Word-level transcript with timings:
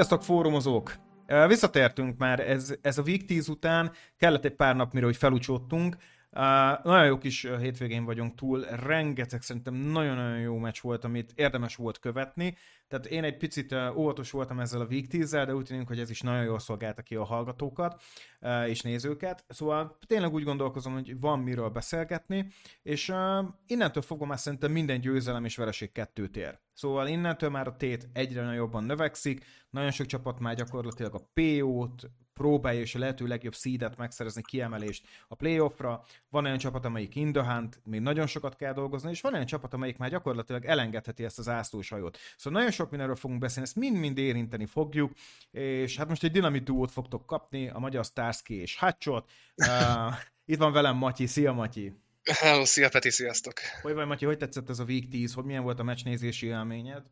Sziasztok, 0.00 0.22
fórumozók! 0.22 0.94
Visszatértünk 1.46 2.18
már, 2.18 2.40
ez, 2.50 2.74
ez 2.82 2.98
a 2.98 3.02
Week 3.02 3.24
10 3.24 3.48
után, 3.48 3.92
kellett 4.16 4.44
egy 4.44 4.54
pár 4.54 4.76
nap, 4.76 4.92
mire 4.92 5.06
hogy 5.06 5.16
felúcsódtunk. 5.16 5.96
Uh, 6.32 6.84
nagyon 6.84 7.06
jó 7.06 7.18
kis 7.18 7.48
hétvégén 7.58 8.04
vagyunk 8.04 8.34
túl, 8.34 8.60
rengeteg 8.60 9.42
szerintem 9.42 9.74
nagyon-nagyon 9.74 10.40
jó 10.40 10.56
meccs 10.56 10.80
volt, 10.80 11.04
amit 11.04 11.32
érdemes 11.34 11.76
volt 11.76 11.98
követni. 11.98 12.56
Tehát 12.88 13.06
én 13.06 13.24
egy 13.24 13.36
picit 13.36 13.72
uh, 13.72 13.98
óvatos 13.98 14.30
voltam 14.30 14.60
ezzel 14.60 14.80
a 14.80 14.86
Week 14.90 15.06
10 15.06 15.30
de 15.30 15.54
úgy 15.54 15.64
tűnik, 15.64 15.86
hogy 15.86 15.98
ez 15.98 16.10
is 16.10 16.20
nagyon 16.20 16.44
jól 16.44 16.58
szolgálta 16.58 17.02
ki 17.02 17.14
a 17.14 17.24
hallgatókat 17.24 18.02
és 18.66 18.80
nézőket. 18.80 19.44
Szóval 19.48 19.98
tényleg 20.06 20.32
úgy 20.32 20.44
gondolkozom, 20.44 20.92
hogy 20.92 21.20
van 21.20 21.38
miről 21.38 21.68
beszélgetni, 21.68 22.46
és 22.82 23.12
innentől 23.66 24.02
fogva 24.02 24.26
már 24.26 24.38
szerintem 24.38 24.72
minden 24.72 25.00
győzelem 25.00 25.44
és 25.44 25.56
vereség 25.56 25.92
kettőt 25.92 26.36
ér. 26.36 26.58
Szóval 26.74 27.08
innentől 27.08 27.50
már 27.50 27.66
a 27.66 27.76
tét 27.76 28.08
egyre 28.12 28.42
nagyobban 28.42 28.84
növekszik, 28.84 29.44
nagyon 29.70 29.90
sok 29.90 30.06
csapat 30.06 30.38
már 30.38 30.54
gyakorlatilag 30.54 31.14
a 31.14 31.30
PO-t, 31.34 32.10
próbálja 32.40 32.80
és 32.80 32.94
a 32.94 32.98
lehető 32.98 33.26
legjobb 33.26 33.54
szídet 33.54 33.96
megszerezni 33.96 34.42
kiemelést 34.42 35.06
a 35.28 35.34
playoffra. 35.34 36.04
Van 36.30 36.44
olyan 36.44 36.58
csapat, 36.58 36.84
amelyik 36.84 37.14
in 37.14 37.32
the 37.32 37.52
hunt, 37.52 37.80
még 37.84 38.00
nagyon 38.00 38.26
sokat 38.26 38.56
kell 38.56 38.72
dolgozni, 38.72 39.10
és 39.10 39.20
van 39.20 39.34
olyan 39.34 39.46
csapat, 39.46 39.74
amelyik 39.74 39.96
már 39.96 40.10
gyakorlatilag 40.10 40.64
elengedheti 40.64 41.24
ezt 41.24 41.38
az 41.38 41.48
ászlós 41.48 41.88
hajót. 41.88 42.18
Szóval 42.36 42.58
nagyon 42.58 42.74
sok 42.74 42.90
mindenről 42.90 43.16
fogunk 43.16 43.40
beszélni, 43.40 43.68
ezt 43.68 43.76
mind-mind 43.76 44.18
érinteni 44.18 44.66
fogjuk, 44.66 45.12
és 45.50 45.96
hát 45.96 46.08
most 46.08 46.24
egy 46.24 46.30
dinamit 46.30 46.64
duót 46.64 46.90
fogtok 46.90 47.26
kapni, 47.26 47.68
a 47.68 47.78
magyar 47.78 48.04
Starsky 48.04 48.60
és 48.60 48.76
Hatchot. 48.76 49.30
Uh, 49.56 50.14
itt 50.52 50.58
van 50.58 50.72
velem 50.72 50.96
Matyi, 50.96 51.26
szia 51.26 51.52
Matyi! 51.52 51.92
Hello, 52.38 52.64
szia 52.64 52.88
Peti, 52.88 53.10
sziasztok! 53.10 53.54
Hogy 53.82 53.94
vagy 53.94 54.06
Matyi, 54.06 54.24
hogy 54.24 54.38
tetszett 54.38 54.68
ez 54.68 54.78
a 54.78 54.84
Week 54.84 55.08
10, 55.08 55.32
hogy 55.32 55.44
milyen 55.44 55.62
volt 55.62 55.78
a 55.78 55.82
meccsnézési 55.82 56.46
élményed? 56.46 57.02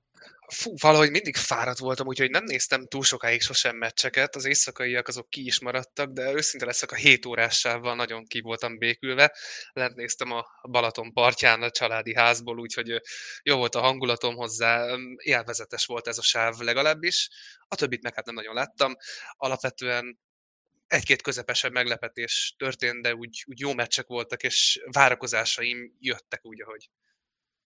Fú, 0.49 0.75
valahogy 0.81 1.11
mindig 1.11 1.37
fáradt 1.37 1.79
voltam, 1.79 2.07
úgyhogy 2.07 2.31
nem 2.31 2.45
néztem 2.45 2.87
túl 2.87 3.05
sokáig 3.05 3.41
sosem 3.41 3.77
meccseket, 3.77 4.37
az 4.37 4.45
éjszakaiak 4.45 5.09
azok 5.09 5.31
ki 5.31 5.45
is 5.45 5.61
maradtak, 5.61 6.11
de 6.11 6.33
őszinte 6.33 6.67
leszek 6.67 6.93
a 6.93 6.95
7 6.95 7.27
órásával 7.27 7.95
nagyon 7.95 8.27
ki 8.27 8.41
voltam 8.41 8.79
békülve. 8.79 9.37
Lent 9.73 9.95
néztem 9.95 10.33
a 10.33 10.47
Balaton 10.71 11.13
partján 11.13 11.63
a 11.63 11.71
családi 11.71 12.15
házból, 12.15 12.59
úgyhogy 12.59 13.01
jó 13.43 13.57
volt 13.57 13.75
a 13.75 13.81
hangulatom 13.81 14.35
hozzá, 14.35 14.97
élvezetes 15.17 15.87
volt 15.87 16.09
ez 16.09 16.19
a 16.19 16.23
sáv 16.23 16.59
legalábbis. 16.59 17.29
A 17.69 17.75
többit 17.75 18.03
meg 18.03 18.15
hát 18.15 18.27
nem 18.27 18.35
nagyon 18.35 18.55
láttam. 18.55 18.97
Alapvetően 19.37 20.19
egy-két 20.87 21.23
közepesebb 21.23 21.73
meglepetés 21.73 22.55
történt, 22.59 23.03
de 23.03 23.15
úgy, 23.15 23.45
úgy 23.47 23.61
jó 23.61 23.75
meccsek 23.75 24.07
voltak, 24.07 24.43
és 24.43 24.81
várakozásaim 24.93 25.97
jöttek 25.99 26.45
úgy, 26.45 26.63
ahogy. 26.63 26.91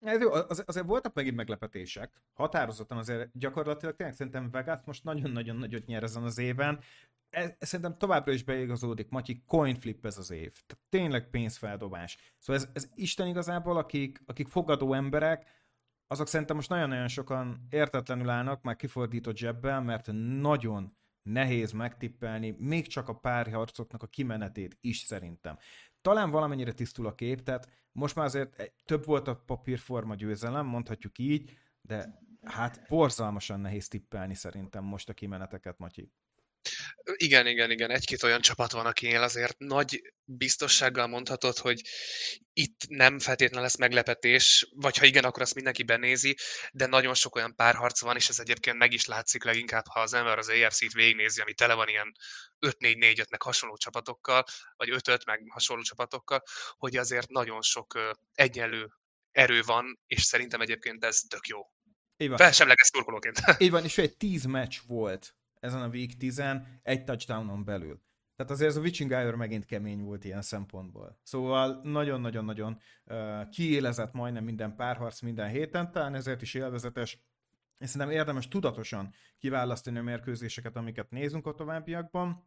Ez 0.01 0.21
jó, 0.21 0.33
az, 0.33 0.63
azért 0.67 0.87
voltak 0.87 1.15
megint 1.15 1.37
meglepetések. 1.37 2.23
Határozottan 2.33 2.99
azért 2.99 3.31
gyakorlatilag 3.33 3.97
tényleg 3.97 4.17
szerintem 4.17 4.51
Vegas 4.51 4.81
most 4.85 5.05
nagyon-nagyon 5.05 5.57
nagyot 5.57 5.87
nyer 5.87 6.03
ezen 6.03 6.23
az 6.23 6.39
éven. 6.39 6.81
Ez, 7.31 7.53
ez 7.59 7.69
szerintem 7.69 7.99
továbbra 7.99 8.33
is 8.33 8.43
beigazódik, 8.43 9.09
Matyi, 9.09 9.43
coin 9.47 9.75
flip 9.75 10.07
ez 10.07 10.19
az 10.19 10.31
év. 10.31 10.53
Tehát 10.67 10.85
tényleg 10.89 11.31
pénzfeldobás. 11.31 12.35
Szóval 12.39 12.63
ez, 12.63 12.69
ez 12.73 12.91
Isten 12.95 13.27
igazából, 13.27 13.77
akik, 13.77 14.23
akik 14.27 14.49
fogadó 14.49 14.93
emberek, 14.93 15.47
azok 16.07 16.27
szerintem 16.27 16.57
most 16.57 16.69
nagyon-nagyon 16.69 17.09
sokan 17.09 17.67
értetlenül 17.71 18.29
állnak, 18.29 18.63
már 18.63 18.77
kifordított 18.77 19.37
zsebbel, 19.37 19.81
mert 19.81 20.09
nagyon 20.41 20.97
nehéz 21.23 21.73
megtippelni 21.73 22.57
még 22.59 22.87
csak 22.87 23.09
a 23.09 23.15
párharcoknak 23.15 24.03
a 24.03 24.07
kimenetét 24.07 24.79
is 24.81 24.99
szerintem. 24.99 25.59
Talán 26.07 26.31
valamennyire 26.31 26.73
tisztul 26.73 27.07
a 27.07 27.15
kép, 27.15 27.43
tehát 27.43 27.69
most 27.93 28.15
már 28.15 28.25
azért 28.25 28.73
több 28.85 29.05
volt 29.05 29.29
a 29.29 29.37
papírforma 29.37 30.15
győzelem, 30.15 30.67
mondhatjuk 30.67 31.19
így, 31.19 31.51
de 31.81 32.21
hát 32.43 32.87
borzalmasan 32.89 33.61
nehéz 33.61 33.89
tippelni 33.89 34.35
szerintem 34.35 34.85
most 34.85 35.09
a 35.09 35.13
kimeneteket, 35.13 35.79
Matyi. 35.79 36.13
Igen, 37.17 37.47
igen, 37.47 37.71
igen. 37.71 37.91
Egy-két 37.91 38.23
olyan 38.23 38.41
csapat 38.41 38.73
van, 38.73 38.87
akinél 38.87 39.23
azért 39.23 39.59
nagy 39.59 40.13
biztossággal 40.25 41.07
mondhatod, 41.07 41.59
hogy 41.59 41.81
itt 42.53 42.81
nem 42.89 43.19
feltétlenül 43.19 43.63
lesz 43.63 43.77
meglepetés, 43.77 44.69
vagy 44.75 44.97
ha 44.97 45.05
igen, 45.05 45.25
akkor 45.25 45.43
azt 45.43 45.55
mindenki 45.55 45.83
benézi, 45.83 46.37
de 46.73 46.87
nagyon 46.87 47.15
sok 47.15 47.35
olyan 47.35 47.55
párharc 47.55 48.01
van, 48.01 48.17
és 48.17 48.29
ez 48.29 48.39
egyébként 48.39 48.77
meg 48.77 48.93
is 48.93 49.05
látszik 49.05 49.45
leginkább, 49.45 49.85
ha 49.87 50.01
az 50.01 50.13
ember 50.13 50.39
az 50.39 50.49
AFC-t 50.49 50.93
végignézi, 50.93 51.41
ami 51.41 51.55
tele 51.55 51.75
van 51.75 51.89
ilyen 51.89 52.13
5-4-4-5 52.67 53.29
meg 53.31 53.43
hasonló 53.43 53.77
csapatokkal, 53.77 54.45
vagy 54.77 54.89
5-5 54.93 55.27
meg 55.27 55.43
hasonló 55.49 55.83
csapatokkal, 55.83 56.43
hogy 56.77 56.97
azért 56.97 57.29
nagyon 57.29 57.63
sok 57.63 58.17
egyenlő 58.33 58.89
erő 59.31 59.63
van, 59.63 60.01
és 60.07 60.23
szerintem 60.23 60.61
egyébként 60.61 61.05
ez 61.05 61.21
tök 61.29 61.47
jó. 61.47 61.61
Így 62.17 62.29
van. 62.29 62.37
Felsemleges 62.37 62.87
szurkolóként. 62.87 63.41
Így 63.59 63.71
van, 63.71 63.85
és 63.85 63.99
egy 63.99 64.17
10 64.17 64.45
meccs 64.45 64.77
volt 64.87 65.35
ezen 65.67 65.83
a 65.83 65.89
Week 65.89 66.17
10 66.17 66.43
egy 66.83 67.05
touchdownon 67.05 67.65
belül. 67.65 68.05
Tehát 68.37 68.53
azért 68.53 68.71
ez 68.71 68.77
a 68.77 68.81
Witching 68.81 69.13
Hour 69.13 69.35
megint 69.35 69.65
kemény 69.65 70.03
volt 70.03 70.25
ilyen 70.25 70.43
szempontból. 70.43 71.19
Szóval 71.23 71.81
nagyon-nagyon-nagyon 71.83 72.79
uh, 73.05 73.49
kiélezett 73.49 74.13
majdnem 74.13 74.45
minden 74.45 74.77
párharc 74.77 75.21
minden 75.21 75.49
héten, 75.49 75.93
talán 75.93 76.15
ezért 76.15 76.43
is 76.43 76.55
élvezetes. 76.55 77.19
És 77.79 77.89
szerintem 77.89 78.17
érdemes 78.17 78.49
tudatosan 78.49 79.13
kiválasztani 79.39 79.99
a 79.99 80.03
mérkőzéseket, 80.03 80.77
amiket 80.77 81.11
nézünk 81.11 81.47
a 81.47 81.55
továbbiakban. 81.55 82.45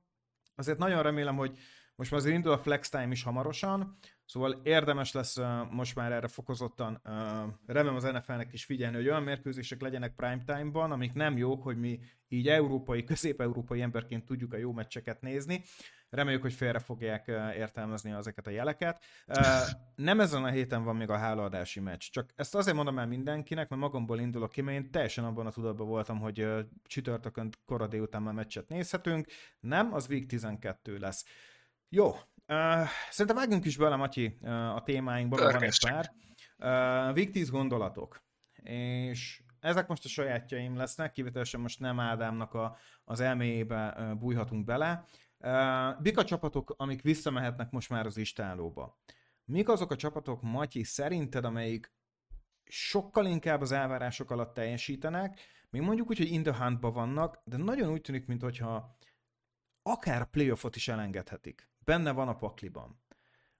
Azért 0.55 0.77
nagyon 0.77 1.03
remélem, 1.03 1.35
hogy 1.35 1.57
most 1.99 2.11
már 2.11 2.19
azért 2.19 2.35
indul 2.35 2.51
a 2.51 2.57
flex 2.57 2.89
time 2.89 3.11
is 3.11 3.23
hamarosan, 3.23 3.97
szóval 4.25 4.61
érdemes 4.63 5.11
lesz 5.11 5.37
most 5.69 5.95
már 5.95 6.11
erre 6.11 6.27
fokozottan, 6.27 7.01
remélem 7.65 7.95
az 7.95 8.03
NFL-nek 8.03 8.53
is 8.53 8.65
figyelni, 8.65 8.95
hogy 8.95 9.07
olyan 9.07 9.23
mérkőzések 9.23 9.81
legyenek 9.81 10.15
prime 10.15 10.43
time-ban, 10.45 10.91
amik 10.91 11.13
nem 11.13 11.37
jók, 11.37 11.63
hogy 11.63 11.77
mi 11.77 11.99
így 12.27 12.47
európai, 12.47 13.03
közép-európai 13.03 13.81
emberként 13.81 14.25
tudjuk 14.25 14.53
a 14.53 14.57
jó 14.57 14.71
meccseket 14.71 15.21
nézni. 15.21 15.63
Reméljük, 16.09 16.41
hogy 16.41 16.53
félre 16.53 16.79
fogják 16.79 17.27
értelmezni 17.55 18.11
ezeket 18.11 18.47
a 18.47 18.49
jeleket. 18.49 19.03
Nem 19.95 20.19
ezen 20.19 20.43
a 20.43 20.49
héten 20.49 20.83
van 20.83 20.95
még 20.95 21.09
a 21.09 21.17
hálaadási 21.17 21.79
meccs, 21.79 22.09
csak 22.09 22.29
ezt 22.35 22.55
azért 22.55 22.75
mondom 22.75 22.99
el 22.99 23.07
mindenkinek, 23.07 23.69
mert 23.69 23.81
magamból 23.81 24.19
indulok 24.19 24.51
ki, 24.51 24.61
mert 24.61 24.77
én 24.77 24.91
teljesen 24.91 25.23
abban 25.23 25.45
a 25.45 25.51
tudatban 25.51 25.87
voltam, 25.87 26.19
hogy 26.19 26.47
csütörtökön 26.83 27.49
kora 27.65 27.87
délután 27.87 28.21
már 28.21 28.33
meccset 28.33 28.69
nézhetünk. 28.69 29.27
Nem, 29.59 29.93
az 29.93 30.09
Week 30.09 30.25
12 30.25 30.97
lesz. 30.97 31.25
Jó, 31.91 32.07
uh, 32.07 32.87
szerintem 33.09 33.35
vágjunk 33.35 33.65
is 33.65 33.77
bele, 33.77 33.95
Matyi, 33.95 34.37
uh, 34.41 34.75
a 34.75 34.83
témáinkba, 34.83 35.37
van 35.37 35.63
egy 35.63 35.79
pár. 35.79 36.11
Uh, 37.13 37.29
10 37.31 37.49
gondolatok. 37.49 38.23
És 38.63 39.43
ezek 39.59 39.87
most 39.87 40.05
a 40.05 40.07
sajátjaim 40.07 40.75
lesznek, 40.75 41.11
kivételesen 41.11 41.59
most 41.59 41.79
nem 41.79 41.99
Ádámnak 41.99 42.53
a, 42.53 42.77
az 43.03 43.19
elméjébe 43.19 43.95
uh, 43.97 44.13
bújhatunk 44.13 44.65
bele. 44.65 45.05
Uh, 45.37 46.01
mik 46.01 46.17
a 46.17 46.23
csapatok, 46.23 46.73
amik 46.77 47.01
visszamehetnek 47.01 47.69
most 47.69 47.89
már 47.89 48.05
az 48.05 48.17
istálóba? 48.17 48.99
Mik 49.45 49.69
azok 49.69 49.91
a 49.91 49.95
csapatok, 49.95 50.41
Matyi, 50.41 50.83
szerinted, 50.83 51.45
amelyik 51.45 51.93
sokkal 52.63 53.25
inkább 53.25 53.61
az 53.61 53.71
elvárások 53.71 54.31
alatt 54.31 54.53
teljesítenek, 54.53 55.39
még 55.69 55.81
mondjuk 55.81 56.09
úgy, 56.09 56.17
hogy 56.17 56.31
in 56.31 56.43
the 56.43 56.63
huntba 56.63 56.91
vannak, 56.91 57.41
de 57.43 57.57
nagyon 57.57 57.91
úgy 57.91 58.01
tűnik, 58.01 58.25
mintha 58.25 58.97
akár 59.81 60.29
playoffot 60.29 60.75
is 60.75 60.87
elengedhetik 60.87 61.69
benne 61.79 62.11
van 62.11 62.27
a 62.27 62.37
pakliban. 62.37 63.01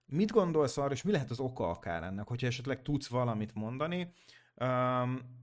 Mit 0.04 0.30
gondolsz 0.30 0.76
arra, 0.76 0.92
és 0.92 1.02
mi 1.02 1.10
lehet 1.12 1.30
az 1.30 1.40
oka 1.40 1.70
akár 1.70 2.02
ennek, 2.02 2.26
hogyha 2.26 2.46
esetleg 2.46 2.82
tudsz 2.82 3.08
valamit 3.08 3.54
mondani? 3.54 4.12
Um, 4.54 5.38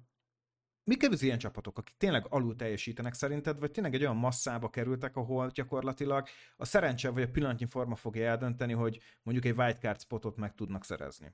Mik 0.87 1.09
az 1.11 1.21
ilyen 1.21 1.37
csapatok, 1.37 1.77
akik 1.77 1.97
tényleg 1.97 2.25
alul 2.29 2.55
teljesítenek 2.55 3.13
szerinted, 3.13 3.59
vagy 3.59 3.71
tényleg 3.71 3.93
egy 3.93 4.01
olyan 4.01 4.15
masszába 4.15 4.69
kerültek, 4.69 5.15
ahol 5.15 5.49
gyakorlatilag 5.53 6.27
a 6.57 6.65
szerencse 6.65 7.09
vagy 7.09 7.23
a 7.23 7.27
pillanatnyi 7.27 7.65
forma 7.65 7.95
fogja 7.95 8.27
eldönteni, 8.27 8.73
hogy 8.73 8.99
mondjuk 9.23 9.45
egy 9.45 9.57
wildcard 9.57 10.01
spotot 10.01 10.37
meg 10.37 10.55
tudnak 10.55 10.85
szerezni? 10.85 11.33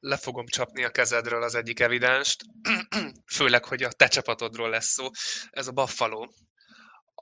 Le 0.00 0.16
fogom 0.16 0.46
csapni 0.46 0.84
a 0.84 0.90
kezedről 0.90 1.42
az 1.42 1.54
egyik 1.54 1.80
evidenst, 1.80 2.44
főleg, 3.36 3.64
hogy 3.64 3.82
a 3.82 3.92
te 3.92 4.06
csapatodról 4.06 4.70
lesz 4.70 4.92
szó. 4.92 5.06
Ez 5.50 5.66
a 5.66 5.72
Buffalo 5.72 6.28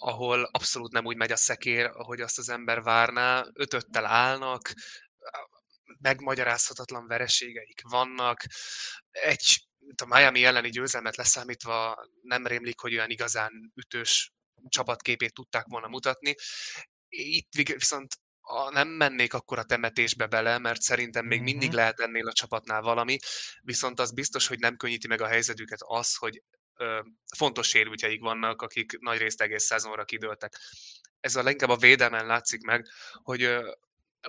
ahol 0.01 0.49
abszolút 0.53 0.93
nem 0.93 1.05
úgy 1.05 1.17
megy 1.17 1.33
a 1.33 1.37
szekér, 1.37 1.85
ahogy 1.85 2.21
azt 2.21 2.39
az 2.39 2.49
ember 2.49 2.83
várná, 2.83 3.47
ötöttel 3.53 4.07
állnak, 4.07 4.73
megmagyarázhatatlan 5.99 7.07
vereségeik 7.07 7.81
vannak, 7.89 8.45
egy 9.11 9.67
a 10.03 10.07
Miami 10.07 10.45
elleni 10.45 10.69
győzelmet 10.69 11.17
leszámítva 11.17 12.07
nem 12.23 12.47
rémlik, 12.47 12.81
hogy 12.81 12.95
olyan 12.95 13.11
igazán 13.11 13.73
ütős 13.75 14.33
csapatképét 14.69 15.35
tudták 15.35 15.65
volna 15.69 15.89
mutatni. 15.89 16.35
Itt 17.09 17.53
viszont 17.53 18.15
a, 18.41 18.71
nem 18.71 18.89
mennék 18.89 19.35
akkor 19.35 19.59
a 19.59 19.65
temetésbe 19.65 20.27
bele, 20.27 20.59
mert 20.59 20.81
szerintem 20.81 21.27
még 21.27 21.43
mindig 21.43 21.69
mhm. 21.69 21.77
lehet 21.77 22.01
ennél 22.01 22.29
a 22.29 22.33
csapatnál 22.33 22.83
valami, 22.83 23.17
viszont 23.61 24.01
az 24.01 24.13
biztos, 24.13 24.47
hogy 24.47 24.59
nem 24.59 24.77
könnyíti 24.77 25.09
meg 25.09 25.21
a 25.21 25.27
helyzetüket 25.27 25.81
az, 25.83 26.17
hogy 26.17 26.43
fontos 27.37 27.69
sérültjeik 27.69 28.21
vannak, 28.21 28.63
akik 28.63 28.99
nagy 28.99 29.19
részt 29.19 29.43
egész 29.43 29.65
szezonra 29.65 30.05
kidőltek. 30.05 30.59
Ez 31.21 31.37
a 31.37 31.43
leginkább 31.43 31.71
a 31.71 31.77
védelmen 31.77 32.27
látszik 32.27 32.61
meg, 32.63 32.87
hogy 33.23 33.65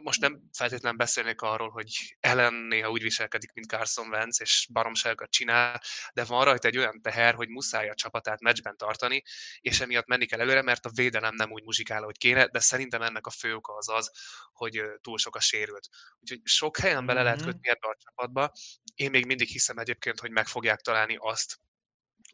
most 0.02 0.22
nem 0.22 0.50
feltétlenül 0.54 0.98
beszélnék 0.98 1.42
arról, 1.42 1.70
hogy 1.70 2.16
Ellen 2.20 2.54
néha 2.54 2.90
úgy 2.90 3.02
viselkedik, 3.02 3.54
mint 3.54 3.68
Carson 3.68 4.08
Wentz, 4.08 4.42
és 4.42 4.68
baromságokat 4.72 5.30
csinál, 5.30 5.82
de 6.14 6.24
van 6.24 6.46
rajta 6.46 6.68
egy 6.68 6.78
olyan 6.78 7.02
teher, 7.02 7.34
hogy 7.34 7.50
muszáj 7.50 7.90
a 7.90 7.94
csapatát 7.94 8.42
meccsben 8.42 8.78
tartani, 8.78 9.24
és 9.60 9.80
emiatt 9.80 10.08
menni 10.08 10.26
kell 10.26 10.40
előre, 10.40 10.62
mert 10.62 10.86
a 10.86 10.92
védelem 10.96 11.36
nem 11.36 11.52
úgy 11.52 11.64
muzsikál, 11.64 12.02
hogy 12.02 12.18
kéne, 12.18 12.48
de 12.48 12.60
szerintem 12.60 13.02
ennek 13.02 13.26
a 13.26 13.30
fő 13.30 13.56
oka 13.56 13.76
az 13.76 13.90
az, 13.90 14.12
hogy 14.54 14.84
túl 15.02 15.18
sok 15.18 15.36
a 15.36 15.40
sérült. 15.40 15.88
Úgyhogy 16.20 16.42
sok 16.44 16.78
helyen 16.78 17.06
bele 17.06 17.24
lehet 17.24 17.40
mhm. 17.40 17.50
kötni 17.50 17.70
ebbe 17.70 17.88
a 17.88 17.98
csapatba. 18.00 18.52
Én 18.96 19.10
még 19.10 19.26
mindig 19.26 19.48
hiszem 19.48 19.78
egyébként, 19.78 20.20
hogy 20.20 20.32
meg 20.32 20.48
fogják 20.48 20.80
találni 20.80 21.16
azt, 21.20 21.60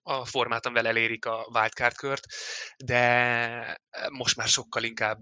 a 0.01 0.25
formát, 0.25 0.65
amivel 0.65 0.87
elérik 0.87 1.25
a 1.25 1.47
wildcard 1.53 1.95
kört, 1.95 2.25
de 2.85 3.81
most 4.11 4.35
már 4.35 4.47
sokkal 4.47 4.83
inkább 4.83 5.21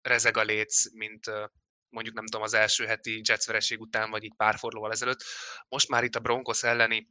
rezeg 0.00 0.36
a 0.36 0.42
léc, 0.42 0.92
mint 0.94 1.24
mondjuk 1.88 2.14
nem 2.14 2.24
tudom, 2.24 2.42
az 2.42 2.54
első 2.54 2.86
heti 2.86 3.20
Jets 3.24 3.46
vereség 3.46 3.80
után, 3.80 4.10
vagy 4.10 4.24
így 4.24 4.34
pár 4.36 4.58
fordulóval 4.58 4.92
ezelőtt. 4.92 5.22
Most 5.68 5.88
már 5.88 6.04
itt 6.04 6.14
a 6.14 6.20
Broncos 6.20 6.62
elleni 6.62 7.08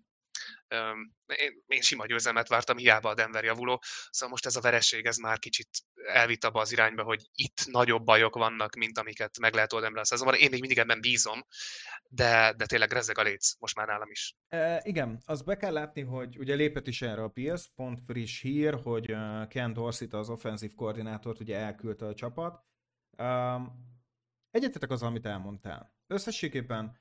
én, 1.36 1.64
én 1.68 1.82
sima 1.82 2.06
győzelmet 2.06 2.48
vártam, 2.48 2.78
hiába 2.78 3.10
a 3.10 3.14
Denver 3.14 3.44
javuló, 3.44 3.82
szóval 4.10 4.30
most 4.30 4.46
ez 4.46 4.56
a 4.56 4.62
vereség, 4.62 5.06
ez 5.06 5.18
már 5.18 5.40
kicsit 5.40 5.70
elvitt 6.08 6.44
abba 6.44 6.60
az 6.60 6.72
irányba, 6.72 7.04
hogy 7.04 7.22
itt 7.34 7.66
nagyobb 7.66 8.04
bajok 8.04 8.36
vannak, 8.36 8.76
mint 8.76 8.98
amiket 8.98 9.40
meg 9.40 9.54
lehet 9.54 9.74
oldani 9.74 10.00
a 10.00 10.06
szezonban. 10.06 10.36
Én 10.36 10.50
még 10.50 10.60
mindig 10.60 10.78
ebben 10.78 11.02
bízom, 11.02 11.46
de, 12.10 12.54
de 12.58 12.66
tényleg 12.66 12.92
rezeg 12.92 13.18
a 13.18 13.22
léc, 13.22 13.54
most 13.60 13.76
már 13.76 13.88
nálam 13.88 14.12
is. 14.12 14.36
E, 14.48 14.82
igen, 14.84 15.22
azt 15.26 15.46
be 15.46 15.58
kell 15.58 15.74
látni, 15.74 16.02
hogy 16.02 16.38
ugye 16.38 16.56
lépett 16.56 16.88
is 16.88 17.02
erre 17.02 17.24
a 17.24 17.30
Pierce, 17.30 17.68
pont 17.76 18.00
friss 18.06 18.42
hír, 18.42 18.80
hogy 18.84 19.16
Ken 19.48 19.74
Dorsey 19.74 20.08
az 20.12 20.30
offenzív 20.30 20.74
koordinátort 20.76 21.40
ugye 21.40 21.58
elküldte 21.58 22.06
a 22.06 22.14
csapat. 22.14 22.64
Um, 23.18 23.88
egyetetek 24.52 24.90
az, 24.90 25.04
amit 25.04 25.26
elmondtál. 25.26 25.94
Összességében 26.08 27.00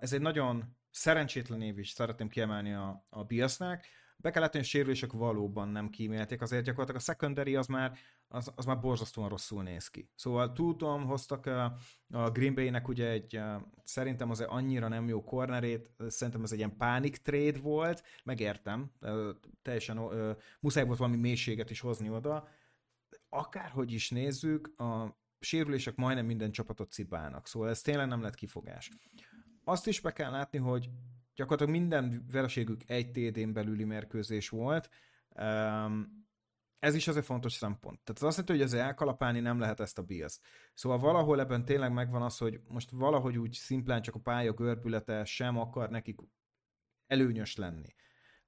ez 0.00 0.12
egy 0.12 0.20
nagyon 0.20 0.76
szerencsétlen 0.96 1.62
év 1.62 1.78
is 1.78 1.90
szeretném 1.90 2.28
kiemelni 2.28 2.72
a, 2.72 3.04
a 3.10 3.24
Biasnak. 3.24 3.84
Be 4.16 4.30
kell 4.30 4.42
látni, 4.42 4.58
hogy 4.58 4.68
sérülések 4.68 5.12
valóban 5.12 5.68
nem 5.68 5.90
kímélték, 5.90 6.40
azért 6.40 6.64
gyakorlatilag 6.64 7.00
a 7.00 7.04
secondary 7.04 7.56
az 7.56 7.66
már, 7.66 7.98
az, 8.28 8.52
az 8.54 8.64
már 8.64 8.80
borzasztóan 8.80 9.28
rosszul 9.28 9.62
néz 9.62 9.88
ki. 9.88 10.10
Szóval 10.14 10.52
tudom, 10.52 11.04
hoztak 11.04 11.46
a, 11.46 11.76
a 12.10 12.30
Green 12.30 12.54
Bay-nek 12.54 12.88
ugye 12.88 13.08
egy, 13.08 13.40
szerintem 13.84 14.30
az 14.30 14.40
annyira 14.40 14.88
nem 14.88 15.08
jó 15.08 15.24
cornerét, 15.24 15.90
szerintem 16.06 16.42
ez 16.42 16.52
egy 16.52 16.58
ilyen 16.58 16.76
pánik 16.76 17.16
trade 17.16 17.58
volt, 17.58 18.02
megértem, 18.24 18.92
teljesen 19.62 20.00
muszáj 20.60 20.84
volt 20.84 20.98
valami 20.98 21.16
mélységet 21.16 21.70
is 21.70 21.80
hozni 21.80 22.10
oda. 22.10 22.48
Akárhogy 23.28 23.92
is 23.92 24.10
nézzük, 24.10 24.80
a 24.80 25.18
sérülések 25.40 25.96
majdnem 25.96 26.26
minden 26.26 26.50
csapatot 26.50 26.92
cibálnak, 26.92 27.46
szóval 27.46 27.68
ez 27.68 27.80
tényleg 27.80 28.06
nem 28.06 28.22
lett 28.22 28.34
kifogás. 28.34 28.90
Azt 29.68 29.86
is 29.86 30.00
be 30.00 30.12
kell 30.12 30.30
látni, 30.30 30.58
hogy 30.58 30.90
gyakorlatilag 31.34 31.80
minden 31.80 32.26
vereségük 32.32 32.80
egy 32.86 33.10
TD-n 33.10 33.52
belüli 33.52 33.84
mérkőzés 33.84 34.48
volt, 34.48 34.90
ez 36.78 36.94
is 36.94 37.08
azért 37.08 37.24
fontos 37.24 37.52
szempont. 37.52 38.00
Tehát 38.00 38.22
az 38.22 38.28
azt 38.28 38.36
jelenti, 38.36 38.52
hogy 38.52 38.62
azért 38.62 38.82
elkalapálni 38.82 39.40
nem 39.40 39.58
lehet 39.58 39.80
ezt 39.80 39.98
a 39.98 40.02
Bills. 40.02 40.38
Szóval 40.74 40.98
valahol 40.98 41.40
ebben 41.40 41.64
tényleg 41.64 41.92
megvan 41.92 42.22
az, 42.22 42.38
hogy 42.38 42.60
most 42.68 42.90
valahogy 42.90 43.38
úgy 43.38 43.52
szimplán 43.52 44.02
csak 44.02 44.14
a 44.14 44.18
pálya 44.18 44.52
görbülete 44.52 45.24
sem 45.24 45.58
akar 45.58 45.90
nekik 45.90 46.18
előnyös 47.06 47.56
lenni. 47.56 47.94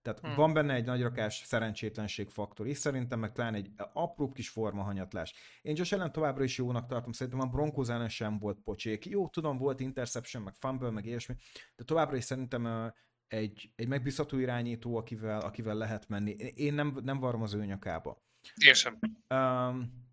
Tehát 0.02 0.20
hmm. 0.20 0.34
van 0.34 0.52
benne 0.52 0.74
egy 0.74 0.84
nagyrakás 0.84 1.42
szerencsétlenség 1.46 2.28
faktor 2.28 2.66
is, 2.66 2.78
szerintem 2.78 3.18
meg 3.18 3.32
talán 3.32 3.54
egy 3.54 3.70
apró 3.92 4.32
kis 4.32 4.48
formahanyatlás. 4.48 5.34
Én 5.62 5.76
Josh 5.76 5.94
Allen 5.94 6.12
továbbra 6.12 6.44
is 6.44 6.58
jónak 6.58 6.86
tartom, 6.86 7.12
szerintem 7.12 7.40
a 7.40 7.50
Broncos 7.50 7.88
ellen 7.88 8.08
sem 8.08 8.38
volt 8.38 8.58
pocsék. 8.64 9.06
Jó, 9.06 9.28
tudom, 9.28 9.58
volt 9.58 9.80
interception, 9.80 10.42
meg 10.42 10.54
fumble, 10.54 10.90
meg 10.90 11.04
ilyesmi, 11.06 11.34
de 11.76 11.84
továbbra 11.84 12.16
is 12.16 12.24
szerintem 12.24 12.92
egy, 13.28 13.72
egy 13.76 13.88
megbízható 13.88 14.38
irányító, 14.38 14.96
akivel, 14.96 15.40
akivel 15.40 15.74
lehet 15.74 16.08
menni. 16.08 16.30
Én 16.54 16.74
nem, 16.74 16.98
nem 17.02 17.18
varom 17.18 17.42
az 17.42 17.54
ő 17.54 17.64
nyakába. 17.64 18.22
Én 18.66 18.74
sem. 18.74 18.98
Um, 19.28 20.06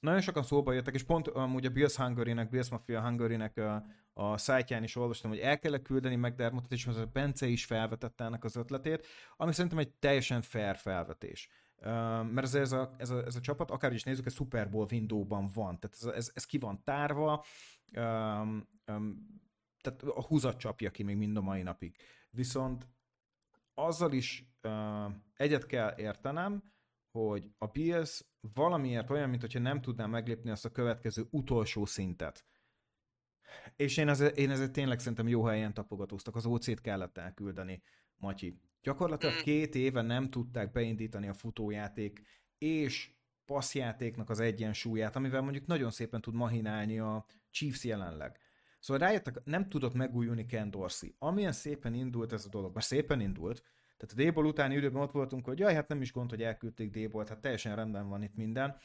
nagyon 0.00 0.20
sokan 0.20 0.42
szóba 0.42 0.72
jöttek, 0.72 0.94
és 0.94 1.02
pont 1.02 1.28
amúgy 1.28 1.66
a 1.66 1.70
Bills 1.70 1.96
Hungary-nek, 1.96 2.48
Bills 2.48 2.68
Mafia 2.68 3.02
Hungary-nek 3.02 3.56
a, 3.56 3.84
a 4.12 4.38
szájtján 4.38 4.82
is 4.82 4.96
olvastam, 4.96 5.30
hogy 5.30 5.40
el 5.40 5.58
kell 5.58 5.78
küldeni 5.78 6.16
McDermottot, 6.16 6.72
és 6.72 6.86
a 6.86 7.06
Bence 7.12 7.46
is 7.46 7.64
felvetette 7.64 8.24
ennek 8.24 8.44
az 8.44 8.56
ötletét, 8.56 9.06
ami 9.36 9.52
szerintem 9.52 9.78
egy 9.78 9.90
teljesen 9.90 10.42
fair 10.42 10.76
felvetés. 10.76 11.48
Mert 12.30 12.54
ez, 12.54 12.72
a, 12.72 12.94
ez, 12.98 13.10
a, 13.10 13.24
ez 13.24 13.36
a 13.36 13.40
csapat, 13.40 13.70
akár 13.70 13.92
is 13.92 14.02
nézzük, 14.02 14.26
a 14.26 14.30
Super 14.30 14.70
Bowl 14.70 14.86
window-ban 14.90 15.50
van, 15.54 15.78
tehát 15.80 15.96
ez, 16.00 16.04
ez, 16.04 16.30
ez 16.34 16.44
ki 16.44 16.58
van 16.58 16.84
tárva, 16.84 17.44
tehát 19.80 20.02
a 20.02 20.22
húzat 20.22 20.58
csapja 20.58 20.90
ki 20.90 21.02
még 21.02 21.16
mind 21.16 21.36
a 21.36 21.40
mai 21.40 21.62
napig. 21.62 21.96
Viszont 22.30 22.88
azzal 23.74 24.12
is 24.12 24.44
egyet 25.34 25.66
kell 25.66 25.94
értenem, 25.96 26.72
hogy 27.10 27.50
a 27.58 27.66
Bills 27.66 28.24
valamiért 28.54 29.10
olyan, 29.10 29.28
mint 29.28 29.58
nem 29.58 29.80
tudná 29.80 30.06
meglépni 30.06 30.50
azt 30.50 30.64
a 30.64 30.70
következő 30.70 31.26
utolsó 31.30 31.84
szintet. 31.84 32.44
És 33.76 33.96
én 33.96 34.08
ezért, 34.08 34.38
én 34.38 34.50
ezért 34.50 34.72
tényleg 34.72 34.98
szerintem 34.98 35.28
jó 35.28 35.44
helyen 35.44 35.74
tapogatóztak. 35.74 36.36
Az 36.36 36.46
OC-t 36.46 36.80
kellett 36.80 37.18
elküldeni, 37.18 37.82
Matyi. 38.16 38.60
Gyakorlatilag 38.82 39.34
hmm. 39.34 39.44
két 39.44 39.74
éve 39.74 40.02
nem 40.02 40.30
tudták 40.30 40.72
beindítani 40.72 41.28
a 41.28 41.34
futójáték 41.34 42.22
és 42.58 43.10
passzjátéknak 43.44 44.30
az 44.30 44.40
egyensúlyát, 44.40 45.16
amivel 45.16 45.40
mondjuk 45.40 45.66
nagyon 45.66 45.90
szépen 45.90 46.20
tud 46.20 46.34
mahinálni 46.34 46.98
a 46.98 47.24
Chiefs 47.50 47.84
jelenleg. 47.84 48.38
Szóval 48.80 49.06
rájöttek, 49.06 49.44
nem 49.44 49.68
tudott 49.68 49.94
megújulni 49.94 50.46
Ken 50.46 50.70
Dorsey. 50.70 51.14
Amilyen 51.18 51.52
szépen 51.52 51.94
indult 51.94 52.32
ez 52.32 52.44
a 52.44 52.48
dolog, 52.48 52.74
már 52.74 52.82
szépen 52.82 53.20
indult, 53.20 53.62
tehát 53.96 54.28
a 54.28 54.30
D-ból 54.30 54.46
utáni 54.46 54.74
időben 54.74 55.02
ott 55.02 55.12
voltunk, 55.12 55.44
hogy 55.44 55.58
jaj, 55.58 55.74
hát 55.74 55.88
nem 55.88 56.02
is 56.02 56.12
gond, 56.12 56.30
hogy 56.30 56.42
elküldték 56.42 56.90
D-ból, 56.90 57.24
hát 57.28 57.40
teljesen 57.40 57.76
rendben 57.76 58.08
van 58.08 58.22
itt 58.22 58.34
minden. 58.34 58.76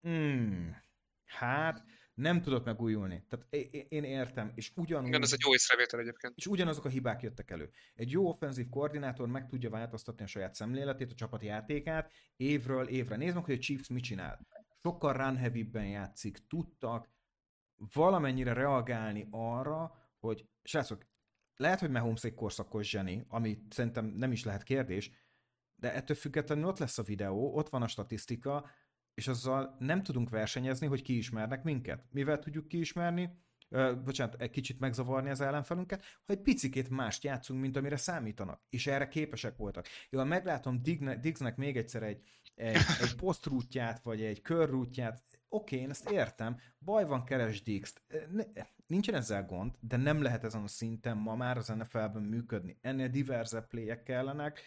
Hmm, 0.00 0.76
hát 1.24 1.84
nem 2.18 2.42
tudott 2.42 2.64
megújulni. 2.64 3.24
Tehát 3.28 3.66
én 3.88 4.04
értem, 4.04 4.52
és 4.54 4.72
ugyanúgy... 4.74 5.08
Igen, 5.08 5.22
ez 5.22 5.32
egy 5.32 5.40
jó 5.44 5.52
észrevétel 5.52 6.00
egyébként. 6.00 6.32
És 6.36 6.46
ugyanazok 6.46 6.84
a 6.84 6.88
hibák 6.88 7.22
jöttek 7.22 7.50
elő. 7.50 7.70
Egy 7.94 8.10
jó 8.10 8.28
offenzív 8.28 8.68
koordinátor 8.68 9.28
meg 9.28 9.46
tudja 9.46 9.70
változtatni 9.70 10.24
a 10.24 10.26
saját 10.26 10.54
szemléletét, 10.54 11.10
a 11.10 11.14
csapat 11.14 11.42
játékát, 11.42 12.12
évről 12.36 12.88
évre. 12.88 13.16
Nézd 13.16 13.34
meg, 13.34 13.44
hogy 13.44 13.54
a 13.54 13.58
Chiefs 13.58 13.88
mit 13.88 14.02
csinál. 14.02 14.46
Sokkal 14.82 15.12
run 15.12 15.36
heavy 15.36 15.70
játszik, 15.72 16.38
tudtak 16.48 17.08
valamennyire 17.92 18.52
reagálni 18.52 19.26
arra, 19.30 19.94
hogy 20.20 20.48
srácok, 20.62 21.06
lehet, 21.56 21.80
hogy 21.80 21.90
Mahomes 21.90 22.24
egy 22.24 22.34
korszakos 22.34 22.88
zseni, 22.88 23.24
ami 23.28 23.62
szerintem 23.70 24.06
nem 24.06 24.32
is 24.32 24.44
lehet 24.44 24.62
kérdés, 24.62 25.10
de 25.76 25.94
ettől 25.94 26.16
függetlenül 26.16 26.64
ott 26.64 26.78
lesz 26.78 26.98
a 26.98 27.02
videó, 27.02 27.54
ott 27.54 27.68
van 27.68 27.82
a 27.82 27.88
statisztika, 27.88 28.70
és 29.18 29.28
azzal 29.28 29.76
nem 29.78 30.02
tudunk 30.02 30.30
versenyezni, 30.30 30.86
hogy 30.86 31.02
kiismernek 31.02 31.62
minket. 31.62 32.04
Mivel 32.10 32.38
tudjuk 32.38 32.68
kiismerni? 32.68 33.30
Ö, 33.68 33.92
bocsánat, 34.04 34.40
egy 34.40 34.50
kicsit 34.50 34.80
megzavarni 34.80 35.30
az 35.30 35.40
ellenfelünket, 35.40 36.04
ha 36.26 36.32
egy 36.32 36.40
picikét 36.40 36.90
mást 36.90 37.24
játszunk, 37.24 37.60
mint 37.60 37.76
amire 37.76 37.96
számítanak, 37.96 38.62
és 38.70 38.86
erre 38.86 39.08
képesek 39.08 39.56
voltak. 39.56 39.86
Jó, 40.10 40.24
meglátom 40.24 40.82
Diggsnek 41.20 41.56
még 41.56 41.76
egyszer 41.76 42.02
egy, 42.02 42.22
egy, 42.54 42.76
egy 43.00 43.14
posztrútját, 43.14 44.02
vagy 44.02 44.22
egy 44.22 44.42
körrútját, 44.42 45.22
oké, 45.48 45.76
én 45.76 45.90
ezt 45.90 46.10
értem, 46.10 46.56
baj 46.78 47.04
van, 47.04 47.24
keres 47.24 47.62
Diggs. 47.62 47.92
Nincsen 48.86 49.14
ezzel 49.14 49.46
gond, 49.46 49.74
de 49.80 49.96
nem 49.96 50.22
lehet 50.22 50.44
ezen 50.44 50.62
a 50.62 50.68
szinten 50.68 51.16
ma 51.16 51.36
már 51.36 51.56
az 51.56 51.68
NFL-ben 51.68 52.22
működni. 52.22 52.78
Ennél 52.80 53.08
diverzebb 53.08 53.66
playek 53.66 54.02
kellenek, 54.02 54.60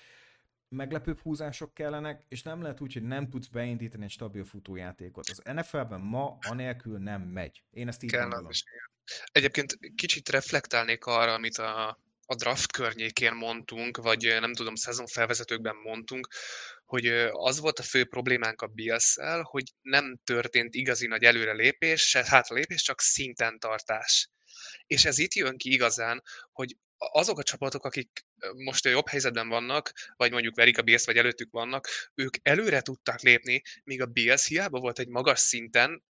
meglepőbb 0.75 1.19
húzások 1.19 1.73
kellenek, 1.73 2.23
és 2.27 2.41
nem 2.41 2.61
lehet 2.61 2.81
úgy, 2.81 2.93
hogy 2.93 3.03
nem 3.03 3.29
tudsz 3.29 3.47
beindítani 3.47 4.03
egy 4.03 4.09
stabil 4.09 4.45
futójátékot. 4.45 5.29
Az 5.29 5.41
NFL-ben 5.43 5.99
ma 5.99 6.37
anélkül 6.41 6.97
nem 6.97 7.21
megy. 7.21 7.63
Én 7.71 7.87
ezt 7.87 8.03
így 8.03 8.11
Kell 8.11 8.21
gondolom. 8.21 8.51
Egyébként 9.31 9.79
kicsit 9.95 10.29
reflektálnék 10.29 11.05
arra, 11.05 11.33
amit 11.33 11.57
a, 11.57 11.99
a 12.25 12.35
draft 12.35 12.71
környékén 12.71 13.33
mondtunk, 13.33 13.97
vagy 13.97 14.37
nem 14.39 14.53
tudom, 14.53 14.75
szezonfelvezetőkben 14.75 15.75
mondtunk, 15.75 16.27
hogy 16.85 17.07
az 17.31 17.59
volt 17.59 17.79
a 17.79 17.83
fő 17.83 18.05
problémánk 18.05 18.61
a 18.61 18.67
bills 18.67 19.17
hogy 19.41 19.63
nem 19.81 20.19
történt 20.23 20.73
igazi 20.73 21.07
nagy 21.07 21.23
előrelépés, 21.23 22.01
se 22.09 22.25
hátralépés, 22.25 22.81
csak 22.81 23.01
szinten 23.01 23.59
tartás. 23.59 24.29
És 24.87 25.05
ez 25.05 25.17
itt 25.17 25.33
jön 25.33 25.57
ki 25.57 25.71
igazán, 25.73 26.23
hogy 26.51 26.77
azok 26.97 27.39
a 27.39 27.43
csapatok, 27.43 27.85
akik 27.85 28.25
most 28.55 28.85
jobb 28.85 29.07
helyzetben 29.07 29.47
vannak, 29.47 29.91
vagy 30.15 30.31
mondjuk 30.31 30.55
verik 30.55 30.77
a 30.77 30.81
Bills, 30.81 31.05
vagy 31.05 31.17
előttük 31.17 31.51
vannak, 31.51 31.87
ők 32.15 32.35
előre 32.41 32.81
tudtak 32.81 33.21
lépni, 33.21 33.61
míg 33.83 34.01
a 34.01 34.05
Bills 34.05 34.47
hiába 34.47 34.79
volt 34.79 34.99
egy 34.99 35.07
magas 35.07 35.39
szinten, 35.39 36.03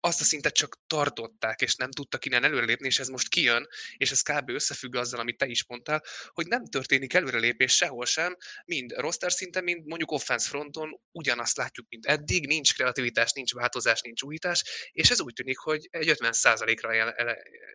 azt 0.00 0.20
a 0.20 0.24
szintet 0.24 0.54
csak 0.54 0.78
tartották, 0.86 1.60
és 1.60 1.74
nem 1.74 1.90
tudtak 1.90 2.24
innen 2.24 2.44
előrelépni, 2.44 2.86
és 2.86 2.98
ez 2.98 3.08
most 3.08 3.28
kijön, 3.28 3.68
és 3.96 4.10
ez 4.10 4.20
kb. 4.20 4.48
összefügg 4.48 4.94
azzal, 4.94 5.20
amit 5.20 5.36
te 5.36 5.46
is 5.46 5.66
mondtál, 5.66 6.02
hogy 6.28 6.46
nem 6.46 6.64
történik 6.64 7.14
előrelépés 7.14 7.76
sehol 7.76 8.06
sem, 8.06 8.36
mind 8.64 8.92
roster 8.92 9.32
szinten, 9.32 9.64
mind 9.64 9.86
mondjuk 9.86 10.10
offense 10.10 10.48
fronton 10.48 11.00
ugyanazt 11.12 11.56
látjuk, 11.56 11.86
mint 11.88 12.06
eddig, 12.06 12.46
nincs 12.46 12.74
kreativitás, 12.74 13.32
nincs 13.32 13.52
változás, 13.52 14.00
nincs 14.00 14.22
újítás, 14.22 14.64
és 14.92 15.10
ez 15.10 15.20
úgy 15.20 15.32
tűnik, 15.32 15.58
hogy 15.58 15.88
egy 15.90 16.10
50%-ra 16.18 16.92
jel, 16.92 17.14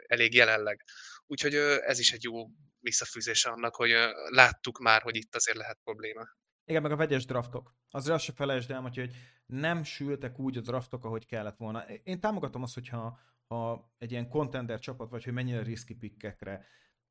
elég 0.08 0.34
jelenleg. 0.34 0.84
Úgyhogy 1.26 1.56
ez 1.56 2.00
is 2.00 2.12
egy 2.12 2.24
jó 2.24 2.48
visszafűzése 2.80 3.50
annak, 3.50 3.76
hogy 3.76 3.92
láttuk 4.30 4.80
már, 4.80 5.02
hogy 5.02 5.16
itt 5.16 5.36
azért 5.36 5.58
lehet 5.58 5.80
probléma. 5.84 6.28
Igen, 6.66 6.82
meg 6.82 6.92
a 6.92 6.96
vegyes 6.96 7.26
draftok. 7.26 7.76
Azért 7.90 8.16
azt 8.16 8.24
se 8.24 8.32
felejtsd 8.32 8.72
el, 8.72 8.82
hogy 8.82 9.16
nem 9.46 9.84
sültek 9.84 10.40
úgy 10.40 10.58
a 10.58 10.62
draftok, 10.62 11.06
ahogy 11.06 11.26
kellett 11.26 11.58
volna. 11.58 11.82
Én 11.84 12.20
támogatom 12.20 12.64
azt, 12.64 12.74
hogyha 12.74 13.20
ha 13.48 13.92
egy 13.98 14.12
ilyen 14.12 14.30
contender 14.30 14.80
csapat 14.80 15.10
vagy, 15.10 15.24
hogy 15.24 15.34
mennyire 15.34 15.64
riski 15.64 15.96
pikkekre, 15.96 16.66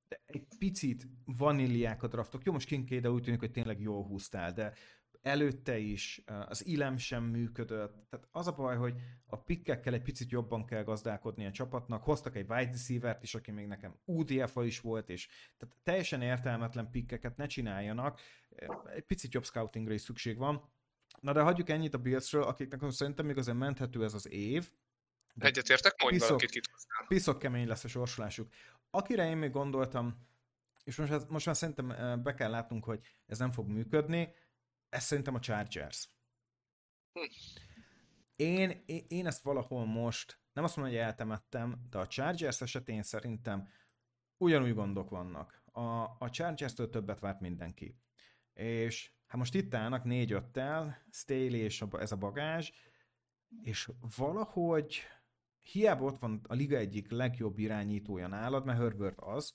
de 0.08 0.22
egy 0.26 0.46
picit 0.58 1.08
vaníliák 1.24 2.02
a 2.02 2.06
draftok. 2.06 2.44
Jó, 2.44 2.52
most 2.52 2.66
Kinkéde 2.66 3.10
úgy 3.10 3.22
tűnik, 3.22 3.40
hogy 3.40 3.50
tényleg 3.50 3.80
jól 3.80 4.04
húztál, 4.04 4.52
de 4.52 4.72
előtte 5.22 5.78
is 5.78 6.22
az 6.46 6.66
ilem 6.66 6.96
sem 6.96 7.24
működött. 7.24 8.06
Tehát 8.10 8.28
az 8.30 8.46
a 8.46 8.52
baj, 8.52 8.76
hogy 8.76 8.94
a 9.26 9.36
pikkekkel 9.36 9.94
egy 9.94 10.02
picit 10.02 10.30
jobban 10.30 10.66
kell 10.66 10.82
gazdálkodni 10.82 11.46
a 11.46 11.50
csapatnak. 11.50 12.02
Hoztak 12.04 12.36
egy 12.36 12.50
wide 12.50 12.70
receiver 12.70 13.18
is, 13.22 13.34
aki 13.34 13.50
még 13.50 13.66
nekem 13.66 13.94
udf 14.04 14.56
is 14.56 14.80
volt, 14.80 15.10
és 15.10 15.28
tehát 15.58 15.76
teljesen 15.82 16.22
értelmetlen 16.22 16.90
pikkeket 16.90 17.36
ne 17.36 17.46
csináljanak. 17.46 18.20
Egy 18.94 19.04
picit 19.04 19.34
jobb 19.34 19.44
scoutingra 19.44 19.94
is 19.94 20.00
szükség 20.00 20.36
van. 20.36 20.70
Na 21.20 21.32
de 21.32 21.40
hagyjuk 21.40 21.68
ennyit 21.68 21.94
a 21.94 21.98
Billsről, 21.98 22.42
akiknek 22.42 22.90
szerintem 22.90 23.32
azért 23.36 23.56
menthető 23.56 24.04
ez 24.04 24.14
az 24.14 24.28
év. 24.28 24.70
Egyetértek, 25.38 26.02
mondj 26.02 26.16
piszok, 26.16 26.28
valakit 26.28 26.50
kit 26.50 26.70
Piszok 27.08 27.38
kemény 27.38 27.66
lesz 27.66 27.84
a 27.84 27.88
sorsolásuk. 27.88 28.52
Akire 28.90 29.28
én 29.28 29.36
még 29.36 29.50
gondoltam, 29.50 30.26
és 30.84 30.96
most, 30.96 31.28
most 31.28 31.46
már 31.46 31.56
szerintem 31.56 32.22
be 32.22 32.34
kell 32.34 32.50
látnunk, 32.50 32.84
hogy 32.84 33.00
ez 33.26 33.38
nem 33.38 33.50
fog 33.50 33.68
működni, 33.68 34.34
ez 34.92 35.04
szerintem 35.04 35.34
a 35.34 35.40
Chargers. 35.40 36.08
Hm. 37.12 37.24
Én, 38.36 38.84
én 39.08 39.26
ezt 39.26 39.42
valahol 39.42 39.84
most, 39.86 40.40
nem 40.52 40.64
azt 40.64 40.76
mondom, 40.76 40.94
hogy 40.94 41.04
eltemettem, 41.04 41.86
de 41.90 41.98
a 41.98 42.06
Chargers 42.06 42.60
esetén 42.60 43.02
szerintem 43.02 43.68
ugyanúgy 44.36 44.74
gondok 44.74 45.10
vannak. 45.10 45.62
A, 45.64 46.02
a 46.18 46.30
Chargers-től 46.30 46.90
többet 46.90 47.20
várt 47.20 47.40
mindenki. 47.40 47.98
És 48.52 49.12
hát 49.26 49.38
most 49.38 49.54
itt 49.54 49.74
állnak 49.74 50.04
négy-öttel, 50.04 51.04
Staley 51.10 51.60
és 51.60 51.82
a, 51.82 52.00
ez 52.00 52.12
a 52.12 52.16
bagázs, 52.16 52.70
és 53.62 53.90
valahogy 54.16 55.02
hiába 55.58 56.04
ott 56.04 56.18
van 56.18 56.40
a 56.48 56.54
liga 56.54 56.76
egyik 56.76 57.10
legjobb 57.10 57.58
irányítója 57.58 58.26
nálad, 58.26 58.64
mert 58.64 58.78
Herbert 58.78 59.18
az, 59.18 59.54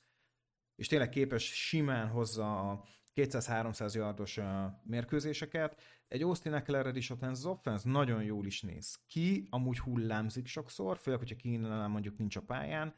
és 0.76 0.88
tényleg 0.88 1.10
képes 1.10 1.44
simán 1.44 2.08
hozza 2.08 2.72
a 2.72 2.84
200-300 3.18 3.94
yardos 3.94 4.40
mérkőzéseket. 4.84 5.82
Egy 6.08 6.22
Austin 6.22 6.54
Eckler 6.54 6.96
is 6.96 7.10
ott 7.10 7.22
az 7.22 7.46
offense 7.46 7.90
nagyon 7.90 8.24
jól 8.24 8.46
is 8.46 8.62
néz 8.62 9.00
ki, 9.08 9.48
amúgy 9.50 9.80
hullámzik 9.80 10.48
sokszor, 10.48 10.98
főleg, 10.98 11.20
hogyha 11.20 11.36
kínálnál 11.36 11.88
mondjuk 11.88 12.18
nincs 12.18 12.36
a 12.36 12.42
pályán, 12.42 12.94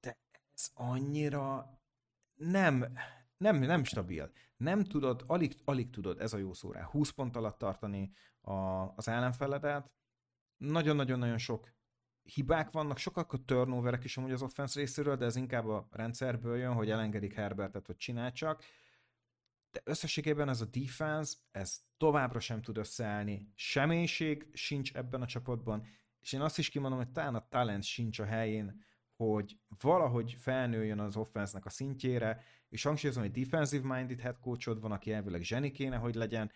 de 0.00 0.18
ez 0.54 0.70
annyira 0.74 1.78
nem, 2.34 2.92
nem, 3.36 3.56
nem 3.56 3.84
stabil. 3.84 4.32
Nem 4.56 4.84
tudod, 4.84 5.22
alig, 5.26 5.56
alig 5.64 5.90
tudod, 5.90 6.20
ez 6.20 6.32
a 6.32 6.38
jó 6.38 6.52
szó 6.52 6.72
rá, 6.72 6.82
20 6.82 7.10
pont 7.10 7.36
alatt 7.36 7.58
tartani 7.58 8.12
a, 8.40 8.52
az 8.96 9.08
ellenfeledet. 9.08 9.90
Nagyon-nagyon-nagyon 10.56 11.38
sok 11.38 11.72
hibák 12.22 12.70
vannak, 12.70 12.98
sokkal 12.98 13.26
turnoverek 13.44 14.04
is 14.04 14.16
amúgy 14.16 14.32
az 14.32 14.42
offense 14.42 14.78
részéről, 14.78 15.16
de 15.16 15.24
ez 15.24 15.36
inkább 15.36 15.66
a 15.66 15.88
rendszerből 15.90 16.56
jön, 16.56 16.72
hogy 16.72 16.90
elengedik 16.90 17.34
Herbertet, 17.34 17.86
hogy 17.86 17.96
csinál 17.96 18.32
csak 18.32 18.62
de 19.72 19.80
összességében 19.84 20.48
ez 20.48 20.60
a 20.60 20.64
defense, 20.64 21.36
ez 21.50 21.80
továbbra 21.96 22.40
sem 22.40 22.62
tud 22.62 22.76
összeállni. 22.76 23.52
Semmélység 23.54 24.46
sincs 24.52 24.94
ebben 24.94 25.22
a 25.22 25.26
csapatban, 25.26 25.86
és 26.20 26.32
én 26.32 26.40
azt 26.40 26.58
is 26.58 26.68
kimondom, 26.68 26.98
hogy 26.98 27.12
talán 27.12 27.34
a 27.34 27.48
talent 27.48 27.82
sincs 27.82 28.18
a 28.18 28.24
helyén, 28.24 28.84
hogy 29.16 29.58
valahogy 29.80 30.36
felnőjön 30.38 30.98
az 30.98 31.16
offense 31.16 31.58
a 31.62 31.70
szintjére, 31.70 32.44
és 32.68 32.82
hangsúlyozom, 32.82 33.22
hogy 33.22 33.32
defensive 33.32 33.96
minded 33.96 34.20
head 34.20 34.38
coachod 34.40 34.80
van, 34.80 34.92
aki 34.92 35.12
elvileg 35.12 35.42
zseni 35.42 35.70
kéne, 35.70 35.96
hogy 35.96 36.14
legyen, 36.14 36.50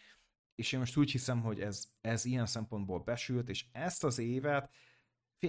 és 0.54 0.72
én 0.72 0.78
most 0.78 0.96
úgy 0.96 1.10
hiszem, 1.10 1.40
hogy 1.40 1.60
ez, 1.60 1.88
ez 2.00 2.24
ilyen 2.24 2.46
szempontból 2.46 3.00
besült, 3.00 3.48
és 3.48 3.66
ezt 3.72 4.04
az 4.04 4.18
évet, 4.18 4.70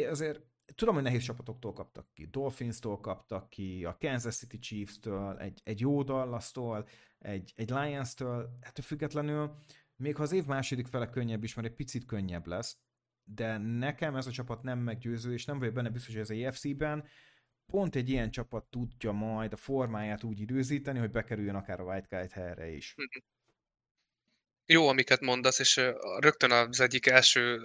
azért 0.10 0.42
tudom, 0.76 0.94
hogy 0.94 1.04
nehéz 1.04 1.24
csapatoktól 1.24 1.74
kaptak 1.74 2.08
ki. 2.14 2.26
Dolphins-tól 2.26 3.00
kaptak 3.00 3.50
ki, 3.50 3.86
a 3.86 3.98
Kansas 4.00 4.36
City 4.36 4.60
Chiefs-től, 4.60 5.38
egy, 5.38 5.62
egy 5.64 5.80
jó 5.80 6.04
Dallas-tól, 6.04 6.88
egy, 7.20 7.54
egy 7.56 7.70
Lions-től, 7.70 8.58
ettől 8.62 8.86
függetlenül, 8.86 9.56
még 9.96 10.16
ha 10.16 10.24
az 10.24 10.32
év 10.32 10.46
második 10.46 10.88
fele 10.88 11.10
könnyebb 11.10 11.44
is, 11.44 11.54
mert 11.54 11.68
egy 11.68 11.74
picit 11.74 12.06
könnyebb 12.06 12.48
lesz, 12.48 12.78
de 13.24 13.58
nekem 13.58 14.16
ez 14.16 14.28
a 14.28 14.32
csapat 14.32 14.64
nem 14.64 14.80
meggyőző, 14.80 15.34
és 15.34 15.46
nem 15.46 15.60
vagyok 15.60 15.74
benne 15.74 15.90
biztos, 15.90 16.14
hogy 16.14 16.22
az 16.22 16.32
EFC-ben 16.32 17.08
pont 17.66 17.96
egy 17.96 18.10
ilyen 18.10 18.32
csapat 18.32 18.66
tudja 18.66 19.12
majd 19.12 19.54
a 19.54 19.58
formáját 19.58 20.24
úgy 20.24 20.40
időzíteni, 20.40 21.00
hogy 21.00 21.12
bekerüljön 21.12 21.56
akár 21.56 21.80
a 21.80 21.84
White 21.84 22.22
Kite 22.22 22.42
helyre 22.42 22.70
is. 22.70 22.96
Jó, 24.66 24.88
amiket 24.88 25.22
mondasz, 25.22 25.60
és 25.60 25.82
rögtön 26.20 26.52
az 26.52 26.80
egyik 26.80 27.06
első 27.06 27.62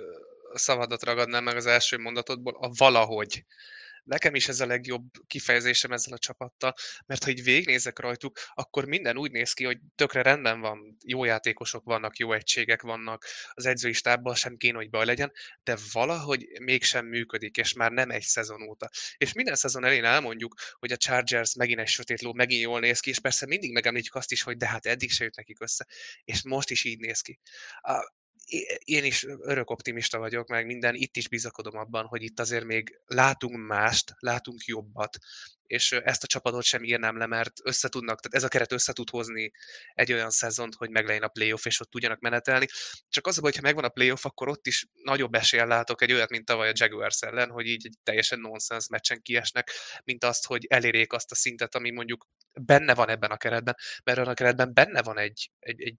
szavadat 0.54 1.02
ragadnám 1.02 1.44
meg 1.44 1.56
az 1.56 1.66
első 1.66 1.98
mondatodból, 1.98 2.56
a 2.60 2.70
valahogy. 2.76 3.44
Nekem 4.04 4.34
is 4.34 4.48
ez 4.48 4.60
a 4.60 4.66
legjobb 4.66 5.04
kifejezésem 5.26 5.92
ezzel 5.92 6.12
a 6.12 6.18
csapattal, 6.18 6.74
mert 7.06 7.24
ha 7.24 7.30
így 7.30 7.42
végnézek 7.42 7.98
rajtuk, 7.98 8.38
akkor 8.54 8.84
minden 8.84 9.16
úgy 9.16 9.30
néz 9.30 9.52
ki, 9.52 9.64
hogy 9.64 9.78
tökre 9.94 10.22
rendben 10.22 10.60
van, 10.60 10.96
jó 11.04 11.24
játékosok 11.24 11.84
vannak, 11.84 12.16
jó 12.16 12.32
egységek 12.32 12.82
vannak, 12.82 13.26
az 13.50 13.66
edzői 13.66 13.92
stábban 13.92 14.34
sem 14.34 14.56
kéne, 14.56 14.76
hogy 14.76 14.90
baj 14.90 15.04
legyen, 15.04 15.32
de 15.62 15.76
valahogy 15.92 16.46
mégsem 16.60 17.06
működik, 17.06 17.56
és 17.56 17.72
már 17.72 17.90
nem 17.90 18.10
egy 18.10 18.22
szezon 18.22 18.62
óta. 18.62 18.88
És 19.16 19.32
minden 19.32 19.54
szezon 19.54 19.84
elén 19.84 20.04
elmondjuk, 20.04 20.54
hogy 20.78 20.92
a 20.92 20.96
Chargers 20.96 21.54
megint 21.54 21.80
egy 21.80 21.88
sötét 21.88 22.22
ló, 22.22 22.32
megint 22.32 22.62
jól 22.62 22.80
néz 22.80 23.00
ki, 23.00 23.10
és 23.10 23.20
persze 23.20 23.46
mindig 23.46 23.72
megemlítjük 23.72 24.14
azt 24.14 24.32
is, 24.32 24.42
hogy 24.42 24.56
de 24.56 24.68
hát 24.68 24.86
eddig 24.86 25.10
se 25.10 25.24
jött 25.24 25.36
nekik 25.36 25.60
össze, 25.60 25.86
és 26.24 26.42
most 26.42 26.70
is 26.70 26.84
így 26.84 26.98
néz 26.98 27.20
ki 27.20 27.38
én 28.84 29.04
is 29.04 29.24
örök 29.40 29.70
optimista 29.70 30.18
vagyok, 30.18 30.48
meg 30.48 30.66
minden, 30.66 30.94
itt 30.94 31.16
is 31.16 31.28
bizakodom 31.28 31.76
abban, 31.76 32.06
hogy 32.06 32.22
itt 32.22 32.40
azért 32.40 32.64
még 32.64 33.00
látunk 33.06 33.66
mást, 33.66 34.14
látunk 34.18 34.64
jobbat, 34.64 35.18
és 35.72 35.92
ezt 35.92 36.22
a 36.22 36.26
csapatot 36.26 36.62
sem 36.62 36.84
írnám 36.84 37.16
le, 37.16 37.26
mert 37.26 37.52
összetudnak, 37.62 38.20
tehát 38.20 38.36
ez 38.36 38.44
a 38.44 38.48
keret 38.48 38.72
össze 38.72 38.92
tud 38.92 39.10
hozni 39.10 39.52
egy 39.94 40.12
olyan 40.12 40.30
szezont, 40.30 40.74
hogy 40.74 40.90
meg 40.90 41.06
legyen 41.06 41.22
a 41.22 41.28
playoff, 41.28 41.64
és 41.64 41.80
ott 41.80 41.90
tudjanak 41.90 42.20
menetelni. 42.20 42.66
Csak 43.08 43.26
az 43.26 43.40
baj, 43.40 43.52
ha 43.54 43.60
megvan 43.60 43.84
a 43.84 43.88
playoff, 43.88 44.24
akkor 44.24 44.48
ott 44.48 44.66
is 44.66 44.86
nagyobb 45.02 45.34
eséllyel 45.34 45.66
látok 45.66 46.02
egy 46.02 46.12
olyat, 46.12 46.30
mint 46.30 46.44
tavaly 46.44 46.68
a 46.68 46.72
Jaguars 46.74 47.20
ellen, 47.20 47.50
hogy 47.50 47.66
így 47.66 47.86
egy 47.86 47.96
teljesen 48.02 48.40
nonsens 48.40 48.88
meccsen 48.88 49.22
kiesnek, 49.22 49.70
mint 50.04 50.24
azt, 50.24 50.46
hogy 50.46 50.66
elérjék 50.68 51.12
azt 51.12 51.30
a 51.30 51.34
szintet, 51.34 51.74
ami 51.74 51.90
mondjuk 51.90 52.26
benne 52.52 52.94
van 52.94 53.08
ebben 53.08 53.30
a 53.30 53.36
keretben, 53.36 53.76
mert 54.04 54.18
ebben 54.18 54.30
a 54.30 54.34
keretben 54.34 54.74
benne 54.74 55.02
van 55.02 55.18
egy, 55.18 55.50
egy, 55.58 55.82
egy 55.82 55.96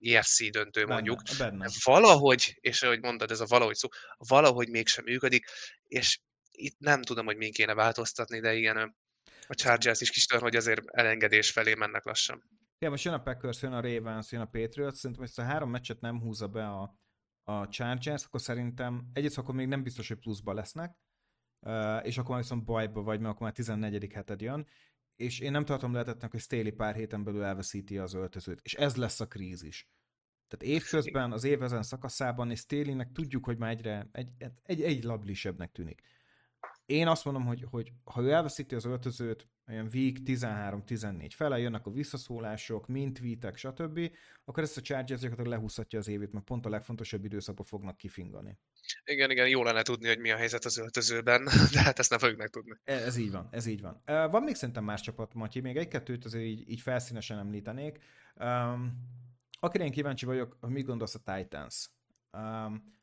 EFC 0.00 0.50
döntő 0.50 0.86
mondjuk. 0.86 1.22
Benne. 1.38 1.68
Valahogy, 1.84 2.58
és 2.60 2.82
ahogy 2.82 3.00
mondtad, 3.00 3.30
ez 3.30 3.40
a 3.40 3.46
valahogy 3.46 3.74
szó, 3.74 3.88
valahogy 4.16 4.68
mégsem 4.68 5.04
működik, 5.04 5.44
és 5.86 6.20
itt 6.50 6.78
nem 6.78 7.02
tudom, 7.02 7.26
hogy 7.26 7.36
min 7.36 7.52
kéne 7.52 7.74
változtatni, 7.74 8.40
de 8.40 8.54
igen, 8.54 8.96
a 9.46 9.54
Chargers 9.54 10.00
is 10.00 10.26
tör, 10.26 10.40
hogy 10.40 10.56
azért 10.56 10.82
elengedés 10.86 11.50
felé 11.50 11.74
mennek 11.74 12.04
lassan. 12.04 12.42
Ja, 12.78 12.90
most 12.90 13.04
jön 13.04 13.14
a 13.14 13.22
Packers, 13.22 13.62
jön 13.62 13.72
a 13.72 13.80
Ravens, 13.80 14.32
jön 14.32 14.40
a 14.40 14.46
Patriots, 14.46 14.96
szerintem 14.96 15.24
ezt 15.24 15.38
a 15.38 15.42
három 15.42 15.70
meccset 15.70 16.00
nem 16.00 16.20
húzza 16.20 16.48
be 16.48 16.66
a, 16.66 16.98
a 17.44 17.68
Chargers, 17.68 18.24
akkor 18.24 18.40
szerintem 18.40 19.10
egyrészt 19.12 19.38
akkor 19.38 19.54
még 19.54 19.66
nem 19.66 19.82
biztos, 19.82 20.08
hogy 20.08 20.18
pluszba 20.18 20.52
lesznek, 20.52 20.96
és 22.02 22.18
akkor 22.18 22.30
már 22.30 22.40
viszont 22.40 22.64
bajba 22.64 23.02
vagy, 23.02 23.20
mert 23.20 23.30
akkor 23.30 23.42
már 23.42 23.52
14. 23.52 24.12
heted 24.12 24.40
jön, 24.40 24.66
és 25.18 25.38
én 25.38 25.50
nem 25.50 25.64
tartom 25.64 25.92
lehetetnek, 25.92 26.30
hogy 26.30 26.40
Staley 26.40 26.72
pár 26.72 26.94
héten 26.94 27.24
belül 27.24 27.42
elveszíti 27.42 27.98
az 27.98 28.14
öltözőt, 28.14 28.60
és 28.62 28.74
ez 28.74 28.96
lesz 28.96 29.20
a 29.20 29.26
krízis. 29.26 29.88
Tehát 30.48 30.76
évközben, 30.76 31.32
az 31.32 31.44
év 31.44 31.62
ezen 31.62 31.82
szakaszában, 31.82 32.50
és 32.50 32.58
Staleynek 32.58 33.12
tudjuk, 33.12 33.44
hogy 33.44 33.58
már 33.58 33.70
egyre 33.70 34.08
egy, 34.12 34.28
egy, 34.62 34.82
egy 34.82 35.04
lablisebbnek 35.04 35.72
tűnik. 35.72 36.02
Én 36.88 37.06
azt 37.08 37.24
mondom, 37.24 37.44
hogy, 37.44 37.64
hogy 37.70 37.92
ha 38.04 38.22
ő 38.22 38.30
elveszíti 38.32 38.74
az 38.74 38.84
öltözőt, 38.84 39.48
olyan 39.68 39.88
week 39.92 40.16
13-14 40.24 41.30
fele, 41.34 41.58
jönnek 41.58 41.86
a 41.86 41.90
visszaszólások, 41.90 42.86
mint 42.86 43.18
tweetek, 43.18 43.56
stb., 43.56 44.10
akkor 44.44 44.62
ezt 44.62 44.76
a 44.76 44.80
Chargers 44.80 45.20
gyakorlatilag 45.20 45.58
lehúzhatja 45.58 45.98
az 45.98 46.08
évét, 46.08 46.32
mert 46.32 46.44
pont 46.44 46.66
a 46.66 46.68
legfontosabb 46.68 47.24
időszakban 47.24 47.66
fognak 47.66 47.96
kifingani. 47.96 48.58
Igen, 49.04 49.30
igen, 49.30 49.48
jó 49.48 49.62
lenne 49.62 49.82
tudni, 49.82 50.08
hogy 50.08 50.18
mi 50.18 50.30
a 50.30 50.36
helyzet 50.36 50.64
az 50.64 50.78
öltözőben, 50.78 51.44
de 51.72 51.82
hát 51.82 51.98
ezt 51.98 52.10
nem 52.10 52.18
fogjuk 52.18 52.38
megtudni. 52.38 52.76
Ez, 52.84 53.02
ez 53.02 53.16
így 53.16 53.30
van, 53.30 53.48
ez 53.50 53.66
így 53.66 53.80
van. 53.80 54.02
Van 54.30 54.42
még 54.42 54.54
szerintem 54.54 54.84
más 54.84 55.00
csapat, 55.00 55.34
Matyi, 55.34 55.60
még 55.60 55.76
egy-kettőt 55.76 56.24
azért 56.24 56.44
így, 56.44 56.70
így 56.70 56.80
felszínesen 56.80 57.38
említenék. 57.38 57.98
Um, 58.34 58.92
akire 59.60 59.84
én 59.84 59.92
kíváncsi 59.92 60.26
vagyok, 60.26 60.56
hogy 60.60 60.70
mit 60.70 60.86
gondolsz 60.86 61.14
a 61.14 61.34
Titans. 61.34 61.90
Um, 62.32 62.97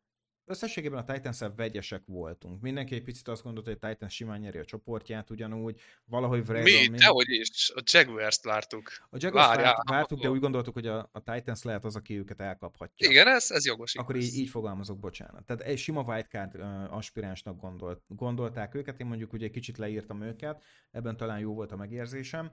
összességében 0.46 1.00
a 1.00 1.14
titans 1.14 1.40
vegyesek 1.56 2.02
voltunk. 2.06 2.62
Mindenki 2.62 2.96
egy 2.96 3.04
picit 3.04 3.28
azt 3.28 3.44
gondolta, 3.44 3.70
hogy 3.70 3.80
a 3.82 3.88
Titans 3.88 4.14
simán 4.14 4.40
nyeri 4.40 4.58
a 4.58 4.66
csoportját 4.66 5.30
ugyanúgy, 5.30 5.82
valahogy 6.06 6.46
Vredon... 6.46 6.72
Mi? 6.72 6.80
Mind... 6.80 7.00
Dehogy 7.00 7.30
is, 7.30 7.72
a 7.76 7.82
Jaguars-t 7.84 8.44
vártuk. 8.44 8.92
A 9.10 9.18
Jaguars-t 9.20 9.56
várt, 9.56 9.90
vártuk, 9.90 10.22
de 10.22 10.30
úgy 10.30 10.40
gondoltuk, 10.40 10.74
hogy 10.74 10.88
a, 10.88 11.10
a 11.12 11.24
Titans 11.24 11.64
lehet 11.64 11.86
az, 11.86 11.96
aki 11.96 12.18
őket 12.18 12.42
elkaphatja. 12.42 13.10
Igen, 13.10 13.28
ez, 13.28 13.52
ez 13.52 13.66
jogos. 13.66 13.96
Akkor 13.96 14.16
így, 14.16 14.38
így 14.38 14.50
fogalmazok, 14.50 15.00
bocsánat. 15.00 15.46
Tehát 15.46 15.62
egy 15.62 15.78
sima 15.78 16.02
wildcard 16.02 16.56
aspiránsnak 16.90 17.62
gondolt, 17.62 18.02
gondolták 18.08 18.76
őket, 18.76 19.00
én 19.00 19.08
mondjuk 19.08 19.34
ugye 19.34 19.46
egy 19.46 19.52
kicsit 19.52 19.78
leírtam 19.78 20.22
őket, 20.22 20.64
ebben 20.92 21.18
talán 21.18 21.40
jó 21.40 21.54
volt 21.54 21.72
a 21.72 21.76
megérzésem. 21.76 22.52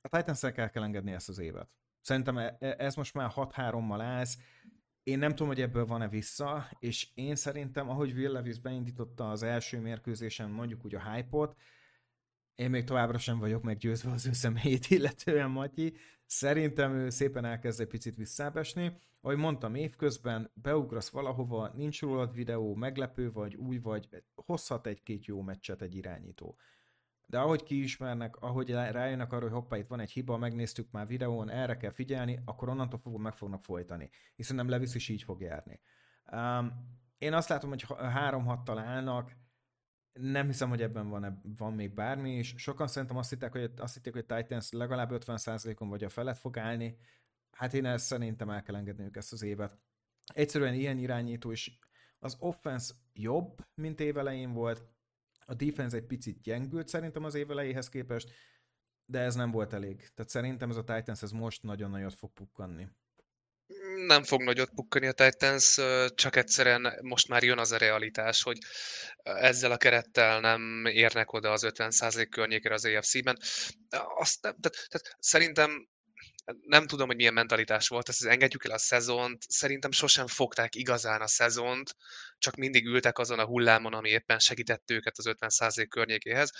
A 0.00 0.08
Titans-el 0.08 0.52
kell, 0.52 0.68
kell 0.68 0.82
engedni 0.82 1.12
ezt 1.12 1.28
az 1.28 1.38
évet. 1.38 1.68
Szerintem 2.00 2.38
e, 2.38 2.56
e, 2.58 2.74
ez 2.78 2.94
most 2.94 3.14
már 3.14 3.30
6-3-mal 3.34 3.98
állsz, 4.00 4.38
én 5.04 5.18
nem 5.18 5.30
tudom, 5.30 5.46
hogy 5.46 5.60
ebből 5.60 5.86
van-e 5.86 6.08
vissza, 6.08 6.70
és 6.78 7.08
én 7.14 7.34
szerintem, 7.36 7.88
ahogy 7.88 8.12
Will 8.12 8.32
Levis 8.32 8.58
beindította 8.58 9.30
az 9.30 9.42
első 9.42 9.80
mérkőzésen 9.80 10.50
mondjuk 10.50 10.84
úgy 10.84 10.94
a 10.94 11.12
hype-ot, 11.12 11.56
én 12.54 12.70
még 12.70 12.84
továbbra 12.84 13.18
sem 13.18 13.38
vagyok 13.38 13.62
meggyőzve 13.62 14.10
az 14.10 14.26
ő 14.26 14.32
személyét 14.32 14.86
illetően, 14.96 15.50
Matyi. 15.50 15.96
Szerintem 16.26 16.94
ő 16.94 17.10
szépen 17.10 17.44
elkezd 17.44 17.80
egy 17.80 17.86
picit 17.86 18.16
visszábesni. 18.16 18.96
Ahogy 19.20 19.36
mondtam, 19.36 19.74
évközben 19.74 20.50
beugrasz 20.54 21.10
valahova, 21.10 21.72
nincs 21.74 22.00
rólad 22.00 22.34
videó, 22.34 22.74
meglepő 22.74 23.32
vagy, 23.32 23.54
új 23.54 23.78
vagy, 23.78 24.08
hozhat 24.34 24.86
egy-két 24.86 25.24
jó 25.24 25.42
meccset 25.42 25.82
egy 25.82 25.94
irányító 25.94 26.56
de 27.26 27.38
ahogy 27.38 27.62
kiismernek, 27.62 28.36
ahogy 28.36 28.70
rájönnek 28.70 29.32
arra, 29.32 29.42
hogy 29.42 29.52
hoppá, 29.52 29.76
itt 29.76 29.86
van 29.86 30.00
egy 30.00 30.10
hiba, 30.10 30.36
megnéztük 30.36 30.90
már 30.90 31.06
videón, 31.06 31.50
erre 31.50 31.76
kell 31.76 31.90
figyelni, 31.90 32.42
akkor 32.44 32.68
onnantól 32.68 32.98
fogva 32.98 33.18
meg 33.18 33.34
fognak 33.34 33.64
folytani. 33.64 34.10
Hiszen 34.36 34.56
nem 34.56 34.68
Levis 34.68 34.94
is 34.94 35.08
így 35.08 35.22
fog 35.22 35.40
járni. 35.40 35.80
Um, 36.32 36.72
én 37.18 37.32
azt 37.32 37.48
látom, 37.48 37.70
hogy 37.70 37.86
három 37.98 38.44
6 38.44 38.68
állnak, 38.68 39.36
nem 40.12 40.46
hiszem, 40.46 40.68
hogy 40.68 40.82
ebben 40.82 41.08
van, 41.08 41.40
van 41.56 41.72
még 41.72 41.94
bármi, 41.94 42.30
és 42.30 42.54
sokan 42.56 42.86
szerintem 42.86 43.16
azt 43.16 43.30
hitték, 43.30 43.50
hogy, 43.50 43.72
azt 43.76 43.94
hitték, 43.94 44.12
hogy 44.12 44.26
Titans 44.26 44.72
legalább 44.72 45.10
50%-on 45.12 45.88
vagy 45.88 46.04
a 46.04 46.08
felett 46.08 46.38
fog 46.38 46.58
állni. 46.58 46.96
Hát 47.50 47.74
én 47.74 47.84
ezt 47.84 48.06
szerintem 48.06 48.50
el 48.50 48.62
kell 48.62 48.74
engedniük 48.74 49.16
ezt 49.16 49.32
az 49.32 49.42
évet. 49.42 49.78
Egyszerűen 50.34 50.74
ilyen 50.74 50.98
irányító 50.98 51.50
is. 51.50 51.78
Az 52.18 52.36
offense 52.38 52.94
jobb, 53.12 53.66
mint 53.74 54.00
évelején 54.00 54.52
volt, 54.52 54.93
a 55.46 55.54
defense 55.54 55.96
egy 55.96 56.06
picit 56.06 56.40
gyengült 56.40 56.88
szerintem 56.88 57.24
az 57.24 57.34
év 57.34 57.50
elejéhez 57.50 57.88
képest, 57.88 58.30
de 59.06 59.18
ez 59.18 59.34
nem 59.34 59.50
volt 59.50 59.72
elég. 59.72 59.96
Tehát 60.14 60.30
szerintem 60.30 60.70
ez 60.70 60.76
a 60.76 60.84
Titans 60.84 61.22
ez 61.22 61.30
most 61.30 61.62
nagyon 61.62 61.90
nagyot 61.90 62.14
fog 62.14 62.32
pukkanni. 62.32 62.88
Nem 64.06 64.22
fog 64.22 64.42
nagyot 64.42 64.70
pukkani 64.74 65.06
a 65.06 65.12
Titans, 65.12 65.80
csak 66.14 66.36
egyszerűen 66.36 66.98
most 67.02 67.28
már 67.28 67.42
jön 67.42 67.58
az 67.58 67.72
a 67.72 67.76
realitás, 67.76 68.42
hogy 68.42 68.58
ezzel 69.22 69.70
a 69.70 69.76
kerettel 69.76 70.40
nem 70.40 70.84
érnek 70.86 71.32
oda 71.32 71.50
az 71.50 71.66
50% 71.66 72.26
környékére 72.30 72.74
az 72.74 72.84
AFC-ben. 72.84 73.36
Azt 74.18 74.42
nem, 74.42 74.56
tehát, 74.60 74.86
tehát 74.88 75.16
szerintem 75.18 75.88
nem 76.60 76.86
tudom, 76.86 77.06
hogy 77.06 77.16
milyen 77.16 77.34
mentalitás 77.34 77.88
volt, 77.88 78.08
ezt 78.08 78.24
engedjük 78.24 78.64
el 78.64 78.70
a 78.70 78.78
szezont, 78.78 79.44
szerintem 79.48 79.90
sosem 79.90 80.26
fogták 80.26 80.74
igazán 80.74 81.20
a 81.20 81.26
szezont, 81.26 81.96
csak 82.38 82.54
mindig 82.54 82.86
ültek 82.86 83.18
azon 83.18 83.38
a 83.38 83.44
hullámon, 83.44 83.94
ami 83.94 84.08
éppen 84.08 84.38
segített 84.38 84.90
őket 84.90 85.18
az 85.18 85.24
50% 85.28 85.86
környékéhez. 85.88 86.50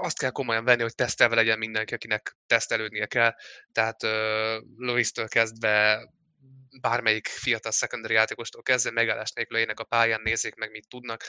Azt 0.00 0.18
kell 0.18 0.30
komolyan 0.30 0.64
venni, 0.64 0.82
hogy 0.82 0.94
tesztelve 0.94 1.34
legyen 1.34 1.58
mindenki, 1.58 1.94
akinek 1.94 2.36
tesztelődnie 2.46 3.06
kell, 3.06 3.34
tehát 3.72 4.02
Lois-től 4.76 5.28
kezdve 5.28 6.06
bármelyik 6.80 7.26
fiatal 7.26 7.72
secondary 7.72 8.14
játékostól 8.14 8.62
kezdve 8.62 8.90
megállás 8.90 9.30
nélkül 9.30 9.70
a 9.74 9.84
pályán, 9.84 10.20
nézzék 10.22 10.54
meg, 10.54 10.70
mit 10.70 10.88
tudnak, 10.88 11.24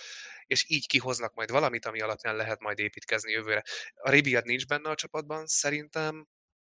és 0.46 0.64
így 0.68 0.88
kihoznak 0.88 1.34
majd 1.34 1.52
valamit, 1.52 1.86
ami 1.86 2.02
alapján 2.02 2.36
lehet 2.36 2.60
majd 2.60 2.80
építkezni 2.80 3.32
jövőre. 3.32 3.64
A 3.96 4.10
Ribiad 4.10 4.46
nincs 4.46 4.66
benne 4.68 4.90
a 4.90 4.96
csapatban, 4.96 5.48
szerintem 5.48 6.28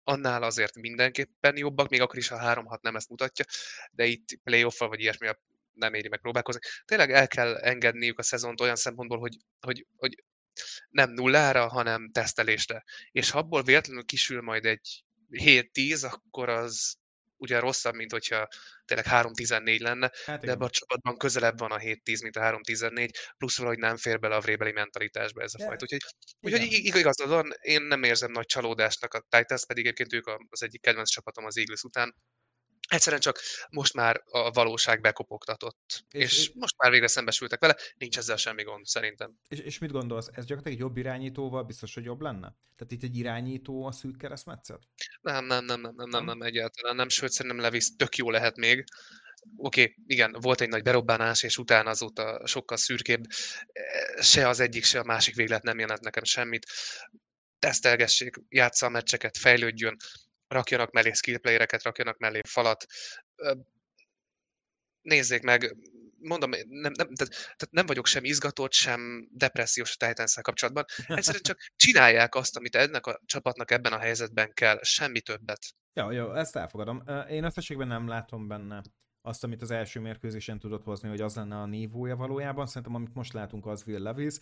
annál 0.10 0.44
azért 0.44 0.76
mindenképpen 0.76 1.58
jobbak, 1.58 1.90
még 1.90 2.02
akkor 2.02 2.18
is, 2.18 2.28
ha 2.28 2.64
3-6 2.64 2.82
nem 2.82 2.96
ezt 2.96 3.10
mutatja, 3.10 3.46
de 3.92 4.06
itt 4.06 4.40
playoff 4.44 4.80
vagy 4.80 5.00
ilyesmi 5.00 5.28
nem 5.74 5.94
éri 5.94 6.08
meg 6.08 6.20
próbálkozni. 6.20 6.62
Tényleg 6.86 7.12
el 7.12 7.28
kell 7.28 7.56
engedniük 7.56 8.20
a 8.20 8.24
szezont 8.24 8.62
olyan 8.62 8.76
szempontból, 8.76 9.20
hogy, 9.20 9.38
hogy, 9.60 9.86
hogy 9.96 10.24
nem 10.90 11.12
nullára, 11.12 11.68
hanem 11.68 12.12
tesztelésre. 12.12 12.84
És 13.12 13.30
ha 13.30 13.40
abból 13.40 13.64
véletlenül 13.64 14.06
kisül 14.06 14.42
majd 14.42 14.66
egy 14.66 15.04
7-10, 15.32 16.12
akkor 16.12 16.50
az 16.50 16.99
ugye 17.40 17.60
rosszabb, 17.60 17.96
mint 17.96 18.12
hogyha 18.12 18.48
tényleg 18.86 19.06
3-14 19.10 19.80
lenne, 19.80 20.12
hát 20.26 20.42
de 20.42 20.52
ebben 20.52 20.68
a 20.68 20.70
csapatban 20.70 21.18
közelebb 21.18 21.60
van 21.60 21.72
a 21.72 21.78
7-10, 21.78 22.22
mint 22.22 22.36
a 22.36 22.42
3-14, 22.42 23.10
plusz 23.38 23.58
valahogy 23.58 23.78
nem 23.78 23.98
fér 23.98 24.20
bele 24.20 24.36
a 24.36 24.40
vrébeli 24.40 24.72
mentalitásba 24.72 25.42
ez 25.42 25.54
a 25.54 25.64
fajta. 25.64 25.84
Úgyhogy, 25.84 26.02
úgyhogy 26.40 26.96
igazad 26.96 27.30
van, 27.30 27.52
én 27.62 27.82
nem 27.82 28.04
érzem 28.04 28.32
nagy 28.32 28.46
csalódásnak 28.46 29.14
a 29.14 29.26
Titans, 29.30 29.66
pedig 29.66 29.86
egyébként 29.86 30.14
ők 30.14 30.28
az 30.50 30.64
egyik 30.64 30.82
kedvenc 30.82 31.10
csapatom 31.10 31.46
az 31.46 31.58
Eagles 31.58 31.84
után. 31.84 32.16
Egyszerűen 32.90 33.22
csak 33.22 33.40
most 33.70 33.94
már 33.94 34.22
a 34.26 34.52
valóság 34.52 35.02
bekopogtatott. 35.02 36.06
És, 36.12 36.24
és, 36.24 36.38
és 36.38 36.52
most 36.54 36.78
már 36.78 36.92
végre 36.92 37.08
szembesültek 37.08 37.60
vele, 37.60 37.76
nincs 37.98 38.18
ezzel 38.18 38.36
semmi 38.36 38.64
gond, 38.64 38.86
szerintem. 38.86 39.40
És, 39.48 39.60
és 39.60 39.78
mit 39.78 39.92
gondolsz, 39.92 40.28
ez 40.28 40.46
gyakorlatilag 40.46 40.74
egy 40.74 40.80
jobb 40.80 40.98
irányítóval 40.98 41.64
biztos, 41.64 41.94
hogy 41.94 42.04
jobb 42.04 42.22
lenne? 42.22 42.56
Tehát 42.76 42.92
itt 42.94 43.04
egy 43.04 43.18
irányító 43.18 43.86
a 43.86 43.92
szűk 43.92 44.18
keresztmetszet? 44.18 44.80
Nem, 45.22 45.46
nem, 45.46 45.66
nem, 45.66 45.82
nem, 45.82 45.94
nem, 45.96 46.10
nem, 46.10 46.26
nem, 46.26 46.42
egyáltalán 46.42 46.96
nem, 46.96 47.10
sőt 47.10 47.32
szerintem 47.32 47.62
Levis 47.62 47.96
tök 47.96 48.16
jó 48.16 48.30
lehet 48.30 48.56
még. 48.56 48.84
Oké, 49.56 49.82
okay, 49.82 49.96
igen, 50.06 50.36
volt 50.40 50.62
egy 50.62 50.70
nagy 50.70 50.84
berobbanás, 50.84 51.44
és 51.44 51.58
utána 51.58 51.90
azóta 51.90 52.48
sokkal 52.48 52.78
szürkébb. 52.78 53.24
Se 54.22 54.48
az 54.48 54.60
egyik, 54.60 54.84
se 54.84 55.00
a 55.00 55.04
másik 55.04 55.36
véglet 55.36 55.64
nem 55.64 55.80
jelent 55.80 56.02
nekem 56.02 56.24
semmit. 56.24 56.66
Tesztelgessék, 57.60 58.36
játsza 58.50 58.86
a 58.86 58.90
meccseket, 58.90 59.38
fejlődjön 59.38 59.98
rakjanak 60.50 60.92
mellé 60.92 61.12
skillplayereket, 61.12 61.84
rakjanak 61.84 62.18
mellé 62.18 62.40
falat. 62.48 62.86
Nézzék 65.02 65.42
meg, 65.42 65.76
mondom, 66.22 66.50
nem, 66.50 66.62
nem, 66.70 66.92
tehát, 66.94 67.32
tehát 67.32 67.70
nem 67.70 67.86
vagyok 67.86 68.06
sem 68.06 68.24
izgatott, 68.24 68.74
sem 68.74 69.28
depressziós 69.32 69.96
a 70.00 70.06
titans 70.06 70.36
kapcsolatban. 70.42 70.86
Egyszerűen 71.08 71.44
csak 71.44 71.60
csinálják 71.86 72.36
azt, 72.36 72.58
amit 72.58 72.76
ennek 72.76 73.06
a 73.06 73.22
csapatnak 73.26 73.72
ebben 73.72 73.94
a 73.94 74.00
helyzetben 74.00 74.54
kell, 74.54 74.80
semmi 74.84 75.22
többet. 75.22 75.74
Ja, 75.94 76.12
jó, 76.12 76.34
ezt 76.34 76.56
elfogadom. 76.56 77.04
Én 77.30 77.44
összességben 77.44 77.88
nem 77.88 78.08
látom 78.08 78.48
benne 78.48 78.82
azt, 79.22 79.44
amit 79.44 79.62
az 79.62 79.72
első 79.72 80.00
mérkőzésen 80.00 80.60
tudott 80.60 80.84
hozni, 80.84 81.10
hogy 81.10 81.22
az 81.22 81.36
lenne 81.36 81.56
a 81.56 81.66
nívója 81.66 82.16
valójában. 82.16 82.66
Szerintem, 82.66 82.96
amit 82.96 83.14
most 83.14 83.34
látunk, 83.34 83.66
az 83.66 83.84
Will 83.88 84.02
Levis. 84.02 84.36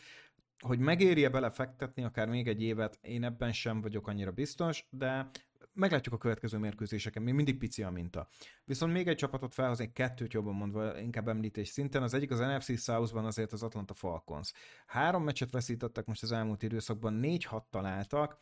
Hogy 0.59 0.79
megérje 0.79 1.29
belefektetni 1.29 2.03
akár 2.03 2.27
még 2.27 2.47
egy 2.47 2.61
évet, 2.61 2.97
én 3.01 3.23
ebben 3.23 3.53
sem 3.53 3.81
vagyok 3.81 4.07
annyira 4.07 4.31
biztos, 4.31 4.85
de 4.89 5.29
meglátjuk 5.77 6.13
a 6.13 6.17
következő 6.17 6.57
mérkőzéseken, 6.57 7.23
még 7.23 7.33
mindig 7.33 7.57
pici 7.57 7.83
a 7.83 7.89
minta. 7.89 8.29
Viszont 8.65 8.93
még 8.93 9.07
egy 9.07 9.15
csapatot 9.15 9.53
felhozni, 9.53 9.91
kettőt 9.93 10.33
jobban 10.33 10.53
mondva, 10.53 10.99
inkább 10.99 11.27
említés 11.27 11.67
szinten, 11.67 12.03
az 12.03 12.13
egyik 12.13 12.31
az 12.31 12.39
NFC 12.39 12.81
South-ban 12.81 13.25
azért 13.25 13.51
az 13.51 13.63
Atlanta 13.63 13.93
Falcons. 13.93 14.51
Három 14.85 15.23
meccset 15.23 15.51
veszítettek 15.51 16.05
most 16.05 16.23
az 16.23 16.31
elmúlt 16.31 16.63
időszakban, 16.63 17.13
négy-hat 17.13 17.65
találtak, 17.69 18.37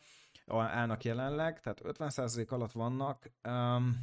állnak 0.46 1.04
jelenleg, 1.04 1.60
tehát 1.60 1.80
50% 1.82 2.48
alatt 2.48 2.72
vannak. 2.72 3.30
Um, 3.48 3.96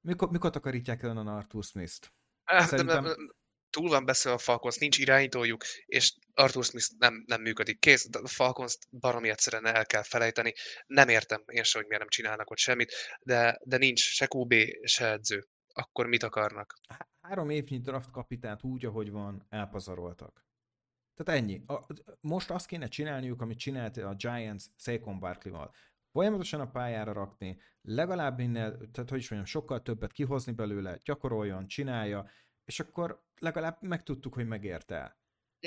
mikor, 0.00 0.30
mikor 0.30 0.50
takarítják 0.50 1.02
el 1.02 1.16
a 1.16 1.36
Arthur 1.36 1.64
Smith-t? 1.64 2.12
Szerintem 2.44 3.06
túl 3.70 3.88
van 3.88 4.04
beszélve 4.04 4.38
a 4.38 4.40
Falcons, 4.40 4.78
nincs 4.78 4.98
irányítójuk, 4.98 5.64
és 5.86 6.14
Arthur 6.34 6.64
Smith 6.64 6.86
nem, 6.98 7.24
nem 7.26 7.40
működik. 7.40 7.78
Kész, 7.78 8.08
a 8.22 8.28
Falcons 8.28 8.78
baromi 8.90 9.28
egyszerűen 9.28 9.66
el 9.66 9.86
kell 9.86 10.02
felejteni. 10.02 10.52
Nem 10.86 11.08
értem 11.08 11.42
én 11.46 11.62
sem, 11.62 11.80
hogy 11.80 11.88
miért 11.88 12.02
nem 12.02 12.12
csinálnak 12.12 12.50
ott 12.50 12.58
semmit, 12.58 12.92
de, 13.20 13.60
de 13.64 13.76
nincs 13.76 14.00
se 14.00 14.28
QB, 14.34 14.54
se 14.82 15.10
edző. 15.10 15.46
Akkor 15.72 16.06
mit 16.06 16.22
akarnak? 16.22 16.74
Három 17.20 17.50
évnyi 17.50 17.80
draft 17.80 18.10
kapitánt 18.10 18.62
úgy, 18.62 18.84
ahogy 18.84 19.10
van, 19.10 19.46
elpazaroltak. 19.48 20.46
Tehát 21.14 21.42
ennyi. 21.42 21.62
A, 21.66 21.86
most 22.20 22.50
azt 22.50 22.66
kéne 22.66 22.86
csinálniuk, 22.86 23.40
amit 23.40 23.58
csinált 23.58 23.96
a 23.96 24.14
Giants 24.14 24.64
Saquon 24.76 25.18
Barkley-val. 25.18 25.74
Folyamatosan 26.12 26.60
a 26.60 26.70
pályára 26.70 27.12
rakni, 27.12 27.60
legalább 27.82 28.38
minél, 28.38 28.90
tehát 28.92 29.10
hogy 29.10 29.18
is 29.18 29.30
mondjam, 29.30 29.44
sokkal 29.44 29.82
többet 29.82 30.12
kihozni 30.12 30.52
belőle, 30.52 30.98
gyakoroljon, 31.04 31.66
csinálja, 31.66 32.30
és 32.64 32.80
akkor 32.80 33.24
legalább 33.40 33.76
megtudtuk, 33.80 34.34
hogy 34.34 34.46
megérte. 34.46 35.18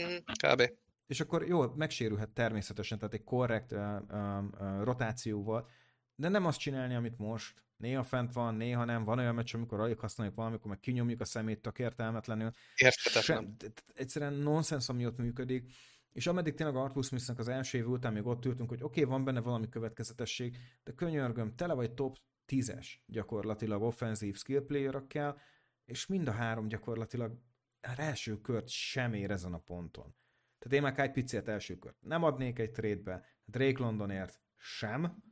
Mm, 0.01 0.15
kb. 0.47 0.71
És 1.07 1.19
akkor 1.19 1.47
jó, 1.47 1.73
megsérülhet 1.75 2.29
természetesen, 2.29 2.97
tehát 2.97 3.13
egy 3.13 3.23
korrekt 3.23 3.71
uh, 3.71 3.79
uh, 4.09 4.83
rotációval, 4.83 5.69
de 6.15 6.29
nem 6.29 6.45
azt 6.45 6.59
csinálni, 6.59 6.95
amit 6.95 7.17
most. 7.17 7.65
Néha 7.77 8.03
fent 8.03 8.33
van, 8.33 8.55
néha 8.55 8.85
nem. 8.85 9.03
Van 9.03 9.19
olyan 9.19 9.35
meccs, 9.35 9.55
amikor 9.55 9.79
alig 9.79 9.99
használjuk 9.99 10.35
valamikor 10.35 10.69
meg 10.69 10.79
kinyomjuk 10.79 11.21
a 11.21 11.25
szemét 11.25 11.61
tök 11.61 11.79
értelmetlenül. 11.79 12.51
Érthetetlen. 12.75 13.55
Egyszerűen 13.93 14.33
nonsens, 14.33 14.89
ami 14.89 15.05
ott 15.05 15.17
működik. 15.17 15.73
És 16.11 16.27
ameddig 16.27 16.53
tényleg 16.53 16.75
Arthur 16.75 17.03
Smithnek 17.03 17.39
az 17.39 17.47
első 17.47 17.77
év 17.77 17.89
után 17.89 18.13
még 18.13 18.25
ott 18.25 18.45
ültünk, 18.45 18.69
hogy 18.69 18.83
oké, 18.83 19.01
okay, 19.01 19.13
van 19.13 19.23
benne 19.23 19.39
valami 19.39 19.69
következetesség, 19.69 20.57
de 20.83 20.91
könyörgöm, 20.91 21.55
tele 21.55 21.73
vagy 21.73 21.93
top 21.93 22.17
10-es 22.47 22.87
gyakorlatilag 23.05 23.81
offenzív 23.81 24.37
skill 24.37 24.65
playerekkel, 24.65 25.41
és 25.85 26.05
mind 26.05 26.27
a 26.27 26.31
három 26.31 26.67
gyakorlatilag 26.67 27.37
az 27.81 27.99
első 27.99 28.41
kört 28.41 28.67
sem 28.67 29.13
ér 29.13 29.31
ezen 29.31 29.53
a 29.53 29.59
ponton. 29.59 30.15
Tehát 30.59 30.77
én 30.77 30.81
már 30.81 30.99
egy 30.99 31.11
picit 31.11 31.47
első 31.47 31.77
kört 31.77 32.01
nem 32.01 32.23
adnék 32.23 32.59
egy 32.59 32.71
trade 32.71 33.25
Drake 33.45 33.79
Londonért 33.79 34.41
sem, 34.55 35.23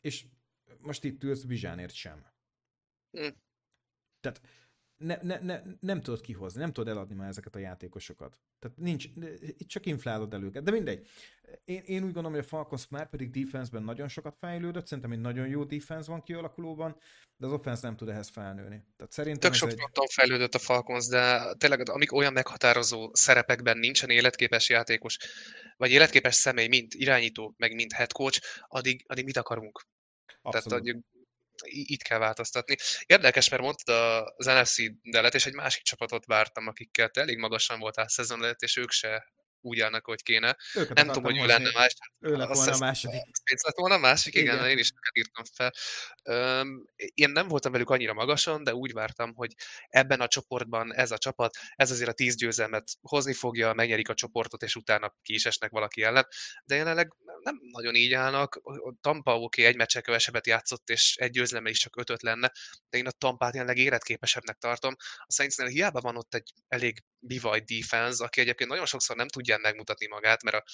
és 0.00 0.26
most 0.78 1.04
itt 1.04 1.22
ülsz 1.22 1.42
Bizsánért 1.42 1.92
sem. 1.92 2.26
Mm. 3.18 3.28
Tehát 4.20 4.40
ne, 4.96 5.18
ne, 5.22 5.38
ne, 5.38 5.62
nem 5.80 6.00
tudod 6.00 6.20
kihozni, 6.20 6.60
nem 6.60 6.72
tudod 6.72 6.94
eladni 6.94 7.14
már 7.14 7.28
ezeket 7.28 7.54
a 7.54 7.58
játékosokat. 7.58 8.40
Tehát 8.58 8.76
nincs, 8.76 9.04
itt 9.40 9.68
csak 9.68 9.86
inflálod 9.86 10.34
el 10.34 10.42
őket. 10.42 10.62
De 10.62 10.70
mindegy. 10.70 11.06
Én, 11.64 11.82
én 11.84 11.96
úgy 11.96 12.12
gondolom, 12.12 12.32
hogy 12.32 12.40
a 12.40 12.46
Falcons 12.46 12.88
már 12.88 13.08
pedig 13.08 13.30
defenseben 13.30 13.82
nagyon 13.82 14.08
sokat 14.08 14.36
fejlődött, 14.40 14.86
szerintem 14.86 15.12
egy 15.12 15.20
nagyon 15.20 15.48
jó 15.48 15.64
defense 15.64 16.10
van 16.10 16.22
kialakulóban, 16.22 16.96
de 17.36 17.46
az 17.46 17.52
offense 17.52 17.86
nem 17.86 17.96
tud 17.96 18.08
ehhez 18.08 18.28
felnőni. 18.28 18.84
Tehát 18.96 19.12
szerintem 19.12 19.50
Tök 19.50 19.60
sok 19.60 19.70
egy... 19.70 20.12
fejlődött 20.12 20.54
a 20.54 20.58
Falcons, 20.58 21.06
de 21.06 21.54
tényleg 21.54 21.88
amik 21.88 22.12
olyan 22.12 22.32
meghatározó 22.32 23.10
szerepekben 23.12 23.78
nincsen 23.78 24.10
életképes 24.10 24.68
játékos, 24.68 25.18
vagy 25.76 25.90
életképes 25.90 26.34
személy, 26.34 26.68
mint 26.68 26.94
irányító, 26.94 27.54
meg 27.56 27.74
mint 27.74 27.92
head 27.92 28.12
coach, 28.12 28.40
addig, 28.68 29.04
addig 29.06 29.24
mit 29.24 29.36
akarunk? 29.36 29.86
Abszolút. 30.42 30.84
Tehát 30.84 30.96
itt 31.64 32.02
kell 32.02 32.18
változtatni. 32.18 32.76
Érdekes, 33.06 33.48
mert 33.48 33.62
mondtad 33.62 34.24
az 34.36 34.46
NFC 34.46 34.76
delet, 35.02 35.34
és 35.34 35.46
egy 35.46 35.54
másik 35.54 35.82
csapatot 35.82 36.26
vártam, 36.26 36.66
akikkel 36.66 37.08
te 37.08 37.20
elég 37.20 37.38
magasan 37.38 37.78
voltál 37.78 38.08
szezon 38.08 38.42
előtt, 38.44 38.60
és 38.60 38.76
ők 38.76 38.90
se 38.90 39.32
úgy 39.66 39.80
állnak, 39.80 40.04
hogy 40.04 40.22
kéne. 40.22 40.56
Őket 40.74 40.96
nem 40.96 41.06
tudom, 41.06 41.22
hogy 41.22 41.38
ő 41.38 41.46
lenne 41.46 41.70
más. 41.72 41.96
Ő 42.20 42.36
lett 42.36 42.54
volna 42.54 42.72
a 42.72 42.78
második. 42.78 43.20
Pénz 43.44 43.62
lett 43.62 43.76
volna 43.76 43.94
a 43.94 43.98
másik, 43.98 44.34
igen, 44.34 44.54
igen 44.54 44.68
én 44.68 44.78
is 44.78 44.92
írtam 45.12 45.44
fel. 45.54 45.72
Um, 46.22 46.84
én 47.14 47.30
nem 47.30 47.48
voltam 47.48 47.72
velük 47.72 47.90
annyira 47.90 48.12
magasan, 48.12 48.64
de 48.64 48.74
úgy 48.74 48.92
vártam, 48.92 49.34
hogy 49.34 49.52
ebben 49.88 50.20
a 50.20 50.28
csoportban 50.28 50.94
ez 50.94 51.10
a 51.10 51.18
csapat, 51.18 51.56
ez 51.74 51.90
azért 51.90 52.10
a 52.10 52.12
tíz 52.12 52.34
győzelmet 52.36 52.88
hozni 53.00 53.32
fogja, 53.32 53.72
megnyerik 53.72 54.08
a 54.08 54.14
csoportot, 54.14 54.62
és 54.62 54.76
utána 54.76 55.14
ki 55.22 55.34
is 55.34 55.46
esnek 55.46 55.70
valaki 55.70 56.02
ellen. 56.02 56.26
De 56.64 56.74
jelenleg 56.74 57.12
nem 57.40 57.58
nagyon 57.70 57.94
így 57.94 58.12
állnak. 58.12 58.60
A 58.62 58.94
Tampa 59.00 59.34
oké, 59.34 59.44
okay, 59.44 59.64
egy 59.64 59.76
meccse 59.76 60.00
kevesebbet 60.00 60.46
játszott, 60.46 60.88
és 60.88 61.16
egy 61.16 61.30
győzelme 61.30 61.70
is 61.70 61.78
csak 61.78 61.96
ötöt 61.96 62.22
lenne, 62.22 62.52
de 62.88 62.98
én 62.98 63.06
a 63.06 63.10
Tampát 63.10 63.52
jelenleg 63.52 63.76
életképesebbnek 63.78 64.56
tartom. 64.56 64.96
A 64.98 65.32
Saintsnél 65.32 65.66
hiába 65.66 66.00
van 66.00 66.16
ott 66.16 66.34
egy 66.34 66.52
elég 66.68 67.04
bivaj 67.18 67.60
defense, 67.60 68.24
aki 68.24 68.40
egyébként 68.40 68.70
nagyon 68.70 68.86
sokszor 68.86 69.16
nem 69.16 69.28
tudja 69.28 69.55
megmutatni 69.60 70.06
magát, 70.06 70.42
mert 70.42 70.56
a 70.56 70.64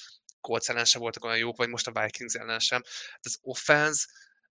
Colts 0.40 0.68
ellen 0.68 0.84
sem 0.84 1.00
voltak 1.00 1.24
olyan 1.24 1.38
jók, 1.38 1.56
vagy 1.56 1.68
most 1.68 1.86
a 1.86 2.02
Vikings 2.02 2.34
ellen 2.34 2.58
sem. 2.58 2.82
Az 3.20 3.38
offense, 3.40 4.06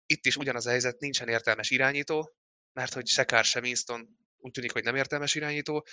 itt 0.06 0.26
is 0.26 0.36
ugyanaz 0.36 0.66
a 0.66 0.70
helyzet, 0.70 0.98
nincsen 0.98 1.28
értelmes 1.28 1.70
irányító, 1.70 2.34
mert 2.72 2.92
hogy 2.92 3.06
se 3.06 3.24
Carr, 3.24 3.44
se 3.44 3.60
Winston 3.60 4.08
úgy 4.38 4.52
tűnik, 4.52 4.72
hogy 4.72 4.84
nem 4.84 4.96
értelmes 4.96 5.34
irányító, 5.34 5.86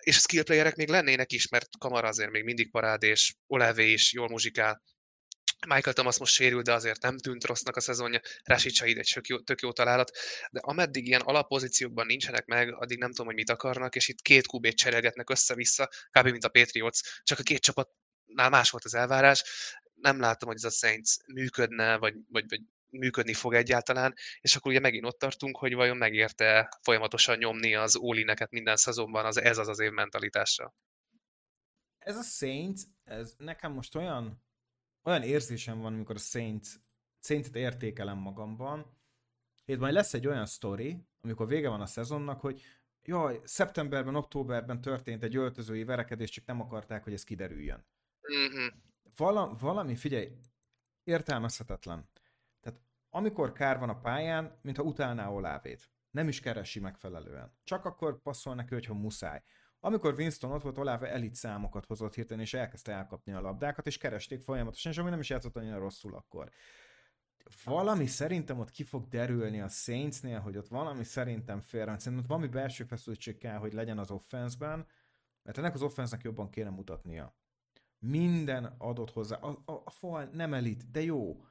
és 0.00 0.16
a 0.16 0.20
skill 0.20 0.42
playerek 0.42 0.76
még 0.76 0.88
lennének 0.88 1.32
is, 1.32 1.48
mert 1.48 1.68
Kamara 1.78 2.08
azért 2.08 2.30
még 2.30 2.44
mindig 2.44 2.70
parád, 2.70 3.02
és 3.02 3.34
Olave 3.46 3.82
is 3.82 4.12
jól 4.12 4.28
muzsikál, 4.28 4.82
Michael 5.66 5.94
Thomas 5.94 6.18
most 6.18 6.34
sérült, 6.34 6.64
de 6.64 6.72
azért 6.72 7.02
nem 7.02 7.18
tűnt 7.18 7.44
rossznak 7.44 7.76
a 7.76 7.80
szezonja, 7.80 8.20
Rashid 8.44 8.72
Shahid 8.72 8.98
egy 8.98 9.10
tök 9.14 9.26
jó, 9.26 9.38
tök 9.40 9.60
jó 9.60 9.72
találat, 9.72 10.10
de 10.50 10.60
ameddig 10.60 11.06
ilyen 11.06 11.20
alappozíciókban 11.20 12.06
nincsenek 12.06 12.44
meg, 12.46 12.74
addig 12.74 12.98
nem 12.98 13.10
tudom, 13.10 13.26
hogy 13.26 13.34
mit 13.34 13.50
akarnak, 13.50 13.94
és 13.94 14.08
itt 14.08 14.20
két 14.20 14.46
kubét 14.46 14.76
cserélgetnek 14.76 15.30
össze-vissza, 15.30 15.88
kb. 16.10 16.28
mint 16.28 16.44
a 16.44 16.48
Patriots, 16.48 17.00
csak 17.22 17.38
a 17.38 17.42
két 17.42 17.60
csapatnál 17.60 18.50
más 18.50 18.70
volt 18.70 18.84
az 18.84 18.94
elvárás, 18.94 19.44
nem 19.94 20.20
látom, 20.20 20.48
hogy 20.48 20.58
ez 20.62 20.72
a 20.72 20.86
Saints 20.86 21.10
működne, 21.26 21.96
vagy, 21.96 22.14
vagy, 22.28 22.44
vagy 22.48 22.60
működni 22.88 23.34
fog 23.34 23.54
egyáltalán, 23.54 24.14
és 24.40 24.56
akkor 24.56 24.70
ugye 24.70 24.80
megint 24.80 25.04
ott 25.04 25.18
tartunk, 25.18 25.56
hogy 25.56 25.74
vajon 25.74 25.96
megérte 25.96 26.78
folyamatosan 26.82 27.38
nyomni 27.38 27.74
az 27.74 27.96
ólineket 27.96 28.50
minden 28.50 28.76
szezonban, 28.76 29.24
az 29.24 29.40
ez 29.40 29.58
az 29.58 29.68
az 29.68 29.78
év 29.78 29.90
mentalitása. 29.90 30.74
Ez 31.98 32.16
a 32.16 32.22
Saints, 32.22 32.80
ez 33.04 33.34
nekem 33.36 33.72
most 33.72 33.94
olyan 33.94 34.42
olyan 35.02 35.22
érzésem 35.22 35.80
van, 35.80 35.94
amikor 35.94 36.14
a 36.14 36.18
Saints, 36.18 36.68
Saints-et 37.20 37.56
értékelem 37.56 38.18
magamban, 38.18 38.96
hogy 39.64 39.78
majd 39.78 39.92
lesz 39.92 40.14
egy 40.14 40.26
olyan 40.26 40.46
sztori, 40.46 41.06
amikor 41.20 41.46
vége 41.46 41.68
van 41.68 41.80
a 41.80 41.86
szezonnak, 41.86 42.40
hogy 42.40 42.62
jaj, 43.02 43.40
szeptemberben, 43.44 44.14
októberben 44.14 44.80
történt 44.80 45.22
egy 45.22 45.36
öltözői 45.36 45.84
verekedés, 45.84 46.30
csak 46.30 46.44
nem 46.44 46.60
akarták, 46.60 47.04
hogy 47.04 47.12
ez 47.12 47.24
kiderüljön. 47.24 47.86
Mm-hmm. 48.32 48.66
Vala, 49.16 49.56
valami, 49.60 49.96
figyelj, 49.96 50.32
értelmezhetetlen. 51.04 52.08
Tehát 52.60 52.80
amikor 53.10 53.52
kár 53.52 53.78
van 53.78 53.88
a 53.88 54.00
pályán, 54.00 54.58
mintha 54.62 54.82
utálná 54.82 55.28
Olávét. 55.28 55.90
Nem 56.10 56.28
is 56.28 56.40
keresi 56.40 56.80
megfelelően. 56.80 57.52
Csak 57.64 57.84
akkor 57.84 58.22
passzol 58.22 58.54
neki, 58.54 58.74
hogyha 58.74 58.94
muszáj. 58.94 59.42
Amikor 59.84 60.14
Winston 60.14 60.52
ott 60.52 60.62
volt, 60.62 60.78
Olave 60.78 61.10
elit 61.10 61.34
számokat 61.34 61.86
hozott 61.86 62.14
hirtelen, 62.14 62.42
és 62.42 62.54
elkezdte 62.54 62.92
elkapni 62.92 63.32
a 63.32 63.40
labdákat, 63.40 63.86
és 63.86 63.98
keresték 63.98 64.42
folyamatosan, 64.42 64.92
és 64.92 64.98
ami 64.98 65.10
nem 65.10 65.20
is 65.20 65.30
játszott 65.30 65.56
annyira 65.56 65.78
rosszul 65.78 66.14
akkor. 66.14 66.50
Valami 67.64 68.06
szerintem 68.06 68.58
ott 68.58 68.70
ki 68.70 68.84
fog 68.84 69.08
derülni 69.08 69.60
a 69.60 69.68
Saintsnél, 69.68 70.40
hogy 70.40 70.56
ott 70.56 70.68
valami 70.68 71.04
szerintem 71.04 71.60
félre, 71.60 71.98
szerintem 71.98 72.18
ott 72.18 72.26
valami 72.26 72.46
belső 72.46 72.84
feszültség 72.84 73.38
kell, 73.38 73.56
hogy 73.56 73.72
legyen 73.72 73.98
az 73.98 74.10
offenszben, 74.10 74.86
mert 75.42 75.58
ennek 75.58 75.74
az 75.74 75.82
offensznek 75.82 76.22
jobban 76.22 76.50
kéne 76.50 76.70
mutatnia. 76.70 77.36
Minden 77.98 78.64
adott 78.64 79.10
hozzá. 79.10 79.36
A, 79.36 79.62
a, 79.64 79.72
a 79.84 79.90
fal 79.90 80.24
nem 80.24 80.54
elit, 80.54 80.90
de 80.90 81.02
jó. 81.02 81.44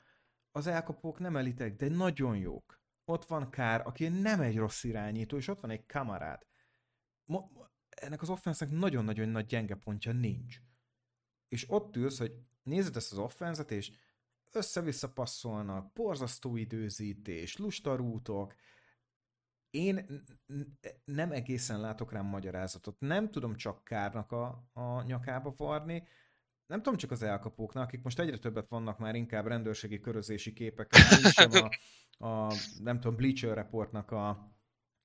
Az 0.51 0.67
elkapók 0.67 1.19
nem 1.19 1.37
elitek, 1.37 1.75
de 1.75 1.89
nagyon 1.89 2.37
jók. 2.37 2.81
Ott 3.05 3.25
van 3.25 3.49
Kár, 3.49 3.81
aki 3.87 4.07
nem 4.07 4.41
egy 4.41 4.57
rossz 4.57 4.83
irányító, 4.83 5.37
és 5.37 5.47
ott 5.47 5.59
van 5.59 5.71
egy 5.71 5.85
kamarát. 5.85 6.47
Mo- 7.25 7.69
ennek 8.01 8.21
az 8.21 8.29
offensznek 8.29 8.69
nagyon-nagyon 8.69 9.29
nagy 9.29 9.45
gyenge 9.45 9.75
pontja 9.75 10.11
nincs. 10.11 10.61
És 11.47 11.65
ott 11.69 11.95
ülsz, 11.95 12.17
hogy 12.17 12.33
nézed 12.63 12.95
ezt 12.95 13.11
az 13.11 13.17
offenzet, 13.17 13.71
és 13.71 13.91
össze-vissza 14.51 15.13
passzolnak, 15.13 15.93
borzasztó 15.93 16.55
időzítés, 16.55 17.57
lusta 17.57 17.95
rútok. 17.95 18.55
Én 19.69 20.05
nem 21.05 21.31
egészen 21.31 21.79
látok 21.79 22.11
rám 22.11 22.25
magyarázatot. 22.25 22.99
Nem 22.99 23.31
tudom 23.31 23.55
csak 23.55 23.83
Kárnak 23.83 24.31
a, 24.31 24.69
a 24.73 25.01
nyakába 25.01 25.53
varni, 25.57 26.07
nem 26.71 26.81
tudom 26.81 26.97
csak 26.97 27.11
az 27.11 27.23
elkapóknak, 27.23 27.83
akik 27.83 28.01
most 28.01 28.19
egyre 28.19 28.37
többet 28.37 28.69
vannak 28.69 28.99
már 28.99 29.15
inkább 29.15 29.47
rendőrségi 29.47 29.99
körözési 29.99 30.53
képek, 30.53 30.93
sem 31.31 31.49
a, 31.51 31.69
a, 32.27 32.53
nem 32.79 32.99
tudom, 32.99 33.15
Bleacher 33.15 33.53
Reportnak 33.55 34.11
a, 34.11 34.29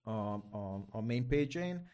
a, 0.02 0.10
a, 0.10 0.86
a 0.88 1.00
main 1.00 1.28
page-én, 1.28 1.88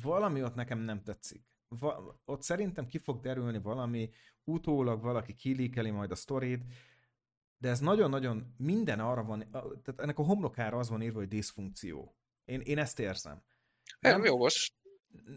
valami 0.00 0.42
ott 0.42 0.54
nekem 0.54 0.78
nem 0.78 1.02
tetszik. 1.02 1.44
Va, 1.68 2.20
ott 2.24 2.42
szerintem 2.42 2.86
ki 2.86 2.98
fog 2.98 3.20
derülni 3.20 3.58
valami, 3.58 4.10
utólag 4.44 5.02
valaki 5.02 5.34
kilíkeli 5.34 5.90
majd 5.90 6.10
a 6.10 6.14
sztorit, 6.14 6.64
de 7.58 7.68
ez 7.68 7.80
nagyon-nagyon 7.80 8.54
minden 8.56 9.00
arra 9.00 9.24
van, 9.24 9.50
tehát 9.50 9.94
ennek 9.96 10.18
a 10.18 10.22
homlokára 10.22 10.78
az 10.78 10.88
van 10.88 11.02
írva, 11.02 11.18
hogy 11.18 11.28
diszfunkció. 11.28 12.16
Én, 12.44 12.60
én 12.60 12.78
ezt 12.78 12.98
érzem. 12.98 13.42
Nem, 14.00 14.20
nem 14.20 14.36
most. 14.36 14.74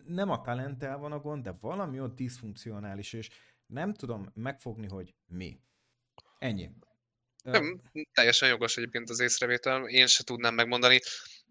Nem 0.05 0.29
a 0.29 0.41
talenttel 0.41 0.97
van 0.97 1.11
a 1.11 1.19
gond, 1.19 1.43
de 1.43 1.51
valami 1.51 1.99
ott 1.99 2.15
diszfunkcionális, 2.15 3.13
és 3.13 3.29
nem 3.65 3.93
tudom 3.93 4.31
megfogni, 4.33 4.87
hogy 4.87 5.15
mi. 5.25 5.59
Ennyi. 6.39 6.71
Nem, 7.43 7.81
teljesen 8.13 8.49
jogos 8.49 8.77
egyébként 8.77 9.09
az 9.09 9.19
észrevétel, 9.19 9.87
én 9.87 10.07
se 10.07 10.23
tudnám 10.23 10.53
megmondani 10.53 10.99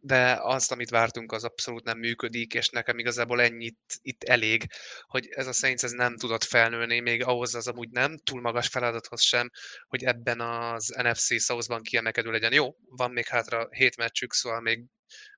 de 0.07 0.39
azt, 0.41 0.73
amit 0.73 0.91
vártunk, 0.91 1.33
az 1.33 1.45
abszolút 1.45 1.85
nem 1.85 1.99
működik, 1.99 2.55
és 2.55 2.69
nekem 2.69 2.99
igazából 2.99 3.41
ennyit 3.41 3.79
itt 4.03 4.23
elég, 4.23 4.67
hogy 5.03 5.29
ez 5.31 5.47
a 5.47 5.53
Saints 5.53 5.83
ez 5.83 5.91
nem 5.91 6.17
tudott 6.17 6.45
felnőni, 6.45 7.01
még 7.01 7.25
ahhoz 7.25 7.55
az 7.55 7.69
amúgy 7.69 7.91
nem 7.91 8.17
túl 8.17 8.41
magas 8.41 8.69
feladathoz 8.69 9.23
sem, 9.23 9.51
hogy 9.89 10.05
ebben 10.05 10.41
az 10.41 10.95
NFC 11.03 11.43
South-ban 11.43 11.83
kiemelkedő 11.83 12.31
legyen. 12.31 12.53
Jó, 12.53 12.77
van 12.89 13.11
még 13.11 13.27
hátra 13.27 13.69
hét 13.71 13.97
meccsük, 13.97 14.33
szóval 14.33 14.61
még 14.61 14.85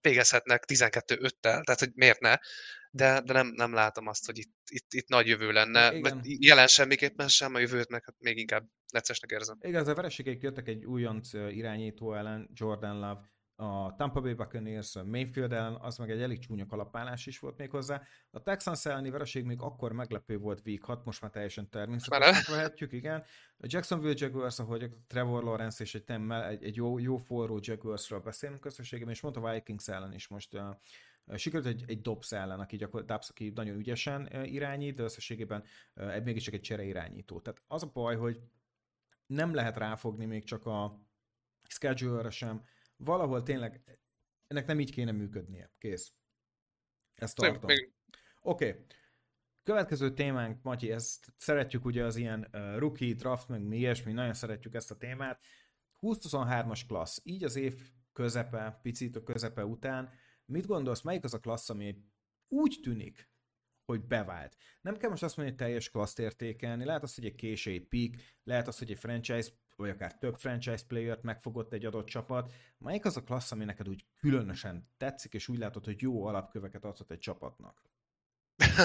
végezhetnek 0.01 0.65
12-5-tel, 0.67 1.31
tehát 1.41 1.79
hogy 1.79 1.91
miért 1.95 2.21
ne, 2.21 2.35
de, 2.91 3.21
de 3.21 3.33
nem, 3.33 3.53
nem 3.55 3.73
látom 3.73 4.07
azt, 4.07 4.27
hogy 4.27 4.39
itt, 4.39 4.55
itt, 4.71 4.93
itt 4.93 5.09
nagy 5.09 5.27
jövő 5.27 5.53
lenne. 5.53 5.95
Igen. 5.95 6.21
Jelen 6.23 6.67
semmiképpen 6.67 7.29
sem, 7.29 7.55
a 7.55 7.59
jövőt 7.59 7.89
meg 7.89 8.05
hát 8.05 8.15
még 8.19 8.39
inkább 8.39 8.67
neccesnek 8.93 9.31
érzem. 9.31 9.59
Igen, 9.61 9.87
a 9.87 9.95
vereségek 9.95 10.43
jöttek 10.43 10.69
egy 10.69 10.85
újonc 10.85 11.33
irányító 11.33 12.15
ellen, 12.15 12.51
Jordan 12.53 12.99
Love, 12.99 13.35
a 13.57 13.95
Tampa 13.97 14.21
Bay 14.21 14.35
Buccaneers 14.35 14.95
Mayfield 15.05 15.53
ellen, 15.53 15.75
az 15.75 15.97
meg 15.97 16.11
egy 16.11 16.23
elég 16.23 16.39
csúnya 16.39 16.67
kalapálás 16.67 17.27
is 17.27 17.39
volt 17.39 17.57
még 17.57 17.71
hozzá. 17.71 18.03
A 18.31 18.43
Texans 18.43 18.87
elleni 18.87 19.11
vereség 19.11 19.45
még 19.45 19.61
akkor 19.61 19.93
meglepő 19.93 20.39
volt 20.39 20.67
week 20.67 20.83
6, 20.83 21.05
most 21.05 21.21
már 21.21 21.31
teljesen 21.31 21.71
természetesnek 21.71 22.47
vehetjük, 22.47 22.93
igen. 22.93 23.25
A 23.59 23.67
Jacksonville 23.67 24.15
Jaguars, 24.17 24.59
ahogy 24.59 24.91
Trevor 25.07 25.43
Lawrence 25.43 25.83
és 25.83 25.95
egy, 25.95 26.05
temmel, 26.05 26.45
egy, 26.45 26.65
egy 26.65 26.77
jó, 26.77 26.99
jó 26.99 27.17
forró 27.17 27.59
Jaguarsról 27.61 28.21
beszélünk 28.21 28.65
összességében, 28.65 29.13
és 29.13 29.21
mondta 29.21 29.53
Vikings 29.53 29.89
ellen 29.89 30.13
is 30.13 30.29
most 30.29 30.55
uh, 30.55 31.37
sikerült 31.37 31.69
egy, 31.69 31.85
egy 31.87 32.01
Dobbs 32.01 32.33
ellen, 32.33 32.61
aki 32.61 32.77
gyakorlatilag 32.77 33.21
Dobbs, 33.21 33.29
aki 33.31 33.53
nagyon 33.55 33.77
ügyesen 33.77 34.29
uh, 34.33 34.53
irányít, 34.53 34.95
de 34.95 35.03
összességében 35.03 35.65
uh, 35.95 36.23
mégiscsak 36.25 36.55
egy 36.55 36.61
csere 36.61 36.85
irányító. 36.85 37.41
Tehát 37.41 37.63
az 37.67 37.83
a 37.83 37.91
baj, 37.93 38.17
hogy 38.17 38.41
nem 39.27 39.55
lehet 39.55 39.77
ráfogni 39.77 40.25
még 40.25 40.45
csak 40.45 40.67
a 40.67 41.01
schedule 41.69 42.31
sem, 42.31 42.63
valahol 42.97 43.43
tényleg 43.43 43.83
ennek 44.47 44.67
nem 44.67 44.81
így 44.81 44.91
kéne 44.91 45.13
működnie. 45.13 45.73
Kész. 45.79 46.13
Ezt 47.15 47.37
tartom. 47.37 47.71
Oké. 48.41 48.69
Okay. 48.69 48.85
Következő 49.63 50.15
témánk, 50.15 50.63
Matyi, 50.63 50.91
ezt 50.91 51.35
szeretjük 51.37 51.85
ugye 51.85 52.05
az 52.05 52.17
ilyen 52.17 52.49
uh, 52.53 52.79
rookie, 52.79 53.15
draft, 53.15 53.49
meg 53.49 53.63
mi 53.63 53.77
ilyesmi, 53.77 54.13
nagyon 54.13 54.35
szeretjük 54.35 54.75
ezt 54.75 54.91
a 54.91 54.97
témát. 54.97 55.41
20-23-as 56.01 56.81
klassz, 56.87 57.21
így 57.25 57.45
az 57.45 57.57
év 57.57 57.91
közepe, 58.13 58.79
picit 58.83 59.17
a 59.17 59.23
közepe 59.23 59.65
után, 59.65 60.13
mit 60.45 60.67
gondolsz, 60.67 61.03
melyik 61.03 61.25
az 61.25 61.35
a 61.35 61.41
klassz, 61.41 61.71
ami 61.71 62.05
úgy 62.49 62.79
tűnik, 62.83 63.31
hogy 63.85 64.05
bevált. 64.05 64.57
Nem 64.81 64.97
kell 64.97 65.11
most 65.11 65.23
azt 65.23 65.37
mondani, 65.37 65.57
hogy 65.57 65.67
teljes 65.67 65.91
klaszt 65.91 66.19
értékelni, 66.19 66.85
lehet 66.85 67.03
az, 67.03 67.15
hogy 67.15 67.25
egy 67.25 67.35
késői 67.35 67.81
peak, 67.81 68.15
lehet 68.43 68.69
az, 68.69 68.79
hogy 68.79 68.91
egy 68.91 68.99
franchise, 68.99 69.51
vagy 69.77 69.91
akár 69.91 70.19
több 70.19 70.37
franchise 70.37 70.85
playert 70.89 71.23
megfogott 71.23 71.73
egy 71.73 71.85
adott 71.85 72.07
csapat. 72.07 72.53
Melyik 72.79 73.05
az 73.05 73.17
a 73.17 73.23
klassz, 73.23 73.53
ami 73.53 73.65
neked 73.65 73.89
úgy 73.89 74.05
különösen 74.21 74.89
tetszik, 74.97 75.33
és 75.35 75.49
úgy 75.49 75.59
látod, 75.59 75.85
hogy 75.85 76.03
jó 76.03 76.25
alapköveket 76.25 76.85
adhat 76.85 77.11
egy 77.11 77.19
csapatnak? 77.19 77.83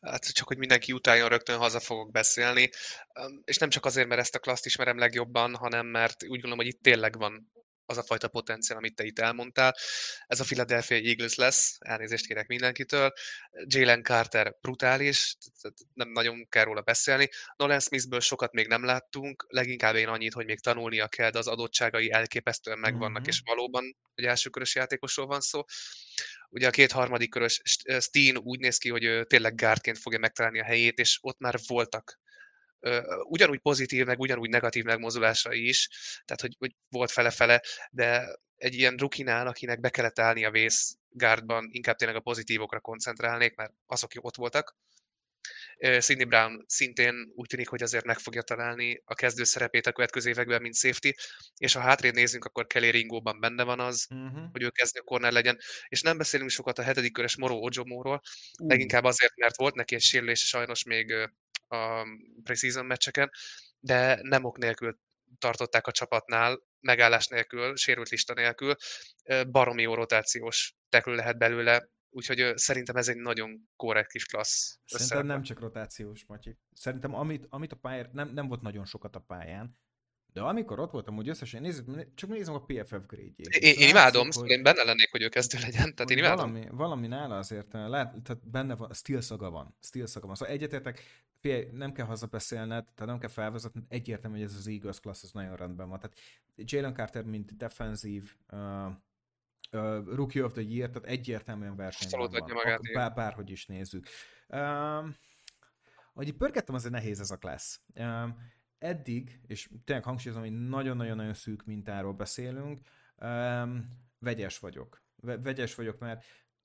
hát 0.00 0.32
csak, 0.32 0.46
hogy 0.46 0.58
mindenki 0.58 0.92
utáljon, 0.92 1.28
rögtön 1.28 1.58
haza 1.58 1.80
fogok 1.80 2.10
beszélni. 2.10 2.70
És 3.44 3.58
nem 3.58 3.68
csak 3.68 3.84
azért, 3.84 4.08
mert 4.08 4.20
ezt 4.20 4.34
a 4.34 4.38
klaszt 4.38 4.66
ismerem 4.66 4.98
legjobban, 4.98 5.54
hanem 5.56 5.86
mert 5.86 6.22
úgy 6.22 6.28
gondolom, 6.28 6.58
hogy 6.58 6.66
itt 6.66 6.82
tényleg 6.82 7.18
van 7.18 7.50
az 7.90 7.98
a 7.98 8.02
fajta 8.02 8.28
potenciál, 8.28 8.78
amit 8.78 8.94
te 8.94 9.04
itt 9.04 9.18
elmondtál. 9.18 9.76
Ez 10.26 10.40
a 10.40 10.44
Philadelphia 10.44 10.96
Eagles 10.96 11.34
lesz, 11.34 11.76
elnézést 11.78 12.26
kérek 12.26 12.46
mindenkitől. 12.46 13.12
Jalen 13.64 14.02
Carter 14.02 14.54
brutális, 14.60 15.36
nem 15.94 16.08
nagyon 16.08 16.48
kell 16.48 16.64
róla 16.64 16.80
beszélni. 16.80 17.28
Nolan 17.56 17.80
Smithből 17.80 18.20
sokat 18.20 18.52
még 18.52 18.66
nem 18.66 18.84
láttunk, 18.84 19.46
leginkább 19.48 19.94
én 19.94 20.08
annyit, 20.08 20.32
hogy 20.32 20.46
még 20.46 20.60
tanulnia 20.60 21.08
kell, 21.08 21.30
de 21.30 21.38
az 21.38 21.46
adottságai 21.46 22.10
elképesztően 22.10 22.78
megvannak, 22.78 23.20
mm-hmm. 23.20 23.28
és 23.28 23.42
valóban 23.44 23.96
egy 24.14 24.24
elsőkörös 24.24 24.74
játékosról 24.74 25.26
van 25.26 25.40
szó. 25.40 25.64
Ugye 26.48 26.66
a 26.66 26.70
két 26.70 26.92
harmadik 26.92 27.30
körös 27.30 27.60
Steen 28.00 28.36
úgy 28.36 28.58
néz 28.58 28.78
ki, 28.78 28.88
hogy 28.88 29.04
ő 29.04 29.24
tényleg 29.24 29.54
gárdként 29.54 29.98
fogja 29.98 30.18
megtalálni 30.18 30.60
a 30.60 30.64
helyét, 30.64 30.98
és 30.98 31.18
ott 31.22 31.38
már 31.38 31.58
voltak 31.66 32.18
ugyanúgy 33.28 33.58
pozitív, 33.58 34.06
meg 34.06 34.18
ugyanúgy 34.18 34.48
negatív 34.48 34.84
megmozdulásai 34.84 35.68
is, 35.68 35.88
tehát 36.24 36.40
hogy, 36.40 36.56
hogy 36.58 36.74
volt 36.88 37.10
fele-fele, 37.10 37.62
de 37.90 38.38
egy 38.56 38.74
ilyen 38.74 38.96
rukinál, 38.96 39.46
akinek 39.46 39.80
be 39.80 39.90
kellett 39.90 40.18
állni 40.18 40.44
a 40.44 40.50
vész 40.50 40.96
gárdban, 41.08 41.68
inkább 41.70 41.96
tényleg 41.96 42.16
a 42.16 42.20
pozitívokra 42.20 42.80
koncentrálnék, 42.80 43.54
mert 43.54 43.72
azok 43.86 44.10
ott 44.20 44.36
voltak. 44.36 44.76
Sidney 46.00 46.24
Brown 46.24 46.64
szintén 46.66 47.32
úgy 47.34 47.48
tűnik, 47.48 47.68
hogy 47.68 47.82
azért 47.82 48.04
meg 48.04 48.18
fogja 48.18 48.42
találni 48.42 49.02
a 49.04 49.14
kezdő 49.14 49.44
szerepét 49.44 49.86
a 49.86 49.92
következő 49.92 50.30
években, 50.30 50.62
mint 50.62 50.76
safety, 50.76 51.10
és 51.56 51.72
ha 51.72 51.80
hátrébb 51.80 52.14
nézzünk, 52.14 52.44
akkor 52.44 52.66
Kelly 52.66 52.90
Ringóban 52.90 53.40
benne 53.40 53.62
van 53.62 53.80
az, 53.80 54.06
uh-huh. 54.10 54.50
hogy 54.52 54.62
ő 54.62 54.68
kezdő 54.68 55.00
corner 55.00 55.32
legyen, 55.32 55.58
és 55.88 56.00
nem 56.00 56.18
beszélünk 56.18 56.50
sokat 56.50 56.78
a 56.78 56.82
hetedik 56.82 57.12
körös 57.12 57.36
Moro 57.36 57.54
Ojomóról, 57.54 58.20
uh. 58.58 58.68
leginkább 58.68 59.04
azért, 59.04 59.36
mert 59.36 59.56
volt 59.56 59.74
neki 59.74 59.94
egy 59.94 60.00
sérülés 60.00 60.46
sajnos 60.46 60.84
még 60.84 61.30
a 61.70 62.06
preseason 62.42 62.86
meccseken, 62.86 63.30
de 63.80 64.18
nem 64.22 64.44
ok 64.44 64.58
nélkül 64.58 64.98
tartották 65.38 65.86
a 65.86 65.92
csapatnál, 65.92 66.62
megállás 66.80 67.26
nélkül, 67.26 67.76
sérült 67.76 68.08
lista 68.08 68.34
nélkül, 68.34 68.74
baromi 69.50 69.82
jó 69.82 69.94
rotációs 69.94 70.74
tekül 70.88 71.14
lehet 71.14 71.38
belőle, 71.38 71.88
úgyhogy 72.10 72.52
szerintem 72.56 72.96
ez 72.96 73.08
egy 73.08 73.16
nagyon 73.16 73.68
korrekt 73.76 74.10
kis 74.10 74.26
klassz. 74.26 74.78
Szerintem 74.84 75.26
nem 75.26 75.42
csak 75.42 75.60
rotációs, 75.60 76.24
Matyi. 76.26 76.58
Szerintem 76.72 77.14
amit, 77.14 77.46
amit 77.48 77.72
a 77.72 77.76
pályán, 77.76 78.10
nem, 78.12 78.28
nem 78.28 78.48
volt 78.48 78.60
nagyon 78.60 78.84
sokat 78.84 79.16
a 79.16 79.20
pályán, 79.20 79.78
de 80.32 80.40
amikor 80.40 80.80
ott 80.80 80.90
voltam, 80.90 81.14
hogy 81.14 81.28
összesen 81.28 81.62
nézzük, 81.62 82.14
csak 82.14 82.30
nézem 82.30 82.54
a 82.54 82.64
PFF 82.64 83.06
grade-jét. 83.06 83.46
Én, 83.46 83.74
én 83.74 83.88
imádom, 83.88 84.22
hogy, 84.22 84.32
szóval 84.32 84.50
én 84.50 84.62
benne 84.62 84.82
lennék, 84.82 85.10
hogy 85.10 85.22
ő 85.22 85.28
kezdő 85.28 85.58
legyen, 85.58 85.94
tehát 85.94 86.10
én 86.10 86.18
imádom. 86.18 86.52
Valami, 86.52 86.66
valami 86.70 87.06
nála 87.06 87.36
azért, 87.36 87.72
lehet, 87.72 88.14
tehát 88.22 88.48
benne 88.50 88.76
van, 88.76 88.92
steel 88.92 89.20
szaga 89.20 89.50
van, 89.50 89.76
steel 89.80 90.06
szaga 90.06 90.26
van. 90.26 90.34
Szóval 90.34 90.54
egyetértek, 90.54 91.02
nem 91.72 91.92
kell 91.92 92.06
hazabeszélned, 92.06 92.84
tehát 92.84 93.06
nem 93.06 93.18
kell 93.18 93.28
felvezetned, 93.28 93.84
egyértelmű, 93.88 94.36
hogy 94.36 94.46
ez 94.46 94.54
az 94.54 94.66
Eagles 94.66 95.00
class, 95.00 95.22
ez 95.22 95.30
nagyon 95.32 95.56
rendben 95.56 95.88
van. 95.88 96.00
Tehát 96.00 96.18
Jalen 96.56 96.94
Carter, 96.94 97.24
mint 97.24 97.56
defenzív, 97.56 98.34
uh, 98.52 98.86
uh, 99.72 100.14
Rookie 100.14 100.44
of 100.44 100.52
the 100.52 100.62
Year, 100.62 100.90
tehát 100.90 101.08
egyértelműen 101.08 101.76
versenyben 101.76 102.30
van. 102.30 102.52
Magát, 102.52 102.80
bár, 102.94 103.14
bárhogy 103.14 103.50
is 103.50 103.66
nézzük. 103.66 104.06
Uh, 104.48 104.58
ahogy 106.14 106.32
pörgettem, 106.32 106.74
azért 106.74 106.92
nehéz 106.92 107.20
ez 107.20 107.30
a 107.30 107.36
class. 107.36 107.78
Uh, 107.94 108.28
eddig, 108.80 109.40
és 109.46 109.70
tényleg 109.84 110.04
hangsúlyozom, 110.04 110.42
hogy 110.42 110.68
nagyon-nagyon-nagyon 110.68 111.34
szűk 111.34 111.64
mintáról 111.64 112.12
beszélünk, 112.12 112.80
um, 113.16 113.98
vegyes 114.18 114.58
vagyok. 114.58 115.02
Vegyes 115.16 115.74
vagyok, 115.74 115.98
mert 115.98 116.24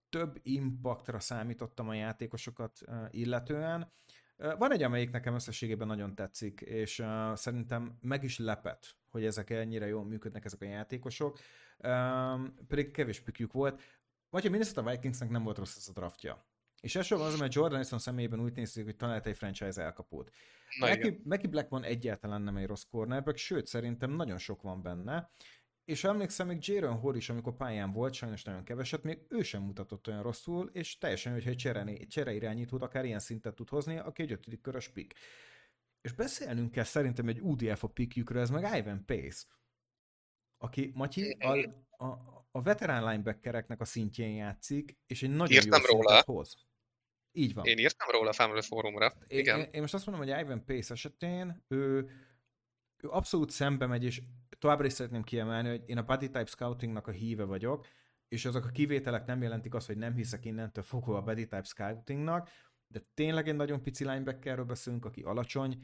több 0.10 0.40
impaktra 0.42 1.20
számítottam 1.20 1.90
a 1.90 1.94
játékosokat 1.94 2.80
uh, 2.88 3.08
illetően. 3.12 3.92
Uh, 4.38 4.58
van 4.58 4.72
egy, 4.72 4.84
amelyik 4.84 5.12
nekem 5.12 5.34
összességében 5.34 5.88
nagyon 5.88 6.16
tetszik, 6.16 6.62
és 6.62 7.00
uh, 7.00 7.36
szerintem 7.36 7.98
meg 8.02 8.24
is 8.24 8.40
lepet, 8.40 8.98
hogy 9.10 9.26
ezek 9.26 9.50
ennyire 9.50 9.88
jól 9.88 10.06
működnek 10.06 10.46
ezek 10.46 10.62
a 10.62 10.66
játékosok, 10.66 11.40
um, 11.78 12.54
pedig 12.68 12.92
kevés 12.92 13.20
pikjük 13.20 13.54
volt. 13.54 13.82
Vagy 14.30 14.46
a 14.46 14.50
Minnesota 14.50 14.90
Vikingsnek 14.90 15.30
nem 15.30 15.44
volt 15.44 15.58
rossz 15.58 15.78
ez 15.78 15.88
a 15.88 15.92
draftja. 15.92 16.46
És 16.82 16.96
elsősorban 16.96 17.28
az, 17.28 17.40
mert 17.40 17.54
Jordan 17.54 17.76
Nelson 17.76 18.00
személyében 18.00 18.40
úgy 18.40 18.54
néz 18.54 18.74
hogy 18.74 18.96
talált 18.96 19.26
egy 19.26 19.38
franchise 19.38 19.82
elkapót. 19.82 20.32
Mackie, 21.24 21.48
Blackmon 21.50 21.84
egyáltalán 21.84 22.42
nem 22.42 22.58
egy 22.58 22.66
rossz 22.66 22.84
cornerback, 22.84 23.38
sőt 23.38 23.68
szerintem 23.68 24.12
nagyon 24.12 24.38
sok 24.38 24.62
van 24.62 24.82
benne, 24.82 25.30
és 25.86 26.04
emlékszem, 26.04 26.48
még 26.48 26.68
Jaron 26.68 26.98
Hall 26.98 27.16
is, 27.16 27.30
amikor 27.30 27.56
pályán 27.56 27.92
volt, 27.92 28.14
sajnos 28.14 28.44
nagyon 28.44 28.64
keveset, 28.64 29.04
még 29.04 29.20
ő 29.30 29.42
sem 29.42 29.62
mutatott 29.62 30.08
olyan 30.08 30.22
rosszul, 30.22 30.70
és 30.74 30.98
teljesen, 30.98 31.34
hogyha 31.34 31.50
egy 31.50 31.56
csere, 31.56 32.06
csere 32.08 32.34
irányítót 32.34 32.82
akár 32.82 33.06
ilyen 33.06 33.20
szintet 33.20 33.56
tud 33.56 33.70
hozni, 33.70 33.98
aki 33.98 34.22
egy 34.22 34.32
ötödik 34.32 34.62
körös 34.62 34.90
pick. 34.90 35.18
És 36.02 36.12
beszélnünk 36.12 36.72
kell 36.72 36.84
szerintem 36.84 37.28
egy 37.28 37.40
UDF 37.42 37.84
a 37.84 37.88
pickjükről, 37.88 38.42
ez 38.42 38.50
meg 38.50 38.78
Ivan 38.78 39.06
Pace, 39.06 39.46
aki, 40.58 40.92
Matyi, 40.94 41.32
a, 41.32 41.58
a, 42.06 42.45
a 42.56 42.62
veterán 42.62 43.04
linebackereknek 43.04 43.82
a 43.82 43.86
szintjén 43.86 44.36
játszik, 44.36 44.98
és 45.06 45.24
egy 45.24 45.30
nagyon 45.30 45.64
Írtam 45.64 45.82
jó 45.90 46.02
róla. 46.02 46.22
hoz. 46.26 46.66
Így 47.32 47.54
van. 47.54 47.66
Én 47.66 47.78
írtam 47.78 48.10
róla 48.10 48.30
a 48.30 48.34
Family 48.34 48.62
Fórumra. 48.62 49.14
Igen. 49.28 49.60
Én, 49.60 49.68
én, 49.72 49.82
most 49.82 49.94
azt 49.94 50.06
mondom, 50.06 50.28
hogy 50.28 50.40
Ivan 50.40 50.66
Pace 50.66 50.94
esetén 50.94 51.64
ő, 51.68 52.10
ő 52.98 53.10
abszolút 53.10 53.50
szembe 53.50 53.86
megy, 53.86 54.04
és 54.04 54.22
továbbra 54.60 54.86
is 54.86 54.94
szeretném 54.94 55.24
kiemelni, 55.24 55.70
hogy 55.70 55.84
én 55.86 55.98
a 55.98 56.04
body 56.04 56.26
type 56.26 56.46
scoutingnak 56.46 57.08
a 57.08 57.12
híve 57.12 57.44
vagyok, 57.44 57.88
és 58.28 58.46
azok 58.46 58.66
a 58.66 58.70
kivételek 58.70 59.26
nem 59.26 59.42
jelentik 59.42 59.74
azt, 59.74 59.88
hogy 59.88 59.98
nem 59.98 60.16
hiszek 60.16 60.46
innentől 60.46 60.84
fogva 60.84 61.18
a 61.18 61.22
body 61.22 61.44
type 61.44 61.64
scoutingnak, 61.64 62.50
de 62.88 63.00
tényleg 63.14 63.48
egy 63.48 63.56
nagyon 63.56 63.82
pici 63.82 64.04
linebackerről 64.04 64.66
beszélünk, 64.66 65.06
aki 65.06 65.22
alacsony, 65.22 65.84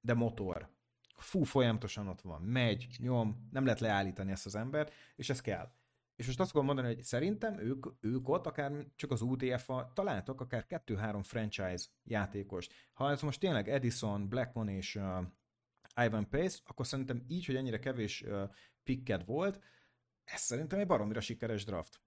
de 0.00 0.14
motor. 0.14 0.68
Fú, 1.16 1.42
folyamatosan 1.42 2.08
ott 2.08 2.20
van, 2.20 2.42
megy, 2.42 2.86
nyom, 2.98 3.48
nem 3.52 3.64
lehet 3.64 3.80
leállítani 3.80 4.30
ezt 4.30 4.46
az 4.46 4.54
embert, 4.54 4.92
és 5.16 5.30
ez 5.30 5.40
kell. 5.40 5.78
És 6.20 6.26
most 6.26 6.40
azt 6.40 6.50
akarom 6.50 6.66
mondani, 6.66 6.94
hogy 6.94 7.02
szerintem 7.02 7.58
ők, 7.58 7.86
ők 8.00 8.28
ott 8.28 8.46
akár 8.46 8.72
csak 8.96 9.10
az 9.10 9.20
UTF-a 9.20 9.92
találtak 9.94 10.40
akár 10.40 10.66
kettő-három 10.66 11.22
franchise 11.22 11.86
játékost. 12.04 12.72
Ha 12.92 13.10
ez 13.10 13.22
most 13.22 13.40
tényleg 13.40 13.68
Edison, 13.68 14.28
Blackmon 14.28 14.68
és 14.68 14.94
uh, 14.94 16.04
Ivan 16.04 16.28
Pace, 16.28 16.58
akkor 16.64 16.86
szerintem 16.86 17.24
így, 17.28 17.46
hogy 17.46 17.56
ennyire 17.56 17.78
kevés 17.78 18.22
uh, 18.22 18.50
picked 18.84 19.24
volt, 19.24 19.60
ez 20.24 20.40
szerintem 20.40 20.78
egy 20.78 20.86
baromira 20.86 21.20
sikeres 21.20 21.64
draft. 21.64 22.00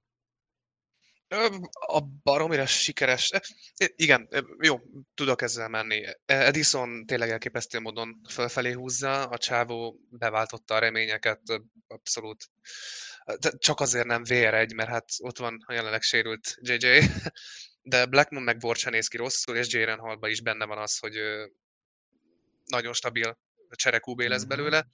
A 1.88 2.00
baromira 2.24 2.66
sikeres. 2.66 3.32
Igen, 3.96 4.30
jó, 4.60 4.80
tudok 5.14 5.42
ezzel 5.42 5.68
menni. 5.68 6.04
Edison 6.26 7.06
tényleg 7.06 7.30
elképesztő 7.30 7.80
módon 7.80 8.22
fölfelé 8.30 8.72
húzza, 8.72 9.24
a 9.24 9.38
csávó 9.38 10.00
beváltotta 10.10 10.76
a 10.76 10.80
reményeket, 10.80 11.42
abszolút 11.88 12.46
csak 13.58 13.80
azért 13.80 14.06
nem 14.06 14.24
VR1, 14.26 14.76
mert 14.76 14.90
hát 14.90 15.10
ott 15.18 15.38
van 15.38 15.64
a 15.66 15.74
jelenleg 15.74 16.02
sérült 16.02 16.56
JJ, 16.62 17.00
de 17.82 18.06
Blackmon 18.06 18.44
meg 18.44 18.58
Borcsa 18.58 18.90
néz 18.90 19.08
ki 19.08 19.18
rosszul, 19.18 19.56
és 19.56 19.74
Jaren 19.74 20.00
Hallban 20.00 20.30
is 20.30 20.42
benne 20.42 20.66
van 20.66 20.78
az, 20.78 20.98
hogy 20.98 21.16
nagyon 22.66 22.94
stabil 22.94 23.38
cserekúbé 23.70 24.26
lesz 24.26 24.46
mhm. 24.46 24.50
belőle. 24.50 24.88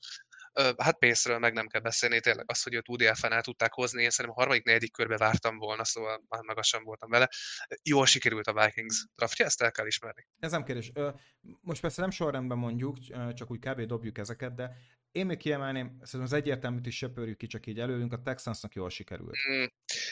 Hát 0.78 0.98
pénzről 0.98 1.40
meg 1.40 1.54
nem 1.54 1.68
kell 1.68 1.82
beszélni, 1.82 2.20
tényleg 2.20 2.46
az, 2.48 2.64
hogy 2.64 2.74
őt 2.74 2.90
UDF-en 2.90 3.32
el 3.32 3.42
tudták 3.42 3.74
hozni, 3.74 4.04
én 4.04 4.10
szerintem 4.10 4.36
a 4.38 4.42
harmadik, 4.42 4.66
negyedik 4.66 4.92
körbe 4.92 5.18
vártam 5.18 5.58
volna, 5.58 5.84
szóval 5.84 6.24
már 6.28 6.42
magasan 6.42 6.84
voltam 6.84 7.10
vele. 7.10 7.30
Jól 7.84 8.06
sikerült 8.06 8.48
a 8.48 8.66
Vikings 8.66 9.06
draftja, 9.16 9.46
ezt 9.46 9.62
el 9.62 9.72
kell 9.72 9.86
ismerni. 9.86 10.28
Ez 10.40 10.52
nem 10.52 10.64
kérdés. 10.64 10.92
Most 11.62 11.82
persze 11.82 12.02
nem 12.02 12.10
sorrendben 12.10 12.58
mondjuk, 12.58 12.98
csak 13.34 13.52
úgy 13.52 13.60
kb. 13.60 13.82
dobjuk 13.82 14.18
ezeket, 14.18 14.56
de 14.56 14.76
én 15.12 15.26
még 15.26 15.38
kiemelném, 15.38 15.86
szerintem 15.88 16.22
az 16.22 16.34
egyértelműt 16.34 16.86
is 16.86 16.98
söpörjük 16.98 17.38
ki, 17.38 17.48
csak 17.48 17.66
így 17.66 17.80
előlünk, 17.80 18.14
a 18.14 18.22
Texansnak 18.22 18.74
jól 18.74 18.90
sikerült. 18.90 19.36
Mm, 19.52 19.64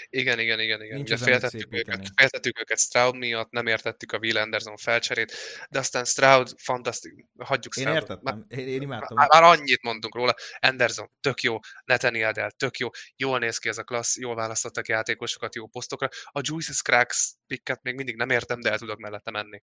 igen, 0.09 0.39
igen, 0.39 0.59
igen, 0.59 0.81
igen. 0.81 0.95
Nincs 0.95 1.11
Ugye 1.11 1.23
féltettük 1.23 1.73
őket, 1.73 2.07
féltettük 2.15 2.59
őket 2.59 2.79
Stroud 2.79 3.15
miatt, 3.15 3.51
nem 3.51 3.67
értettük 3.67 4.11
a 4.11 4.17
Will 4.17 4.37
Anderson 4.37 4.77
felcserét, 4.77 5.33
de 5.69 5.79
aztán 5.79 6.05
Stroud 6.05 6.49
fantasztikus, 6.57 7.25
hagyjuk 7.37 7.75
Én 7.75 7.83
Stroudot. 7.83 8.09
értettem, 8.09 8.45
én, 8.47 8.67
én 8.67 8.81
imádtam. 8.81 9.17
Már, 9.17 9.27
már 9.29 9.43
annyit 9.43 9.81
mondtunk 9.81 10.15
róla. 10.15 10.33
Anderson, 10.59 11.11
tök 11.19 11.41
jó. 11.41 11.59
Nathaniel 11.85 12.31
Dell, 12.31 12.51
tök 12.51 12.77
jó. 12.77 12.89
Jól 13.15 13.39
néz 13.39 13.57
ki 13.57 13.69
ez 13.69 13.77
a 13.77 13.83
klassz, 13.83 14.17
jól 14.17 14.35
választottak 14.35 14.87
játékosokat 14.87 15.55
jó 15.55 15.67
posztokra. 15.67 16.09
A 16.23 16.39
Juicy 16.43 16.73
Scruggs 16.73 17.33
picket 17.47 17.83
még 17.83 17.95
mindig 17.95 18.15
nem 18.15 18.29
értem, 18.29 18.59
de 18.59 18.71
el 18.71 18.77
tudok 18.77 18.97
mellette 18.97 19.31
menni. 19.31 19.63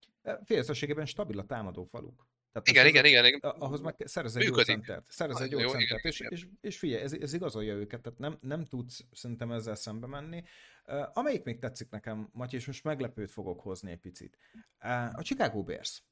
Félszességében 0.46 1.06
stabil 1.06 1.40
a 1.40 1.46
támadó 1.46 1.88
faluk. 1.92 2.28
Tehát 2.63 2.88
Igen, 2.91 3.06
igen, 3.06 3.06
igen, 3.06 3.26
igen. 3.26 3.52
ahhoz 3.52 3.82
meg 3.82 3.96
szerez 4.06 4.36
egy 4.36 4.43
jó 4.43 4.50
Működik. 4.50 4.76
centert. 4.76 5.12
Szerez 5.12 5.41
egy 5.41 5.50
centert. 5.50 6.06
És, 6.06 6.20
és, 6.20 6.48
és 6.62 6.78
figyelj, 6.78 7.02
ez, 7.02 7.13
ez 7.13 7.34
igazolja 7.34 7.74
őket, 7.74 8.02
tehát 8.02 8.20
nem, 8.20 8.38
nem 8.41 8.65
tudsz 8.65 9.06
szerintem 9.12 9.52
ezzel 9.52 9.76
szembe 9.76 10.08
menni. 10.08 10.43
Uh, 10.86 11.08
amelyik 11.13 11.43
még 11.43 11.60
tetszik 11.60 11.89
nekem, 11.89 12.30
Matyi, 12.32 12.56
és 12.56 12.65
most 12.65 12.84
meglepőt 12.84 13.32
fogok 13.32 13.62
hozni 13.62 13.91
egy 13.91 14.00
picit. 14.00 14.38
Uh, 14.84 15.17
a 15.17 15.22
Chicago 15.22 15.63
Bears. 15.63 16.04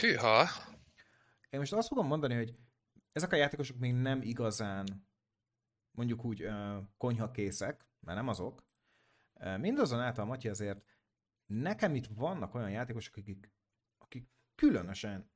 Hűha. 0.00 0.48
Én 1.50 1.58
most 1.58 1.72
azt 1.72 1.88
fogom 1.88 2.06
mondani, 2.06 2.34
hogy 2.34 2.54
ezek 3.12 3.32
a 3.32 3.36
játékosok 3.36 3.78
még 3.78 3.94
nem 3.94 4.22
igazán 4.22 5.08
mondjuk 5.90 6.24
úgy 6.24 6.44
uh, 6.44 6.76
konyhakészek, 6.96 7.86
mert 8.00 8.18
nem 8.18 8.28
azok. 8.28 8.66
Uh, 9.34 9.58
mindazonáltal, 9.58 10.24
Matyi, 10.24 10.48
azért 10.48 10.82
nekem 11.46 11.94
itt 11.94 12.06
vannak 12.14 12.54
olyan 12.54 12.70
játékosok, 12.70 13.16
akik 13.16 13.50
különösen 14.58 15.30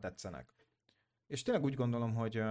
tetszenek. 0.00 0.54
És 1.26 1.42
tényleg 1.42 1.64
úgy 1.64 1.74
gondolom, 1.74 2.14
hogy 2.14 2.42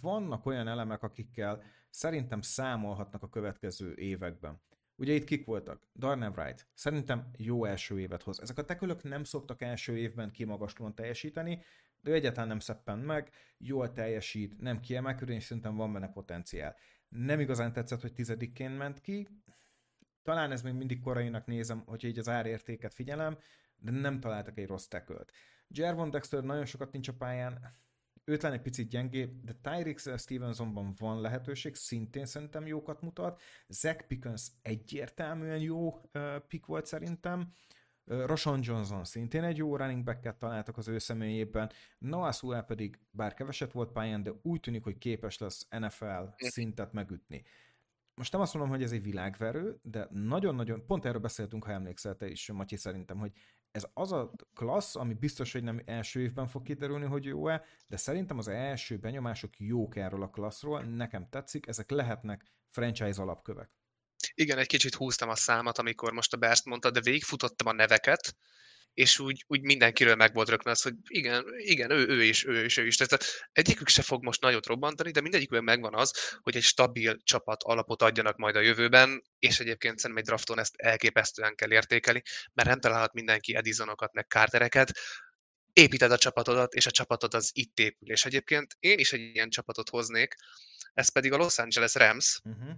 vannak 0.00 0.46
olyan 0.46 0.68
elemek, 0.68 1.02
akikkel 1.02 1.62
szerintem 1.90 2.40
számolhatnak 2.40 3.22
a 3.22 3.28
következő 3.28 3.94
években. 3.94 4.60
Ugye 4.96 5.12
itt 5.12 5.24
kik 5.24 5.44
voltak? 5.44 5.88
Darnell 5.94 6.30
Wright. 6.30 6.66
Szerintem 6.74 7.30
jó 7.36 7.64
első 7.64 8.00
évet 8.00 8.22
hoz. 8.22 8.40
Ezek 8.40 8.58
a 8.58 8.64
tekülök 8.64 9.02
nem 9.02 9.24
szoktak 9.24 9.62
első 9.62 9.96
évben 9.96 10.30
kimagaslóan 10.30 10.94
teljesíteni, 10.94 11.62
de 12.00 12.10
ő 12.10 12.14
egyáltalán 12.14 12.48
nem 12.48 12.58
szeppen 12.58 12.98
meg, 12.98 13.30
jól 13.58 13.92
teljesít, 13.92 14.60
nem 14.60 14.80
kiemelkedő, 14.80 15.32
és 15.32 15.44
szerintem 15.44 15.76
van 15.76 15.92
benne 15.92 16.08
potenciál. 16.08 16.76
Nem 17.08 17.40
igazán 17.40 17.72
tetszett, 17.72 18.00
hogy 18.00 18.12
tizedikként 18.12 18.76
ment 18.76 19.00
ki, 19.00 19.28
talán 20.22 20.52
ez 20.52 20.62
még 20.62 20.74
mindig 20.74 21.00
korainak 21.00 21.46
nézem, 21.46 21.82
hogyha 21.86 22.08
így 22.08 22.18
az 22.18 22.28
árértéket 22.28 22.94
figyelem, 22.94 23.38
de 23.84 23.90
nem 23.90 24.20
találtak 24.20 24.58
egy 24.58 24.66
rossz 24.66 24.86
tekölt. 24.86 25.32
Jervon 25.68 26.10
Dexter 26.10 26.42
nagyon 26.42 26.64
sokat 26.64 26.92
nincs 26.92 27.08
a 27.08 27.12
pályán, 27.12 27.82
őt 28.24 28.42
lenne 28.42 28.54
egy 28.54 28.62
picit 28.62 28.88
gyengébb, 28.88 29.44
de 29.44 29.52
Tyrix 29.62 30.18
Stevensonban 30.18 30.94
van 30.98 31.20
lehetőség, 31.20 31.74
szintén 31.74 32.26
szerintem 32.26 32.66
jókat 32.66 33.00
mutat. 33.00 33.40
Zach 33.68 34.06
Pickens 34.06 34.50
egyértelműen 34.62 35.58
jó 35.58 36.10
pick 36.48 36.66
volt 36.66 36.86
szerintem. 36.86 37.52
Roshan 38.04 38.60
Johnson 38.62 39.04
szintén 39.04 39.44
egy 39.44 39.56
jó 39.56 39.76
running 39.76 40.04
back 40.04 40.38
találtak 40.38 40.76
az 40.76 40.88
ő 40.88 40.98
személyében. 40.98 41.70
Noah 41.98 42.32
Sewell 42.32 42.64
pedig, 42.64 42.98
bár 43.10 43.34
keveset 43.34 43.72
volt 43.72 43.92
pályán, 43.92 44.22
de 44.22 44.32
úgy 44.42 44.60
tűnik, 44.60 44.82
hogy 44.82 44.98
képes 44.98 45.38
lesz 45.38 45.66
NFL 45.70 46.24
szintet 46.36 46.92
megütni. 46.92 47.42
Most 48.14 48.32
nem 48.32 48.40
azt 48.40 48.54
mondom, 48.54 48.72
hogy 48.72 48.82
ez 48.82 48.92
egy 48.92 49.02
világverő, 49.02 49.78
de 49.82 50.08
nagyon-nagyon, 50.10 50.86
pont 50.86 51.04
erről 51.04 51.20
beszéltünk, 51.20 51.64
ha 51.64 51.72
emlékszel 51.72 52.16
te 52.16 52.28
is, 52.28 52.50
Matyi, 52.52 52.76
szerintem, 52.76 53.18
hogy 53.18 53.32
ez 53.74 53.86
az 53.94 54.12
a 54.12 54.30
klassz, 54.54 54.96
ami 54.96 55.14
biztos, 55.14 55.52
hogy 55.52 55.62
nem 55.62 55.82
első 55.84 56.20
évben 56.20 56.46
fog 56.46 56.62
kiderülni, 56.62 57.04
hogy 57.04 57.24
jó-e, 57.24 57.64
de 57.86 57.96
szerintem 57.96 58.38
az 58.38 58.48
első 58.48 58.96
benyomások 58.96 59.58
jók 59.58 59.96
erről 59.96 60.22
a 60.22 60.30
klasszról, 60.30 60.82
nekem 60.82 61.28
tetszik, 61.30 61.66
ezek 61.66 61.90
lehetnek 61.90 62.44
franchise 62.68 63.22
alapkövek. 63.22 63.70
Igen, 64.34 64.58
egy 64.58 64.66
kicsit 64.66 64.94
húztam 64.94 65.28
a 65.28 65.34
számat, 65.34 65.78
amikor 65.78 66.12
most 66.12 66.32
a 66.32 66.36
Berst 66.36 66.64
mondta, 66.64 66.90
de 66.90 67.00
végigfutottam 67.00 67.66
a 67.66 67.72
neveket, 67.72 68.36
és 68.94 69.18
úgy, 69.18 69.44
úgy 69.46 69.60
mindenkiről 69.60 70.14
meg 70.14 70.34
volt 70.34 70.48
rögtön 70.48 70.72
az, 70.72 70.82
hogy 70.82 70.94
igen, 71.08 71.44
igen, 71.56 71.90
ő, 71.90 72.06
ő 72.06 72.22
is, 72.22 72.44
ő 72.44 72.64
is, 72.64 72.76
ő 72.76 72.86
is. 72.86 72.96
Tehát 72.96 73.24
egyikük 73.52 73.88
se 73.88 74.02
fog 74.02 74.24
most 74.24 74.40
nagyot 74.40 74.66
robbantani, 74.66 75.10
de 75.10 75.20
mindegyikben 75.20 75.64
megvan 75.64 75.94
az, 75.94 76.38
hogy 76.42 76.56
egy 76.56 76.62
stabil 76.62 77.16
csapat 77.22 77.62
alapot 77.62 78.02
adjanak 78.02 78.36
majd 78.36 78.56
a 78.56 78.60
jövőben, 78.60 79.22
és 79.38 79.60
egyébként 79.60 79.98
szerintem 79.98 80.24
egy 80.24 80.28
drafton 80.28 80.58
ezt 80.58 80.74
elképesztően 80.76 81.54
kell 81.54 81.72
értékelni, 81.72 82.22
mert 82.52 82.68
nem 82.68 82.80
találhat 82.80 83.12
mindenki 83.12 83.54
Edisonokat, 83.54 84.12
meg 84.12 84.26
Cartereket, 84.28 84.92
építed 85.72 86.12
a 86.12 86.18
csapatodat, 86.18 86.74
és 86.74 86.86
a 86.86 86.90
csapatod 86.90 87.34
az 87.34 87.50
itt 87.52 87.78
épül. 87.78 88.10
És 88.10 88.24
egyébként 88.24 88.76
én 88.78 88.98
is 88.98 89.12
egy 89.12 89.20
ilyen 89.20 89.50
csapatot 89.50 89.88
hoznék, 89.88 90.34
ez 90.92 91.12
pedig 91.12 91.32
a 91.32 91.36
Los 91.36 91.58
Angeles 91.58 91.94
Rams, 91.94 92.40
Uh-huh. 92.44 92.74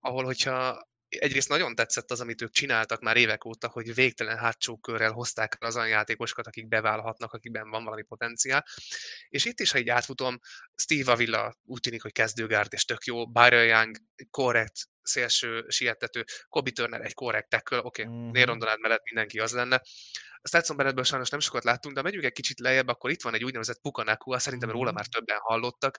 ahol 0.00 0.24
hogyha 0.24 0.88
egyrészt 1.18 1.48
nagyon 1.48 1.74
tetszett 1.74 2.10
az, 2.10 2.20
amit 2.20 2.42
ők 2.42 2.50
csináltak 2.50 3.00
már 3.00 3.16
évek 3.16 3.44
óta, 3.44 3.68
hogy 3.68 3.94
végtelen 3.94 4.38
hátsó 4.38 4.76
körrel 4.76 5.12
hozták 5.12 5.56
el 5.60 5.68
az 5.68 5.76
olyan 5.76 5.88
játékosokat, 5.88 6.46
akik 6.46 6.68
beválhatnak, 6.68 7.32
akikben 7.32 7.70
van 7.70 7.84
valami 7.84 8.02
potenciál. 8.02 8.64
És 9.28 9.44
itt 9.44 9.60
is, 9.60 9.70
ha 9.70 9.78
így 9.78 9.88
átfutom, 9.88 10.38
Steve 10.74 11.12
Avila 11.12 11.54
úgy 11.64 11.80
tűnik, 11.80 12.02
hogy 12.02 12.12
kezdőgárd, 12.12 12.72
és 12.72 12.84
tök 12.84 13.04
jó, 13.04 13.26
Byron 13.30 13.64
Young 13.64 13.96
korrekt 14.30 14.88
szélső 15.02 15.64
sietető, 15.68 16.24
Kobe 16.48 16.70
Turner 16.70 17.00
egy 17.00 17.14
korrekt 17.14 17.48
tackle, 17.48 17.78
oké, 17.78 18.02
okay, 18.02 18.04
Mhm. 18.04 18.14
uh-huh. 18.14 18.32
Néron 18.32 18.58
Donald 18.58 18.80
mellett 18.80 19.02
mindenki 19.04 19.38
az 19.38 19.52
lenne. 19.52 19.82
A 20.42 20.48
Stetson 20.48 20.76
Bennettből 20.76 21.04
sajnos 21.04 21.28
nem 21.28 21.40
sokat 21.40 21.64
láttunk, 21.64 21.94
de 21.94 22.02
megyünk 22.02 22.24
egy 22.24 22.32
kicsit 22.32 22.60
lejjebb, 22.60 22.88
akkor 22.88 23.10
itt 23.10 23.22
van 23.22 23.34
egy 23.34 23.44
úgynevezett 23.44 23.80
Pukanakua, 23.80 24.38
szerintem 24.38 24.70
róla 24.70 24.92
már 24.92 25.06
többen 25.06 25.38
hallottak, 25.40 25.96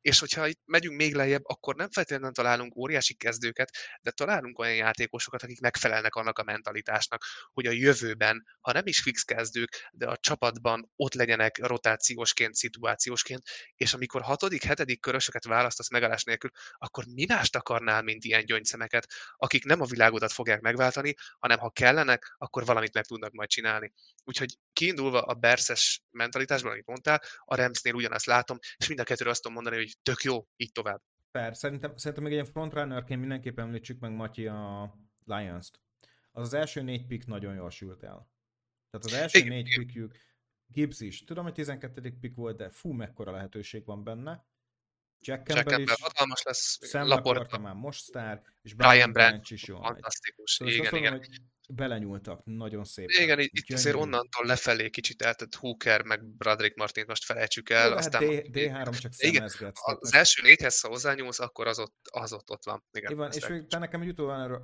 és 0.00 0.18
hogyha 0.18 0.46
itt 0.46 0.60
megyünk 0.64 0.96
még 0.96 1.14
lejjebb, 1.14 1.42
akkor 1.44 1.74
nem 1.74 1.90
feltétlenül 1.90 2.32
találunk 2.32 2.76
óriási 2.76 3.14
kezdőket, 3.14 3.70
de 4.02 4.10
találunk 4.10 4.58
olyan 4.58 4.74
játékosokat, 4.74 5.42
akik 5.42 5.60
megfelelnek 5.60 6.14
annak 6.14 6.38
a 6.38 6.42
mentalitásnak, 6.42 7.24
hogy 7.52 7.66
a 7.66 7.70
jövőben, 7.70 8.44
ha 8.60 8.72
nem 8.72 8.86
is 8.86 9.00
fix 9.00 9.22
kezdők, 9.22 9.90
de 9.92 10.06
a 10.06 10.16
csapatban 10.16 10.90
ott 10.96 11.14
legyenek 11.14 11.58
rotációsként, 11.58 12.54
szituációsként, 12.54 13.42
és 13.76 13.94
amikor 13.94 14.22
hatodik, 14.22 14.62
hetedik 14.62 15.00
körösöket 15.00 15.44
választasz 15.44 15.90
megállás 15.90 16.24
nélkül, 16.24 16.50
akkor 16.72 17.04
mi 17.14 17.24
mást 17.28 17.56
akarnál, 17.56 18.02
mint 18.02 18.24
ilyen 18.24 18.44
gyöngyszemeket, 18.44 19.06
akik 19.36 19.64
nem 19.64 19.80
a 19.80 19.86
világodat 19.86 20.32
fogják 20.32 20.60
megváltani, 20.60 21.14
hanem 21.38 21.58
ha 21.58 21.70
kellenek, 21.70 22.34
akkor 22.38 22.64
valamit 22.64 22.94
meg 22.94 23.04
tudnak 23.04 23.32
majd 23.32 23.48
csinálni. 23.48 23.81
Úgyhogy 24.24 24.58
kiindulva 24.72 25.22
a 25.22 25.34
Berszes 25.34 26.02
mentalitásból, 26.10 26.70
amit 26.70 26.86
mondtál, 26.86 27.20
a 27.44 27.54
Ramsnél 27.54 27.94
ugyanazt 27.94 28.26
látom, 28.26 28.58
és 28.76 28.88
mind 28.88 29.00
a 29.00 29.04
kettőre 29.04 29.30
azt 29.30 29.42
tudom 29.42 29.62
mondani, 29.62 29.76
hogy 29.76 29.96
tök 30.02 30.22
jó, 30.22 30.46
így 30.56 30.72
tovább. 30.72 31.02
Per, 31.30 31.56
szerintem, 31.56 31.96
szerintem 31.96 32.22
még 32.22 32.32
egy 32.32 32.38
ilyen 32.38 32.52
frontrunnerként 32.52 33.20
mindenképpen 33.20 33.64
említsük 33.64 34.00
meg 34.00 34.12
Matyi 34.12 34.46
a 34.46 34.94
Lions-t. 35.24 35.80
Az 36.32 36.42
az 36.42 36.54
első 36.54 36.82
négy 36.82 37.06
pick 37.06 37.26
nagyon 37.26 37.54
jól 37.54 37.70
sült 37.70 38.02
el. 38.02 38.30
Tehát 38.90 39.06
az 39.06 39.12
első 39.12 39.38
Igen, 39.38 39.50
négy 39.50 39.74
pickjük, 39.76 40.16
Gibbs 40.66 41.00
is, 41.00 41.24
tudom, 41.24 41.44
hogy 41.44 41.52
12. 41.52 42.16
pick 42.20 42.36
volt, 42.36 42.56
de 42.56 42.70
fú, 42.70 42.92
mekkora 42.92 43.30
lehetőség 43.32 43.84
van 43.84 44.04
benne. 44.04 44.46
Jack 45.24 45.48
Jack 45.48 45.58
Campbell 45.58 45.80
is, 45.80 45.86
Campbell 45.86 46.08
hatalmas 46.08 46.42
lesz, 46.42 46.78
Sam 46.88 47.08
Laporta 47.08 47.58
már 47.58 47.74
most 47.74 48.02
sztár, 48.02 48.42
és 48.62 48.74
Brian 48.74 48.92
Brian 48.92 49.12
Branch, 49.12 49.52
is 49.52 49.66
megy. 49.66 49.78
fantasztikus. 49.80 50.50
Szóval 50.50 50.74
igen, 50.74 50.94
igen. 50.94 51.12
mondom, 51.12 51.28
belenyúltak 51.68 52.40
nagyon 52.44 52.84
szépen. 52.84 53.22
Igen, 53.22 53.38
itt 53.38 53.72
azért 53.72 53.82
Gyönyörű. 53.82 53.98
onnantól 53.98 54.46
lefelé 54.46 54.90
kicsit 54.90 55.22
eltett 55.22 55.54
Hooker, 55.54 56.02
meg 56.04 56.24
Bradrick 56.24 56.76
Martint 56.76 57.06
most 57.06 57.24
felejtsük 57.24 57.70
Jó, 57.70 57.76
el. 57.76 57.88
hát 57.88 57.98
aztán 57.98 58.22
D, 58.22 58.48
D3 58.52 59.00
csak 59.00 59.12
Igen, 59.16 59.50
az 59.82 60.14
első 60.14 60.42
négyhez, 60.42 60.80
ha 60.80 60.88
hozzányúlsz, 60.88 61.40
akkor 61.40 61.66
az 61.66 61.78
ott, 61.78 61.96
az 62.10 62.32
ott, 62.32 62.50
ott 62.50 62.64
van. 62.64 62.84
Igen, 62.92 63.12
Igen, 63.12 63.30
és 63.32 63.48
még 63.48 63.64
nekem 63.78 64.00
egy 64.00 64.08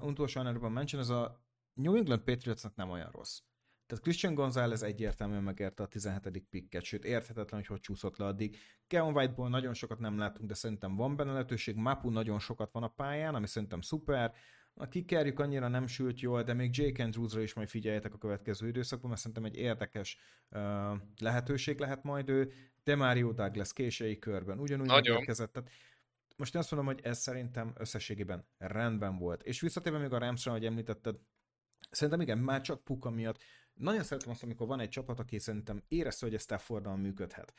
utolsó, 0.00 0.40
honorable 0.40 0.68
mention, 0.68 1.02
ez 1.02 1.08
a 1.08 1.46
New 1.72 1.96
England 1.96 2.22
Patriotsnak 2.22 2.74
nem 2.74 2.90
olyan 2.90 3.10
rossz. 3.10 3.38
Tehát 3.88 4.04
Christian 4.04 4.34
Gonzalez 4.34 4.82
egyértelműen 4.82 5.42
megérte 5.42 5.82
a 5.82 5.86
17. 5.86 6.44
picket, 6.50 6.82
sőt 6.82 7.04
érthetetlen, 7.04 7.60
hogy 7.60 7.66
hogy 7.66 7.80
csúszott 7.80 8.16
le 8.16 8.26
addig. 8.26 8.56
Kevin 8.86 9.12
Whiteból 9.12 9.48
nagyon 9.48 9.74
sokat 9.74 9.98
nem 9.98 10.18
látunk, 10.18 10.48
de 10.48 10.54
szerintem 10.54 10.96
van 10.96 11.16
benne 11.16 11.32
lehetőség. 11.32 11.76
Mapu 11.76 12.10
nagyon 12.10 12.38
sokat 12.38 12.72
van 12.72 12.82
a 12.82 12.88
pályán, 12.88 13.34
ami 13.34 13.46
szerintem 13.46 13.80
szuper. 13.80 14.34
A 14.74 14.88
kikerjük 14.88 15.38
annyira 15.38 15.68
nem 15.68 15.86
sült 15.86 16.20
jól, 16.20 16.42
de 16.42 16.52
még 16.52 16.76
Jake 16.76 17.02
Andrewsra 17.02 17.40
is 17.40 17.54
majd 17.54 17.68
figyeljetek 17.68 18.14
a 18.14 18.18
következő 18.18 18.68
időszakban, 18.68 19.08
mert 19.08 19.20
szerintem 19.20 19.44
egy 19.44 19.56
érdekes 19.56 20.18
uh, 20.50 20.60
lehetőség 21.18 21.78
lehet 21.78 22.02
majd 22.02 22.28
ő. 22.28 22.52
De 22.84 22.96
Mario 22.96 23.32
Douglas 23.32 23.72
késői 23.72 24.18
körben 24.18 24.58
ugyanúgy 24.58 24.86
Nagyon. 24.86 25.12
megérkezett. 25.12 25.52
Tehát 25.52 25.70
most 26.36 26.54
én 26.54 26.60
azt 26.60 26.70
mondom, 26.70 26.94
hogy 26.94 27.00
ez 27.04 27.18
szerintem 27.18 27.72
összességében 27.76 28.46
rendben 28.58 29.18
volt. 29.18 29.42
És 29.42 29.60
visszatérve 29.60 29.98
még 29.98 30.12
a 30.12 30.18
Ramsra, 30.18 30.52
hogy 30.52 30.64
említetted, 30.64 31.16
szerintem 31.90 32.20
igen, 32.20 32.38
már 32.38 32.60
csak 32.60 32.84
Puka 32.84 33.10
miatt. 33.10 33.38
Nagyon 33.78 34.02
szeretem 34.02 34.30
azt, 34.30 34.42
amikor 34.42 34.66
van 34.66 34.80
egy 34.80 34.88
csapat, 34.88 35.18
aki 35.18 35.38
szerintem 35.38 35.82
érezte, 35.88 36.26
hogy 36.26 36.34
ez 36.34 36.42
Staffordal 36.42 36.96
működhet. 36.96 37.54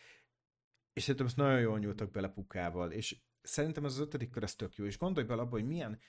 És 0.94 1.02
szerintem 1.02 1.26
ezt 1.26 1.36
nagyon 1.38 1.60
jól 1.60 1.80
nyúltak 1.80 2.12
bele 2.12 2.28
Pukával, 2.28 2.92
és 2.92 3.22
szerintem 3.42 3.86
ez 3.86 3.92
az 3.92 4.00
ötödik 4.00 4.30
kör 4.30 4.44
ez 4.44 4.56
tök 4.56 4.76
jó, 4.76 4.86
és 4.86 4.98
gondolj 4.98 5.26
bele 5.26 5.42
abba, 5.42 5.52
hogy 5.52 5.68
milyen, 5.68 6.00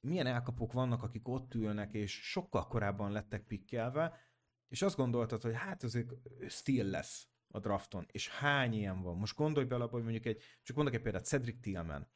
milyen 0.00 0.26
elkapók 0.26 0.72
vannak, 0.72 1.02
akik 1.02 1.28
ott 1.28 1.54
ülnek, 1.54 1.94
és 1.94 2.30
sokkal 2.30 2.66
korábban 2.66 3.12
lettek 3.12 3.46
pikkelve, 3.46 4.18
és 4.68 4.82
azt 4.82 4.96
gondoltad, 4.96 5.42
hogy 5.42 5.54
hát 5.54 5.82
azért 5.82 6.12
still 6.48 6.90
lesz 6.90 7.28
a 7.48 7.58
drafton, 7.58 8.06
és 8.10 8.28
hány 8.28 8.72
ilyen 8.72 9.02
van. 9.02 9.16
Most 9.16 9.36
gondolj 9.36 9.66
bele 9.66 9.84
abba, 9.84 9.92
hogy 9.92 10.02
mondjuk 10.02 10.26
egy, 10.26 10.42
csak 10.62 10.76
mondok 10.76 10.94
egy 10.94 11.02
példát, 11.02 11.24
Cedric 11.24 11.60
Tillman. 11.60 12.08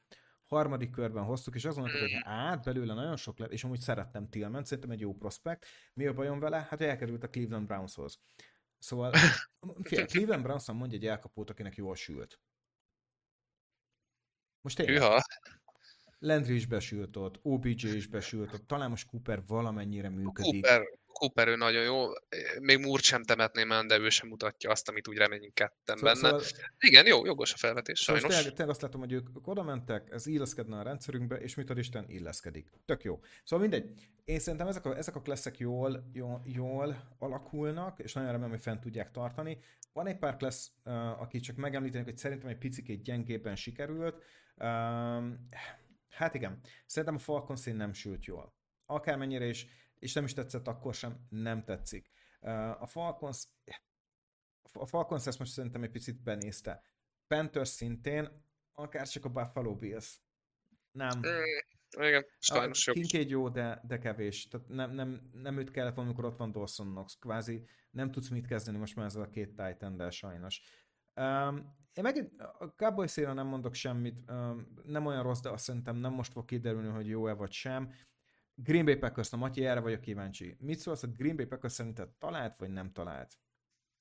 Harmadik 0.47 0.91
körben 0.91 1.25
hoztuk, 1.25 1.55
és 1.55 1.65
azt 1.65 1.77
hogy 1.79 2.21
át 2.23 2.65
belőle 2.65 2.95
nagyon 2.95 3.17
sok 3.17 3.39
lett, 3.39 3.53
és 3.53 3.65
amúgy 3.65 3.81
szerettem 3.81 4.29
Tillman, 4.29 4.65
szerintem 4.65 4.91
egy 4.91 5.01
jó 5.01 5.15
prospekt. 5.15 5.67
Mi 5.95 6.07
a 6.07 6.13
bajom 6.13 6.39
vele? 6.39 6.67
Hát, 6.71 6.81
elkerült 6.81 7.23
a 7.23 7.29
Cleveland 7.29 7.67
Brownshoz. 7.67 8.19
Szóval 8.79 9.13
fél, 9.83 10.07
Cleveland 10.07 10.43
Browns 10.43 10.67
mondja 10.67 10.99
egy 10.99 11.07
elkapót, 11.07 11.51
akinek 11.51 11.77
jól 11.77 11.97
sült. 11.97 12.41
Most 14.61 14.77
tényleg. 14.77 15.23
Landry 16.19 16.55
is 16.55 16.67
besült 16.67 17.17
ott, 17.17 17.39
OBJ 17.43 17.87
is 17.87 18.07
besült 18.07 18.53
ott, 18.53 18.67
talán 18.67 18.91
most 18.91 19.09
Cooper 19.09 19.43
valamennyire 19.47 20.09
működik. 20.09 20.63
Cooper, 20.67 20.83
Cooper 21.19 21.49
ő 21.49 21.57
nagyon 21.57 21.83
jó, 21.83 22.07
még 22.61 22.79
Moore 22.79 23.03
sem 23.03 23.23
temetném 23.23 23.73
el, 23.73 23.87
de 23.87 23.99
ő 23.99 24.09
sem 24.09 24.29
mutatja 24.29 24.71
azt, 24.71 24.89
amit 24.89 25.09
úgy 25.09 25.17
reményünk 25.17 25.55
ketten 25.55 25.97
szóval, 25.97 26.15
benne. 26.15 26.29
Szóval, 26.29 26.43
Igen, 26.79 27.07
jó, 27.07 27.25
jogos 27.25 27.53
a 27.53 27.57
felvetés, 27.57 28.01
szóval 28.01 28.21
sajnos. 28.21 28.37
Tényleg, 28.37 28.55
tényleg 28.55 28.75
azt 28.75 28.83
látom, 28.83 29.01
hogy 29.01 29.13
ők 29.13 29.49
oda 29.49 29.63
mentek, 29.63 30.11
ez 30.11 30.27
illeszkedne 30.27 30.79
a 30.79 30.83
rendszerünkbe, 30.83 31.37
és 31.37 31.55
mit 31.55 31.71
ad 31.71 31.79
Isten, 31.79 32.05
illeszkedik. 32.09 32.71
Tök 32.85 33.05
jó. 33.05 33.21
Szóval 33.45 33.69
mindegy. 33.69 34.09
Én 34.25 34.39
szerintem 34.39 34.69
ezek 34.69 34.85
a, 34.85 34.97
ezek 34.97 35.17
a 35.17 35.23
klasszek 35.23 35.59
jól, 35.59 36.11
jól, 36.13 36.43
jól 36.45 37.17
alakulnak, 37.19 37.99
és 37.99 38.13
nagyon 38.13 38.31
remélem, 38.31 38.51
hogy 38.51 38.63
fent 38.63 38.81
tudják 38.81 39.11
tartani. 39.11 39.59
Van 39.93 40.07
egy 40.07 40.19
pár 40.19 40.37
klassz, 40.37 40.71
aki 41.19 41.41
csak 41.41 41.57
megemlítenek, 41.57 42.07
hogy 42.07 42.17
szerintem 42.17 42.49
egy 42.49 42.59
picit 42.59 43.03
gyengében 43.03 43.57
sikerült. 43.57 44.23
Hát 46.11 46.35
igen, 46.35 46.61
szerintem 46.87 47.15
a 47.15 47.19
Falcon 47.19 47.57
szín 47.57 47.77
nem 47.77 47.93
sült 47.93 48.25
jól. 48.25 48.55
Akármennyire 48.87 49.47
is 49.47 49.67
és 49.99 50.13
nem 50.13 50.25
is 50.25 50.33
tetszett 50.33 50.69
akkor 50.69 50.95
sem, 50.95 51.27
nem 51.29 51.65
tetszik. 51.65 52.11
A 52.79 52.87
Falcons, 52.87 53.47
a 54.73 54.87
Falcons 54.87 55.27
ezt 55.27 55.39
most 55.39 55.53
szerintem 55.53 55.83
egy 55.83 55.91
picit 55.91 56.23
benézte. 56.23 56.83
Panthers 57.27 57.69
szintén, 57.69 58.45
akár 58.75 59.09
csak 59.09 59.25
a 59.25 59.29
Buffalo 59.29 59.77
Bills. 59.77 60.21
Nem. 60.91 61.19
Mm, 61.19 62.05
igen, 62.07 62.25
sajnos. 62.39 62.85
Kincaid 62.85 63.31
jó, 63.31 63.49
de, 63.49 63.81
de 63.87 63.99
kevés. 63.99 64.49
Tehát 64.49 64.69
nem, 64.69 64.91
nem, 64.91 65.31
nem 65.33 65.59
őt 65.59 65.71
kellett 65.71 65.95
volna, 65.95 66.11
amikor 66.11 66.31
ott 66.31 66.39
van 66.39 66.53
Dawson 66.53 66.91
Knox. 66.91 67.19
Kvázi 67.19 67.67
nem 67.91 68.11
tudsz 68.11 68.29
mit 68.29 68.47
kezdeni 68.47 68.79
most 68.79 68.97
már 68.97 69.07
ezzel 69.07 69.23
a 69.23 69.29
két 69.29 69.57
titan 69.57 70.11
sajnos. 70.11 70.63
Um, 71.15 71.77
én 71.95 72.03
megint 72.03 72.41
a 72.41 72.75
Cowboys 72.77 73.15
nem 73.15 73.47
mondok 73.47 73.75
semmit, 73.75 74.31
um, 74.31 74.75
nem 74.85 75.07
olyan 75.07 75.23
rossz, 75.23 75.41
de 75.41 75.51
azt 75.51 75.65
szerintem 75.65 75.97
nem 75.97 76.13
most 76.13 76.33
fog 76.33 76.45
kiderülni, 76.45 76.89
hogy 76.89 77.07
jó-e 77.07 77.33
vagy 77.33 77.53
sem. 77.53 77.93
Green 78.59 78.85
Bay 78.85 78.97
Packers, 78.97 79.31
na 79.31 79.39
Matyi, 79.39 79.65
erre 79.65 79.81
vagyok 79.81 80.01
kíváncsi. 80.01 80.57
Mit 80.59 80.79
szólsz 80.79 81.03
a 81.03 81.07
Green 81.07 81.37
Bay 81.37 81.47
Packers 81.47 81.73
szerinted 81.73 82.09
talált, 82.19 82.57
vagy 82.57 82.71
nem 82.71 82.93
talált? 82.93 83.39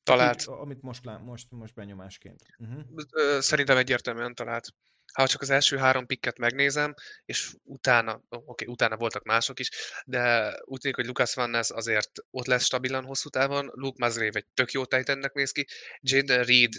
Talált. 0.03 0.43
Amit, 0.43 0.61
amit 0.61 0.81
most, 0.81 1.05
lá, 1.05 1.17
most, 1.17 1.51
most 1.51 1.73
benyomásként. 1.73 2.41
Uh-huh. 2.57 3.39
Szerintem 3.39 3.77
egyértelműen 3.77 4.35
talált. 4.35 4.67
Ha 5.13 5.27
csak 5.27 5.41
az 5.41 5.49
első 5.49 5.77
három 5.77 6.05
pikket 6.05 6.37
megnézem, 6.37 6.93
és 7.25 7.55
utána, 7.63 8.13
oké, 8.29 8.43
okay, 8.45 8.67
utána 8.67 8.97
voltak 8.97 9.23
mások 9.23 9.59
is, 9.59 9.69
de 10.05 10.53
úgy 10.65 10.79
tűnik, 10.79 10.95
hogy 10.95 11.05
Lucas 11.05 11.33
Van 11.33 11.49
Ness 11.49 11.69
azért 11.69 12.11
ott 12.29 12.45
lesz 12.45 12.63
stabilan 12.63 13.05
hosszú 13.05 13.29
távon, 13.29 13.71
Luke 13.73 14.05
Musgrave 14.05 14.37
egy 14.37 14.47
tök 14.53 14.71
jó 14.71 14.85
Titannek 14.85 15.33
néz 15.33 15.51
ki, 15.51 15.65
Jaden 15.99 16.43
Reed 16.43 16.71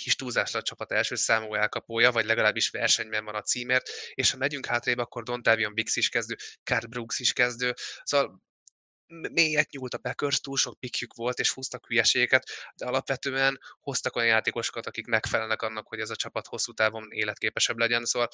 kis 0.00 0.16
túlzásra 0.16 0.58
a 0.58 0.62
csapat 0.62 0.92
első 0.92 1.14
számú 1.14 1.54
elkapója, 1.54 2.12
vagy 2.12 2.24
legalábbis 2.24 2.70
versenyben 2.70 3.24
van 3.24 3.34
a 3.34 3.42
címért, 3.42 3.88
és 4.14 4.30
ha 4.30 4.36
megyünk 4.36 4.66
hátrébb, 4.66 4.98
akkor 4.98 5.22
Dontavion 5.22 5.74
Bix 5.74 5.96
is 5.96 6.08
kezdő, 6.08 6.36
Card 6.64 6.88
Brooks 6.88 7.18
is 7.18 7.32
kezdő, 7.32 7.74
szóval 8.02 8.46
mélyet 9.32 9.70
nyúlt 9.70 9.94
a 9.94 9.98
Packers, 9.98 10.40
túl 10.40 10.56
sok 10.56 10.80
pikjük 10.80 11.14
volt, 11.14 11.38
és 11.38 11.52
húztak 11.52 11.86
hülyeségeket, 11.86 12.48
de 12.76 12.86
alapvetően 12.86 13.58
hoztak 13.80 14.16
olyan 14.16 14.28
játékosokat, 14.28 14.86
akik 14.86 15.06
megfelelnek 15.06 15.62
annak, 15.62 15.88
hogy 15.88 16.00
ez 16.00 16.10
a 16.10 16.16
csapat 16.16 16.46
hosszú 16.46 16.72
távon 16.72 17.06
életképesebb 17.10 17.78
legyen, 17.78 18.04
szóval 18.04 18.28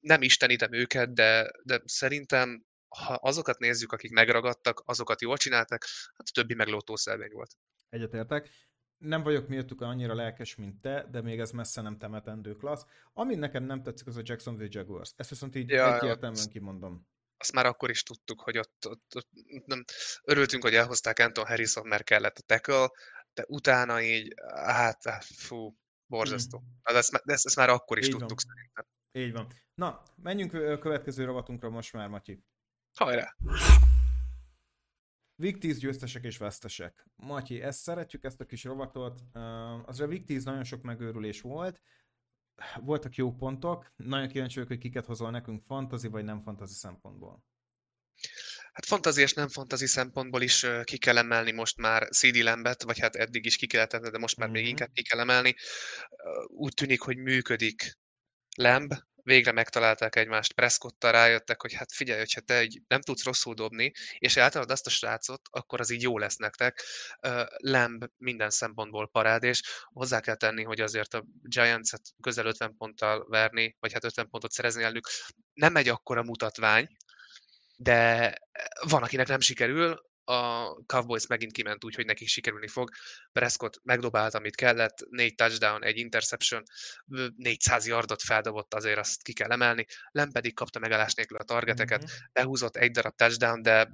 nem 0.00 0.22
istenítem 0.22 0.72
őket, 0.72 1.14
de, 1.14 1.50
de 1.62 1.82
szerintem 1.84 2.66
ha 2.88 3.14
azokat 3.14 3.58
nézzük, 3.58 3.92
akik 3.92 4.10
megragadtak, 4.10 4.82
azokat 4.84 5.20
jól 5.20 5.36
csináltak, 5.36 5.84
hát 6.16 6.28
a 6.28 6.32
többi 6.32 6.54
meg 6.54 6.68
lótószelvény 6.68 7.32
volt. 7.32 7.50
Egyetértek 7.88 8.50
nem 8.98 9.22
vagyok 9.22 9.48
miattuk 9.48 9.80
annyira 9.80 10.14
lelkes, 10.14 10.54
mint 10.54 10.80
te, 10.80 11.06
de 11.10 11.20
még 11.22 11.40
ez 11.40 11.50
messze 11.50 11.80
nem 11.80 11.98
temetendő 11.98 12.56
klassz. 12.56 12.86
Ami 13.12 13.34
nekem 13.34 13.64
nem 13.64 13.82
tetszik, 13.82 14.06
az 14.06 14.16
a 14.16 14.20
Jacksonville 14.24 14.68
Jaguars. 14.72 15.12
Ezt 15.16 15.30
viszont 15.30 15.54
így 15.54 15.68
ja, 15.68 15.86
egyértelműen 15.86 16.32
azt, 16.32 16.50
kimondom. 16.50 17.06
Azt 17.36 17.52
már 17.52 17.66
akkor 17.66 17.90
is 17.90 18.02
tudtuk, 18.02 18.40
hogy 18.40 18.58
ott, 18.58 18.86
ott, 18.88 19.14
ott 19.14 19.28
nem, 19.66 19.84
örültünk, 20.22 20.62
hogy 20.62 20.74
elhozták 20.74 21.18
Anton 21.18 21.46
Harrison, 21.46 21.86
mert 21.86 22.04
kellett 22.04 22.38
a 22.38 22.42
tackle, 22.42 22.90
de 23.34 23.44
utána 23.48 24.02
így, 24.02 24.34
hát, 24.54 25.04
hát 25.04 25.24
fú, 25.24 25.76
borzasztó. 26.06 26.58
Mm. 26.58 26.96
Ezt, 26.96 27.22
ezt, 27.24 27.46
ezt 27.46 27.56
már 27.56 27.68
akkor 27.68 27.98
is 27.98 28.06
így 28.06 28.10
tudtuk 28.10 28.40
van. 28.44 28.54
szerintem. 28.54 28.86
Így 29.12 29.32
van. 29.32 29.46
Na, 29.74 30.02
menjünk 30.22 30.54
a 30.54 30.78
következő 30.78 31.24
rovatunkra 31.24 31.70
most 31.70 31.92
már, 31.92 32.08
Matyi. 32.08 32.44
Hajrá! 32.94 33.36
Week 35.38 35.58
10 35.58 35.78
győztesek 35.78 36.24
és 36.24 36.36
vesztesek. 36.36 37.06
Matyi, 37.16 37.62
ezt 37.62 37.80
szeretjük, 37.80 38.24
ezt 38.24 38.40
a 38.40 38.44
kis 38.44 38.64
rovatot. 38.64 39.20
Az 39.86 40.00
a 40.00 40.06
Week 40.06 40.24
10 40.24 40.44
nagyon 40.44 40.64
sok 40.64 40.82
megőrülés 40.82 41.40
volt. 41.40 41.82
Voltak 42.80 43.14
jó 43.14 43.32
pontok. 43.32 43.92
Nagyon 43.96 44.28
kíváncsi 44.28 44.54
vagyok, 44.54 44.68
hogy 44.68 44.78
kiket 44.78 45.06
hozol 45.06 45.30
nekünk 45.30 45.62
fantazi 45.66 46.08
vagy 46.08 46.24
nem 46.24 46.42
fantazi 46.42 46.74
szempontból. 46.74 47.44
Hát 48.72 48.84
fantazi 48.84 49.20
és 49.22 49.32
nem 49.32 49.48
fantazi 49.48 49.86
szempontból 49.86 50.42
is 50.42 50.66
ki 50.82 50.98
kell 50.98 51.18
emelni 51.18 51.52
most 51.52 51.76
már 51.76 52.08
CD 52.08 52.36
Lambet, 52.36 52.82
vagy 52.82 52.98
hát 52.98 53.14
eddig 53.14 53.46
is 53.46 53.56
ki 53.56 53.66
kellett 53.66 53.96
de 53.96 54.18
most 54.18 54.36
már 54.36 54.48
mm-hmm. 54.48 54.56
még 54.56 54.68
inkább 54.68 54.90
ki 54.92 55.02
kell 55.02 55.20
emelni. 55.20 55.54
Úgy 56.46 56.74
tűnik, 56.74 57.00
hogy 57.00 57.16
működik 57.16 57.98
Lamb, 58.58 58.94
végre 59.22 59.52
megtalálták 59.52 60.16
egymást, 60.16 60.52
Prescottal 60.52 61.12
rájöttek, 61.12 61.60
hogy 61.60 61.72
hát 61.72 61.92
figyelj, 61.92 62.18
hogyha 62.18 62.40
te 62.40 62.54
egy 62.54 62.82
nem 62.88 63.00
tudsz 63.00 63.24
rosszul 63.24 63.54
dobni, 63.54 63.92
és 64.18 64.36
eltalad 64.36 64.70
azt 64.70 64.86
a 64.86 64.90
srácot, 64.90 65.40
akkor 65.50 65.80
az 65.80 65.90
így 65.90 66.02
jó 66.02 66.18
lesz 66.18 66.36
nektek. 66.36 66.82
Lamb 67.56 68.04
minden 68.16 68.50
szempontból 68.50 69.08
parád, 69.08 69.42
és 69.42 69.62
hozzá 69.84 70.20
kell 70.20 70.34
tenni, 70.34 70.62
hogy 70.62 70.80
azért 70.80 71.14
a 71.14 71.24
Giants-et 71.42 72.02
közel 72.22 72.46
50 72.46 72.76
ponttal 72.76 73.26
verni, 73.28 73.76
vagy 73.80 73.92
hát 73.92 74.04
50 74.04 74.28
pontot 74.28 74.52
szerezni 74.52 74.82
elnük, 74.82 75.08
nem 75.52 75.76
egy 75.76 75.88
akkora 75.88 76.22
mutatvány, 76.22 76.86
de 77.76 78.32
van, 78.88 79.02
akinek 79.02 79.28
nem 79.28 79.40
sikerül, 79.40 80.07
a 80.28 80.74
Cowboys 80.86 81.26
megint 81.26 81.52
kiment 81.52 81.84
úgy, 81.84 81.94
hogy 81.94 82.04
nekik 82.04 82.28
sikerülni 82.28 82.68
fog. 82.68 82.90
Prescott 83.32 83.80
megdobált, 83.82 84.34
amit 84.34 84.54
kellett, 84.54 85.06
négy 85.10 85.34
touchdown, 85.34 85.84
egy 85.84 85.96
interception, 85.96 86.62
400 87.36 87.86
yardot 87.86 88.22
feldobott, 88.22 88.74
azért 88.74 88.98
azt 88.98 89.22
ki 89.22 89.32
kell 89.32 89.50
emelni. 89.50 89.86
Lem 90.10 90.30
pedig 90.30 90.54
kapta 90.54 90.78
megállás 90.78 91.14
nélkül 91.14 91.36
a 91.36 91.42
targeteket, 91.42 92.02
mm-hmm. 92.04 92.14
behúzott 92.32 92.76
egy 92.76 92.90
darab 92.90 93.14
touchdown, 93.14 93.62
de 93.62 93.90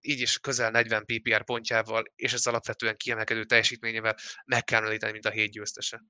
így 0.00 0.20
is 0.20 0.38
közel 0.38 0.70
40 0.70 1.04
PPR 1.04 1.44
pontjával, 1.44 2.04
és 2.14 2.32
ez 2.32 2.46
alapvetően 2.46 2.96
kiemelkedő 2.96 3.44
teljesítményével 3.44 4.16
meg 4.44 4.64
kell 4.64 4.84
említeni, 4.84 5.12
mint 5.12 5.26
a 5.26 5.30
hét 5.30 5.50
győztese. 5.50 6.04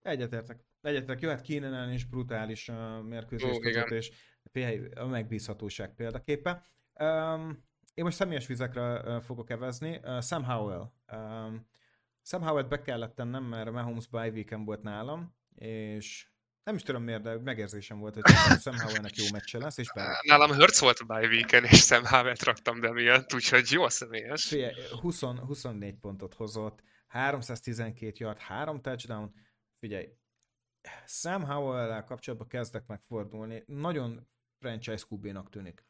Egyetértek. 0.00 0.60
Egyetértek. 0.80 1.20
Jó, 1.20 1.28
hát 1.28 1.42
Keenan 1.42 1.92
is 1.92 2.04
brutális 2.04 2.68
uh, 2.68 3.02
mérkőzést 3.02 3.62
hozott, 3.62 3.90
és 3.90 4.10
a 4.94 5.06
megbízhatóság 5.06 5.94
példaképe. 5.94 6.66
Um, 6.94 7.67
én 7.98 8.04
most 8.04 8.16
személyes 8.16 8.46
vizekre 8.46 9.20
fogok 9.20 9.50
evezni. 9.50 10.00
Sam 10.20 10.44
Howell. 10.44 10.90
Sam 12.22 12.42
Howell-t 12.42 12.68
be 12.68 12.82
kellett 12.82 13.14
tennem, 13.14 13.44
mert 13.44 13.70
Mahomes 13.70 14.06
bye 14.06 14.30
weekend 14.30 14.66
volt 14.66 14.82
nálam, 14.82 15.36
és 15.54 16.28
nem 16.62 16.74
is 16.74 16.82
tudom 16.82 17.02
miért, 17.02 17.22
de 17.22 17.38
megérzésem 17.38 17.98
volt, 17.98 18.14
hogy 18.14 18.22
Sam 18.60 18.78
Howell-nek 18.78 19.16
jó 19.16 19.24
meccse 19.32 19.58
lesz, 19.58 19.78
és 19.78 19.92
be... 19.92 20.20
Nálam 20.26 20.52
Hurts 20.52 20.78
volt 20.78 20.98
a 20.98 21.04
bye 21.04 21.26
weekend, 21.26 21.64
és 21.64 21.84
Sam 21.84 22.04
Howell-t 22.04 22.42
raktam 22.42 22.80
be 22.80 22.92
miatt, 22.92 23.34
úgyhogy 23.34 23.70
jó 23.70 23.82
a 23.82 23.88
személyes. 23.88 24.44
Fie, 24.44 24.74
20, 25.00 25.20
24 25.20 25.98
pontot 25.98 26.34
hozott, 26.34 26.82
312 27.06 28.24
yard, 28.24 28.38
3 28.38 28.80
touchdown. 28.80 29.34
Figyelj, 29.78 30.08
Sam 31.06 31.44
Howell-el 31.44 32.04
kapcsolatban 32.04 32.48
kezdek 32.48 32.86
megfordulni, 32.86 33.62
nagyon 33.66 34.28
franchise 34.58 35.04
qb 35.08 35.48
tűnik. 35.50 35.86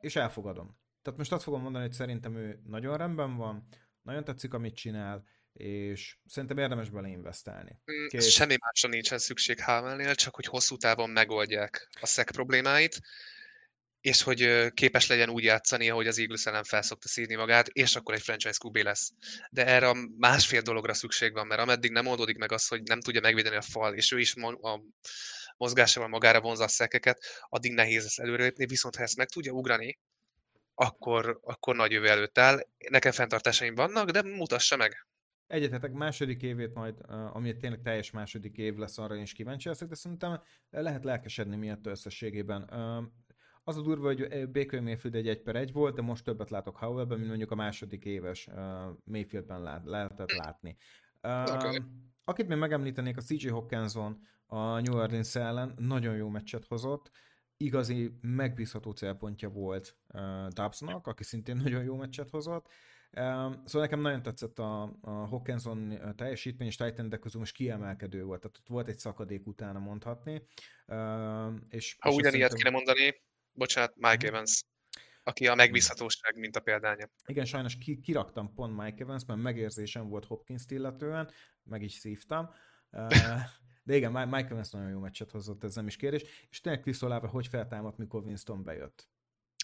És 0.00 0.16
elfogadom. 0.16 0.82
Tehát 1.04 1.18
most 1.18 1.32
azt 1.32 1.42
fogom 1.42 1.62
mondani, 1.62 1.84
hogy 1.84 1.94
szerintem 1.94 2.36
ő 2.36 2.60
nagyon 2.66 2.96
rendben 2.96 3.36
van, 3.36 3.68
nagyon 4.02 4.24
tetszik, 4.24 4.54
amit 4.54 4.76
csinál, 4.76 5.24
és 5.52 6.16
szerintem 6.26 6.58
érdemes 6.58 6.90
beleinvestálni. 6.90 7.80
Mm, 7.92 8.06
Kész. 8.06 8.28
Semmi 8.28 8.56
másra 8.60 8.88
nincsen 8.88 9.18
szükség 9.18 9.62
Hamelnél, 9.62 10.14
csak 10.14 10.34
hogy 10.34 10.46
hosszú 10.46 10.76
távon 10.76 11.10
megoldják 11.10 11.88
a 12.00 12.06
szek 12.06 12.30
problémáit, 12.30 13.00
és 14.00 14.22
hogy 14.22 14.72
képes 14.74 15.06
legyen 15.06 15.30
úgy 15.30 15.44
játszani, 15.44 15.90
ahogy 15.90 16.06
az 16.06 16.18
Eagles 16.18 16.46
ellen 16.46 16.64
felszokta 16.64 17.08
szívni 17.08 17.34
magát, 17.34 17.68
és 17.68 17.96
akkor 17.96 18.14
egy 18.14 18.22
franchise 18.22 18.58
QB 18.64 18.76
lesz. 18.76 19.12
De 19.50 19.66
erre 19.66 19.88
a 19.88 19.96
másfél 20.18 20.60
dologra 20.60 20.94
szükség 20.94 21.32
van, 21.32 21.46
mert 21.46 21.60
ameddig 21.60 21.90
nem 21.90 22.06
oldódik 22.06 22.36
meg 22.36 22.52
az, 22.52 22.66
hogy 22.66 22.82
nem 22.82 23.00
tudja 23.00 23.20
megvédeni 23.20 23.56
a 23.56 23.62
fal, 23.62 23.94
és 23.94 24.12
ő 24.12 24.18
is 24.18 24.34
a 24.60 24.80
mozgásával 25.56 26.08
magára 26.08 26.40
vonza 26.40 26.64
a 26.64 26.68
szekeket, 26.68 27.24
addig 27.48 27.72
nehéz 27.72 28.02
lesz 28.02 28.18
előrelépni, 28.18 28.66
viszont 28.66 28.96
ha 28.96 29.02
ezt 29.02 29.16
meg 29.16 29.28
tudja 29.28 29.52
ugrani, 29.52 29.98
akkor, 30.74 31.40
akkor 31.42 31.76
nagy 31.76 31.90
jövő 31.90 32.08
előtt 32.08 32.38
áll. 32.38 32.60
Nekem 32.90 33.12
fenntartásaim 33.12 33.74
vannak, 33.74 34.10
de 34.10 34.22
mutassa 34.22 34.76
meg. 34.76 35.06
egyetetek 35.46 35.92
második 35.92 36.42
évét 36.42 36.74
majd, 36.74 36.94
ami 37.08 37.56
tényleg 37.56 37.82
teljes 37.82 38.10
második 38.10 38.56
év 38.56 38.76
lesz, 38.76 38.98
arra 38.98 39.14
is 39.14 39.32
kíváncsi 39.32 39.68
leszek, 39.68 39.88
de 39.88 39.94
szerintem 39.94 40.40
lehet 40.70 41.04
lelkesedni 41.04 41.56
miatt 41.56 41.86
összességében. 41.86 42.62
Az 43.62 43.76
a 43.76 43.82
durva, 43.82 44.06
hogy 44.06 44.50
Baker 44.50 44.80
Mayfield 44.80 45.16
egy 45.16 45.28
1 45.28 45.42
per 45.42 45.56
1 45.56 45.72
volt, 45.72 45.94
de 45.94 46.02
most 46.02 46.24
többet 46.24 46.50
látok 46.50 46.76
Howellben, 46.76 47.16
mint 47.16 47.28
mondjuk 47.28 47.50
a 47.50 47.54
második 47.54 48.04
éves 48.04 48.48
Mayfieldben 49.04 49.62
lát, 49.62 49.84
lehetett 49.84 50.32
látni. 50.32 50.76
Okay. 51.20 51.82
Akit 52.24 52.48
még 52.48 52.58
megemlítenék, 52.58 53.16
a 53.16 53.20
CJ 53.20 53.48
Hawkinson 53.48 54.20
a 54.46 54.80
New 54.80 54.96
Orleans 54.96 55.34
ellen 55.34 55.74
nagyon 55.78 56.16
jó 56.16 56.28
meccset 56.28 56.64
hozott, 56.64 57.10
igazi 57.56 58.18
megbízható 58.20 58.90
célpontja 58.90 59.48
volt 59.48 59.96
uh, 60.08 60.46
Dubsnak, 60.46 61.06
aki 61.06 61.24
szintén 61.24 61.56
nagyon 61.56 61.84
jó 61.84 61.96
meccset 61.96 62.30
hozott. 62.30 62.66
Um, 63.16 63.62
szóval 63.64 63.82
nekem 63.82 64.00
nagyon 64.00 64.22
tetszett 64.22 64.58
a, 64.58 64.82
a 65.00 65.10
Hawkinson 65.10 65.98
teljesítmény, 66.16 66.68
és 66.68 66.76
Titan 66.76 67.08
de 67.08 67.16
közül 67.16 67.40
most 67.40 67.54
kiemelkedő 67.54 68.24
volt, 68.24 68.40
tehát 68.40 68.56
ott 68.56 68.68
volt 68.68 68.88
egy 68.88 68.98
szakadék 68.98 69.46
utána 69.46 69.78
mondhatni. 69.78 70.42
Uh, 70.86 71.54
és, 71.68 71.96
ha 71.98 72.10
ugyanilyet 72.10 72.50
szerintem... 72.50 72.56
kéne 72.56 72.70
mondani, 72.70 73.22
bocsánat, 73.52 73.94
Mike 73.96 74.16
mhm. 74.16 74.26
Evans, 74.26 74.64
aki 75.22 75.46
a 75.46 75.54
megbízhatóság, 75.54 76.38
mint 76.38 76.56
a 76.56 76.60
példánya. 76.60 77.10
Igen, 77.26 77.44
sajnos 77.44 77.76
ki, 77.78 78.00
kiraktam 78.00 78.54
pont 78.54 78.76
Mike 78.76 79.02
Evans, 79.02 79.24
mert 79.24 79.40
megérzésem 79.40 80.08
volt 80.08 80.24
Hopkins-t 80.24 80.70
illetően, 80.70 81.30
meg 81.62 81.82
is 81.82 81.92
szívtam. 81.92 82.50
De 83.84 83.96
igen, 83.96 84.12
Mike 84.12 84.48
Evans 84.50 84.70
nagyon 84.70 84.90
jó 84.90 84.98
meccset 84.98 85.30
hozott, 85.30 85.64
ez 85.64 85.74
nem 85.74 85.86
is 85.86 85.96
kérdés. 85.96 86.22
És 86.50 86.60
tényleg 86.60 86.82
Chris 86.82 87.02
Olave 87.02 87.26
hogy 87.26 87.46
feltámadt, 87.46 87.98
mikor 87.98 88.22
Winston 88.22 88.64
bejött. 88.64 89.08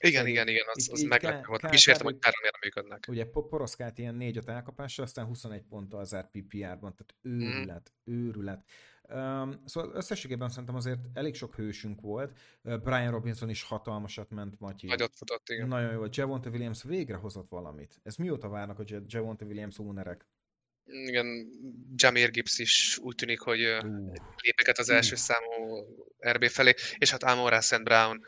Igen, 0.03 0.27
igen, 0.27 0.49
igen, 0.49 0.65
az, 0.73 0.89
az 0.93 1.03
meglepő 1.03 1.47
volt. 1.47 1.71
Kísértem, 1.71 2.05
hogy 2.05 2.17
páran 2.17 2.53
működnek. 2.61 3.05
Ugye 3.09 3.25
poroszkált 3.25 3.99
ilyen 3.99 4.17
4-5 4.21 4.49
elkapással, 4.49 5.05
aztán 5.05 5.25
21 5.25 5.63
ponttal 5.63 6.05
zárt 6.05 6.31
PPR-ban, 6.31 6.95
tehát 6.97 7.15
őrület, 7.23 7.93
mm. 8.11 8.15
őrület. 8.15 8.65
Um, 9.09 9.63
szóval 9.65 9.91
összességében 9.95 10.49
szerintem 10.49 10.75
azért 10.75 10.99
elég 11.15 11.35
sok 11.35 11.55
hősünk 11.55 12.01
volt. 12.01 12.39
Brian 12.63 13.11
Robinson 13.11 13.49
is 13.49 13.63
hatalmasat 13.63 14.31
ment, 14.31 14.61
Matyi. 14.61 14.87
Nagyot 14.87 15.17
futott, 15.17 15.49
igen. 15.49 15.69
Nagyon 15.69 15.93
jó 15.93 15.99
volt. 15.99 16.17
Javonte 16.17 16.49
Williams 16.51 16.83
végre 16.83 17.17
hozott 17.17 17.49
valamit. 17.49 18.01
Ez 18.03 18.17
mióta 18.17 18.49
várnak 18.49 18.79
a 18.79 18.85
Javonte 19.07 19.45
Williams 19.45 19.79
ónerek? 19.79 20.27
Igen, 20.85 21.51
Jamir 21.95 22.31
Gibbs 22.31 22.59
is 22.59 22.99
úgy 22.99 23.15
tűnik, 23.15 23.41
hogy 23.41 23.65
uh. 23.65 24.13
lépeket 24.43 24.79
az 24.79 24.91
első 24.91 25.13
uh. 25.13 25.19
számú 25.19 25.87
RB 26.21 26.45
felé, 26.45 26.75
és 26.99 27.11
hát 27.11 27.23
Amon 27.23 27.61
St. 27.61 27.85
Brown 27.85 28.25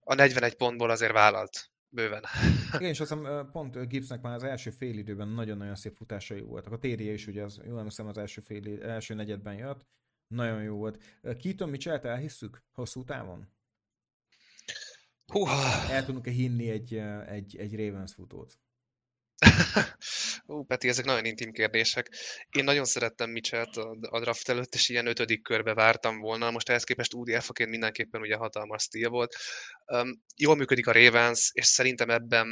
a 0.00 0.14
41 0.14 0.54
pontból 0.54 0.90
azért 0.90 1.12
vállalt 1.12 1.70
bőven. 1.88 2.24
Igen, 2.78 2.90
és 2.90 3.00
azt 3.00 3.12
hiszem 3.12 3.48
pont 3.52 3.88
Gibbsnek 3.88 4.20
már 4.20 4.34
az 4.34 4.42
első 4.42 4.70
fél 4.70 4.98
időben 4.98 5.28
nagyon-nagyon 5.28 5.74
szép 5.74 5.96
futásai 5.96 6.40
voltak. 6.40 6.72
A 6.72 6.78
térje 6.78 7.12
is 7.12 7.26
ugye, 7.26 7.42
az, 7.42 7.60
jól 7.64 7.78
emlékszem, 7.78 8.06
az 8.06 8.18
első, 8.18 8.40
fél, 8.40 8.82
első 8.82 9.14
negyedben 9.14 9.54
jött. 9.54 9.86
Nagyon 10.26 10.62
jó 10.62 10.76
volt. 10.76 11.02
Keaton 11.42 11.68
Mitchell-t 11.68 12.04
elhisszük 12.04 12.62
hosszú 12.72 13.04
távon? 13.04 13.48
Húha! 15.26 15.92
El 15.92 16.04
tudunk-e 16.04 16.30
hinni 16.30 16.70
egy, 16.70 16.94
egy, 17.26 17.56
egy 17.56 17.76
Ravens 17.76 18.14
futót? 18.14 18.58
Ú, 20.52 20.64
Peti, 20.64 20.88
ezek 20.88 21.04
nagyon 21.04 21.24
intim 21.24 21.52
kérdések. 21.52 22.08
Én 22.50 22.64
nagyon 22.64 22.84
szerettem 22.84 23.30
Mitchell-t 23.30 23.76
a 24.00 24.20
draft 24.20 24.48
előtt, 24.48 24.74
és 24.74 24.88
ilyen 24.88 25.06
ötödik 25.06 25.42
körbe 25.42 25.74
vártam 25.74 26.20
volna. 26.20 26.50
Most 26.50 26.68
ehhez 26.68 26.84
képest 26.84 27.14
Udi 27.14 27.32
Elfaként 27.32 27.70
mindenképpen 27.70 28.20
ugye 28.20 28.36
hatalmas 28.36 28.82
stíl 28.82 29.08
volt. 29.08 29.34
Um, 29.86 30.22
jól 30.36 30.56
működik 30.56 30.86
a 30.86 30.92
Ravens, 30.92 31.50
és 31.52 31.66
szerintem 31.66 32.10
ebben 32.10 32.48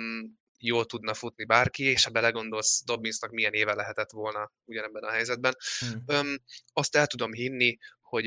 jól 0.58 0.84
tudna 0.86 1.14
futni 1.14 1.44
bárki, 1.44 1.84
és 1.84 2.04
ha 2.04 2.10
belegondolsz, 2.10 2.84
Dobbinsnak 2.84 3.30
milyen 3.30 3.52
éve 3.52 3.74
lehetett 3.74 4.10
volna 4.10 4.52
ugyanebben 4.64 5.02
a 5.02 5.10
helyzetben. 5.10 5.56
Hmm. 5.78 6.18
Um, 6.18 6.34
azt 6.72 6.96
el 6.96 7.06
tudom 7.06 7.32
hinni, 7.32 7.78
hogy, 8.00 8.26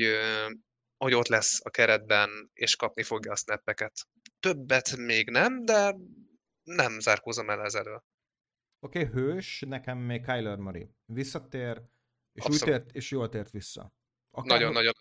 hogy 0.96 1.14
ott 1.14 1.28
lesz 1.28 1.58
a 1.62 1.70
keretben, 1.70 2.50
és 2.52 2.76
kapni 2.76 3.02
fogja 3.02 3.32
a 3.32 3.36
snappeket. 3.36 3.92
Többet 4.40 4.96
még 4.96 5.30
nem, 5.30 5.64
de 5.64 5.96
nem 6.62 7.00
zárkózom 7.00 7.50
el 7.50 7.64
ezzel. 7.64 8.04
Oké, 8.84 9.04
okay, 9.04 9.12
hős, 9.12 9.64
nekem 9.68 9.98
még 9.98 10.24
Kyler 10.24 10.56
Murray. 10.56 10.88
Visszatér, 11.06 11.82
és, 12.32 12.44
úgy 12.48 12.58
tért, 12.58 12.90
és 12.92 13.10
jól 13.10 13.28
tért 13.28 13.50
vissza. 13.50 13.94
Akár, 14.30 14.58
nagyon, 14.58 14.72
nagyon. 14.72 14.92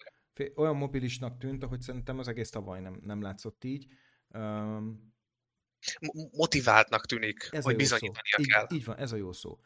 Olyan 0.56 0.76
mobilisnak 0.76 1.38
tűnt, 1.38 1.64
hogy 1.64 1.82
szerintem 1.82 2.20
az 2.20 2.28
egész 2.28 2.50
tavaly 2.50 2.80
nem, 2.80 3.00
nem 3.02 3.22
látszott 3.22 3.64
így. 3.64 3.88
Um, 4.28 5.14
Motiváltnak 6.32 7.06
tűnik, 7.06 7.48
ez 7.52 7.64
hogy 7.64 7.76
bizonyítania 7.76 8.38
így, 8.38 8.48
kell. 8.48 8.68
Így 8.70 8.86
van, 8.86 8.98
ez 8.98 9.12
a 9.12 9.16
jó 9.16 9.32
szó. 9.32 9.60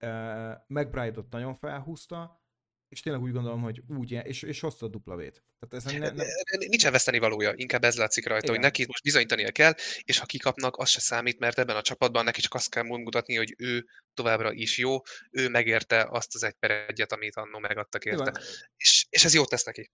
Uh, 0.00 0.52
McBride-ot 0.66 1.30
nagyon 1.30 1.54
felhúzta, 1.54 2.45
és 2.88 3.00
tényleg 3.00 3.22
úgy 3.22 3.32
gondolom, 3.32 3.62
hogy 3.62 3.82
úgy, 3.88 4.10
és, 4.10 4.42
és 4.42 4.60
hozta 4.60 4.86
a 4.86 4.88
dupla 4.88 5.16
vét. 5.16 5.44
Tehát 5.58 5.86
ez 5.86 5.92
ne, 5.92 6.10
ne... 6.10 6.24
Nincs 6.68 6.88
veszteni 6.88 7.18
valója, 7.18 7.52
inkább 7.54 7.84
ez 7.84 7.96
látszik 7.96 8.26
rajta, 8.26 8.44
Igen. 8.44 8.54
hogy 8.54 8.64
neki 8.64 8.84
most 8.86 9.02
bizonyítania 9.02 9.50
kell, 9.50 9.72
és 10.02 10.18
ha 10.18 10.26
kikapnak, 10.26 10.76
az 10.76 10.88
se 10.88 11.00
számít, 11.00 11.38
mert 11.38 11.58
ebben 11.58 11.76
a 11.76 11.82
csapatban 11.82 12.24
neki 12.24 12.40
csak 12.40 12.54
azt 12.54 12.70
kell 12.70 12.82
mutatni, 12.82 13.36
hogy 13.36 13.54
ő 13.58 13.86
továbbra 14.14 14.52
is 14.52 14.78
jó, 14.78 14.96
ő 15.30 15.48
megérte 15.48 16.06
azt 16.10 16.34
az 16.34 16.42
egy 16.42 16.54
per 16.58 16.70
egyet, 16.70 17.12
amit 17.12 17.36
annó 17.36 17.58
megadtak 17.58 18.04
érte. 18.04 18.40
És, 18.76 19.05
és 19.16 19.24
ez 19.24 19.34
jót 19.34 19.48
tesz 19.48 19.64
neki. 19.64 19.90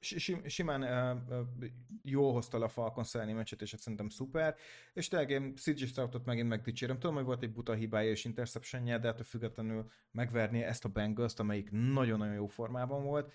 Simán 0.46 0.82
uh, 0.82 1.64
jó 2.02 2.32
hozta 2.32 2.58
le 2.58 2.64
a 2.64 2.68
Falcon 2.68 3.04
elleni 3.12 3.32
meccset, 3.32 3.62
és 3.62 3.72
ez 3.72 3.80
szerintem 3.80 4.08
szuper. 4.08 4.56
És 4.92 5.08
tényleg 5.08 5.30
én 5.30 5.56
CJ 5.56 5.84
Stroutot 5.84 6.24
megint 6.24 6.48
megdicsérem. 6.48 6.98
Tudom, 6.98 7.14
hogy 7.14 7.24
volt 7.24 7.42
egy 7.42 7.52
buta 7.52 7.74
hibája 7.74 8.10
és 8.10 8.24
interceptionje, 8.24 8.98
de 8.98 9.08
ettől 9.08 9.24
függetlenül 9.24 9.90
megverni 10.10 10.62
ezt 10.62 10.84
a 10.84 10.88
bengals 10.88 11.32
amelyik 11.36 11.70
nagyon-nagyon 11.70 12.34
jó 12.34 12.46
formában 12.46 13.02
volt 13.04 13.32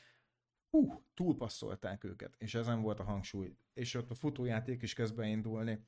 hú, 0.70 1.04
túlpasszolták 1.14 2.04
őket, 2.04 2.36
és 2.38 2.56
ezen 2.56 2.82
volt 2.82 3.00
a 3.00 3.04
hangsúly. 3.04 3.56
És 3.74 3.94
ott 3.94 4.10
a 4.10 4.16
futójáték 4.16 4.82
is 4.82 4.94
kezd 4.94 5.16
beindulni. 5.16 5.86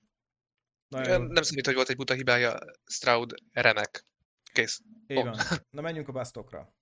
Nagyon... 0.87 1.21
Nem 1.21 1.43
számít, 1.43 1.65
hogy 1.65 1.75
volt 1.75 1.89
egy 1.89 1.95
buta 1.95 2.13
hibája, 2.13 2.57
Stroud 2.85 3.33
remek. 3.51 4.05
Kész. 4.53 4.81
Így 5.07 5.17
oh. 5.17 5.23
van. 5.23 5.37
Na 5.75 5.81
menjünk 5.81 6.07
a 6.07 6.11
basztokra. 6.11 6.73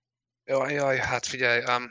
Jaj, 0.50 0.74
jaj, 0.74 0.98
hát 0.98 1.26
figyelj, 1.26 1.64
um, 1.64 1.90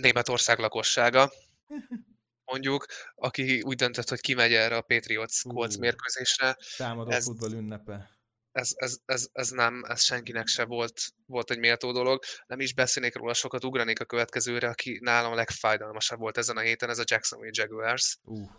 Németország 0.00 0.58
lakossága, 0.58 1.32
mondjuk, 2.52 2.86
aki 3.14 3.62
úgy 3.62 3.76
döntött, 3.76 4.08
hogy 4.08 4.20
kimegy 4.20 4.52
erre 4.52 4.76
a 4.76 4.80
Patriots 4.80 5.42
Colts 5.42 5.76
mérkőzésre. 5.78 6.56
Támadó 6.76 7.10
ez, 7.10 7.24
futball 7.24 7.52
ünnepe 7.52 8.16
ez, 8.56 8.72
ez, 8.76 8.96
ez, 9.04 9.28
ez 9.32 9.50
nem, 9.50 9.84
ez 9.88 10.02
senkinek 10.02 10.46
se 10.46 10.64
volt, 10.64 11.00
volt 11.26 11.50
egy 11.50 11.58
méltó 11.58 11.92
dolog. 11.92 12.22
Nem 12.46 12.60
is 12.60 12.74
beszélnék 12.74 13.16
róla, 13.16 13.34
sokat 13.34 13.64
ugranék 13.64 14.00
a 14.00 14.04
következőre, 14.04 14.68
aki 14.68 14.98
nálam 15.02 15.32
a 15.32 15.34
legfájdalmasabb 15.34 16.18
volt 16.18 16.38
ezen 16.38 16.56
a 16.56 16.60
héten, 16.60 16.90
ez 16.90 16.98
a 16.98 17.04
Jacksonville 17.06 17.52
Jaguars. 17.54 18.18
Uh, 18.22 18.50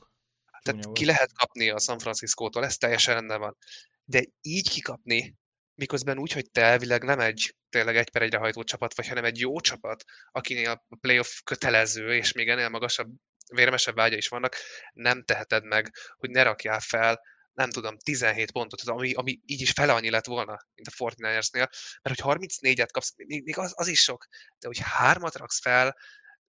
Tehát 0.62 0.92
ki 0.92 1.06
lehet 1.06 1.34
kapni 1.34 1.70
a 1.70 1.80
San 1.80 2.00
Francisco-tól, 2.00 2.66
ez 2.66 2.78
teljesen 2.78 3.14
rendben 3.14 3.40
van. 3.40 3.58
De 4.06 4.24
így 4.42 4.70
kikapni, 4.70 5.38
miközben 5.78 6.20
úgy, 6.20 6.32
hogy 6.32 6.52
te 6.52 6.62
elvileg 6.62 7.04
nem 7.04 7.20
egy 7.20 7.56
tényleg 7.70 7.96
egy 7.96 8.10
per 8.10 8.22
egyre 8.22 8.38
hajtó 8.38 8.64
csapat 8.64 8.96
vagy, 8.96 9.08
hanem 9.08 9.26
egy 9.26 9.40
jó 9.40 9.60
csapat, 9.60 10.04
akinél 10.32 10.70
a 10.70 10.98
playoff 11.02 11.40
kötelező, 11.44 12.16
és 12.16 12.32
még 12.32 12.50
ennél 12.50 12.70
magasabb, 12.70 13.10
vérmesebb 13.54 13.96
vágya 13.96 14.16
is 14.16 14.28
vannak, 14.28 14.56
nem 14.94 15.24
teheted 15.24 15.64
meg, 15.64 15.94
hogy 16.18 16.30
ne 16.30 16.44
rakjál 16.44 16.80
fel 16.80 17.22
nem 17.58 17.70
tudom, 17.70 17.98
17 17.98 18.52
pontot, 18.52 18.82
ami, 18.82 19.14
ami 19.14 19.40
így 19.46 19.62
is 19.62 19.72
fele 19.72 19.94
annyi 19.94 20.10
lett 20.10 20.26
volna, 20.26 20.58
mint 20.76 20.88
a 20.88 20.92
Fortnite-nél, 20.92 21.70
mert 22.02 22.22
hogy 22.22 22.38
34-et 22.40 22.90
kapsz, 22.92 23.14
még, 23.16 23.44
még 23.44 23.58
az, 23.58 23.74
az 23.76 23.88
is 23.88 24.02
sok, 24.02 24.28
de 24.60 24.68
hogy 24.68 24.78
hármat 24.82 25.36
raksz 25.36 25.62
fel, 25.62 25.98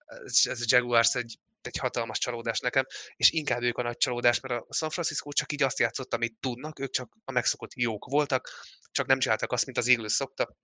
ez, 0.05 0.41
ez 0.45 0.61
a 0.61 0.65
Jaguars 0.67 1.15
egy, 1.15 1.39
egy 1.67 1.77
hatalmas 1.77 2.19
csalódás 2.19 2.59
nekem, 2.61 2.85
és 3.17 3.31
inkább 3.31 3.63
ők 3.63 3.79
a 3.79 3.83
nagy 3.83 3.97
csalódás, 3.97 4.41
mert 4.41 4.65
a 4.69 4.75
San 4.75 4.91
Francisco 4.91 5.33
csak 5.33 5.53
így 5.53 5.63
azt 5.63 5.79
játszott, 5.79 6.15
amit 6.15 6.37
tudnak, 6.41 6.79
ők 6.79 6.91
csak 6.91 7.17
a 7.25 7.33
megszokott 7.33 7.75
jók 7.75 8.05
voltak, 8.05 8.51
csak 8.91 9.07
nem 9.07 9.19
csináltak 9.19 9.53
azt, 9.53 9.65
mint 9.65 9.79
az 9.79 9.89
Eagles 9.89 10.13
szokta, 10.13 10.57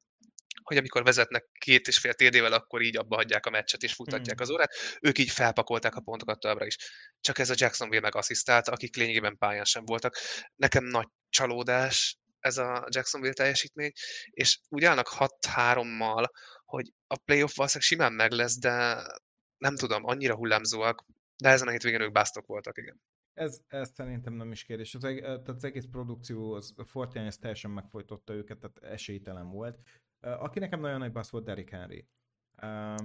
hogy 0.62 0.76
amikor 0.76 1.02
vezetnek 1.02 1.44
két 1.58 1.88
és 1.88 1.98
fél 1.98 2.14
TD-vel, 2.14 2.52
akkor 2.52 2.82
így 2.82 2.96
abba 2.96 3.16
hagyják 3.16 3.46
a 3.46 3.50
meccset 3.50 3.82
és 3.82 3.92
futatják 3.92 4.36
hmm. 4.36 4.42
az 4.42 4.50
órát. 4.50 4.74
Ők 5.00 5.18
így 5.18 5.30
felpakolták 5.30 5.94
a 5.94 6.00
pontokat 6.00 6.40
továbbra 6.40 6.66
is. 6.66 6.76
Csak 7.20 7.38
ez 7.38 7.50
a 7.50 7.54
Jacksonville 7.56 8.00
meg 8.00 8.14
asszisztált, 8.14 8.68
akik 8.68 8.96
lényegében 8.96 9.38
pályán 9.38 9.64
sem 9.64 9.84
voltak. 9.84 10.16
Nekem 10.56 10.84
nagy 10.84 11.08
csalódás 11.28 12.18
ez 12.40 12.58
a 12.58 12.86
Jacksonville 12.88 13.32
teljesítmény, 13.32 13.92
és 14.30 14.58
úgy 14.68 14.84
állnak 14.84 15.08
6-3-mal, 15.18 16.26
hogy 16.64 16.92
a 17.06 17.16
playoff 17.16 17.54
valószínűleg 17.54 17.88
simán 17.88 18.12
meg 18.12 18.30
lesz, 18.30 18.58
de 18.58 19.02
nem 19.60 19.76
tudom, 19.76 20.04
annyira 20.04 20.34
hullámzóak, 20.34 21.04
de 21.36 21.48
ezen 21.48 21.68
a 21.68 21.70
hétvégén 21.70 22.00
ők 22.00 22.12
basztok 22.12 22.46
voltak, 22.46 22.78
igen. 22.78 23.00
Ez, 23.34 23.60
ez 23.68 23.90
szerintem 23.94 24.32
nem 24.32 24.52
is 24.52 24.64
kérdés. 24.64 24.94
Az, 24.94 25.00
tehát 25.00 25.48
az 25.48 25.64
egész 25.64 25.86
produkció, 25.90 26.52
az, 26.52 26.74
a 26.76 26.84
Fortnite 26.84 27.26
ez 27.26 27.38
teljesen 27.38 27.70
megfojtotta 27.70 28.32
őket, 28.32 28.58
tehát 28.58 28.92
esélytelen 28.94 29.50
volt. 29.50 29.78
Aki 30.20 30.58
nekem 30.58 30.80
nagyon 30.80 30.98
nagy 30.98 31.12
bassz 31.12 31.30
volt, 31.30 31.44
Derrick 31.44 31.70
Henry. 31.70 32.08
Um, 32.62 32.96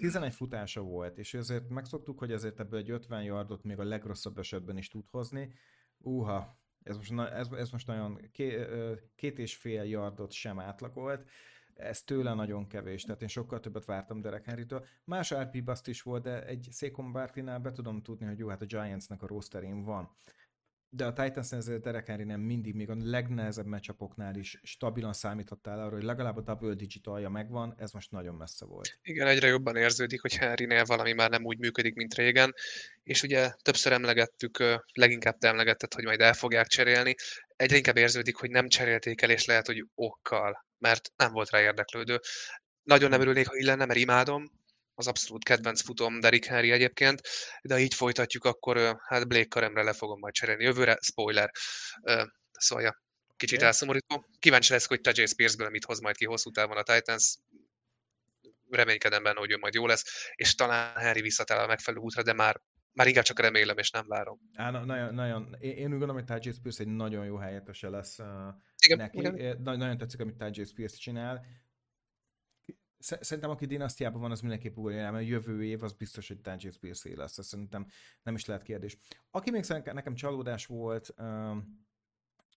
11 0.00 0.34
futása 0.34 0.80
volt, 0.80 1.18
és 1.18 1.34
azért 1.34 1.68
megszoktuk, 1.68 2.18
hogy 2.18 2.32
ezért 2.32 2.60
ebből 2.60 2.80
egy 2.80 2.90
50 2.90 3.22
yardot 3.22 3.62
még 3.62 3.78
a 3.78 3.84
legrosszabb 3.84 4.38
esetben 4.38 4.76
is 4.76 4.88
tud 4.88 5.08
hozni. 5.10 5.54
Uha, 5.98 6.58
ez 6.82 6.96
most, 6.96 7.12
ez, 7.12 7.48
ez 7.50 7.70
most 7.70 7.86
nagyon 7.86 8.28
két, 8.32 8.68
két 9.14 9.38
és 9.38 9.56
fél 9.56 9.82
yardot 9.82 10.32
sem 10.32 10.60
átlagolt. 10.60 11.28
Ez 11.76 12.02
tőle 12.02 12.34
nagyon 12.34 12.66
kevés, 12.66 13.02
tehát 13.02 13.22
én 13.22 13.28
sokkal 13.28 13.60
többet 13.60 13.84
vártam 13.84 14.20
Derek 14.20 14.44
Henry-től. 14.44 14.84
Más 15.04 15.34
RP 15.34 15.64
Bust 15.64 15.88
is 15.88 16.02
volt, 16.02 16.22
de 16.22 16.46
egy 16.46 16.68
Saquon 16.72 17.12
Barkley-nál 17.12 17.58
be 17.58 17.72
tudom 17.72 18.02
tudni, 18.02 18.26
hogy 18.26 18.38
jó, 18.38 18.48
hát 18.48 18.62
a 18.62 18.66
Giantsnek 18.66 19.22
a 19.22 19.26
rosterén 19.26 19.82
van 19.82 20.10
de 20.96 21.04
a 21.04 21.12
titans 21.12 21.52
ezért 21.52 21.82
Derek 21.82 22.06
Henry 22.06 22.24
nem 22.24 22.40
mindig, 22.40 22.74
még 22.74 22.90
a 22.90 22.96
legnehezebb 22.98 23.66
meccsapoknál 23.66 24.36
is 24.36 24.60
stabilan 24.62 25.12
számíthattál 25.12 25.80
arra, 25.80 25.94
hogy 25.94 26.02
legalább 26.02 26.36
a 26.36 26.40
double 26.40 26.74
digit 26.74 27.06
alja 27.06 27.28
megvan, 27.28 27.74
ez 27.78 27.92
most 27.92 28.10
nagyon 28.10 28.34
messze 28.34 28.64
volt. 28.66 28.98
Igen, 29.02 29.26
egyre 29.26 29.46
jobban 29.46 29.76
érződik, 29.76 30.20
hogy 30.20 30.36
Henrynél 30.36 30.84
valami 30.84 31.12
már 31.12 31.30
nem 31.30 31.44
úgy 31.44 31.58
működik, 31.58 31.94
mint 31.94 32.14
régen, 32.14 32.54
és 33.02 33.22
ugye 33.22 33.50
többször 33.62 33.92
emlegettük, 33.92 34.58
leginkább 34.92 35.38
te 35.38 35.48
emlegetted, 35.48 35.94
hogy 35.94 36.04
majd 36.04 36.20
el 36.20 36.34
fogják 36.34 36.66
cserélni, 36.66 37.14
egyre 37.56 37.76
inkább 37.76 37.96
érződik, 37.96 38.36
hogy 38.36 38.50
nem 38.50 38.68
cserélték 38.68 39.22
el, 39.22 39.30
és 39.30 39.44
lehet, 39.44 39.66
hogy 39.66 39.84
okkal, 39.94 40.66
mert 40.78 41.10
nem 41.16 41.32
volt 41.32 41.50
rá 41.50 41.60
érdeklődő. 41.60 42.20
Nagyon 42.82 43.10
nem 43.10 43.20
örülnék, 43.20 43.48
ha 43.48 43.56
így 43.56 43.64
lenne, 43.64 43.84
mert 43.84 43.98
imádom, 43.98 44.50
az 44.94 45.06
abszolút 45.06 45.44
kedvenc 45.44 45.82
futom 45.82 46.20
Derrick 46.20 46.44
Henry 46.44 46.70
egyébként, 46.70 47.20
de 47.62 47.74
ha 47.74 47.80
így 47.80 47.94
folytatjuk, 47.94 48.44
akkor 48.44 48.96
hát 49.06 49.28
Blake 49.28 49.48
Karemre 49.48 49.82
le 49.82 49.92
fogom 49.92 50.18
majd 50.18 50.34
cserélni 50.34 50.64
jövőre, 50.64 50.98
spoiler. 51.00 51.50
Szóval 52.50 52.84
ja, 52.84 53.02
kicsit 53.36 53.56
okay. 53.56 53.68
elszomorító. 53.68 54.24
Kíváncsi 54.38 54.72
lesz, 54.72 54.86
hogy 54.86 55.00
Tajay 55.00 55.26
Spearsből 55.26 55.68
mit 55.68 55.84
hoz 55.84 56.00
majd 56.00 56.16
ki 56.16 56.24
hosszú 56.24 56.50
távon 56.50 56.76
a 56.76 56.82
Titans. 56.82 57.36
Reménykedem 58.70 59.22
benne, 59.22 59.38
hogy 59.38 59.50
ő 59.50 59.56
majd 59.56 59.74
jó 59.74 59.86
lesz, 59.86 60.30
és 60.34 60.54
talán 60.54 60.96
Henry 60.96 61.20
visszatáll 61.20 61.58
a 61.58 61.66
megfelelő 61.66 62.02
útra, 62.02 62.22
de 62.22 62.32
már 62.32 62.60
már 62.94 63.06
inkább 63.06 63.24
csak 63.24 63.40
remélem, 63.40 63.78
és 63.78 63.90
nem 63.90 64.06
várom. 64.06 64.40
Á, 64.54 64.70
na, 64.70 64.84
nagyon, 64.84 65.14
nagyon, 65.14 65.56
én, 65.58 65.76
én 65.76 65.84
úgy 65.84 65.90
gondolom, 65.90 66.14
hogy 66.14 66.24
Tajay 66.24 66.52
Spears 66.52 66.78
egy 66.78 66.86
nagyon 66.86 67.24
jó 67.24 67.36
helyettese 67.36 67.88
lesz 67.88 68.18
uh, 68.18 68.26
igen, 68.84 68.98
neki. 68.98 69.18
Igen. 69.18 69.60
Nagyon 69.62 69.98
tetszik, 69.98 70.20
amit 70.20 70.36
Tajay 70.36 70.64
Spears 70.64 70.92
csinál 70.92 71.46
szerintem 73.04 73.50
aki 73.50 73.66
dinasztiában 73.66 74.20
van, 74.20 74.30
az 74.30 74.40
mindenképp 74.40 74.76
ugorja 74.76 75.10
mert 75.10 75.26
jövő 75.26 75.64
év 75.64 75.82
az 75.82 75.92
biztos, 75.92 76.28
hogy 76.28 76.40
Tajay 76.40 76.70
Spears 76.70 77.04
lesz. 77.04 77.38
Ez 77.38 77.46
szerintem 77.46 77.86
nem 78.22 78.34
is 78.34 78.44
lehet 78.44 78.62
kérdés. 78.62 78.98
Aki 79.30 79.50
még 79.50 79.62
szerintem 79.62 79.94
nekem 79.94 80.14
csalódás 80.14 80.66
volt 80.66 81.08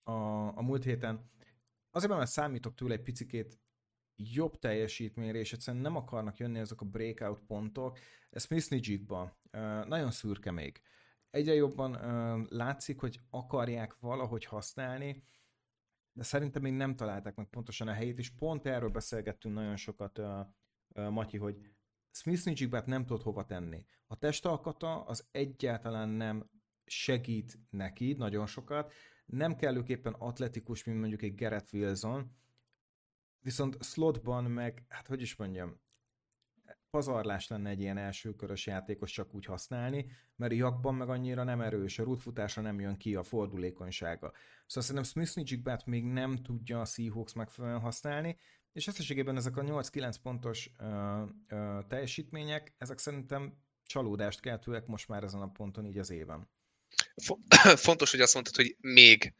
a, 0.04 0.48
a 0.48 0.62
múlt 0.62 0.84
héten, 0.84 1.32
azért 1.92 2.12
mert 2.12 2.30
számítok 2.30 2.76
tőle 2.76 2.94
egy 2.94 3.02
picikét 3.02 3.60
jobb 4.18 4.60
teljesítményre, 4.60 5.38
és 5.40 5.54
egyszerűen 5.54 5.84
nem 5.84 5.96
akarnak 5.96 6.38
jönni 6.38 6.60
ezek 6.60 6.82
a 6.82 6.86
breakout 6.86 7.42
pontok. 7.48 7.98
Ez 8.30 8.44
Smith 8.44 8.70
Nijigba 8.70 9.38
nagyon 9.86 10.12
szürke 10.12 10.52
még. 10.52 10.82
Egyre 11.30 11.54
jobban 11.54 11.92
látszik, 12.50 13.00
hogy 13.00 13.20
akarják 13.30 14.00
valahogy 14.00 14.46
használni, 14.46 15.24
de 16.14 16.24
szerintem 16.24 16.62
még 16.62 16.74
nem 16.74 16.96
találták 16.96 17.36
meg 17.36 17.50
pontosan 17.50 17.88
a 17.88 17.94
helyét, 17.94 18.18
és 18.18 18.30
pont 18.30 18.66
erről 18.66 18.90
beszélgettünk 18.90 19.56
nagyon 19.56 19.76
sokat, 19.76 20.22
Matyi, 20.94 21.38
hogy 21.38 21.58
Smith 22.12 22.46
Nijigbát 22.46 22.86
nem 22.86 23.06
tud 23.06 23.22
hova 23.22 23.46
tenni. 23.46 23.86
A 24.08 24.18
testalkata 24.18 25.04
az 25.04 25.28
egyáltalán 25.32 26.10
nem 26.10 26.50
segít 26.86 27.60
neki 27.70 28.14
nagyon 28.14 28.46
sokat, 28.46 28.94
nem 29.26 29.56
kellőképpen 29.56 30.14
atletikus, 30.14 30.84
mint 30.84 31.00
mondjuk 31.00 31.22
egy 31.22 31.36
Garrett 31.36 31.74
Wilson, 31.74 32.36
viszont 33.48 33.84
slotban 33.84 34.44
meg, 34.44 34.86
hát 34.88 35.08
hogy 35.08 35.22
is 35.22 35.36
mondjam, 35.36 35.80
pazarlás 36.90 37.48
lenne 37.48 37.70
egy 37.70 37.80
ilyen 37.80 37.98
elsőkörös 37.98 38.66
játékos 38.66 39.12
csak 39.12 39.34
úgy 39.34 39.46
használni, 39.46 40.12
mert 40.36 40.54
jakban 40.54 40.96
meg 40.96 41.10
annyira 41.10 41.44
nem 41.44 41.62
erős, 41.62 42.00
a 42.00 42.04
rútfutásra 42.04 42.62
nem 42.62 42.80
jön 42.80 42.98
ki 42.98 43.16
a 43.16 43.24
fordulékonysága. 43.24 44.32
Szóval 44.66 44.84
szerintem 44.84 45.04
Smith 45.04 45.36
Nijigbát 45.36 45.86
még 45.86 46.04
nem 46.04 46.36
tudja 46.36 46.82
a 46.82 46.86
Seahawks 46.86 47.34
megfelelően 47.34 47.82
használni, 47.82 48.38
és 48.72 48.88
összességében 48.88 49.36
ezek 49.36 49.58
a 49.58 49.62
8-9 49.62 50.16
pontos 50.22 50.72
ö, 50.78 51.24
ö, 51.48 51.80
teljesítmények, 51.88 52.76
ezek 52.78 52.98
szerintem 52.98 53.58
csalódást 53.86 54.40
keltőek 54.40 54.86
most 54.86 55.08
már 55.08 55.24
ezen 55.24 55.42
a 55.42 55.52
ponton 55.52 55.86
így 55.86 55.98
az 55.98 56.10
éven. 56.10 56.50
Fontos, 57.76 58.12
hogy 58.12 58.22
azt 58.22 58.34
mondtad, 58.34 58.56
hogy 58.56 58.76
még. 58.80 59.34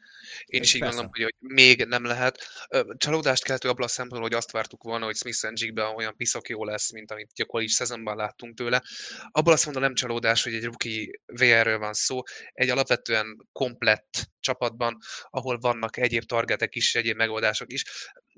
Én 0.44 0.62
is 0.62 0.74
így 0.74 0.80
gondolom, 0.80 1.08
hogy, 1.10 1.22
hogy 1.22 1.34
még 1.38 1.84
nem 1.84 2.04
lehet. 2.04 2.66
Csalódást 2.96 3.44
keltő 3.44 3.68
abban 3.68 3.84
a 3.84 3.88
szempontból, 3.88 4.28
hogy 4.28 4.38
azt 4.38 4.50
vártuk 4.50 4.82
volna, 4.82 5.04
hogy 5.04 5.16
Smith 5.16 5.44
and 5.44 5.78
olyan 5.96 6.16
piszok 6.16 6.48
jó 6.48 6.64
lesz, 6.64 6.92
mint 6.92 7.10
amit 7.10 7.30
a 7.36 7.44
college 7.44 7.72
szezonban 7.72 8.16
láttunk 8.16 8.56
tőle. 8.56 8.82
Abban 9.30 9.52
azt 9.52 9.64
mondom, 9.64 9.82
nem 9.82 9.94
csalódás, 9.94 10.42
hogy 10.42 10.54
egy 10.54 10.64
rookie 10.64 11.06
VR-ről 11.26 11.78
van 11.78 11.92
szó, 11.92 12.22
egy 12.52 12.68
alapvetően 12.68 13.48
komplett 13.52 14.30
csapatban, 14.40 14.98
ahol 15.30 15.58
vannak 15.58 15.96
egyéb 15.96 16.24
targetek 16.24 16.74
is, 16.74 16.94
egyéb 16.94 17.16
megoldások 17.16 17.72
is. 17.72 17.84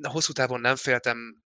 Hosszú 0.03 0.33
távon 0.33 0.61
nem 0.61 0.77
féltem 0.77 1.43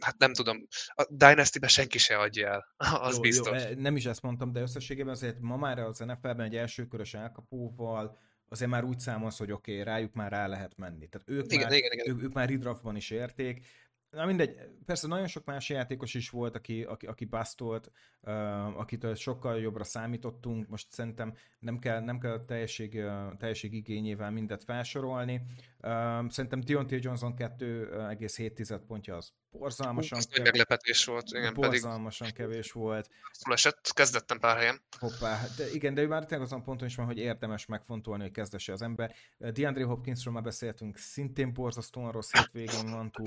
hát 0.00 0.18
nem 0.18 0.32
tudom, 0.32 0.66
a 0.94 1.06
Dynasty-be 1.10 1.68
senki 1.68 1.98
se 1.98 2.18
adja 2.18 2.48
el, 2.48 2.74
az 3.00 3.14
jó, 3.14 3.20
biztos. 3.20 3.64
Jó, 3.64 3.80
nem 3.80 3.96
is 3.96 4.06
ezt 4.06 4.22
mondtam, 4.22 4.52
de 4.52 4.60
összességében 4.60 5.12
azért 5.12 5.40
ma 5.40 5.56
már 5.56 5.78
az 5.78 5.98
NFL-ben 5.98 6.40
egy 6.40 6.56
elsőkörös 6.56 7.14
elkapóval 7.14 8.18
azért 8.48 8.70
már 8.70 8.84
úgy 8.84 8.98
számolsz, 8.98 9.38
hogy 9.38 9.52
oké, 9.52 9.72
okay, 9.72 9.84
rájuk 9.84 10.12
már 10.12 10.30
rá 10.30 10.46
lehet 10.46 10.76
menni. 10.76 11.08
Tehát 11.08 11.30
ők 11.30 11.52
igen, 11.52 11.68
már, 11.68 11.76
igen, 11.76 11.92
igen. 11.92 12.08
Ők, 12.08 12.22
ők 12.22 12.32
már 12.32 12.48
redraftban 12.48 12.96
is 12.96 13.10
érték, 13.10 13.66
Na 14.10 14.26
mindegy, 14.26 14.56
persze 14.86 15.06
nagyon 15.06 15.26
sok 15.26 15.44
más 15.44 15.68
játékos 15.68 16.14
is 16.14 16.30
volt, 16.30 16.54
aki, 16.54 16.82
aki, 16.82 17.06
aki 17.06 17.24
basztolt, 17.24 17.90
uh, 18.20 18.78
akitől 18.78 19.14
sokkal 19.14 19.60
jobbra 19.60 19.84
számítottunk, 19.84 20.68
most 20.68 20.86
szerintem 20.90 21.34
nem 21.58 21.78
kell, 21.78 22.00
nem 22.00 22.18
kell 22.18 22.44
teljesség, 22.44 22.94
uh, 22.94 23.36
teljesség 23.36 23.72
igényével 23.72 24.30
mindet 24.30 24.64
felsorolni. 24.64 25.34
Uh, 25.82 26.30
szerintem 26.30 26.60
Deontay 26.60 26.98
Johnson 27.02 27.34
2,7 27.36 28.80
pontja 28.86 29.16
az 29.16 29.32
borzalmasan 29.50 30.18
kevés. 30.30 30.44
meglepetés 30.44 31.04
volt, 31.04 31.30
igen, 31.30 31.54
borzalmasan 31.54 32.28
pedig 32.34 32.48
kevés 32.48 32.72
volt. 32.72 33.10
Esett, 33.50 33.92
kezdettem 33.92 34.38
pár 34.38 34.56
helyen. 34.56 34.80
Hoppá, 34.98 35.40
de 35.56 35.70
igen, 35.72 35.94
de 35.94 36.02
ő 36.02 36.06
már 36.06 36.24
tényleg 36.24 36.46
azon 36.46 36.62
ponton 36.62 36.88
is 36.88 36.96
van, 36.96 37.06
hogy 37.06 37.18
érdemes 37.18 37.66
megfontolni, 37.66 38.22
hogy 38.22 38.32
kezdese 38.32 38.72
az 38.72 38.82
ember. 38.82 39.14
DeAndre 39.38 39.84
Hopkinsról 39.84 40.34
már 40.34 40.42
beszéltünk, 40.42 40.96
szintén 40.96 41.52
borzasztóan 41.52 42.12
rossz 42.12 42.32
hétvégén 42.32 42.90
van 42.90 43.10
túl. 43.10 43.24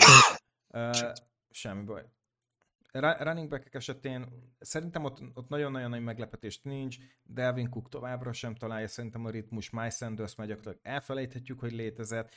Uh, 0.74 1.12
semmi 1.50 1.84
baj. 1.84 2.06
Running 2.92 3.50
back 3.50 3.76
esetén 3.76 4.26
szerintem 4.60 5.04
ott, 5.04 5.20
ott 5.34 5.50
nagyon-nagyon 5.50 5.90
nagy 5.90 6.04
meglepetést 6.04 6.64
nincs, 6.64 6.98
Delvin 7.24 7.70
Cook 7.70 7.90
továbbra 7.90 8.34
sem 8.34 8.56
találja 8.56 8.88
szerintem 8.88 9.26
a 9.26 9.30
ritmus, 9.30 9.70
Miles 9.70 9.96
Sanders 9.96 10.36
már 10.36 10.48
gyakorlatilag 10.48 10.96
elfelejthetjük, 10.96 11.60
hogy 11.60 11.72
létezett. 11.72 12.34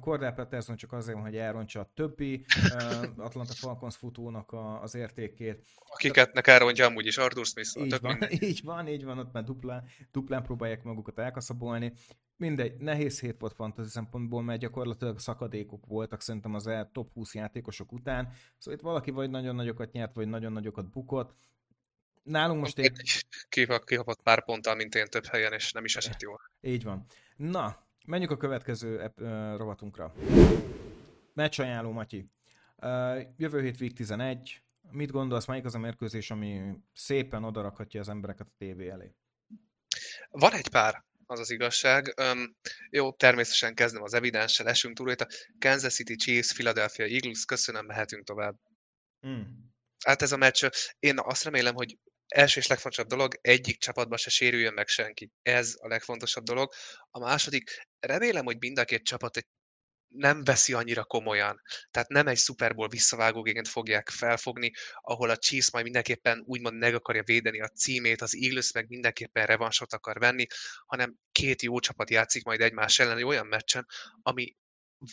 Cordell 0.00 0.34
Patterson 0.34 0.76
csak 0.76 0.92
azért 0.92 1.14
van, 1.14 1.24
hogy 1.24 1.36
elrontsa 1.36 1.80
a 1.80 1.90
többi 1.94 2.44
Atlanta 3.16 3.52
Falcons 3.52 3.96
futónak 3.96 4.52
a, 4.52 4.82
az 4.82 4.94
értékét. 4.94 5.66
Akiketnek 5.84 6.46
elrontja 6.46 6.86
amúgy 6.86 7.06
is 7.06 7.16
Arthur 7.16 7.46
Smith. 7.46 7.80
Így 7.80 8.00
van, 8.00 8.18
így 8.40 8.60
van, 8.64 8.88
így 8.88 9.04
van, 9.04 9.18
ott 9.18 9.32
már 9.32 9.44
duplán, 9.44 9.84
duplán 10.12 10.42
próbálják 10.42 10.82
magukat 10.82 11.18
elkaszabolni. 11.18 11.92
Mindegy, 12.36 12.76
nehéz 12.76 13.20
hét 13.20 13.40
volt 13.40 13.54
fantasy 13.54 13.88
szempontból, 13.88 14.42
mert 14.42 14.60
gyakorlatilag 14.60 15.18
szakadékok 15.18 15.86
voltak 15.86 16.20
szerintem 16.20 16.54
az 16.54 16.66
el 16.66 16.90
top 16.92 17.12
20 17.12 17.34
játékosok 17.34 17.92
után. 17.92 18.32
Szóval 18.58 18.78
itt 18.78 18.84
valaki 18.84 19.10
vagy 19.10 19.30
nagyon 19.30 19.54
nagyokat 19.54 19.92
nyert, 19.92 20.14
vagy 20.14 20.28
nagyon 20.28 20.52
nagyokat 20.52 20.90
bukott. 20.90 21.34
Nálunk 22.22 22.60
most 22.60 22.78
én... 22.78 22.92
Kihapott 23.84 24.22
pár 24.22 24.44
ponttal, 24.44 24.74
mint 24.74 24.94
én 24.94 25.06
több 25.06 25.26
helyen, 25.26 25.52
és 25.52 25.72
nem 25.72 25.84
is 25.84 25.96
esett 25.96 26.22
jól. 26.22 26.40
Így 26.60 26.82
van. 26.82 27.06
Na, 27.36 27.86
menjünk 28.06 28.30
a 28.30 28.36
következő 28.36 29.00
ep- 29.00 29.20
uh, 29.20 29.56
rovatunkra. 29.56 30.14
Meccs 31.32 31.60
ajánló, 31.60 31.92
Matyi. 31.92 32.26
Uh, 32.76 33.22
jövő 33.36 33.62
hét 33.62 33.80
Week 33.80 33.92
11. 33.92 34.62
Mit 34.90 35.10
gondolsz, 35.10 35.46
melyik 35.46 35.64
az 35.64 35.74
a 35.74 35.78
mérkőzés, 35.78 36.30
ami 36.30 36.62
szépen 36.92 37.44
odarakhatja 37.44 38.00
az 38.00 38.08
embereket 38.08 38.46
a 38.46 38.54
tévé 38.58 38.88
elé? 38.88 39.14
Van 40.30 40.52
egy 40.52 40.68
pár 40.68 41.04
az 41.26 41.40
az 41.40 41.50
igazság. 41.50 42.14
Um, 42.20 42.56
jó, 42.90 43.12
természetesen 43.12 43.74
kezdem 43.74 44.02
az 44.02 44.14
evidenssel, 44.14 44.68
esünk 44.68 44.96
túl 44.96 45.10
a 45.10 45.26
Kansas 45.58 45.94
City 45.94 46.16
Chiefs, 46.16 46.52
Philadelphia 46.52 47.04
Eagles, 47.04 47.44
köszönöm, 47.44 47.86
mehetünk 47.86 48.24
tovább. 48.24 48.56
Mm. 49.26 49.42
Hát 50.04 50.22
ez 50.22 50.32
a 50.32 50.36
meccs, 50.36 50.64
én 50.98 51.18
azt 51.18 51.44
remélem, 51.44 51.74
hogy 51.74 51.98
első 52.28 52.60
és 52.60 52.66
legfontosabb 52.66 53.08
dolog, 53.08 53.38
egyik 53.40 53.78
csapatban 53.78 54.18
se 54.18 54.30
sérüljön 54.30 54.74
meg 54.74 54.86
senki. 54.86 55.30
Ez 55.42 55.74
a 55.78 55.88
legfontosabb 55.88 56.44
dolog. 56.44 56.72
A 57.10 57.18
második, 57.18 57.86
remélem, 58.00 58.44
hogy 58.44 58.56
mind 58.58 58.78
a 58.78 58.84
két 58.84 59.04
csapat 59.04 59.36
egy 59.36 59.46
nem 60.16 60.44
veszi 60.44 60.72
annyira 60.72 61.04
komolyan. 61.04 61.60
Tehát 61.90 62.08
nem 62.08 62.26
egy 62.26 62.38
Super 62.38 62.74
Bowl 62.74 62.88
visszavágógéként 62.88 63.68
fogják 63.68 64.08
felfogni, 64.08 64.72
ahol 65.00 65.30
a 65.30 65.36
Chiefs 65.36 65.70
majd 65.70 65.84
mindenképpen 65.84 66.42
úgymond 66.46 66.78
meg 66.78 66.94
akarja 66.94 67.22
védeni 67.22 67.60
a 67.60 67.68
címét, 67.68 68.22
az 68.22 68.36
Eagles 68.36 68.72
meg 68.72 68.88
mindenképpen 68.88 69.46
revansot 69.46 69.92
akar 69.92 70.18
venni, 70.18 70.46
hanem 70.86 71.14
két 71.32 71.62
jó 71.62 71.78
csapat 71.78 72.10
játszik 72.10 72.44
majd 72.44 72.60
egymás 72.60 72.98
ellen 72.98 73.16
egy 73.16 73.24
olyan 73.24 73.46
meccsen, 73.46 73.86
ami 74.22 74.56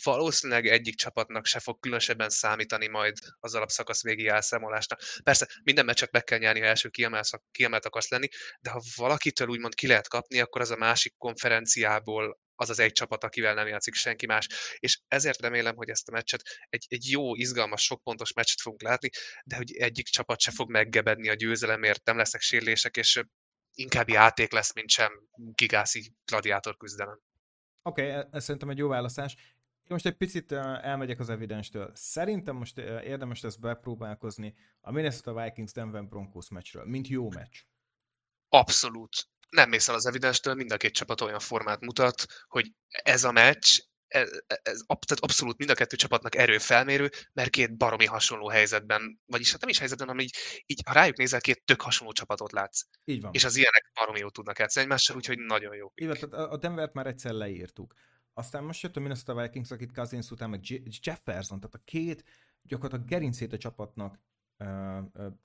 valószínűleg 0.02 0.66
egyik 0.66 0.94
csapatnak 0.94 1.46
se 1.46 1.60
fog 1.60 1.80
különösebben 1.80 2.30
számítani 2.30 2.88
majd 2.88 3.16
az 3.40 3.54
alapszakasz 3.54 4.02
végi 4.02 4.28
elszámolásnak. 4.28 5.00
Persze 5.22 5.48
minden 5.62 5.84
meccset 5.84 6.12
meg 6.12 6.24
kell 6.24 6.38
nyerni, 6.38 6.60
ha 6.60 6.66
első 6.66 6.88
kiemelt, 6.88 7.84
akarsz 7.84 8.08
lenni, 8.08 8.28
de 8.60 8.70
ha 8.70 8.82
valakitől 8.96 9.48
úgymond 9.48 9.74
ki 9.74 9.86
lehet 9.86 10.08
kapni, 10.08 10.40
akkor 10.40 10.60
az 10.60 10.70
a 10.70 10.76
másik 10.76 11.14
konferenciából 11.18 12.40
az 12.62 12.70
az 12.70 12.78
egy 12.78 12.92
csapat, 12.92 13.24
akivel 13.24 13.54
nem 13.54 13.66
játszik 13.66 13.94
senki 13.94 14.26
más. 14.26 14.48
És 14.78 15.00
ezért 15.08 15.40
remélem, 15.40 15.76
hogy 15.76 15.88
ezt 15.88 16.08
a 16.08 16.12
meccset 16.12 16.42
egy, 16.68 16.86
egy 16.88 17.10
jó, 17.10 17.34
izgalmas, 17.34 17.82
sokpontos 17.82 18.32
meccset 18.32 18.60
fogunk 18.60 18.82
látni, 18.82 19.08
de 19.44 19.56
hogy 19.56 19.72
egyik 19.72 20.06
csapat 20.06 20.40
se 20.40 20.50
fog 20.50 20.70
meggebedni 20.70 21.28
a 21.28 21.34
győzelemért, 21.34 22.04
nem 22.04 22.16
lesznek 22.16 22.42
sérülések, 22.42 22.96
és 22.96 23.22
inkább 23.74 24.08
játék 24.08 24.52
lesz, 24.52 24.74
mint 24.74 24.90
sem 24.90 25.12
gigászi 25.34 26.14
gladiátor 26.24 26.76
küzdelem. 26.76 27.20
Oké, 27.82 28.10
okay, 28.10 28.24
ez 28.30 28.44
szerintem 28.44 28.70
egy 28.70 28.78
jó 28.78 28.88
választás. 28.88 29.34
Én 29.82 29.88
most 29.88 30.06
egy 30.06 30.16
picit 30.16 30.52
elmegyek 30.52 31.20
az 31.20 31.30
evidenstől. 31.30 31.90
Szerintem 31.94 32.56
most 32.56 32.78
érdemes 32.78 33.40
lesz 33.40 33.56
bepróbálkozni 33.56 34.54
a 34.80 34.90
Minnesota 34.90 35.42
Vikings 35.42 35.72
Denver 35.72 36.04
Broncos 36.04 36.48
meccsről, 36.48 36.84
mint 36.84 37.08
jó 37.08 37.30
meccs. 37.30 37.56
Abszolút. 38.48 39.31
Nem 39.56 39.68
mész 39.68 39.88
el 39.88 39.94
az 39.94 40.06
evidenstől, 40.06 40.54
mind 40.54 40.72
a 40.72 40.76
két 40.76 40.94
csapat 40.94 41.20
olyan 41.20 41.38
formát 41.38 41.80
mutat, 41.80 42.24
hogy 42.46 42.72
ez 42.88 43.24
a 43.24 43.32
meccs, 43.32 43.78
ez, 44.12 44.30
ez 44.46 44.82
tehát 44.86 45.20
abszolút 45.20 45.58
mind 45.58 45.70
a 45.70 45.74
kettő 45.74 45.96
csapatnak 45.96 46.34
erőfelmérő, 46.34 47.10
mert 47.32 47.50
két 47.50 47.76
baromi 47.76 48.06
hasonló 48.06 48.48
helyzetben, 48.48 49.20
vagyis 49.26 49.50
hát 49.50 49.60
nem 49.60 49.68
is 49.68 49.78
helyzetben, 49.78 50.06
hanem 50.06 50.22
így, 50.22 50.36
így 50.66 50.80
ha 50.86 50.92
rájuk 50.92 51.16
nézel, 51.16 51.40
két 51.40 51.64
tök 51.64 51.80
hasonló 51.80 52.12
csapatot 52.12 52.52
látsz. 52.52 52.82
Így 53.04 53.20
van. 53.20 53.30
És 53.34 53.44
az 53.44 53.56
ilyenek 53.56 53.90
baromi 53.94 54.18
jó 54.18 54.28
tudnak 54.28 54.58
játszani 54.58 54.84
egymással, 54.84 55.16
úgyhogy 55.16 55.38
nagyon 55.38 55.74
jó. 55.74 55.92
Így 55.94 56.06
van, 56.06 56.16
tehát 56.16 56.52
a 56.52 56.56
Denvert 56.56 56.92
már 56.92 57.06
egyszer 57.06 57.32
leírtuk. 57.32 57.94
Aztán 58.34 58.64
most 58.64 58.82
jött 58.82 58.96
a 58.96 59.00
Minnesota 59.00 59.42
Vikings, 59.42 59.70
akit 59.70 59.92
Cousins 59.92 60.30
után, 60.30 60.50
meg 60.50 60.60
Jefferson, 61.02 61.60
tehát 61.60 61.74
a 61.74 61.82
két 61.84 62.24
gyakorlatilag 62.62 63.08
gerincét 63.08 63.52
a 63.52 63.58
csapatnak 63.58 64.20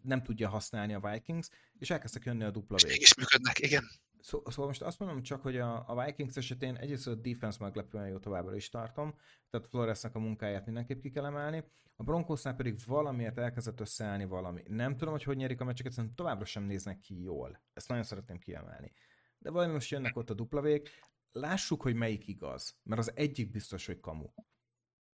nem 0.02 0.24
tudja 0.24 0.50
használni 0.50 0.94
a 0.94 1.10
Vikings, 1.12 1.50
és 1.78 1.90
elkezdtek 1.90 2.24
jönni 2.24 2.44
a 2.44 2.52
dupla 2.52 2.76
És 2.76 2.86
mégis 2.86 3.16
működnek, 3.16 3.60
igen. 3.60 3.84
Szó, 4.20 4.42
szóval 4.46 4.66
most 4.66 4.82
azt 4.82 5.00
mondom 5.00 5.22
csak, 5.22 5.42
hogy 5.42 5.58
a, 5.58 5.84
a 5.88 6.06
Vikings 6.06 6.36
esetén 6.36 6.76
egyrészt 6.76 7.08
a 7.08 7.16
defense 7.16 7.58
meglepően 7.62 8.08
jó 8.08 8.18
továbbra 8.18 8.56
is 8.56 8.70
tartom, 8.70 9.16
tehát 9.50 9.68
Floresnek 9.68 10.16
a 10.16 10.20
munkáját 10.20 10.66
mindenképp 10.66 11.02
ki 11.02 11.10
kell 11.10 11.26
emelni. 11.26 11.64
A 11.96 12.04
Broncosnál 12.04 12.56
pedig 12.56 12.76
valamiért 12.86 13.38
elkezdett 13.38 13.80
összeállni 13.80 14.26
valami. 14.26 14.64
Nem 14.68 14.98
tudom, 14.98 15.14
hogy 15.14 15.24
hogy 15.24 15.38
nyerik 15.38 15.62
a 15.62 15.64
meccseket, 15.64 15.92
szerintem 15.92 16.16
továbbra 16.16 16.46
sem 16.46 16.64
néznek 16.64 17.00
ki 17.00 17.22
jól. 17.22 17.62
Ezt 17.74 17.88
nagyon 17.88 18.04
szeretném 18.04 18.40
kiemelni. 18.40 18.92
De 19.38 19.50
valami 19.50 19.74
most 19.74 19.90
jönnek 19.90 20.18
ott 20.18 20.30
a 20.30 20.34
duplavék, 20.34 20.90
lássuk, 21.32 21.82
hogy 21.82 21.96
melyik 21.96 22.28
igaz, 22.28 22.78
mert 22.84 23.00
az 23.00 23.12
egyik 23.16 23.52
biztos, 23.52 23.86
hogy 23.86 24.00
kamu. 24.00 24.28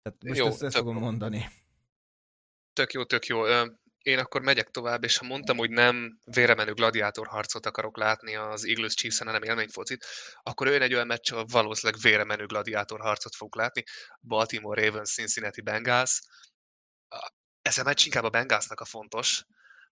Tehát 0.01 0.23
most 0.23 0.39
jó, 0.39 0.45
ezt, 0.45 0.63
ezt 0.63 0.77
fogom 0.77 0.97
mondani. 0.97 1.45
Tök 2.73 2.93
jó, 2.93 3.03
tök 3.03 3.25
jó. 3.25 3.43
Én 4.01 4.19
akkor 4.19 4.41
megyek 4.41 4.69
tovább, 4.69 5.03
és 5.03 5.17
ha 5.17 5.25
mondtam, 5.25 5.57
hogy 5.57 5.69
nem 5.69 6.19
véremenő 6.23 6.73
gladiátor 6.73 7.27
harcot 7.27 7.65
akarok 7.65 7.97
látni 7.97 8.35
az 8.35 8.65
Eagles 8.65 8.93
chiefs 8.93 9.17
hanem 9.17 9.43
élményfocit, 9.43 10.05
akkor 10.43 10.67
ő 10.67 10.81
egy 10.81 10.93
olyan 10.93 11.07
meccs, 11.07 11.31
ahol 11.31 11.45
valószínűleg 11.45 12.01
véremenő 12.01 12.45
gladiátor 12.45 12.99
harcot 12.99 13.35
fog 13.35 13.55
látni. 13.55 13.83
Baltimore 14.21 14.85
Ravens, 14.85 15.13
Cincinnati 15.13 15.61
Bengals. 15.61 16.19
Ez 17.61 17.77
a 17.77 17.83
meccs 17.83 18.05
inkább 18.05 18.23
a 18.23 18.29
Bengalsnak 18.29 18.79
a 18.79 18.85
fontos, 18.85 19.43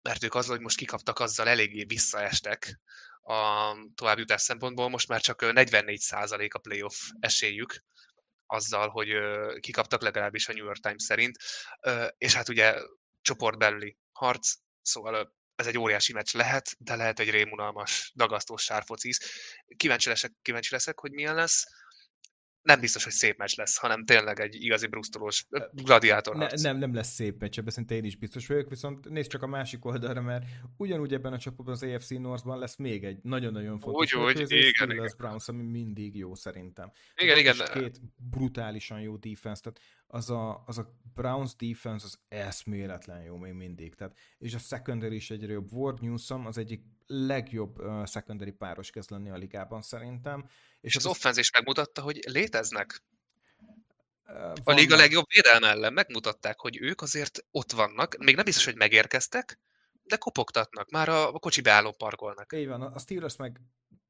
mert 0.01 0.23
ők 0.23 0.35
azzal, 0.35 0.51
hogy 0.55 0.63
most 0.63 0.77
kikaptak, 0.77 1.19
azzal 1.19 1.47
eléggé 1.47 1.83
visszaestek 1.83 2.79
a 3.21 3.71
továbbjutás 3.95 4.41
szempontból. 4.41 4.89
Most 4.89 5.07
már 5.07 5.21
csak 5.21 5.39
44% 5.41 6.49
a 6.49 6.59
playoff 6.59 6.95
esélyük, 7.19 7.83
azzal, 8.45 8.89
hogy 8.89 9.09
kikaptak 9.59 10.01
legalábbis 10.01 10.47
a 10.47 10.53
New 10.53 10.65
York 10.65 10.79
Times 10.79 11.03
szerint. 11.03 11.37
És 12.17 12.33
hát 12.33 12.49
ugye 12.49 12.81
csoportbelüli 13.21 13.97
harc, 14.11 14.53
szóval 14.81 15.37
ez 15.55 15.67
egy 15.67 15.77
óriási 15.77 16.13
meccs 16.13 16.33
lehet, 16.33 16.75
de 16.77 16.95
lehet 16.95 17.19
egy 17.19 17.29
rémunalmas, 17.29 18.11
dagasztós 18.15 18.63
sárfocisz. 18.63 19.19
Kíváncsi 19.77 20.09
leszek, 20.09 20.31
kíváncsi 20.41 20.73
leszek, 20.73 20.99
hogy 20.99 21.11
milyen 21.11 21.35
lesz 21.35 21.65
nem 22.61 22.79
biztos, 22.79 23.03
hogy 23.03 23.13
szép 23.13 23.37
meccs 23.37 23.57
lesz, 23.57 23.77
hanem 23.77 24.05
tényleg 24.05 24.39
egy 24.39 24.63
igazi 24.63 24.87
brusztolós 24.87 25.45
gladiátor 25.71 26.35
ne, 26.35 26.47
nem, 26.61 26.77
nem 26.77 26.93
lesz 26.93 27.13
szép 27.13 27.39
meccs, 27.39 27.57
ebben 27.59 27.71
szerintem 27.71 27.97
én 27.97 28.03
is 28.03 28.15
biztos 28.15 28.47
vagyok, 28.47 28.69
viszont 28.69 29.09
nézd 29.09 29.29
csak 29.29 29.43
a 29.43 29.47
másik 29.47 29.85
oldalra, 29.85 30.21
mert 30.21 30.45
ugyanúgy 30.77 31.13
ebben 31.13 31.33
a 31.33 31.37
csapatban 31.37 31.73
az 31.73 31.83
AFC 31.83 32.09
Northban 32.09 32.59
lesz 32.59 32.75
még 32.75 33.03
egy 33.03 33.19
nagyon-nagyon 33.23 33.79
fontos 33.79 34.13
úgy, 34.13 34.23
úgy, 34.23 34.51
igen, 34.51 34.91
igen. 34.91 35.13
Browns, 35.17 35.47
ami 35.47 35.63
mindig 35.63 36.15
jó 36.15 36.35
szerintem. 36.35 36.91
Igen, 37.15 37.37
igen. 37.37 37.55
Két 37.73 38.01
brutálisan 38.15 39.01
jó 39.01 39.15
defense, 39.15 39.61
tehát 39.61 39.79
az 40.07 40.29
a, 40.29 40.63
az 40.65 40.77
a 40.77 40.93
Browns 41.13 41.55
defense 41.55 42.05
az 42.05 42.19
eszméletlen 42.27 43.23
jó 43.23 43.37
még 43.37 43.53
mindig. 43.53 43.95
Tehát, 43.95 44.17
és 44.37 44.53
a 44.53 44.59
secondary 44.59 45.15
is 45.15 45.31
egyre 45.31 45.51
jobb. 45.51 45.71
Ward 45.71 46.01
Newsom 46.01 46.45
az 46.45 46.57
egyik 46.57 46.81
legjobb 47.07 47.79
uh, 47.79 48.05
secondary 48.05 48.51
páros 48.51 48.89
kezd 48.89 49.11
lenni 49.11 49.29
a 49.29 49.35
ligában 49.35 49.81
szerintem. 49.81 50.49
És, 50.81 50.95
az, 50.95 51.05
az 51.05 51.11
offense 51.11 51.39
is 51.39 51.51
megmutatta, 51.51 52.01
hogy 52.01 52.19
léteznek. 52.27 53.03
Uh, 54.27 54.53
a 54.63 54.71
liga 54.71 54.95
legjobb 54.95 55.25
védelme 55.27 55.67
ellen 55.67 55.93
megmutatták, 55.93 56.59
hogy 56.59 56.81
ők 56.81 57.01
azért 57.01 57.45
ott 57.51 57.71
vannak. 57.71 58.17
Még 58.17 58.35
nem 58.35 58.45
biztos, 58.45 58.65
hogy 58.65 58.75
megérkeztek, 58.75 59.59
de 60.03 60.17
kopogtatnak, 60.17 60.89
már 60.89 61.09
a, 61.09 61.33
a 61.33 61.39
kocsi 61.39 61.61
beálló 61.61 61.91
parkolnak. 61.91 62.53
Így 62.53 62.67
van, 62.67 62.81
a 62.81 62.99
Steelers 62.99 63.35
meg 63.35 63.61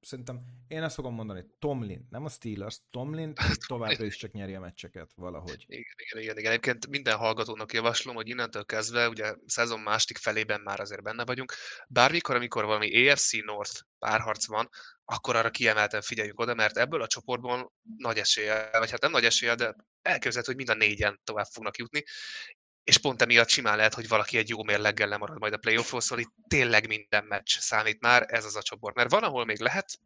szerintem 0.02 0.42
én 0.68 0.84
azt 0.84 0.96
fogom 0.96 1.14
mondani, 1.14 1.46
Tomlin, 1.60 2.08
nem 2.10 2.26
a 2.26 2.30
Steelers, 2.30 2.80
Tomlin 2.92 3.34
továbbra 3.68 4.06
is 4.06 4.16
csak 4.16 4.32
nyeri 4.32 4.54
a 4.54 4.60
meccseket 4.60 5.12
valahogy. 5.16 5.66
Igen, 5.68 5.84
igen, 5.96 6.24
igen, 6.24 6.38
igen. 6.38 6.52
Egyébként 6.52 6.88
minden 6.88 7.18
hallgatónak 7.18 7.74
javaslom, 7.74 8.16
hogy 8.16 8.28
innentől 8.28 8.66
kezdve, 8.66 9.10
ugye 9.10 9.36
szezon 9.46 9.80
második 9.80 10.18
felében 10.18 10.62
már 10.62 10.80
azért 10.80 11.04
benne 11.04 11.26
vagyunk, 11.26 11.54
bármikor, 11.88 12.36
amikor 12.36 12.66
valami 12.66 13.10
AFC 13.10 13.32
North 13.46 13.82
párharc 14.00 14.48
van, 14.48 14.70
akkor 15.06 15.36
arra 15.36 15.50
kiemelten 15.50 16.02
figyeljünk 16.02 16.40
oda, 16.40 16.54
mert 16.54 16.78
ebből 16.78 17.02
a 17.02 17.08
csoportból 17.08 17.74
nagy 17.98 18.18
esélye, 18.18 18.70
vagy 18.72 18.92
hát 18.92 19.02
nem 19.02 19.12
nagy 19.12 19.26
esélye, 19.26 19.56
de 19.56 19.76
elképzelhető, 20.02 20.54
hogy 20.54 20.66
mind 20.66 20.70
a 20.70 20.86
négyen 20.86 21.20
tovább 21.24 21.46
fognak 21.46 21.78
jutni, 21.78 22.04
és 22.90 22.98
pont 22.98 23.22
emiatt 23.22 23.50
simán 23.50 23.78
lehet, 23.78 23.94
hogy 23.94 24.08
valaki 24.08 24.38
egy 24.38 24.50
jó 24.50 24.64
mérleggel 24.64 25.08
lemarad 25.08 25.40
majd 25.40 25.54
a 25.54 25.58
playoffról, 25.58 26.02
szóval 26.02 26.24
itt 26.24 26.34
tényleg 26.48 26.88
minden 26.88 27.26
meccs 27.26 27.58
számít 27.58 28.02
már, 28.02 28.26
ez 28.28 28.46
az 28.46 28.56
a 28.56 28.62
csoport. 28.62 28.96
Mert 28.96 29.12
van, 29.12 29.24
ahol 29.24 29.46
még 29.46 29.60
lehet 29.60 30.00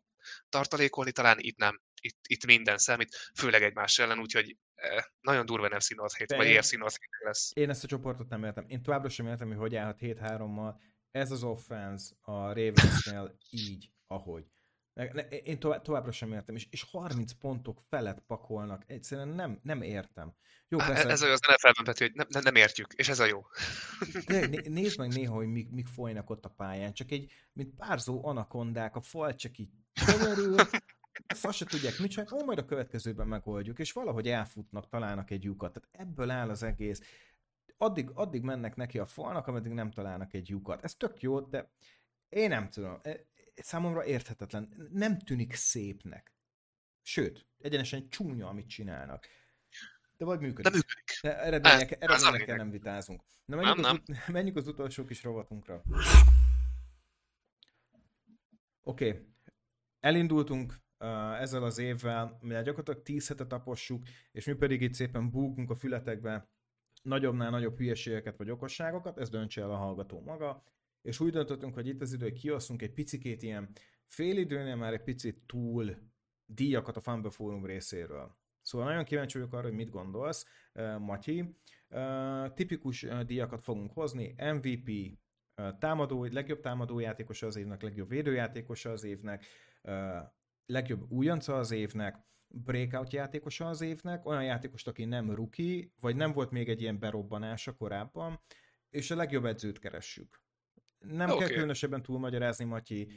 tartalékolni, 0.50 1.12
talán 1.12 1.38
itt 1.40 1.58
nem. 1.58 1.82
Itt, 2.02 2.18
itt 2.28 2.46
minden 2.46 2.78
számít, 2.78 3.32
főleg 3.36 3.64
egymás 3.64 4.00
ellen, 4.00 4.20
úgyhogy 4.20 4.58
eh, 4.76 5.04
nagyon 5.22 5.46
durva 5.46 5.68
NFC 5.68 5.96
North 5.96 6.18
hét, 6.18 6.36
vagy 6.36 6.48
EFC 6.48 6.72
North 6.72 6.98
hét 7.00 7.26
lesz. 7.26 7.52
Én 7.54 7.70
ezt 7.70 7.84
a 7.84 7.88
csoportot 7.88 8.30
nem 8.30 8.44
értem. 8.44 8.66
Én 8.68 8.84
továbbra 8.84 9.10
sem 9.10 9.28
értem, 9.28 9.48
hogy 9.48 9.58
hogy 9.58 9.76
állhat 9.76 9.98
7-3-mal. 10.02 10.74
Ez 11.12 11.32
az 11.32 11.44
offense 11.44 12.16
a 12.22 12.32
Ravensnél 12.32 13.38
így, 13.50 13.90
ahogy. 14.08 14.46
Én 15.44 15.60
tovább, 15.60 15.82
továbbra 15.82 16.12
sem 16.12 16.34
értem, 16.34 16.56
és, 16.56 16.68
és 16.72 16.84
30 16.84 17.32
pontok 17.32 17.82
felett 17.90 18.20
pakolnak. 18.28 18.84
Egyszerűen 18.88 19.28
nem, 19.28 19.60
nem 19.64 19.82
értem. 19.82 20.34
Jó, 20.68 20.78
persze. 20.78 21.10
Ez 21.10 21.22
az 21.22 21.40
NFL-ben, 21.40 21.84
Peti, 21.84 22.04
hogy 22.04 22.14
nem, 22.14 22.42
nem, 22.44 22.56
értjük, 22.56 22.94
és 22.94 23.10
ez 23.10 23.20
a 23.20 23.26
jó. 23.26 23.46
De, 24.28 24.50
nézd 24.70 24.98
meg 24.98 25.14
néha, 25.14 25.34
hogy 25.34 25.48
mik, 25.48 25.70
mik 25.70 25.88
folynak 25.88 26.30
ott 26.30 26.46
a 26.46 26.50
pályán, 26.50 26.94
csak 26.94 27.12
egy, 27.12 27.32
mint 27.54 27.76
párzó 27.76 28.26
anakondák, 28.26 28.96
a 28.96 29.02
fal 29.02 29.36
csak 29.36 29.58
így 29.58 29.70
könyörül, 30.06 30.56
azt 31.44 31.58
se 31.58 31.66
tudják 31.66 32.00
mit 32.00 32.12
csinálni, 32.12 32.42
ó, 32.42 32.46
majd 32.46 32.58
a 32.58 32.66
következőben 32.66 33.28
megoldjuk, 33.28 33.80
és 33.80 33.92
valahogy 33.92 34.28
elfutnak, 34.28 34.90
találnak 34.90 35.32
egy 35.32 35.44
lyukat. 35.44 35.74
Tehát 35.74 36.08
ebből 36.08 36.30
áll 36.30 36.50
az 36.50 36.64
egész. 36.64 37.02
Addig, 37.78 38.10
addig 38.14 38.42
mennek 38.42 38.76
neki 38.76 39.00
a 39.00 39.06
falnak, 39.06 39.48
ameddig 39.48 39.72
nem 39.72 39.92
találnak 39.92 40.34
egy 40.34 40.50
lyukat. 40.50 40.84
Ez 40.84 40.96
tök 40.96 41.22
jó, 41.22 41.40
de 41.40 41.72
én 42.30 42.50
nem 42.50 42.70
tudom. 42.70 43.00
Számomra 43.56 44.06
érthetetlen. 44.06 44.90
Nem 44.92 45.20
tűnik 45.20 45.54
szépnek. 45.54 46.34
Sőt, 47.02 47.48
egyenesen 47.60 48.10
csúnya, 48.10 48.48
amit 48.48 48.70
csinálnak. 48.70 49.28
De 50.18 50.26
vagy 50.26 50.40
működik. 50.40 50.64
De 50.64 50.70
működik. 50.70 51.20
De 51.22 51.38
eredmények, 51.38 52.04
eredményekkel 52.04 52.56
nem 52.56 52.70
vitázunk. 52.70 53.22
Na 53.46 53.56
menjünk, 53.56 53.80
nem, 53.80 53.86
az, 53.86 54.02
nem. 54.06 54.18
Menjünk 54.36 54.58
az 54.58 54.68
utolsó 54.68 55.06
kis 55.06 55.24
rovatunkra. 55.24 55.84
Oké, 58.84 59.10
okay. 59.10 59.28
elindultunk 60.00 60.82
uh, 61.00 61.42
ezzel 61.42 61.64
az 61.64 61.78
évvel, 61.78 62.38
mert 62.42 62.66
gyakorlatilag 62.66 63.02
10 63.02 63.28
hetet 63.28 63.48
tapossuk, 63.48 64.04
és 64.32 64.46
mi 64.46 64.54
pedig 64.54 64.82
itt 64.82 64.94
szépen 64.94 65.30
búgunk 65.30 65.70
a 65.70 65.76
fületekbe 65.76 66.50
nagyobbnál 67.02 67.50
nagyobb 67.50 67.78
hülyeségeket 67.78 68.38
vagy 68.38 68.50
okosságokat, 68.50 69.18
ez 69.18 69.30
döntse 69.30 69.62
el 69.62 69.72
a 69.72 69.76
hallgató 69.76 70.22
maga, 70.22 70.64
és 71.04 71.20
úgy 71.20 71.32
döntöttünk, 71.32 71.74
hogy 71.74 71.88
itt 71.88 72.02
az 72.02 72.14
idő, 72.14 72.24
hogy 72.26 72.40
kiosztunk 72.40 72.82
egy 72.82 72.94
picikét 72.94 73.44
ilyen 73.44 73.70
félidőnél 74.06 74.76
már 74.76 74.94
egy 74.94 75.04
picit 75.04 75.44
túl 75.46 75.98
díjakat 76.46 76.98
a 76.98 77.02
Fumble 77.02 77.32
Forum 77.32 77.66
részéről. 77.66 78.38
Szóval 78.62 78.88
nagyon 78.88 79.04
kíváncsi 79.04 79.38
vagyok 79.38 79.54
arra, 79.54 79.68
hogy 79.68 79.76
mit 79.76 79.90
gondolsz, 79.90 80.46
Matyi. 81.00 81.58
Tipikus 82.54 83.06
díjakat 83.26 83.64
fogunk 83.64 83.92
hozni, 83.92 84.36
MVP, 84.38 85.18
támadó, 85.80 86.24
legjobb 86.24 86.60
támadójátékosa 86.60 87.48
az 87.48 87.56
évnek, 87.56 87.82
legjobb 87.82 88.10
védőjátékosa 88.10 88.92
az 88.92 89.04
évnek, 89.04 89.46
legjobb 90.66 91.12
újonca 91.12 91.58
az 91.58 91.72
évnek, 91.72 92.18
breakout 92.48 93.14
játékosa 93.14 93.68
az 93.68 93.82
évnek, 93.82 94.26
olyan 94.26 94.44
játékost, 94.44 94.88
aki 94.88 95.06
nem 95.06 95.32
rookie, 95.32 95.88
vagy 96.00 96.16
nem 96.16 96.32
volt 96.32 96.52
még 96.52 96.70
egy 96.70 96.82
ilyen 96.82 97.00
berobbanása 97.00 97.76
korábban, 97.76 98.42
és 98.90 99.12
a 99.12 99.16
legjobb 99.16 99.46
edzőt 99.46 99.80
keressük. 99.80 100.43
Nem 101.08 101.30
okay. 101.30 101.40
kell 101.40 101.48
különösebben 101.48 102.02
túlmagyarázni, 102.02 102.66
Matyi, 102.66 103.08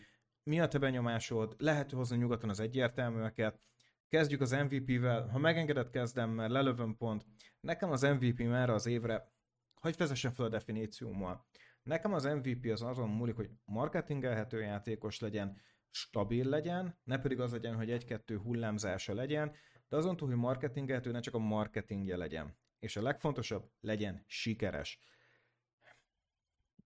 mi 0.42 0.60
a 0.60 0.68
te 0.68 0.78
benyomásod, 0.78 1.54
lehet 1.58 1.90
hozni 1.90 2.16
nyugaton 2.16 2.50
az 2.50 2.60
egyértelműeket, 2.60 3.60
Kezdjük 4.08 4.40
az 4.40 4.50
MVP-vel. 4.50 5.28
Ha 5.28 5.38
megengedett, 5.38 5.90
kezdem, 5.90 6.30
mert 6.30 6.50
lelövöm 6.50 6.96
pont. 6.96 7.26
Nekem 7.60 7.90
az 7.90 8.02
MVP 8.02 8.42
már 8.42 8.70
az 8.70 8.86
évre, 8.86 9.32
hogy 9.74 9.96
vezessen 9.96 10.32
fel 10.32 10.44
a 10.44 10.48
definíciómmal. 10.48 11.46
Nekem 11.82 12.12
az 12.12 12.24
MVP 12.24 12.70
az 12.72 12.82
azon 12.82 13.08
múlik, 13.08 13.34
hogy 13.34 13.50
marketingelhető 13.64 14.60
játékos 14.60 15.18
legyen, 15.18 15.60
stabil 15.90 16.48
legyen, 16.48 16.98
ne 17.04 17.18
pedig 17.18 17.40
az 17.40 17.52
legyen, 17.52 17.74
hogy 17.76 17.90
egy-kettő 17.90 18.38
hullámzása 18.38 19.14
legyen, 19.14 19.54
de 19.88 19.96
azon 19.96 20.16
túl, 20.16 20.28
hogy 20.28 20.36
marketingelhető, 20.36 21.10
ne 21.10 21.20
csak 21.20 21.34
a 21.34 21.38
marketingje 21.38 22.16
legyen. 22.16 22.56
És 22.78 22.96
a 22.96 23.02
legfontosabb, 23.02 23.70
legyen 23.80 24.24
sikeres. 24.26 24.98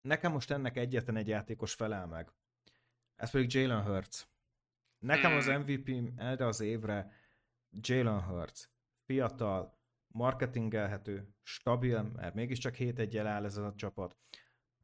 Nekem 0.00 0.32
most 0.32 0.50
ennek 0.50 0.76
egyetlen 0.76 1.16
egy 1.16 1.28
játékos 1.28 1.74
felel 1.74 2.06
meg. 2.06 2.32
Ez 3.16 3.30
pedig 3.30 3.52
Jalen 3.52 3.82
Hurts. 3.82 4.26
Nekem 4.98 5.32
az 5.32 5.46
MVP 5.46 5.86
hmm. 5.86 6.14
erre 6.16 6.46
az 6.46 6.60
évre 6.60 7.12
Jalen 7.70 8.22
Hurts. 8.22 8.68
Fiatal, 9.04 9.78
marketingelhető, 10.06 11.34
stabil, 11.42 12.02
mert 12.02 12.34
mégiscsak 12.34 12.74
7 12.74 12.98
1 12.98 13.16
áll 13.16 13.44
ez 13.44 13.56
a 13.56 13.72
csapat. 13.76 14.16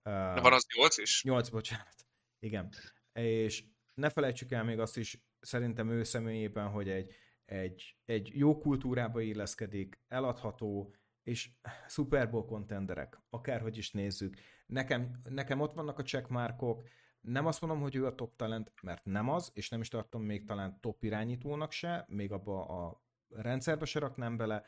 De 0.03 0.41
van 0.41 0.53
az 0.53 0.67
8 0.77 0.99
is? 0.99 1.23
8, 1.25 1.49
bocsánat. 1.49 2.07
Igen. 2.39 2.73
És 3.12 3.65
ne 3.95 4.11
felejtsük 4.11 4.53
el 4.53 4.65
még 4.65 4.79
azt 4.79 4.97
is, 4.97 5.23
szerintem 5.41 5.91
ő 5.91 6.03
személyében, 6.03 6.69
hogy 6.69 6.89
egy, 6.89 7.15
egy, 7.45 7.97
egy 8.05 8.31
jó 8.33 8.59
kultúrába 8.59 9.21
illeszkedik, 9.21 10.01
eladható, 10.09 10.95
és 11.23 11.51
Super 11.89 12.31
Bowl 12.31 12.45
contenderek, 12.45 13.19
akárhogy 13.31 13.77
is 13.77 13.91
nézzük. 13.91 14.37
Nekem, 14.67 15.21
nekem 15.29 15.61
ott 15.61 15.75
vannak 15.75 15.99
a 15.99 16.03
checkmarkok, 16.03 16.89
nem 17.21 17.47
azt 17.47 17.61
mondom, 17.61 17.81
hogy 17.81 17.97
ő 17.97 18.07
a 18.07 18.15
top 18.15 18.37
talent, 18.37 18.73
mert 18.83 19.05
nem 19.05 19.29
az, 19.29 19.51
és 19.55 19.69
nem 19.69 19.81
is 19.81 19.89
tartom 19.89 20.23
még 20.23 20.47
talán 20.47 20.81
top 20.81 21.03
irányítónak 21.03 21.73
se, 21.73 22.05
még 22.09 22.33
abba 22.33 22.67
a 22.67 23.03
rendszerbe 23.29 23.85
se 23.85 23.99
raknám 23.99 24.37
bele, 24.37 24.65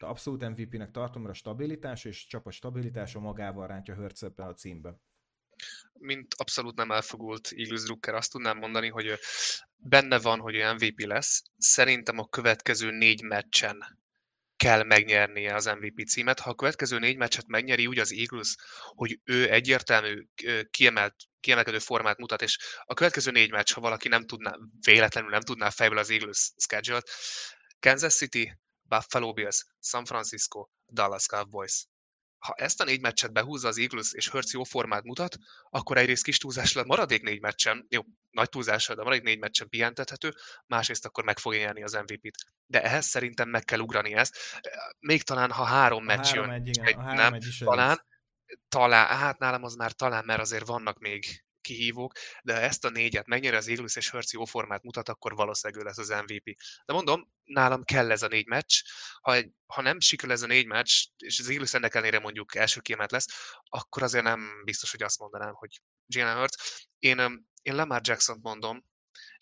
de 0.00 0.06
abszolút 0.06 0.48
MVP-nek 0.48 0.90
tartom, 0.90 1.22
mert 1.22 1.34
a 1.34 1.38
stabilitás 1.38 2.04
és 2.04 2.26
csak 2.26 2.46
a 2.46 2.50
stabilitása 2.50 3.20
magával 3.20 3.66
rántja 3.66 3.94
Hörcebbe 3.94 4.44
a 4.44 4.54
címbe. 4.54 5.00
Mint 5.92 6.34
abszolút 6.36 6.76
nem 6.76 6.90
elfogult 6.90 7.48
Eagles 7.56 7.82
Drucker, 7.82 8.14
azt 8.14 8.32
tudnám 8.32 8.58
mondani, 8.58 8.88
hogy 8.88 9.18
benne 9.76 10.18
van, 10.18 10.40
hogy 10.40 10.54
MVP 10.54 11.00
lesz. 11.00 11.42
Szerintem 11.56 12.18
a 12.18 12.28
következő 12.28 12.90
négy 12.90 13.22
meccsen 13.22 13.97
kell 14.58 14.82
megnyernie 14.82 15.54
az 15.54 15.64
MVP 15.64 16.08
címet. 16.08 16.40
Ha 16.40 16.50
a 16.50 16.54
következő 16.54 16.98
négy 16.98 17.16
meccset 17.16 17.46
megnyeri 17.46 17.86
úgy 17.86 17.98
az 17.98 18.12
Eagles, 18.12 18.56
hogy 18.94 19.20
ő 19.24 19.50
egyértelmű, 19.50 20.26
kiemelt, 20.70 21.14
kiemelkedő 21.40 21.78
formát 21.78 22.18
mutat, 22.18 22.42
és 22.42 22.58
a 22.84 22.94
következő 22.94 23.30
négy 23.30 23.50
meccs, 23.50 23.72
ha 23.72 23.80
valaki 23.80 24.08
nem 24.08 24.26
tudná, 24.26 24.56
véletlenül 24.80 25.30
nem 25.30 25.40
tudná 25.40 25.70
fejből 25.70 25.98
az 25.98 26.10
Eagles 26.10 26.50
schedule 26.56 27.02
Kansas 27.80 28.14
City, 28.14 28.52
Buffalo 28.82 29.32
Bills, 29.32 29.64
San 29.80 30.04
Francisco, 30.04 30.68
Dallas 30.92 31.26
Cowboys 31.26 31.86
ha 32.38 32.54
ezt 32.56 32.80
a 32.80 32.84
négy 32.84 33.00
meccset 33.00 33.32
behúzza 33.32 33.68
az 33.68 33.78
Eagles, 33.78 34.12
és 34.12 34.28
Hurts 34.28 34.52
jó 34.52 34.64
formát 34.64 35.04
mutat, 35.04 35.36
akkor 35.70 35.96
egyrészt 35.96 36.24
kis 36.24 36.38
túlzással 36.38 36.84
maradék 36.84 37.22
négy 37.22 37.40
meccsen, 37.40 37.86
jó, 37.88 38.02
nagy 38.30 38.48
túlzással, 38.48 38.96
de 38.96 39.02
maradék 39.02 39.24
négy 39.24 39.38
meccsen 39.38 39.68
pihentethető, 39.68 40.34
másrészt 40.66 41.04
akkor 41.04 41.24
meg 41.24 41.38
fogja 41.38 41.60
nyerni 41.60 41.82
az 41.82 41.92
MVP-t. 41.92 42.44
De 42.66 42.82
ehhez 42.82 43.06
szerintem 43.06 43.48
meg 43.48 43.64
kell 43.64 43.78
ugrani 43.78 44.14
ezt. 44.14 44.36
Még 44.98 45.22
talán, 45.22 45.50
ha 45.50 45.64
három 45.64 46.04
meccs 46.04 46.26
három 46.26 46.50
jön, 46.50 46.60
egy, 46.60 46.68
igen, 46.68 46.86
egy, 46.86 46.94
három 46.94 47.14
nem, 47.14 47.34
egy 47.34 47.56
talán, 47.58 48.06
talán, 48.68 49.06
hát 49.06 49.38
nálam 49.38 49.62
az 49.62 49.74
már 49.74 49.92
talán, 49.92 50.24
mert 50.24 50.40
azért 50.40 50.66
vannak 50.66 50.98
még 50.98 51.42
kihívók, 51.68 52.12
de 52.42 52.54
ha 52.54 52.60
ezt 52.60 52.84
a 52.84 52.90
négyet 52.90 53.26
megnyeri 53.26 53.56
az 53.56 53.68
Eagles 53.68 53.96
és 53.96 54.10
Hurts 54.10 54.32
jó 54.32 54.44
formát 54.44 54.82
mutat, 54.82 55.08
akkor 55.08 55.34
valószínűleg 55.34 55.82
ő 55.82 55.86
lesz 55.86 55.98
az 55.98 56.22
MVP. 56.26 56.44
De 56.86 56.92
mondom, 56.92 57.32
nálam 57.44 57.84
kell 57.84 58.10
ez 58.10 58.22
a 58.22 58.28
négy 58.28 58.46
meccs. 58.46 58.82
Ha, 59.20 59.36
ha 59.66 59.82
nem 59.82 60.00
sikerül 60.00 60.34
ez 60.34 60.42
a 60.42 60.46
négy 60.46 60.66
meccs, 60.66 61.06
és 61.16 61.38
az 61.38 61.48
Eagles 61.48 61.74
ennek 61.74 61.94
ellenére 61.94 62.18
mondjuk 62.18 62.54
első 62.54 62.80
kiemelt 62.80 63.10
lesz, 63.10 63.26
akkor 63.62 64.02
azért 64.02 64.24
nem 64.24 64.62
biztos, 64.64 64.90
hogy 64.90 65.02
azt 65.02 65.18
mondanám, 65.18 65.52
hogy 65.54 65.80
Jalen 66.06 66.36
Hurts. 66.36 66.56
Én, 66.98 67.48
én 67.62 67.74
Lamar 67.74 68.00
Jackson-t 68.04 68.42
mondom, 68.42 68.84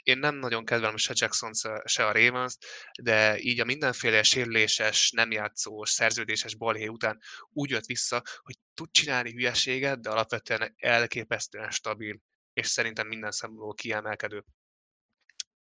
én 0.07 0.18
nem 0.18 0.34
nagyon 0.34 0.64
kedvelem 0.64 0.96
se 0.96 1.12
Jackson, 1.16 1.50
se 1.84 2.07
a 2.07 2.12
ravens 2.12 2.57
de 3.02 3.38
így 3.38 3.61
a 3.61 3.64
mindenféle 3.64 4.22
sérüléses, 4.22 5.11
nem 5.11 5.30
játszós, 5.30 5.90
szerződéses 5.90 6.57
balhé 6.57 6.86
után 6.86 7.18
úgy 7.52 7.70
jött 7.70 7.84
vissza, 7.84 8.22
hogy 8.36 8.54
tud 8.74 8.90
csinálni 8.90 9.32
hülyeséget, 9.32 10.00
de 10.00 10.11
alapvetően 10.11 10.74
elképesztően 10.76 11.70
stabil, 11.70 12.18
és 12.52 12.66
szerintem 12.66 13.07
minden 13.07 13.30
szempontból 13.30 13.74
kiemelkedő. 13.74 14.44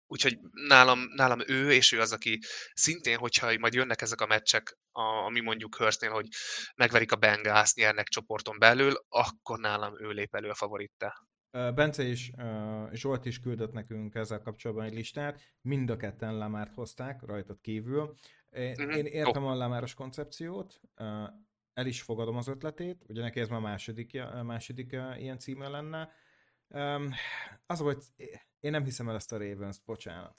Úgyhogy 0.06 0.38
nálam, 0.52 1.00
nálam 1.14 1.40
ő, 1.46 1.72
és 1.72 1.92
ő 1.92 2.00
az, 2.00 2.12
aki 2.12 2.38
szintén, 2.72 3.18
hogyha 3.18 3.58
majd 3.58 3.74
jönnek 3.74 4.02
ezek 4.02 4.20
a 4.20 4.26
meccsek, 4.26 4.78
ami 5.26 5.40
mondjuk 5.40 5.76
Hurstnél, 5.76 6.10
hogy 6.10 6.28
megverik 6.74 7.12
a 7.12 7.16
Bengals, 7.16 7.74
nyernek 7.74 8.08
csoporton 8.08 8.58
belül, 8.58 9.04
akkor 9.08 9.58
nálam 9.58 10.02
ő 10.02 10.08
lép 10.08 10.34
elő 10.34 10.48
a 10.48 10.54
favorittá. 10.54 11.27
Bence 11.50 12.04
is, 12.04 12.32
Zsolt 12.92 13.24
is 13.24 13.40
küldött 13.40 13.72
nekünk 13.72 14.14
ezzel 14.14 14.40
kapcsolatban 14.40 14.84
egy 14.86 14.94
listát, 14.94 15.40
mind 15.60 15.90
a 15.90 15.96
ketten 15.96 16.36
Lamárt 16.36 16.74
hozták, 16.74 17.22
rajtad 17.22 17.60
kívül. 17.60 18.14
Én, 18.50 18.70
uh-huh. 18.70 18.96
én 18.96 19.04
értem 19.04 19.44
a 19.44 19.54
Lamáros 19.54 19.94
koncepciót, 19.94 20.80
el 21.72 21.86
is 21.86 22.02
fogadom 22.02 22.36
az 22.36 22.48
ötletét, 22.48 23.04
ugye 23.08 23.22
neki 23.22 23.40
ez 23.40 23.48
már 23.48 23.60
második, 23.60 24.22
második 24.42 24.92
ilyen 25.16 25.38
címe 25.38 25.68
lenne. 25.68 26.12
Az, 27.66 27.78
hogy 27.78 28.02
én 28.60 28.70
nem 28.70 28.84
hiszem 28.84 29.08
el 29.08 29.14
ezt 29.14 29.32
a 29.32 29.38
Ravens, 29.38 29.78
bocsánat. 29.84 30.38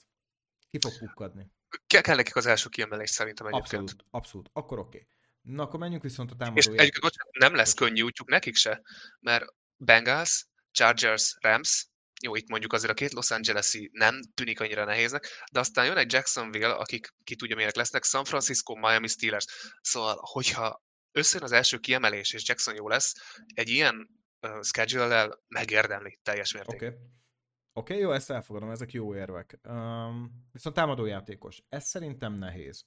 Ki 0.68 0.78
fog 0.80 0.98
pukkadni? 0.98 1.50
Kell 1.86 2.16
nekik 2.16 2.36
az 2.36 2.46
első 2.46 2.68
kiemelés 2.68 3.10
szerintem 3.10 3.46
egyébként. 3.46 3.82
Abszolút, 3.82 4.04
abszolút. 4.10 4.50
Akkor 4.52 4.78
oké. 4.78 4.98
Okay. 4.98 5.54
Na, 5.54 5.62
akkor 5.62 5.80
menjünk 5.80 6.02
viszont 6.02 6.30
a 6.30 6.36
támadó. 6.36 6.56
És 6.56 6.66
egy, 6.66 6.98
bocsánat, 7.00 7.36
nem 7.38 7.54
lesz 7.54 7.74
könnyű 7.74 8.02
útjuk 8.02 8.28
nekik 8.28 8.54
se, 8.54 8.82
mert 9.20 9.44
Bengals, 9.76 10.46
Chargers, 10.72 11.36
Rams, 11.40 11.88
jó, 12.22 12.34
itt 12.34 12.48
mondjuk 12.48 12.72
azért 12.72 12.90
a 12.92 12.94
két 12.94 13.12
Los 13.12 13.30
Angeles-i 13.30 13.90
nem 13.92 14.20
tűnik 14.34 14.60
annyira 14.60 14.84
nehéznek, 14.84 15.26
de 15.52 15.58
aztán 15.58 15.86
jön 15.86 15.96
egy 15.96 16.12
Jacksonville, 16.12 16.72
akik 16.72 17.14
ki 17.24 17.36
tudja 17.36 17.54
milyenek 17.54 17.76
lesznek, 17.76 18.04
San 18.04 18.24
Francisco, 18.24 18.74
Miami 18.74 19.08
Steelers. 19.08 19.46
Szóval, 19.80 20.18
hogyha 20.20 20.82
összejön 21.12 21.46
az 21.46 21.52
első 21.52 21.78
kiemelés, 21.78 22.32
és 22.32 22.48
Jackson 22.48 22.74
jó 22.74 22.88
lesz, 22.88 23.14
egy 23.54 23.68
ilyen 23.68 24.08
uh, 24.40 24.62
schedule-lel 24.62 25.42
megérdemli 25.48 26.18
teljes 26.22 26.52
mértékben. 26.52 26.88
Oké. 26.88 26.96
Okay. 26.96 27.08
Okay, 27.72 27.98
jó, 27.98 28.12
ezt 28.12 28.30
elfogadom, 28.30 28.70
ezek 28.70 28.92
jó 28.92 29.14
érvek. 29.14 29.58
Um, 29.62 30.48
viszont 30.52 30.74
támadójátékos. 30.74 31.62
Ez 31.68 31.84
szerintem 31.84 32.32
nehéz. 32.32 32.84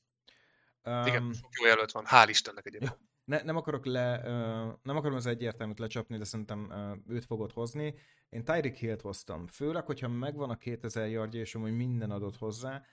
Um, 0.84 1.05
Igen, 1.05 1.34
sok 1.34 1.49
jó 1.59 1.65
jelölt 1.65 1.91
van. 1.91 2.05
Hál' 2.07 2.25
Istennek 2.27 2.65
egyébként. 2.65 2.97
Ne, 3.24 3.41
nem 3.41 3.55
akarok 3.55 3.86
le, 3.86 4.17
uh, 4.17 4.74
nem 4.84 4.97
akarom 4.97 5.15
az 5.15 5.26
egyértelműt 5.26 5.80
lecsapni, 5.80 6.17
de 6.17 6.24
szerintem 6.24 6.67
uh, 6.69 7.15
őt 7.15 7.26
fogod 7.26 7.51
hozni. 7.51 7.95
Én 8.30 8.43
Tyreek 8.43 8.76
Hill-t 8.76 9.01
hoztam. 9.01 9.47
Főleg, 9.47 9.86
hogyha 9.86 10.07
megvan 10.07 10.49
a 10.49 10.57
2000 10.57 11.07
yardja, 11.07 11.39
és 11.39 11.55
amúgy 11.55 11.76
minden 11.76 12.11
adott 12.11 12.38
hozzá, 12.38 12.84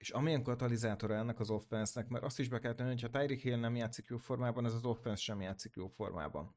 és 0.00 0.10
amilyen 0.10 0.42
katalizátora 0.42 1.14
ennek 1.14 1.40
az 1.40 1.50
offense 1.50 2.06
mert 2.08 2.24
azt 2.24 2.38
is 2.38 2.48
be 2.48 2.58
kell 2.58 2.74
tenni, 2.74 2.90
hogy 2.90 3.02
ha 3.02 3.08
Tyreek 3.08 3.40
Hill 3.40 3.58
nem 3.58 3.76
játszik 3.76 4.06
jó 4.08 4.16
formában, 4.16 4.64
ez 4.64 4.74
az 4.74 4.84
offense 4.84 5.22
sem 5.22 5.40
játszik 5.40 5.74
jó 5.74 5.88
formában. 5.88 6.54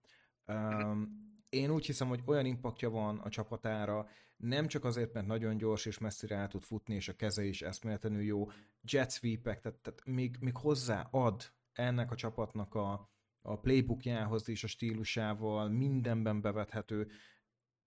Um, 0.47 1.31
én 1.49 1.69
úgy 1.69 1.85
hiszem, 1.85 2.07
hogy 2.07 2.21
olyan 2.25 2.45
impaktja 2.45 2.89
van 2.89 3.19
a 3.19 3.29
csapatára, 3.29 4.07
nem 4.37 4.67
csak 4.67 4.85
azért, 4.85 5.13
mert 5.13 5.25
nagyon 5.25 5.57
gyors 5.57 5.85
és 5.85 5.97
messzire 5.97 6.35
el 6.35 6.47
tud 6.47 6.61
futni, 6.61 6.95
és 6.95 7.07
a 7.09 7.15
keze 7.15 7.43
is 7.43 7.61
eszméletlenül 7.61 8.21
jó, 8.21 8.49
jet 8.81 9.11
sweepek, 9.11 9.59
tehát, 9.59 9.77
tehát 9.77 10.05
még, 10.05 10.37
még 10.39 10.57
hozzá 10.57 11.07
ad 11.11 11.51
ennek 11.71 12.11
a 12.11 12.15
csapatnak 12.15 12.75
a, 12.75 13.12
a 13.45 13.59
playbookjához 13.59 14.47
is, 14.47 14.63
a 14.63 14.67
stílusával, 14.67 15.69
mindenben 15.69 16.41
bevethető, 16.41 17.07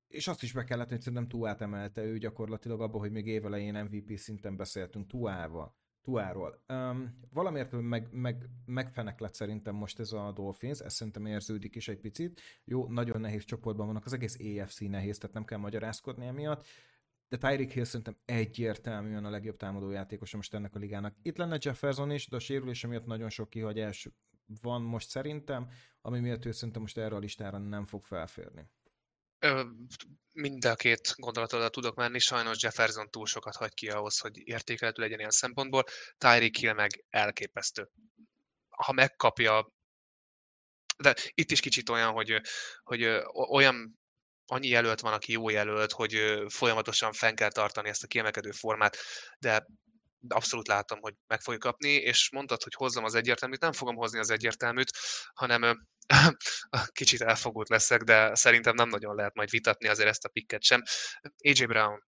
és 0.09 0.29
azt 0.29 0.43
is 0.43 0.53
be 0.53 0.65
kellett, 0.65 0.89
hogy 0.89 1.01
szerintem 1.01 1.29
Tuát 1.29 1.61
emelte 1.61 2.03
ő 2.03 2.19
gyakorlatilag 2.19 2.81
abba, 2.81 2.99
hogy 2.99 3.11
még 3.11 3.27
évelején 3.27 3.85
MVP 3.85 4.17
szinten 4.17 4.57
beszéltünk 4.57 5.07
Tuával. 5.07 5.77
Tuáról. 6.03 6.63
Um, 6.69 7.19
valamiért 7.33 7.73
meg, 7.81 8.09
meg, 8.13 8.49
megfenek 8.65 9.21
lett 9.21 9.35
szerintem 9.35 9.75
most 9.75 9.99
ez 10.01 10.13
a 10.13 10.33
Dolphins, 10.33 10.81
ez 10.81 10.95
szerintem 10.95 11.27
érződik 11.27 11.75
is 11.75 11.89
egy 11.89 12.01
picit. 12.01 12.41
Jó, 12.65 12.89
nagyon 12.89 13.21
nehéz 13.21 13.45
csoportban 13.45 13.87
vannak, 13.87 14.05
az 14.05 14.13
egész 14.13 14.39
EFC 14.39 14.81
nehéz, 14.81 15.19
tehát 15.19 15.35
nem 15.35 15.45
kell 15.45 15.59
magyarázkodni 15.59 16.27
emiatt. 16.27 16.67
De 17.29 17.37
Tyreek 17.37 17.71
Hill 17.71 17.85
szerintem 17.85 18.17
egyértelműen 18.25 19.25
a 19.25 19.31
legjobb 19.31 19.57
támadójátékos 19.57 20.35
most 20.35 20.55
ennek 20.55 20.75
a 20.75 20.79
ligának. 20.79 21.17
Itt 21.23 21.37
lenne 21.37 21.59
Jefferson 21.61 22.11
is, 22.11 22.29
de 22.29 22.37
a 22.37 22.39
sérülése 22.39 22.87
miatt 22.87 23.07
nagyon 23.07 23.29
sok 23.29 23.51
kihagyás 23.51 24.09
van 24.61 24.83
most 24.83 25.09
szerintem, 25.09 25.71
ami 26.01 26.21
miatt 26.21 26.45
ő 26.45 26.53
szerintem 26.53 26.83
most 26.83 26.99
erre 26.99 27.15
a 27.15 27.19
listára 27.19 27.59
nem 27.59 27.85
fog 27.85 28.05
felférni. 28.05 28.71
mind 30.33 30.65
a 30.65 30.75
két 30.75 31.15
gondolatodat 31.17 31.73
tudok 31.73 31.95
menni, 31.95 32.19
sajnos 32.19 32.63
Jefferson 32.63 33.11
túl 33.11 33.27
sokat 33.27 33.57
hagy 33.57 33.75
ki 33.75 33.89
ahhoz, 33.89 34.19
hogy 34.19 34.39
értékelhető 34.49 35.03
legyen 35.03 35.19
ilyen 35.19 35.31
szempontból, 35.31 35.85
Tyreek 36.19 36.57
Hill 36.57 36.73
meg 36.73 37.05
elképesztő. 37.11 37.91
Ha 38.69 38.93
megkapja, 38.93 39.73
de 40.97 41.15
itt 41.35 41.51
is 41.51 41.61
kicsit 41.61 41.89
olyan, 41.89 42.13
hogy, 42.13 42.41
hogy 42.83 43.05
olyan 43.51 43.99
annyi 44.47 44.69
jelölt 44.69 45.01
van, 45.01 45.13
aki 45.13 45.33
jó 45.33 45.49
jelölt, 45.49 45.93
hogy 45.93 46.45
folyamatosan 46.49 47.13
fenn 47.13 47.35
kell 47.35 47.51
tartani 47.51 47.89
ezt 47.89 48.03
a 48.03 48.07
kiemelkedő 48.07 48.51
formát, 48.51 48.97
de 49.39 49.67
abszolút 50.29 50.69
látom, 50.69 51.01
hogy 51.01 51.15
meg 51.27 51.41
fogja 51.41 51.59
kapni, 51.59 51.89
és 51.89 52.31
mondtad, 52.31 52.63
hogy 52.63 52.75
hozzam 52.75 53.05
az 53.05 53.15
egyértelműt, 53.15 53.61
nem 53.61 53.73
fogom 53.73 53.97
hozni 53.97 54.19
az 54.19 54.31
egyértelműt, 54.31 54.91
hanem 55.35 55.89
kicsit 56.93 57.21
elfogult 57.21 57.69
leszek, 57.69 58.03
de 58.03 58.35
szerintem 58.35 58.75
nem 58.75 58.89
nagyon 58.89 59.15
lehet 59.15 59.35
majd 59.35 59.51
vitatni 59.51 59.89
azért 59.89 60.09
ezt 60.09 60.25
a 60.25 60.29
pikket 60.29 60.63
sem. 60.63 60.83
AJ 61.39 61.65
Brown. 61.65 62.05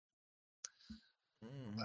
Hmm. 1.39 1.77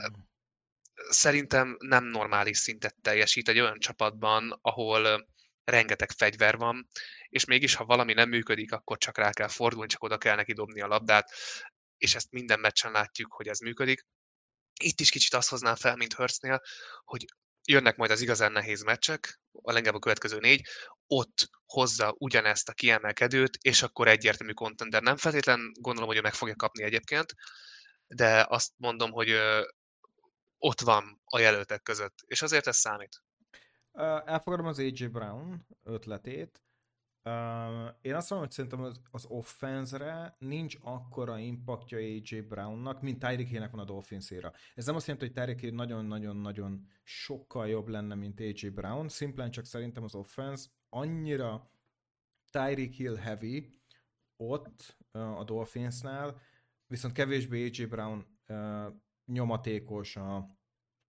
Szerintem 1.10 1.76
nem 1.80 2.04
normális 2.04 2.58
szintet 2.58 2.96
teljesít 3.02 3.50
egy 3.50 3.60
olyan 3.60 3.80
csapatban, 3.80 4.60
ahol 4.62 5.28
rengeteg 5.64 6.12
fegyver 6.12 6.58
van, 6.58 6.88
és 7.30 7.46
mégis, 7.46 7.76
ha 7.76 7.86
valami 7.86 8.14
nem 8.14 8.30
működik, 8.30 8.72
akkor 8.72 8.98
csak 8.98 9.18
rá 9.18 9.32
kell 9.32 9.48
fordulni, 9.48 9.88
csak 9.88 10.04
oda 10.04 10.18
kell 10.18 10.36
neki 10.36 10.54
dobni 10.54 10.82
a 10.82 10.88
labdát, 10.88 11.32
és 11.98 12.16
ezt 12.16 12.32
minden 12.32 12.60
meccsen 12.60 12.92
látjuk, 12.92 13.34
hogy 13.34 13.48
ez 13.48 13.60
működik. 13.60 14.06
Itt 14.84 15.00
is 15.00 15.10
kicsit 15.10 15.34
azt 15.34 15.50
hoznám 15.50 15.76
fel, 15.76 15.96
mint 15.96 16.14
Hurstnél, 16.14 16.62
hogy 17.04 17.26
jönnek 17.68 17.96
majd 17.96 18.12
az 18.12 18.22
igazán 18.22 18.52
nehéz 18.52 18.84
meccsek, 18.84 19.40
a 19.52 19.72
legalább 19.72 19.96
a 19.96 20.00
következő 20.00 20.40
négy, 20.40 20.68
ott 21.08 21.50
hozza 21.66 22.16
ugyanezt 22.18 22.70
a 22.70 22.74
kiemelkedőt, 22.74 23.58
és 23.62 23.82
akkor 23.82 24.08
egyértelmű 24.08 24.54
contender. 24.54 25.02
Nem 25.02 25.18
feltétlen 25.18 25.72
gondolom, 25.80 26.10
hogy 26.10 26.18
ő 26.18 26.22
meg 26.22 26.34
fogja 26.34 26.56
kapni 26.56 26.84
egyébként, 26.84 27.34
de 28.08 28.46
azt 28.50 28.72
mondom, 28.76 29.12
hogy 29.12 29.36
ott 30.58 30.82
van 30.82 31.22
a 31.26 31.40
jelöltek 31.40 31.82
között, 31.82 32.16
és 32.26 32.42
azért 32.42 32.68
ez 32.68 32.78
számít. 32.78 33.22
Elfogadom 34.26 34.66
az 34.66 34.80
AJ 34.80 35.06
Brown 35.06 35.68
ötletét. 35.84 36.62
Én 38.02 38.16
azt 38.16 38.30
mondom, 38.30 38.48
hogy 38.48 38.52
szerintem 38.52 38.82
az, 38.82 39.02
az 39.12 39.26
offense-re 39.26 40.36
nincs 40.40 40.78
akkora 40.82 41.38
impaktja 41.38 41.98
AJ 41.98 42.42
Brownnak, 42.42 43.02
mint 43.02 43.20
Tyreek 43.20 43.48
Hill-nek 43.48 43.72
van 43.72 43.80
a 43.80 43.86
Dolphins-éra. 43.86 44.52
Ez 44.76 44.86
nem 44.86 44.96
azt 44.96 45.08
jelenti, 45.08 45.28
hogy 45.28 45.36
Tyreek 45.36 45.60
Hill 45.60 45.74
nagyon-nagyon-nagyon 45.74 46.88
sokkal 47.04 47.68
jobb 47.68 47.88
lenne, 47.88 48.16
mint 48.16 48.40
AJ 48.40 48.70
Brown, 48.70 49.08
szimplán 49.08 49.52
csak 49.52 49.66
szerintem 49.66 50.04
az 50.04 50.16
offense 50.16 50.68
annyira 50.90 51.72
Tyreek 52.52 52.94
Hill 52.94 53.16
heavy 53.16 53.82
ott 54.36 54.98
a 55.12 55.44
Dolphinsnál, 55.44 56.42
viszont 56.88 57.14
kevésbé 57.14 57.64
AJ 57.64 57.86
Brown 57.86 58.26
nyomatékos 59.26 60.16
a, 60.16 60.57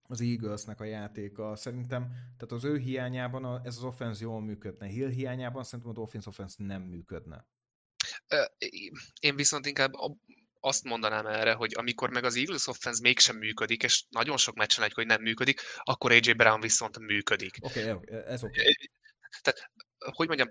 az 0.09 0.21
Eaglesnek 0.21 0.81
a 0.81 0.85
játéka. 0.85 1.57
Szerintem, 1.57 2.09
tehát 2.11 2.53
az 2.53 2.65
ő 2.65 2.77
hiányában 2.77 3.45
a, 3.45 3.61
ez 3.65 3.77
az 3.77 3.85
offense 3.85 4.25
jól 4.25 4.41
működne. 4.41 4.87
Hill 4.87 5.09
hiányában 5.09 5.65
szerintem 5.65 5.91
a 5.91 5.95
Dolphins 5.95 6.27
offense 6.27 6.65
nem 6.65 6.83
működne. 6.83 7.47
Én 9.21 9.37
viszont 9.37 9.67
inkább 9.67 9.93
azt 10.61 10.85
mondanám 10.85 11.27
erre, 11.27 11.53
hogy 11.53 11.73
amikor 11.77 12.11
meg 12.11 12.25
az 12.25 12.37
Eagles 12.37 12.67
offense 12.67 13.01
mégsem 13.03 13.37
működik, 13.37 13.83
és 13.83 14.05
nagyon 14.09 14.37
sok 14.37 14.55
meccsen 14.57 14.85
egy, 14.85 14.93
hogy 14.93 15.07
nem 15.07 15.23
működik, 15.23 15.61
akkor 15.83 16.11
AJ 16.13 16.33
Brown 16.33 16.61
viszont 16.61 16.99
működik. 16.99 17.57
Oké, 17.61 17.91
okay, 17.91 18.17
ez 18.27 18.45
oké. 18.45 18.61
Okay. 18.61 18.75
Tehát, 19.43 19.71
hogy 19.99 20.27
mondjam, 20.27 20.49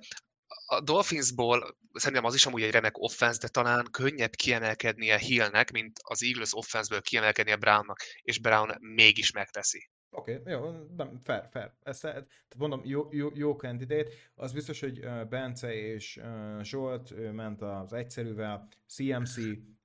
a 0.65 0.81
Dolphinsból 0.81 1.77
szerintem 1.93 2.25
az 2.25 2.35
is 2.35 2.45
amúgy 2.45 2.61
egy 2.61 2.71
remek 2.71 2.97
offense, 2.97 3.39
de 3.41 3.47
talán 3.47 3.87
könnyebb 3.91 4.35
kiemelkednie 4.35 5.17
Hillnek, 5.17 5.71
mint 5.71 5.99
az 6.03 6.23
Eagles 6.23 6.55
offenseből 6.55 7.01
kiemelkednie 7.01 7.55
Brownnak, 7.55 7.99
és 8.21 8.39
Brown 8.39 8.77
mégis 8.79 9.31
megteszi. 9.31 9.89
Oké, 10.09 10.35
okay, 10.35 10.53
jó, 10.53 10.71
nem, 10.97 11.19
fair, 11.23 11.47
fair. 11.51 11.71
Ezt, 11.83 12.01
tehát 12.01 12.27
mondom, 12.57 12.81
jó, 12.83 13.07
jó, 13.11 13.29
jó 13.33 13.55
kandidát. 13.55 14.07
Az 14.35 14.53
biztos, 14.53 14.79
hogy 14.79 14.99
Bence 15.29 15.73
és 15.73 16.19
Zsolt 16.61 17.11
ő 17.11 17.31
ment 17.31 17.61
az 17.61 17.93
egyszerűvel, 17.93 18.67
CMC, 18.87 19.35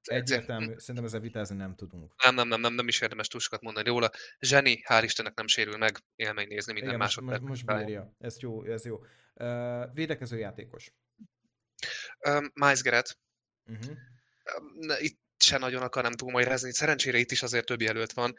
egyértelmű, 0.03 0.75
szerintem 0.77 1.05
ezzel 1.05 1.21
vitázni 1.21 1.57
nem 1.57 1.75
tudunk. 1.75 2.15
Nem, 2.23 2.35
nem, 2.35 2.49
nem, 2.49 2.61
nem, 2.61 2.75
nem 2.75 2.89
is 2.89 3.01
érdemes 3.01 3.29
túl 3.29 3.41
sokat 3.41 3.63
mondani 3.63 3.89
róla. 3.89 4.11
Zseni, 4.41 4.83
hál' 4.89 5.03
Istennek 5.03 5.35
nem 5.35 5.47
sérül 5.47 5.77
meg, 5.77 5.99
élmény 6.17 6.49
nézni 6.49 6.73
minden 6.73 6.91
Igen, 6.91 7.03
másodperc. 7.03 7.41
Most, 7.41 7.67
most 7.67 7.79
bírja, 7.79 8.15
ez 8.19 8.41
jó, 8.41 8.65
ez 8.65 8.85
jó. 8.85 9.01
Védekező 9.93 10.39
játékos. 10.39 10.93
Um, 12.28 12.51
Miles 12.55 12.83
Garrett. 12.83 13.18
Uh-huh. 13.64 13.97
Itt 15.03 15.20
se 15.39 15.59
nagyon 15.59 15.83
akarnám 15.83 16.12
túlmajrázni. 16.12 16.72
Szerencsére 16.72 17.18
itt 17.18 17.30
is 17.30 17.43
azért 17.43 17.66
több 17.66 17.80
jelölt 17.80 18.12
van, 18.12 18.35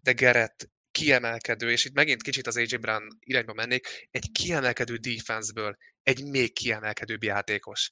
de 0.00 0.12
Gerett 0.12 0.70
kiemelkedő, 0.90 1.70
és 1.70 1.84
itt 1.84 1.94
megint 1.94 2.22
kicsit 2.22 2.46
az 2.46 2.56
AJ 2.56 2.76
Brown 2.76 3.08
irányba 3.20 3.52
mennék, 3.52 4.08
egy 4.10 4.30
kiemelkedő 4.32 4.96
defenseből 4.96 5.76
egy 6.02 6.24
még 6.24 6.52
kiemelkedőbb 6.52 7.22
játékos. 7.22 7.90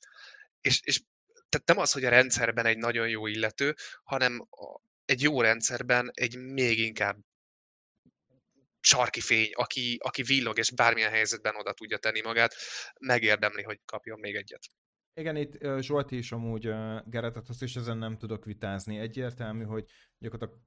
És, 0.61 0.81
és 0.83 1.01
tehát 1.49 1.67
nem 1.67 1.79
az, 1.79 1.93
hogy 1.93 2.05
a 2.05 2.09
rendszerben 2.09 2.67
egy 2.67 2.79
nagyon 2.79 3.09
jó 3.09 3.27
illető, 3.27 3.75
hanem 4.03 4.49
egy 5.05 5.23
jó 5.23 5.41
rendszerben 5.41 6.11
egy 6.13 6.37
még 6.37 6.79
inkább 6.79 7.19
sarki 8.83 9.21
fény, 9.21 9.51
aki, 9.53 9.99
aki 10.03 10.23
villog, 10.23 10.59
és 10.59 10.71
bármilyen 10.71 11.11
helyzetben 11.11 11.57
oda 11.57 11.73
tudja 11.73 11.99
tenni 11.99 12.21
magát, 12.21 12.55
megérdemli, 13.01 13.63
hogy 13.63 13.81
kapjon 13.85 14.19
még 14.21 14.35
egyet. 14.35 14.69
Igen, 15.15 15.37
itt 15.37 15.81
Zsolti 15.81 16.17
is 16.17 16.33
amúgy 16.33 16.63
Geretet, 17.05 17.49
azt 17.49 17.63
is 17.63 17.77
ezen 17.77 17.99
nem 17.99 18.19
tudok 18.19 18.45
vitázni. 18.45 18.99
Egyértelmű, 18.99 19.65
hogy 19.65 19.85
gyakorlatilag 20.19 20.63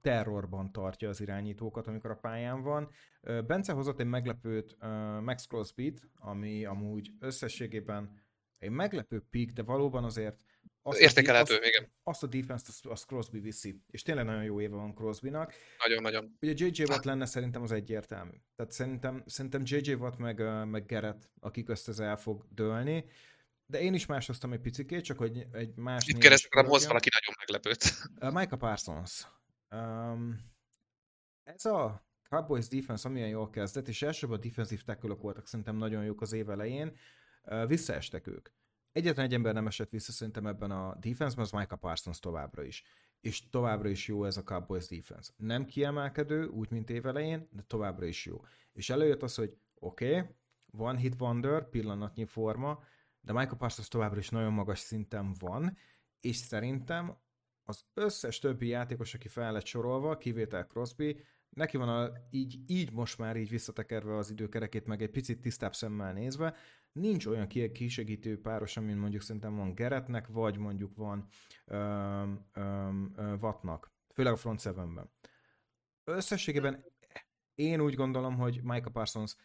terrorban 0.00 0.72
tartja 0.72 1.08
az 1.08 1.20
irányítókat, 1.20 1.86
amikor 1.86 2.10
a 2.10 2.18
pályán 2.20 2.62
van. 2.62 2.90
Bence 3.46 3.72
hozott 3.72 4.00
egy 4.00 4.06
meglepőt 4.06 4.76
Max 5.20 5.46
Crosby-t, 5.46 6.00
ami 6.14 6.64
amúgy 6.64 7.10
összességében 7.20 8.26
egy 8.58 8.70
meglepő 8.70 9.22
pick, 9.30 9.52
de 9.52 9.62
valóban 9.62 10.04
azért 10.04 10.40
azt 10.88 11.00
Értékelhető, 11.00 11.54
azt, 11.54 11.64
igen. 11.64 11.92
Azt 12.02 12.22
a 12.22 12.26
defense-t 12.26 12.68
azt, 12.68 12.86
azt 12.86 13.06
Crosby 13.06 13.38
viszi. 13.40 13.82
És 13.90 14.02
tényleg 14.02 14.24
nagyon 14.24 14.44
jó 14.44 14.60
éve 14.60 14.76
van 14.76 14.94
Crosbynak. 14.94 15.54
Nagyon-nagyon. 15.78 16.36
Ugye 16.40 16.52
JJ 16.56 16.84
Watt 16.84 17.04
lenne 17.04 17.26
szerintem 17.26 17.62
az 17.62 17.72
egyértelmű. 17.72 18.36
Tehát 18.56 18.72
szerintem, 18.72 19.22
szerintem 19.26 19.62
JJ 19.64 19.92
Watt 19.92 20.18
meg, 20.18 20.66
meg 20.66 20.86
Gerett, 20.86 21.30
akik 21.40 21.64
közt 21.64 21.88
ez 21.88 21.98
el 21.98 22.16
fog 22.16 22.46
dőlni. 22.50 23.04
De 23.66 23.80
én 23.80 23.94
is 23.94 24.06
máshoztam 24.06 24.52
egy 24.52 24.60
picikét, 24.60 25.04
csak 25.04 25.18
hogy 25.18 25.46
egy 25.52 25.74
más... 25.74 26.06
Itt 26.06 26.18
keresztül 26.18 26.62
hoz 26.62 26.86
valaki 26.86 27.08
nagyon 27.20 27.34
meglepőt. 27.38 27.84
Uh, 28.20 28.32
Micah 28.32 28.58
Parsons. 28.58 29.26
Um, 29.70 30.38
ez 31.44 31.64
a 31.64 32.06
Cowboys 32.28 32.68
defense, 32.68 33.08
amilyen 33.08 33.28
jól 33.28 33.50
kezdett, 33.50 33.88
és 33.88 34.02
elsőbb 34.02 34.30
a 34.30 34.36
defensive 34.36 34.82
tackle 34.84 35.14
voltak 35.14 35.46
szerintem 35.46 35.76
nagyon 35.76 36.04
jók 36.04 36.20
az 36.20 36.32
év 36.32 36.50
elején, 36.50 36.98
uh, 37.42 37.66
visszaestek 37.66 38.26
ők. 38.26 38.48
Egyetlen 38.98 39.24
egy 39.24 39.34
ember 39.34 39.54
nem 39.54 39.66
esett 39.66 39.90
vissza 39.90 40.12
szerintem 40.12 40.46
ebben 40.46 40.70
a 40.70 40.96
defense 41.00 41.40
az 41.40 41.50
Micah 41.50 41.78
Parsons 41.78 42.18
továbbra 42.18 42.62
is. 42.62 42.84
És 43.20 43.48
továbbra 43.48 43.88
is 43.88 44.08
jó 44.08 44.24
ez 44.24 44.36
a 44.36 44.42
Cowboys 44.42 44.86
defense. 44.88 45.32
Nem 45.36 45.64
kiemelkedő, 45.64 46.46
úgy, 46.46 46.70
mint 46.70 46.90
évelején, 46.90 47.48
de 47.52 47.62
továbbra 47.62 48.06
is 48.06 48.26
jó. 48.26 48.44
És 48.72 48.90
előjött 48.90 49.22
az, 49.22 49.34
hogy 49.34 49.56
oké, 49.74 50.18
okay, 50.18 50.30
van 50.70 50.96
hit 50.96 51.20
wonder, 51.20 51.68
pillanatnyi 51.68 52.24
forma, 52.24 52.82
de 53.20 53.32
Michael 53.32 53.56
Parsons 53.56 53.88
továbbra 53.88 54.18
is 54.18 54.28
nagyon 54.28 54.52
magas 54.52 54.78
szinten 54.78 55.34
van, 55.38 55.76
és 56.20 56.36
szerintem 56.36 57.16
az 57.64 57.84
összes 57.94 58.38
többi 58.38 58.66
játékos, 58.66 59.14
aki 59.14 59.28
fel 59.28 59.52
lett 59.52 59.66
sorolva, 59.66 60.18
kivétel 60.18 60.66
Crosby, 60.66 61.20
neki 61.48 61.76
van 61.76 61.88
a, 61.88 62.12
így, 62.30 62.58
így 62.66 62.92
most 62.92 63.18
már 63.18 63.36
így 63.36 63.48
visszatekerve 63.48 64.16
az 64.16 64.30
időkerekét, 64.30 64.86
meg 64.86 65.02
egy 65.02 65.10
picit 65.10 65.40
tisztább 65.40 65.74
szemmel 65.74 66.12
nézve, 66.12 66.54
nincs 67.00 67.26
olyan 67.26 67.46
kisegítő 67.72 68.40
párosa, 68.40 68.80
mint 68.80 69.00
mondjuk 69.00 69.22
szerintem 69.22 69.56
van 69.56 69.74
Geretnek, 69.74 70.26
vagy 70.26 70.56
mondjuk 70.56 70.96
van 70.96 71.28
um, 71.66 72.50
um, 72.56 73.14
Wattnak, 73.40 73.92
főleg 74.14 74.32
a 74.32 74.36
front 74.36 74.60
sevenben. 74.60 75.10
Összességében 76.04 76.84
én 77.54 77.80
úgy 77.80 77.94
gondolom, 77.94 78.36
hogy 78.36 78.60
Micah 78.62 78.92
Parsons 78.92 79.36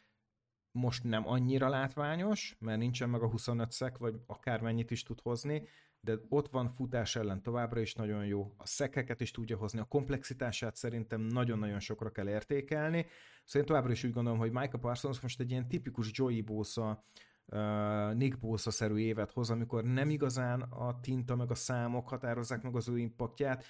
most 0.72 1.04
nem 1.04 1.28
annyira 1.28 1.70
látványos, 1.70 2.56
mert 2.60 2.80
nincsen 2.80 3.10
meg 3.10 3.22
a 3.22 3.30
25 3.30 3.72
szek, 3.72 3.98
vagy 3.98 4.16
akármennyit 4.26 4.92
is 4.92 5.04
tud 5.04 5.22
hozni, 5.22 5.68
de 6.00 6.20
ott 6.30 6.48
van 6.50 6.70
futás 6.70 7.16
ellen 7.16 7.42
továbbra 7.42 7.80
is 7.80 7.94
nagyon 7.94 8.26
jó, 8.26 8.54
a 8.58 8.66
szekeket 8.66 9.22
is 9.22 9.32
tudja 9.32 9.58
hozni, 9.58 9.80
a 9.80 9.84
komplexitását 9.84 10.76
szerintem 10.76 11.22
nagyon-nagyon 11.22 11.80
sokra 11.80 12.12
kell 12.12 12.30
értékelni, 12.30 13.06
szóval 13.44 13.62
én 13.62 13.66
továbbra 13.66 13.92
is 13.92 14.04
úgy 14.04 14.14
gondolom, 14.14 14.40
hogy 14.40 14.52
Micah 14.52 14.80
Parsons 14.80 15.20
most 15.20 15.40
egy 15.40 15.52
ilyen 15.52 15.68
tipikus 15.68 16.10
Joey 16.12 16.42
Bosa, 16.42 17.06
uh, 17.46 18.14
Nick 18.14 18.40
Bosa-szerű 18.40 18.98
évet 18.98 19.32
hoz, 19.32 19.50
amikor 19.50 19.84
nem 19.84 20.10
igazán 20.10 20.62
a 20.62 21.00
tinta 21.00 21.36
meg 21.36 21.52
a 21.52 21.56
számok 21.56 22.08
határozzák 22.08 22.62
meg 22.62 22.76
az 22.76 22.88
ő 22.88 22.98
impaktját, 22.98 23.66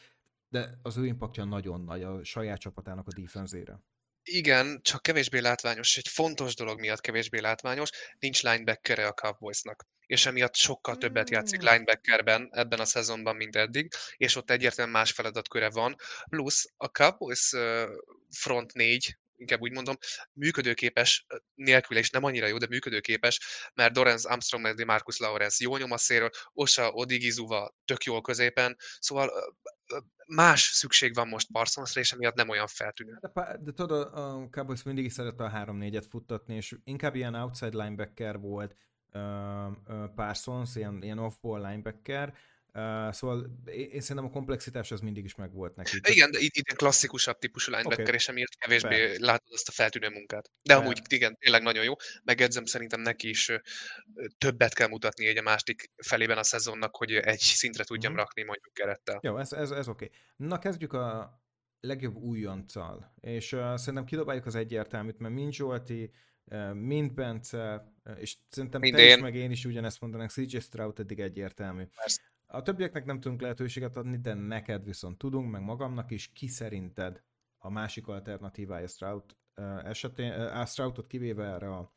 de 0.49 0.79
az 0.81 0.97
ő 0.97 1.05
impaktja 1.05 1.43
nagyon 1.43 1.81
nagy 1.81 2.03
a 2.03 2.23
saját 2.23 2.59
csapatának 2.59 3.07
a 3.07 3.21
defenzére. 3.21 3.79
Igen, 4.23 4.79
csak 4.81 5.01
kevésbé 5.01 5.39
látványos. 5.39 5.97
Egy 5.97 6.07
fontos 6.07 6.55
dolog 6.55 6.79
miatt 6.79 7.01
kevésbé 7.01 7.39
látványos, 7.39 7.89
nincs 8.19 8.43
linebacker 8.43 8.99
a 8.99 9.11
Cowboysnak 9.11 9.87
és 10.05 10.25
emiatt 10.25 10.55
sokkal 10.55 10.97
többet 10.97 11.29
játszik 11.29 11.59
hmm. 11.59 11.69
linebackerben 11.69 12.49
ebben 12.51 12.79
a 12.79 12.85
szezonban, 12.85 13.35
mint 13.35 13.55
eddig, 13.55 13.91
és 14.17 14.35
ott 14.35 14.51
egyértelműen 14.51 14.97
más 14.97 15.11
feladatköre 15.11 15.69
van. 15.69 15.95
Plusz 16.29 16.71
a 16.77 16.87
Cowboys 16.87 17.51
front 18.29 18.73
4 18.73 19.17
inkább 19.35 19.61
úgy 19.61 19.71
mondom, 19.71 19.95
működőképes 20.33 21.25
nélkül, 21.53 21.97
és 21.97 22.09
nem 22.09 22.23
annyira 22.23 22.47
jó, 22.47 22.57
de 22.57 22.67
működőképes, 22.69 23.69
mert 23.73 23.93
Dorenz 23.93 24.25
Armstrong 24.25 24.63
meg 24.63 24.85
Marcus 24.85 25.17
Lawrence 25.17 25.63
jó 25.63 25.77
nyom 25.77 25.91
a 25.91 25.97
szélről, 25.97 26.29
Osa 26.53 26.91
Odigizuva 26.91 27.75
tök 27.85 28.03
jól 28.03 28.21
középen, 28.21 28.77
szóval 28.99 29.31
más 30.27 30.61
szükség 30.61 31.13
van 31.13 31.27
most 31.27 31.51
Parsonsra, 31.51 32.01
és 32.01 32.11
emiatt 32.11 32.35
nem 32.35 32.49
olyan 32.49 32.67
feltűnő. 32.67 33.19
De, 33.21 33.57
de 33.61 33.71
tudod, 33.71 34.13
a 34.13 34.47
Cowboys 34.51 34.83
mindig 34.83 35.05
is 35.05 35.13
szerette 35.13 35.43
a 35.43 35.51
3-4-et 35.65 36.05
futtatni, 36.09 36.55
és 36.55 36.75
inkább 36.83 37.15
ilyen 37.15 37.35
outside 37.35 37.83
linebacker 37.83 38.37
volt 38.37 38.75
Parsons, 40.15 40.75
ilyen, 40.75 41.03
ilyen 41.03 41.19
off-ball 41.19 41.61
linebacker, 41.61 42.33
Uh, 42.75 43.11
szóval 43.11 43.59
én 43.65 44.01
szerintem 44.01 44.25
a 44.25 44.29
komplexitás 44.29 44.91
az 44.91 44.99
mindig 44.99 45.23
is 45.23 45.35
megvolt 45.35 45.75
neki. 45.75 45.99
Igen, 46.07 46.31
de 46.31 46.39
itt, 46.39 46.55
itt 46.55 46.73
klasszikusabb 46.73 47.37
típusú 47.37 47.71
linebacker, 47.71 48.15
okay. 48.15 48.43
kevésbé 48.59 49.07
Be. 49.07 49.25
látod 49.25 49.53
azt 49.53 49.67
a 49.67 49.71
feltűnő 49.71 50.09
munkát. 50.09 50.51
De 50.61 50.75
Be. 50.75 50.79
amúgy 50.79 51.01
igen, 51.09 51.37
tényleg 51.39 51.61
nagyon 51.61 51.83
jó. 51.83 51.93
Megedzem, 52.23 52.65
szerintem 52.65 53.01
neki 53.01 53.29
is 53.29 53.51
többet 54.37 54.73
kell 54.73 54.87
mutatni 54.87 55.27
egy 55.27 55.37
a 55.37 55.41
másik 55.41 55.91
felében 55.95 56.37
a 56.37 56.43
szezonnak, 56.43 56.95
hogy 56.95 57.11
egy 57.11 57.39
szintre 57.39 57.83
tudjam 57.83 58.11
mm-hmm. 58.11 58.21
rakni 58.21 58.43
mondjuk 58.43 58.73
kerettel. 58.73 59.19
Jó, 59.23 59.37
ez, 59.37 59.53
ez, 59.53 59.71
ez 59.71 59.87
oké. 59.87 60.05
Okay. 60.05 60.17
Na 60.35 60.59
kezdjük 60.59 60.93
a 60.93 61.37
legjobb 61.79 62.15
újonccal. 62.15 63.13
És 63.21 63.51
uh, 63.51 63.75
szerintem 63.75 64.05
kidobáljuk 64.05 64.45
az 64.45 64.55
egyértelműt, 64.55 65.19
mert 65.19 65.33
mind 65.33 65.53
Zsolti, 65.53 66.11
mind 66.73 67.13
Bence, 67.13 67.93
és 68.15 68.35
szerintem 68.49 68.81
mind 68.81 68.95
te 68.95 69.01
én. 69.01 69.15
is, 69.15 69.21
meg 69.21 69.35
én 69.35 69.51
is 69.51 69.65
ugyanezt 69.65 70.01
mondanak, 70.01 70.29
CJ 70.29 70.57
Stroud 70.57 70.99
eddig 70.99 71.19
egyértelmű. 71.19 71.83
Persze. 71.95 72.21
A 72.55 72.61
többieknek 72.61 73.05
nem 73.05 73.19
tudunk 73.19 73.41
lehetőséget 73.41 73.97
adni, 73.97 74.17
de 74.17 74.33
neked 74.33 74.83
viszont 74.83 75.17
tudunk, 75.17 75.51
meg 75.51 75.61
magamnak 75.61 76.11
is, 76.11 76.31
ki 76.33 76.47
szerinted 76.47 77.23
a 77.57 77.69
másik 77.69 78.07
alternatívája 78.07 78.87
Stroud 78.87 79.23
esetén, 79.83 80.31
uh, 80.31 80.65
Stroudot 80.65 81.07
kivéve 81.07 81.45
erre 81.45 81.69
a, 81.69 81.93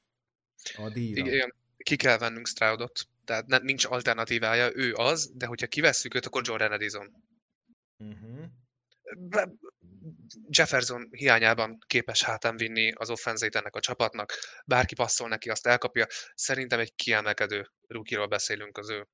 a 0.76 0.88
díjra. 0.88 1.26
Igen, 1.26 1.54
ki 1.76 1.96
kell 1.96 2.18
vennünk 2.18 2.46
Stroudot, 2.46 3.06
tehát 3.24 3.46
ne, 3.46 3.58
nincs 3.58 3.84
alternatívája, 3.84 4.70
ő 4.74 4.94
az, 4.94 5.32
de 5.34 5.46
hogyha 5.46 5.66
kivesszük 5.66 6.14
őt, 6.14 6.26
akkor 6.26 6.42
Jordan 6.44 6.72
Edison. 6.72 7.12
Uh-huh. 7.96 8.44
Jefferson 10.48 11.08
hiányában 11.10 11.78
képes 11.86 12.22
hátán 12.22 12.56
vinni 12.56 12.92
az 12.92 13.10
offenzét 13.10 13.56
ennek 13.56 13.74
a 13.74 13.80
csapatnak, 13.80 14.32
bárki 14.66 14.94
passzol 14.94 15.28
neki, 15.28 15.50
azt 15.50 15.66
elkapja. 15.66 16.06
Szerintem 16.34 16.78
egy 16.78 16.94
kiemelkedő 16.94 17.70
rukiról 17.86 18.26
beszélünk 18.26 18.78
az 18.78 18.90
ő 18.90 19.08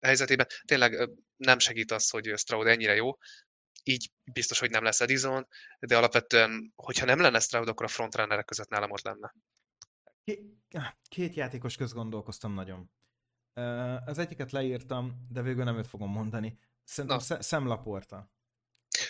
helyzetében. 0.00 0.46
Tényleg 0.64 1.10
nem 1.36 1.58
segít 1.58 1.90
az, 1.90 2.10
hogy 2.10 2.32
Stroud 2.36 2.66
ennyire 2.66 2.94
jó, 2.94 3.10
így 3.82 4.12
biztos, 4.32 4.58
hogy 4.58 4.70
nem 4.70 4.84
lesz 4.84 5.00
Edison, 5.00 5.48
de 5.78 5.96
alapvetően, 5.96 6.72
hogyha 6.76 7.06
nem 7.06 7.20
lenne 7.20 7.40
Stroud, 7.40 7.68
akkor 7.68 7.86
a 7.86 7.88
frontrunnerek 7.88 8.44
között 8.44 8.68
nálam 8.68 8.90
ott 8.90 9.02
lenne. 9.02 9.34
Két 11.08 11.34
játékos 11.34 11.76
köz 11.76 11.92
gondolkoztam 11.92 12.54
nagyon. 12.54 12.90
Az 14.04 14.18
egyiket 14.18 14.52
leírtam, 14.52 15.26
de 15.30 15.42
végül 15.42 15.64
nem 15.64 15.76
őt 15.76 15.86
fogom 15.86 16.10
mondani. 16.10 16.58
Szerintem 16.84 17.20
Na. 17.28 17.40
Sam 17.40 17.66
Laporta. 17.66 18.32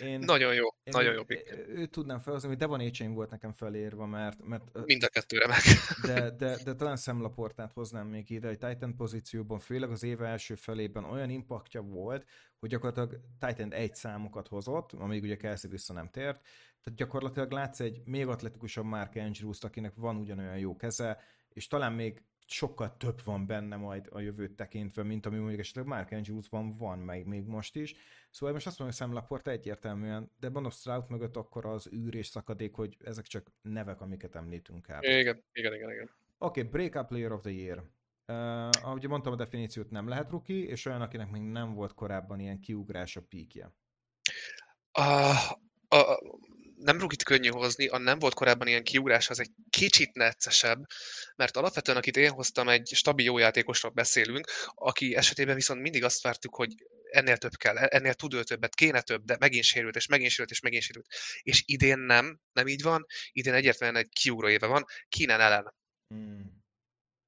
Én, 0.00 0.18
nagyon 0.18 0.54
jó, 0.54 0.64
én, 0.64 0.92
nagyon 0.92 1.14
jó 1.14 1.22
pick. 1.22 1.66
Őt 1.68 1.90
tudnám 1.90 2.18
felhozni, 2.18 2.48
hogy 2.48 2.56
Devon 2.56 2.80
Écsein 2.80 3.14
volt 3.14 3.30
nekem 3.30 3.52
felírva, 3.52 4.06
mert... 4.06 4.44
mert 4.44 4.84
Mind 4.84 5.02
a 5.02 5.08
kettőre 5.08 5.46
meg. 5.46 5.60
De, 6.02 6.30
de, 6.30 6.56
de 6.64 6.74
talán 6.74 6.96
szemlaportát 6.96 7.72
hoznám 7.72 8.06
még 8.06 8.30
ide, 8.30 8.48
egy 8.48 8.58
Titan 8.58 8.96
pozícióban, 8.96 9.58
főleg 9.58 9.90
az 9.90 10.02
éve 10.02 10.26
első 10.26 10.54
felében 10.54 11.04
olyan 11.04 11.30
impaktja 11.30 11.80
volt, 11.80 12.26
hogy 12.58 12.68
gyakorlatilag 12.68 13.20
Titan 13.38 13.72
egy 13.72 13.94
számokat 13.94 14.48
hozott, 14.48 14.92
amíg 14.92 15.22
ugye 15.22 15.36
Kelsey 15.36 15.70
vissza 15.70 15.92
nem 15.92 16.08
tért, 16.10 16.40
tehát 16.82 16.98
gyakorlatilag 16.98 17.50
látsz 17.50 17.80
egy 17.80 18.02
még 18.04 18.26
atletikusabb 18.26 18.84
Mark 18.84 19.14
Andrews-t, 19.14 19.64
akinek 19.64 19.92
van 19.94 20.16
ugyanolyan 20.16 20.58
jó 20.58 20.76
keze, 20.76 21.20
és 21.48 21.66
talán 21.66 21.92
még 21.92 22.22
sokkal 22.50 22.96
több 22.96 23.20
van 23.24 23.46
benne 23.46 23.76
majd 23.76 24.08
a 24.10 24.20
jövőt 24.20 24.56
tekintve, 24.56 25.02
mint 25.02 25.26
ami 25.26 25.36
mondjuk 25.38 25.60
esetleg 25.60 25.86
Mark 25.86 26.12
Andrews 26.12 26.46
van, 26.78 26.98
meg 26.98 27.26
még 27.26 27.46
most 27.46 27.76
is. 27.76 27.94
Szóval 28.30 28.54
most 28.54 28.66
azt 28.66 28.78
mondom, 28.78 28.96
hogy 28.96 29.06
Sam 29.06 29.16
Laporta 29.16 29.50
egyértelműen, 29.50 30.30
de 30.40 30.50
mondom 30.50 30.70
Stroud 30.70 31.10
mögött 31.10 31.36
akkor 31.36 31.66
az 31.66 31.92
űr 31.92 32.14
és 32.14 32.26
szakadék, 32.26 32.74
hogy 32.74 32.96
ezek 33.04 33.24
csak 33.24 33.52
nevek, 33.62 34.00
amiket 34.00 34.34
említünk 34.34 34.88
el. 34.88 35.02
Igen, 35.02 35.44
igen, 35.52 35.74
igen, 35.74 35.90
igen. 35.90 36.10
Oké, 36.38 36.60
okay, 36.60 36.72
Breakup 36.72 37.08
Player 37.08 37.32
of 37.32 37.40
the 37.40 37.50
Year. 37.50 37.78
Uh, 38.26 38.68
ahogy 38.82 39.08
mondtam, 39.08 39.32
a 39.32 39.36
definíciót 39.36 39.90
nem 39.90 40.08
lehet 40.08 40.30
ruki, 40.30 40.66
és 40.66 40.84
olyan, 40.84 41.00
akinek 41.00 41.30
még 41.30 41.42
nem 41.42 41.74
volt 41.74 41.94
korábban 41.94 42.40
ilyen 42.40 42.60
kiugrás 42.60 43.16
a 43.16 43.22
píkje. 43.28 43.72
Uh, 44.98 45.52
uh, 45.90 46.47
nem 46.80 46.98
rugit 46.98 47.22
könnyű 47.22 47.48
hozni, 47.48 47.86
a 47.86 47.98
nem 47.98 48.18
volt 48.18 48.34
korábban 48.34 48.66
ilyen 48.66 48.82
kiugrás, 48.82 49.30
az 49.30 49.40
egy 49.40 49.50
kicsit 49.70 50.12
neccesebb, 50.12 50.86
mert 51.36 51.56
alapvetően 51.56 51.98
akit 51.98 52.16
én 52.16 52.30
hoztam, 52.30 52.68
egy 52.68 52.90
stabil 52.94 53.24
jó 53.24 53.38
játékosról 53.38 53.92
beszélünk, 53.92 54.50
aki 54.74 55.14
esetében 55.14 55.54
viszont 55.54 55.80
mindig 55.80 56.04
azt 56.04 56.22
vártuk, 56.22 56.54
hogy 56.54 56.74
ennél 57.10 57.36
több 57.36 57.54
kell, 57.56 57.76
ennél 57.76 58.14
tud 58.14 58.34
ő 58.34 58.42
többet, 58.42 58.74
kéne 58.74 59.00
több, 59.00 59.24
de 59.24 59.36
megint 59.38 59.64
sérült, 59.64 59.96
és 59.96 60.06
megint 60.06 60.30
sérült, 60.30 60.50
és 60.50 60.60
megint 60.60 60.82
sérült. 60.82 61.06
És 61.42 61.62
idén 61.66 61.98
nem, 61.98 62.40
nem 62.52 62.66
így 62.66 62.82
van, 62.82 63.06
idén 63.32 63.54
egyértelműen 63.54 64.02
egy 64.02 64.10
kiugró 64.20 64.48
éve 64.48 64.66
van, 64.66 64.84
Kínen 65.08 65.40
ellen. 65.40 65.74
Hmm. 66.08 66.62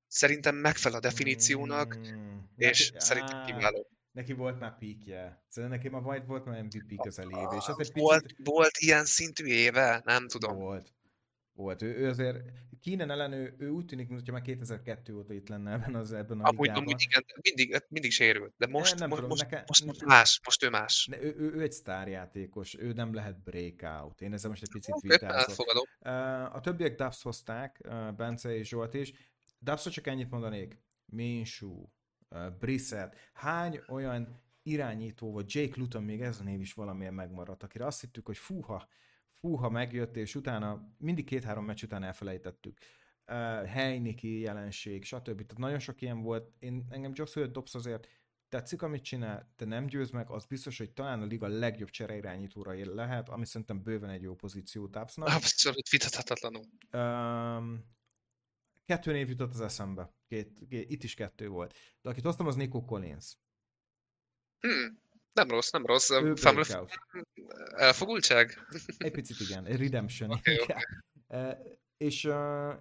Szerintem 0.06 0.56
megfelel 0.56 0.98
a 0.98 1.00
definíciónak, 1.00 1.94
hmm. 1.94 2.52
és 2.56 2.90
Neki, 2.90 3.04
szerintem 3.04 3.44
kiváló 3.44 3.88
neki 4.12 4.32
volt 4.32 4.60
már 4.60 4.78
píkje. 4.78 5.44
Szerintem 5.48 5.78
neki 5.78 5.88
már 5.92 6.02
majd 6.02 6.26
volt 6.26 6.44
már 6.44 6.62
MVP 6.62 7.02
közeli 7.02 7.34
éve. 7.34 7.56
És 7.56 7.66
az 7.66 7.78
egy 7.78 7.90
volt, 7.94 8.22
picit... 8.22 8.46
volt 8.46 8.78
ilyen 8.78 9.04
szintű 9.04 9.44
éve? 9.44 10.02
Nem 10.04 10.28
tudom. 10.28 10.56
Volt. 10.56 10.94
Volt. 11.52 11.82
Ő, 11.82 11.96
ő 11.96 12.08
azért 12.08 12.36
Kínen 12.80 13.10
ellen 13.10 13.32
ő, 13.32 13.54
ő 13.58 13.68
úgy 13.68 13.84
tűnik, 13.84 14.08
mintha 14.08 14.32
már 14.32 14.42
2002 14.42 15.12
óta 15.12 15.32
itt 15.32 15.48
lenne 15.48 15.72
ebben, 15.72 15.94
az, 15.94 16.12
ebben 16.12 16.40
a 16.40 16.48
Amúgy, 16.48 16.60
ligában. 16.60 16.82
Amúgy 16.82 17.02
igen, 17.02 17.24
mindig, 17.42 17.84
mindig 17.88 18.10
sérült, 18.10 18.54
de 18.56 18.66
most, 18.66 18.98
nem, 18.98 18.98
nem 18.98 19.08
most, 19.08 19.20
tudom, 19.20 19.28
most, 19.28 19.42
neke, 19.42 19.64
most, 19.66 19.84
most, 19.84 20.04
más, 20.04 20.40
most 20.44 20.64
ő 20.64 20.70
más. 20.70 21.06
Ne, 21.06 21.22
ő, 21.22 21.34
ő, 21.38 21.52
ő, 21.54 21.62
egy 21.62 21.72
sztárjátékos, 21.72 22.78
ő 22.78 22.92
nem 22.92 23.14
lehet 23.14 23.42
breakout. 23.42 24.20
Én 24.20 24.32
ezzel 24.32 24.50
most 24.50 24.62
egy 24.62 24.70
picit 24.72 24.94
okay, 24.94 25.10
vitázok. 25.10 25.88
A 26.54 26.60
többiek 26.60 26.94
Dubs 26.94 27.22
hozták, 27.22 27.80
Bence 28.16 28.56
és 28.56 28.68
Zsolt 28.68 28.94
is. 28.94 29.12
Dubsra 29.58 29.90
csak 29.90 30.06
ennyit 30.06 30.30
mondanék. 30.30 30.78
Minsú, 31.04 31.92
Brissett, 32.58 33.16
hány 33.32 33.80
olyan 33.88 34.40
irányító, 34.62 35.32
vagy 35.32 35.54
Jake 35.54 35.80
Luton, 35.80 36.02
még 36.02 36.20
ez 36.20 36.40
a 36.40 36.42
név 36.42 36.60
is 36.60 36.72
valamiért 36.72 37.14
megmaradt, 37.14 37.62
akire 37.62 37.86
azt 37.86 38.00
hittük, 38.00 38.26
hogy 38.26 38.38
fúha, 38.38 38.88
fúha 39.28 39.70
megjött, 39.70 40.16
és 40.16 40.34
utána 40.34 40.94
mindig 40.98 41.24
két-három 41.24 41.64
meccs 41.64 41.82
után 41.82 42.02
elfelejtettük. 42.02 42.78
Uh, 43.26 43.66
Heiniki 43.66 44.40
jelenség, 44.40 45.04
stb. 45.04 45.24
Tehát 45.24 45.58
nagyon 45.58 45.78
sok 45.78 46.02
ilyen 46.02 46.22
volt. 46.22 46.52
Én, 46.58 46.86
engem 46.90 47.12
Josh 47.14 47.34
Hoyt 47.34 47.52
Dobbs 47.52 47.74
azért 47.74 48.08
tetszik, 48.48 48.82
amit 48.82 49.02
csinál, 49.02 49.52
de 49.56 49.64
nem 49.64 49.86
győz 49.86 50.10
meg, 50.10 50.30
az 50.30 50.44
biztos, 50.44 50.78
hogy 50.78 50.90
talán 50.90 51.22
a 51.22 51.24
liga 51.24 51.48
legjobb 51.48 51.90
csereirányítóra 51.90 52.94
lehet, 52.94 53.28
ami 53.28 53.46
szerintem 53.46 53.82
bőven 53.82 54.10
egy 54.10 54.22
jó 54.22 54.34
pozíció 54.34 54.86
Dobbsnak. 54.86 55.28
Abszolút 55.28 55.88
vitathatatlanul. 55.88 56.64
Um, 56.92 57.84
Kettő 58.90 59.12
név 59.12 59.28
jutott 59.28 59.52
az 59.52 59.60
eszembe. 59.60 60.14
Két, 60.28 60.66
két, 60.68 60.90
itt 60.90 61.02
is 61.02 61.14
kettő 61.14 61.48
volt. 61.48 61.74
De 62.00 62.10
akit 62.10 62.24
hoztam, 62.24 62.46
az 62.46 62.56
Nico 62.56 62.84
Collins. 62.84 63.36
Hmm, 64.60 65.02
nem 65.32 65.48
rossz, 65.48 65.70
nem 65.70 65.86
rossz. 65.86 66.10
Ő 66.10 66.34
Family... 66.34 66.64
Elfogultság? 67.76 68.66
Egy 68.98 69.10
picit 69.10 69.40
igen, 69.40 69.64
redemption. 69.64 70.30
Okay, 70.30 70.58
okay. 70.60 70.82
Uh, 71.26 71.76
és, 71.96 72.24
uh, 72.24 72.74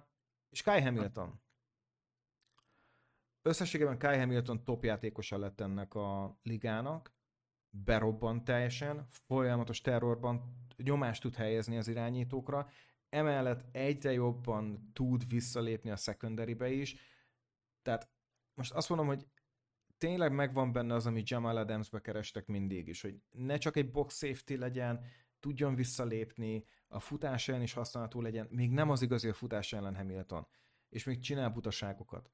Kai 0.64 0.80
Hamilton. 0.82 1.42
Összességében 3.42 3.98
Kai 3.98 4.18
Hamilton 4.18 4.64
top 4.64 4.84
játékosa 4.84 5.38
lett 5.38 5.60
ennek 5.60 5.94
a 5.94 6.38
ligának. 6.42 7.14
Berobbant 7.70 8.44
teljesen, 8.44 9.06
folyamatos 9.10 9.80
terrorban 9.80 10.66
nyomást 10.76 11.22
tud 11.22 11.34
helyezni 11.34 11.76
az 11.76 11.88
irányítókra, 11.88 12.70
emellett 13.10 13.76
egyre 13.76 14.12
jobban 14.12 14.90
tud 14.92 15.28
visszalépni 15.28 15.90
a 15.90 15.96
secondary 15.96 16.80
is, 16.80 16.96
tehát 17.82 18.10
most 18.54 18.72
azt 18.72 18.88
mondom, 18.88 19.06
hogy 19.06 19.26
tényleg 19.98 20.32
megvan 20.32 20.72
benne 20.72 20.94
az, 20.94 21.06
amit 21.06 21.28
Jamal 21.28 21.56
Adamsbe 21.56 22.00
kerestek 22.00 22.46
mindig 22.46 22.88
is, 22.88 23.00
hogy 23.02 23.22
ne 23.30 23.56
csak 23.56 23.76
egy 23.76 23.90
box 23.90 24.18
safety 24.18 24.54
legyen, 24.54 25.04
tudjon 25.40 25.74
visszalépni, 25.74 26.64
a 26.88 27.00
futás 27.00 27.48
ellen 27.48 27.62
is 27.62 27.72
használható 27.72 28.20
legyen, 28.20 28.46
még 28.50 28.70
nem 28.70 28.90
az 28.90 29.02
igazi 29.02 29.28
a 29.28 29.32
futás 29.32 29.72
ellen 29.72 29.96
Hamilton, 29.96 30.46
és 30.88 31.04
még 31.04 31.20
csinál 31.20 31.50
butaságokat. 31.50 32.30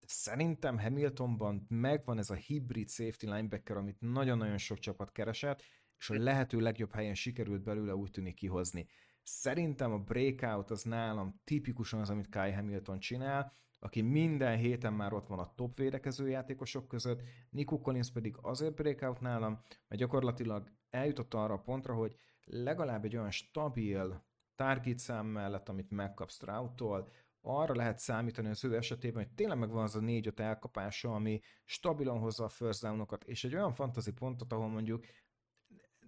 De 0.00 0.06
szerintem 0.08 0.78
Hamiltonban 0.78 1.66
megvan 1.68 2.18
ez 2.18 2.30
a 2.30 2.34
hibrid 2.34 2.88
safety 2.88 3.24
linebacker, 3.24 3.76
amit 3.76 4.00
nagyon-nagyon 4.00 4.58
sok 4.58 4.78
csapat 4.78 5.12
keresett, 5.12 5.62
és 5.98 6.10
a 6.10 6.14
lehető 6.14 6.60
legjobb 6.60 6.92
helyen 6.92 7.14
sikerült 7.14 7.62
belőle 7.62 7.94
úgy 7.94 8.10
tűnik 8.10 8.34
kihozni. 8.34 8.86
Szerintem 9.32 9.92
a 9.92 9.98
breakout 9.98 10.70
az 10.70 10.82
nálam 10.82 11.40
tipikusan 11.44 12.00
az, 12.00 12.10
amit 12.10 12.28
Kai 12.28 12.52
Hamilton 12.52 12.98
csinál, 12.98 13.52
aki 13.78 14.00
minden 14.00 14.56
héten 14.56 14.92
már 14.92 15.12
ott 15.12 15.26
van 15.26 15.38
a 15.38 15.54
top 15.54 15.74
védekező 15.76 16.28
játékosok 16.28 16.88
között, 16.88 17.22
Nico 17.50 17.80
Collins 17.80 18.12
pedig 18.12 18.36
azért 18.40 18.74
breakout 18.74 19.20
nálam, 19.20 19.52
mert 19.88 20.00
gyakorlatilag 20.00 20.72
eljutott 20.90 21.34
arra 21.34 21.54
a 21.54 21.60
pontra, 21.60 21.94
hogy 21.94 22.16
legalább 22.44 23.04
egy 23.04 23.16
olyan 23.16 23.30
stabil 23.30 24.24
target 24.54 24.98
szám 24.98 25.26
mellett, 25.26 25.68
amit 25.68 25.90
megkapsz 25.90 26.34
Stroud-tól, 26.34 27.10
arra 27.40 27.74
lehet 27.74 27.98
számítani 27.98 28.48
az 28.48 28.64
ő 28.64 28.76
esetében, 28.76 29.22
hogy 29.22 29.34
tényleg 29.34 29.58
megvan 29.58 29.82
az 29.82 29.96
a 29.96 30.00
négy-öt 30.00 30.40
elkapása, 30.40 31.14
ami 31.14 31.40
stabilan 31.64 32.18
hozza 32.18 32.44
a 32.44 32.48
first 32.48 32.82
down-okat, 32.82 33.24
és 33.24 33.44
egy 33.44 33.54
olyan 33.54 33.72
fantasy 33.72 34.12
pontot, 34.12 34.52
ahol 34.52 34.68
mondjuk 34.68 35.04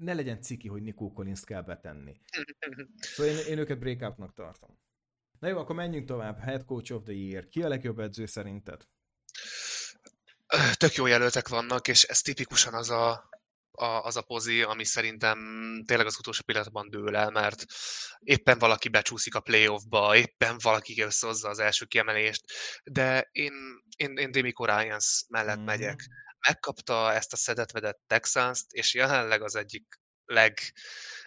ne 0.03 0.15
legyen 0.15 0.43
ciki, 0.43 0.69
hogy 0.69 0.83
Nico 0.83 1.13
collins 1.13 1.45
kell 1.45 1.63
betenni. 1.63 2.21
Szóval 3.15 3.33
én, 3.33 3.47
én 3.47 3.59
őket 3.59 3.79
breakoutnak 3.79 4.35
tartom. 4.35 4.79
Na 5.39 5.49
jó, 5.49 5.59
akkor 5.59 5.77
menjünk 5.77 6.07
tovább. 6.07 6.39
Head 6.39 6.65
Coach 6.65 6.93
of 6.93 7.03
the 7.03 7.13
Year. 7.13 7.49
Ki 7.49 7.63
a 7.63 7.69
legjobb 7.69 7.99
edző 7.99 8.27
szerinted? 8.27 8.87
Tök 10.73 10.95
jó 10.95 11.07
jelöltek 11.07 11.49
vannak, 11.49 11.89
és 11.89 12.03
ez 12.03 12.21
tipikusan 12.21 12.75
az 12.75 12.91
a, 12.91 13.29
a, 13.71 13.85
az 13.85 14.17
a 14.17 14.23
pozi, 14.23 14.63
ami 14.63 14.85
szerintem 14.85 15.39
tényleg 15.87 16.07
az 16.07 16.19
utolsó 16.19 16.43
pillanatban 16.47 16.91
dől 16.91 17.17
el, 17.17 17.31
mert 17.31 17.65
éppen 18.19 18.59
valaki 18.59 18.89
becsúszik 18.89 19.35
a 19.35 19.41
playoffba, 19.41 20.17
éppen 20.17 20.57
valaki 20.63 21.03
összehozza 21.03 21.49
az 21.49 21.59
első 21.59 21.85
kiemelést, 21.85 22.45
de 22.85 23.29
én, 23.33 23.53
én, 23.97 24.17
én 24.17 24.31
Demico 24.31 24.65
Ryans 24.65 25.25
mellett 25.29 25.59
mm. 25.59 25.65
megyek. 25.65 26.01
Megkapta 26.47 27.13
ezt 27.13 27.33
a 27.33 27.37
szedetvedett 27.37 28.01
texans 28.07 28.61
és 28.69 28.95
jelenleg 28.95 29.43
az 29.43 29.55
egyik 29.55 30.01
leg, 30.25 30.59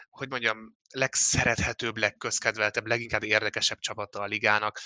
hogy 0.10 0.30
mondjam, 0.30 0.78
legszerethetőbb, 0.90 1.98
legközkedveltebb, 1.98 2.88
leginkább 2.88 3.24
érdekesebb 3.24 3.80
csapata 3.80 4.20
a 4.20 4.26
ligának 4.26 4.80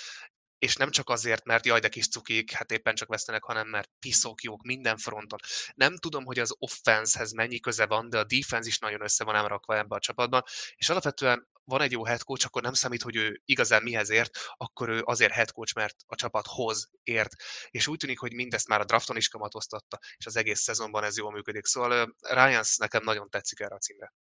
és 0.60 0.76
nem 0.76 0.90
csak 0.90 1.08
azért, 1.08 1.44
mert 1.44 1.66
jaj, 1.66 1.80
de 1.80 1.88
kis 1.88 2.08
cukik, 2.08 2.52
hát 2.52 2.70
éppen 2.70 2.94
csak 2.94 3.08
vesztenek, 3.08 3.42
hanem 3.42 3.68
mert 3.68 3.90
piszok 3.98 4.42
jók 4.42 4.62
minden 4.62 4.96
fronton. 4.96 5.38
Nem 5.74 5.96
tudom, 5.96 6.24
hogy 6.24 6.38
az 6.38 6.54
offensehez 6.58 7.32
mennyi 7.32 7.60
köze 7.60 7.86
van, 7.86 8.08
de 8.08 8.18
a 8.18 8.24
defense 8.24 8.68
is 8.68 8.78
nagyon 8.78 9.02
össze 9.02 9.24
van 9.24 9.34
ám 9.34 9.46
rakva 9.46 9.76
ebbe 9.76 9.94
a 9.94 9.98
csapatban, 9.98 10.42
és 10.76 10.88
alapvetően 10.88 11.48
van 11.64 11.80
egy 11.80 11.92
jó 11.92 12.04
head 12.04 12.22
coach, 12.22 12.46
akkor 12.46 12.62
nem 12.62 12.72
számít, 12.72 13.02
hogy 13.02 13.16
ő 13.16 13.42
igazán 13.44 13.82
mihez 13.82 14.10
ért, 14.10 14.38
akkor 14.56 14.88
ő 14.88 15.02
azért 15.04 15.32
head 15.32 15.50
coach, 15.50 15.74
mert 15.74 15.96
a 16.06 16.14
csapathoz 16.14 16.90
ért. 17.02 17.34
És 17.70 17.86
úgy 17.86 17.98
tűnik, 17.98 18.18
hogy 18.18 18.32
mindezt 18.32 18.68
már 18.68 18.80
a 18.80 18.84
drafton 18.84 19.16
is 19.16 19.28
kamatoztatta, 19.28 19.98
és 20.16 20.26
az 20.26 20.36
egész 20.36 20.60
szezonban 20.60 21.04
ez 21.04 21.16
jól 21.16 21.32
működik. 21.32 21.64
Szóval 21.64 22.14
Ryans 22.20 22.76
nekem 22.76 23.02
nagyon 23.02 23.30
tetszik 23.30 23.60
erre 23.60 23.74
a 23.74 23.78
címre. 23.78 24.14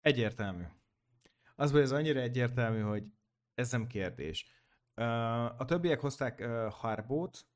Egyértelmű. 0.00 0.64
Az, 1.56 1.70
hogy 1.70 1.80
ez 1.80 1.92
annyira 1.92 2.20
egyértelmű, 2.20 2.80
hogy 2.80 3.04
ez 3.54 3.70
nem 3.70 3.86
kérdés. 3.86 4.46
A 5.56 5.64
többiek 5.64 6.00
hozták 6.00 6.44
Harbót, 6.70 7.46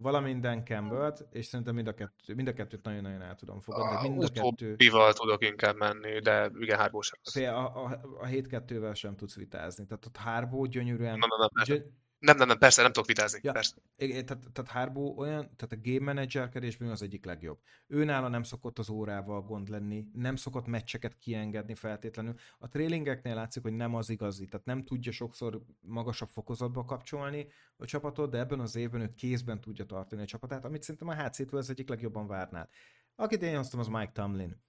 valaminden 0.00 0.64
campbell 0.64 1.16
és 1.30 1.46
szerintem 1.46 1.74
mind 1.74 1.86
a, 1.86 1.94
kettő, 1.94 2.34
mind 2.34 2.48
a 2.48 2.52
kettőt 2.52 2.82
nagyon-nagyon 2.82 3.22
el 3.22 3.34
tudom 3.34 3.60
fogadni. 3.60 3.96
A, 3.96 4.00
mind 4.00 4.22
a 4.22 4.28
kettő... 4.28 4.76
tudok 5.12 5.44
inkább 5.44 5.76
menni, 5.76 6.18
de 6.18 6.50
igen, 6.58 6.78
Harbó 6.78 7.00
sem. 7.00 7.54
A, 7.54 7.84
a, 7.84 8.00
a 8.20 8.26
7-2-vel 8.26 8.94
sem 8.94 9.16
tudsz 9.16 9.36
vitázni. 9.36 9.86
Tehát 9.86 10.06
ott 10.06 10.16
Harbó 10.16 10.64
gyönyörűen... 10.64 11.18
Nem, 11.18 11.28
nem, 11.38 11.48
nem, 11.52 11.64
gyö... 11.64 11.76
Nem, 12.20 12.36
nem, 12.36 12.48
nem, 12.48 12.58
persze, 12.58 12.82
nem 12.82 12.92
tudok 12.92 13.08
vitázni. 13.08 13.40
Ja, 13.42 13.52
persze. 13.52 13.74
É, 13.96 14.22
tehát, 14.22 14.48
tehát 14.52 14.70
Harbo 14.70 15.14
olyan, 15.16 15.56
tehát 15.56 15.72
a 15.72 15.90
game 15.90 16.12
managerkedésben 16.12 16.88
az 16.88 17.02
egyik 17.02 17.24
legjobb. 17.24 17.58
Ő 17.86 18.04
nála 18.04 18.28
nem 18.28 18.42
szokott 18.42 18.78
az 18.78 18.88
órával 18.88 19.42
gond 19.42 19.68
lenni, 19.68 20.06
nem 20.12 20.36
szokott 20.36 20.66
meccseket 20.66 21.18
kiengedni 21.18 21.74
feltétlenül. 21.74 22.34
A 22.58 22.68
trailingeknél 22.68 23.34
látszik, 23.34 23.62
hogy 23.62 23.72
nem 23.72 23.94
az 23.94 24.10
igazi, 24.10 24.46
tehát 24.46 24.66
nem 24.66 24.84
tudja 24.84 25.12
sokszor 25.12 25.62
magasabb 25.80 26.28
fokozatba 26.28 26.84
kapcsolni 26.84 27.46
a 27.76 27.84
csapatot, 27.84 28.30
de 28.30 28.38
ebben 28.38 28.60
az 28.60 28.76
évben 28.76 29.00
ő 29.00 29.14
kézben 29.14 29.60
tudja 29.60 29.84
tartani 29.84 30.22
a 30.22 30.26
csapatát, 30.26 30.64
amit 30.64 30.82
szerintem 30.82 31.08
a 31.08 31.14
HC-től 31.14 31.58
az 31.60 31.70
egyik 31.70 31.88
legjobban 31.88 32.26
várnál. 32.26 32.68
Akit 33.14 33.42
én 33.42 33.56
hoztam, 33.56 33.80
az 33.80 33.88
Mike 33.88 34.12
Tomlin. 34.12 34.62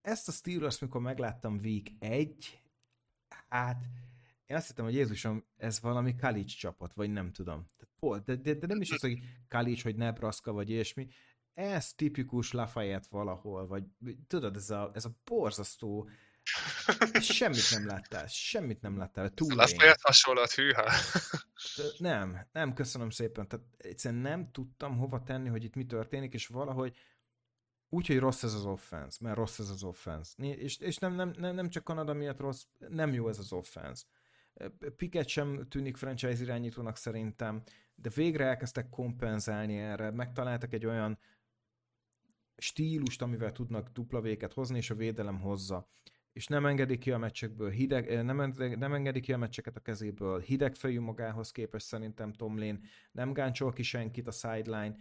Ezt 0.00 0.28
a 0.28 0.32
Steelers, 0.32 0.78
mikor 0.78 1.00
megláttam 1.00 1.58
week 1.62 1.86
1, 1.98 2.62
hát 3.48 3.84
én 4.46 4.56
azt 4.56 4.66
hittem, 4.66 4.84
hogy 4.84 4.94
Jézusom, 4.94 5.44
ez 5.56 5.80
valami 5.80 6.16
Kalics 6.16 6.58
csapat, 6.58 6.94
vagy 6.94 7.10
nem 7.10 7.32
tudom. 7.32 7.70
De, 8.24 8.34
de, 8.34 8.54
de 8.54 8.66
nem 8.66 8.80
is 8.80 8.90
az, 8.90 9.00
hogy 9.00 9.18
Kalics, 9.48 9.82
hogy 9.82 9.96
Nebraska, 9.96 10.52
vagy 10.52 10.70
ilyesmi. 10.70 11.08
Ez 11.54 11.92
tipikus 11.92 12.52
Lafayette 12.52 13.06
valahol, 13.10 13.66
vagy 13.66 13.84
tudod, 14.26 14.56
ez 14.56 14.70
a, 14.70 14.90
ez 14.94 15.04
a 15.04 15.16
borzasztó 15.24 16.08
Semmit 17.20 17.70
nem 17.70 17.86
láttál, 17.86 18.26
semmit 18.26 18.80
nem 18.80 18.98
láttál. 18.98 19.30
Túl 19.30 19.54
Lafayette 19.54 20.00
hasonlat, 20.02 20.52
hűha. 20.52 20.92
Nem, 21.98 22.46
nem, 22.52 22.74
köszönöm 22.74 23.10
szépen. 23.10 23.48
Tehát 23.48 23.66
egyszerűen 23.76 24.20
nem 24.22 24.50
tudtam 24.50 24.98
hova 24.98 25.22
tenni, 25.22 25.48
hogy 25.48 25.64
itt 25.64 25.74
mi 25.74 25.86
történik, 25.86 26.34
és 26.34 26.46
valahogy 26.46 26.96
úgy, 27.88 28.06
hogy 28.06 28.18
rossz 28.18 28.42
ez 28.42 28.54
az 28.54 28.64
offense, 28.64 29.18
mert 29.20 29.36
rossz 29.36 29.58
ez 29.58 29.68
az 29.68 29.82
offense. 29.82 30.42
És, 30.42 30.78
és 30.78 30.96
nem, 30.96 31.14
nem, 31.14 31.32
nem, 31.38 31.54
nem 31.54 31.70
csak 31.70 31.84
Kanada 31.84 32.12
miatt 32.12 32.40
rossz, 32.40 32.64
nem 32.88 33.12
jó 33.12 33.28
ez 33.28 33.38
az 33.38 33.52
offense. 33.52 34.04
Piket 34.96 35.28
sem 35.28 35.66
tűnik 35.68 35.96
franchise 35.96 36.42
irányítónak 36.42 36.96
szerintem, 36.96 37.62
de 37.94 38.10
végre 38.14 38.44
elkezdtek 38.44 38.88
kompenzálni 38.88 39.76
erre, 39.76 40.10
megtaláltak 40.10 40.72
egy 40.72 40.86
olyan 40.86 41.18
stílust, 42.56 43.22
amivel 43.22 43.52
tudnak 43.52 43.88
dupla 43.88 44.20
véket 44.20 44.52
hozni, 44.52 44.76
és 44.76 44.90
a 44.90 44.94
védelem 44.94 45.40
hozza. 45.40 45.88
És 46.32 46.46
nem 46.46 46.66
engedik 46.66 46.98
ki 46.98 47.10
a 47.12 47.18
meccsekből, 47.18 47.70
hideg, 47.70 48.10
eh, 48.10 48.22
nem, 48.22 48.54
nem 48.56 48.94
engedik 48.94 49.22
ki 49.22 49.32
a 49.32 49.36
meccseket 49.36 49.76
a 49.76 49.80
kezéből, 49.80 50.40
hidegfejű 50.40 51.00
magához 51.00 51.50
képest 51.50 51.86
szerintem 51.86 52.32
Tomlin, 52.32 52.84
nem 53.12 53.32
gáncsol 53.32 53.72
ki 53.72 53.82
senkit 53.82 54.26
a 54.26 54.30
sideline. 54.30 54.96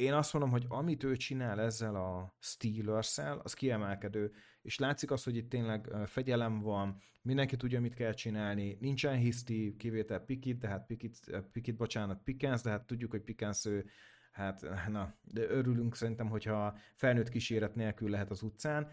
Én 0.00 0.12
azt 0.12 0.32
mondom, 0.32 0.50
hogy 0.50 0.64
amit 0.68 1.04
ő 1.04 1.16
csinál 1.16 1.60
ezzel 1.60 1.94
a 1.94 2.36
steelers 2.38 3.18
az 3.42 3.54
kiemelkedő, 3.54 4.32
és 4.62 4.78
látszik 4.78 5.10
az, 5.10 5.24
hogy 5.24 5.36
itt 5.36 5.50
tényleg 5.50 5.88
fegyelem 6.06 6.60
van, 6.60 6.96
mindenki 7.22 7.56
tudja, 7.56 7.80
mit 7.80 7.94
kell 7.94 8.12
csinálni, 8.12 8.76
nincsen 8.80 9.16
hiszti, 9.16 9.74
kivétel 9.78 10.20
Pikit, 10.20 10.58
de 10.58 10.68
hát 10.68 10.86
Pikit, 10.86 11.18
Pikit 11.52 11.76
bocsánat, 11.76 12.22
Pickens, 12.22 12.60
de 12.60 12.70
hát 12.70 12.86
tudjuk, 12.86 13.10
hogy 13.10 13.22
Pickens 13.22 13.64
ő, 13.64 13.86
hát 14.32 14.88
na, 14.88 15.14
de 15.22 15.40
örülünk 15.40 15.96
szerintem, 15.96 16.28
hogyha 16.28 16.76
felnőtt 16.94 17.28
kíséret 17.28 17.74
nélkül 17.74 18.10
lehet 18.10 18.30
az 18.30 18.42
utcán, 18.42 18.88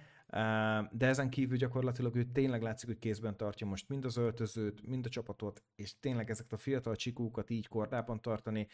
de 0.91 1.07
ezen 1.07 1.29
kívül 1.29 1.57
gyakorlatilag 1.57 2.15
ő 2.15 2.23
tényleg 2.23 2.61
látszik, 2.61 2.87
hogy 2.87 2.99
kézben 2.99 3.37
tartja 3.37 3.67
most 3.67 3.89
mind 3.89 4.05
az 4.05 4.17
öltözőt, 4.17 4.87
mind 4.87 5.05
a 5.05 5.09
csapatot, 5.09 5.63
és 5.75 5.99
tényleg 5.99 6.29
ezeket 6.29 6.53
a 6.53 6.57
fiatal 6.57 6.95
csikókat 6.95 7.49
így 7.49 7.67
kordában 7.67 8.21
tartani, 8.21 8.67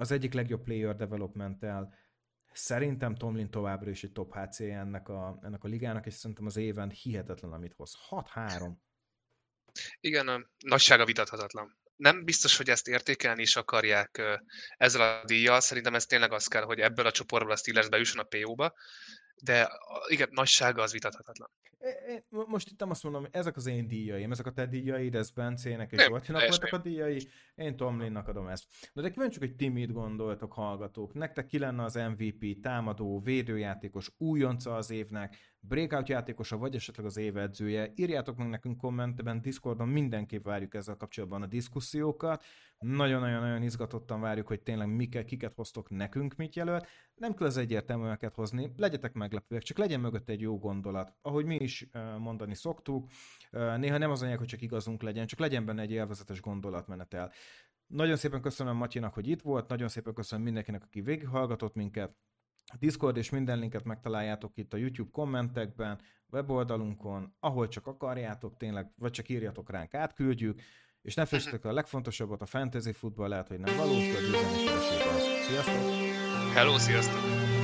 az 0.00 0.10
egyik 0.10 0.32
legjobb 0.32 0.62
player 0.62 0.96
developmentel, 0.96 1.94
Szerintem 2.52 3.14
Tomlin 3.14 3.50
továbbra 3.50 3.90
is 3.90 4.02
egy 4.02 4.12
top 4.12 4.34
HC 4.34 4.60
ennek 4.60 5.08
a, 5.08 5.38
ennek 5.42 5.64
a 5.64 5.68
ligának, 5.68 6.06
és 6.06 6.14
szerintem 6.14 6.46
az 6.46 6.56
éven 6.56 6.90
hihetetlen, 6.90 7.52
amit 7.52 7.72
hoz. 7.72 7.96
6-3. 8.10 8.72
Igen, 10.00 10.28
a 10.28 10.46
nagysága 10.58 11.04
vitathatatlan. 11.04 11.78
Nem 11.96 12.24
biztos, 12.24 12.56
hogy 12.56 12.68
ezt 12.70 12.88
értékelni 12.88 13.42
is 13.42 13.56
akarják 13.56 14.22
ezzel 14.76 15.00
a 15.00 15.24
díjjal. 15.24 15.60
Szerintem 15.60 15.94
ez 15.94 16.06
tényleg 16.06 16.32
az 16.32 16.46
kell, 16.46 16.62
hogy 16.62 16.80
ebből 16.80 17.06
a 17.06 17.10
csoportból 17.10 17.52
a 17.52 17.56
Steelers 17.56 17.88
bejusson 17.88 18.20
a 18.20 18.26
PO-ba, 18.28 18.74
de 19.42 19.70
igen, 20.08 20.28
nagysága 20.32 20.82
az 20.82 20.92
vitathatatlan. 20.92 21.50
Most 22.28 22.70
itt 22.70 22.78
nem 22.78 22.90
azt 22.90 23.02
mondom, 23.02 23.26
ezek 23.30 23.56
az 23.56 23.66
én 23.66 23.88
díjaim, 23.88 24.30
ezek 24.30 24.46
a 24.46 24.52
te 24.52 24.66
díjaid, 24.66 25.14
ez 25.14 25.30
Bencének 25.30 25.92
és 25.92 26.02
Zsoltinak 26.02 26.48
voltak 26.48 26.72
a 26.72 26.78
díjai, 26.78 27.28
én 27.54 27.76
Tomlinnak 27.76 28.28
adom 28.28 28.48
ezt. 28.48 28.64
De, 28.92 29.02
de 29.02 29.10
kíváncsiak, 29.10 29.42
hogy 29.42 29.56
ti 29.56 29.68
mit 29.68 29.92
gondoltok, 29.92 30.52
hallgatók. 30.52 31.14
Nektek 31.14 31.46
ki 31.46 31.58
lenne 31.58 31.84
az 31.84 31.94
MVP, 31.94 32.60
támadó, 32.62 33.20
védőjátékos, 33.20 34.10
újonca 34.18 34.74
az 34.74 34.90
évnek, 34.90 35.36
breakout 35.60 36.08
játékosa, 36.08 36.56
vagy 36.56 36.74
esetleg 36.74 37.06
az 37.06 37.16
év 37.16 37.36
edzője? 37.36 37.92
Írjátok 37.94 38.36
meg 38.36 38.48
nekünk 38.48 38.76
kommentben, 38.76 39.40
Discordon 39.40 39.88
mindenképp 39.88 40.44
várjuk 40.44 40.74
ezzel 40.74 40.96
kapcsolatban 40.96 41.42
a 41.42 41.46
diszkusziókat. 41.46 42.44
Nagyon-nagyon-nagyon 42.78 43.62
izgatottan 43.62 44.20
várjuk, 44.20 44.46
hogy 44.46 44.60
tényleg 44.60 44.88
miket, 44.88 45.24
kiket 45.24 45.54
hoztok 45.54 45.90
nekünk, 45.90 46.36
mit 46.36 46.56
jelölt. 46.56 46.86
Nem 47.14 47.34
kell 47.34 47.46
az 47.46 47.56
egyértelműeket 47.56 48.34
hozni, 48.34 48.72
legyetek 48.76 49.12
meglepőek, 49.12 49.62
csak 49.62 49.78
legyen 49.78 50.00
mögött 50.00 50.28
egy 50.28 50.40
jó 50.40 50.58
gondolat. 50.58 51.14
Ahogy 51.22 51.44
mi 51.44 51.56
is 51.56 51.88
mondani 52.18 52.54
szoktuk, 52.54 53.10
néha 53.50 53.98
nem 53.98 54.10
az 54.10 54.22
anyag, 54.22 54.38
hogy 54.38 54.46
csak 54.46 54.62
igazunk 54.62 55.02
legyen, 55.02 55.26
csak 55.26 55.38
legyen 55.38 55.64
benne 55.64 55.82
egy 55.82 55.90
élvezetes 55.90 56.40
gondolatmenetel. 56.40 57.32
Nagyon 57.86 58.16
szépen 58.16 58.40
köszönöm 58.40 58.76
Matyinak, 58.76 59.14
hogy 59.14 59.28
itt 59.28 59.42
volt, 59.42 59.68
nagyon 59.68 59.88
szépen 59.88 60.14
köszönöm 60.14 60.44
mindenkinek, 60.44 60.82
aki 60.82 61.00
végighallgatott 61.00 61.74
minket. 61.74 62.16
Discord 62.78 63.16
és 63.16 63.30
minden 63.30 63.58
linket 63.58 63.84
megtaláljátok 63.84 64.56
itt 64.56 64.72
a 64.72 64.76
YouTube 64.76 65.10
kommentekben, 65.12 65.98
weboldalunkon, 66.30 67.34
ahol 67.40 67.68
csak 67.68 67.86
akarjátok 67.86 68.56
tényleg, 68.56 68.90
vagy 68.98 69.10
csak 69.10 69.28
írjatok 69.28 69.70
ránk, 69.70 69.94
átküldjük. 69.94 70.60
És 71.02 71.14
ne 71.14 71.24
fessetek 71.24 71.64
a 71.64 71.72
legfontosabbat, 71.72 72.42
a 72.42 72.46
fantasy 72.46 72.92
futball 72.92 73.28
lehet, 73.28 73.48
hogy 73.48 73.58
nem 73.58 73.76
valós, 73.76 74.04
de 74.08 74.36
a 74.36 75.14
az. 75.14 75.46
Sziasztok! 75.46 75.90
Hello, 76.54 76.78
sziasztok! 76.78 77.59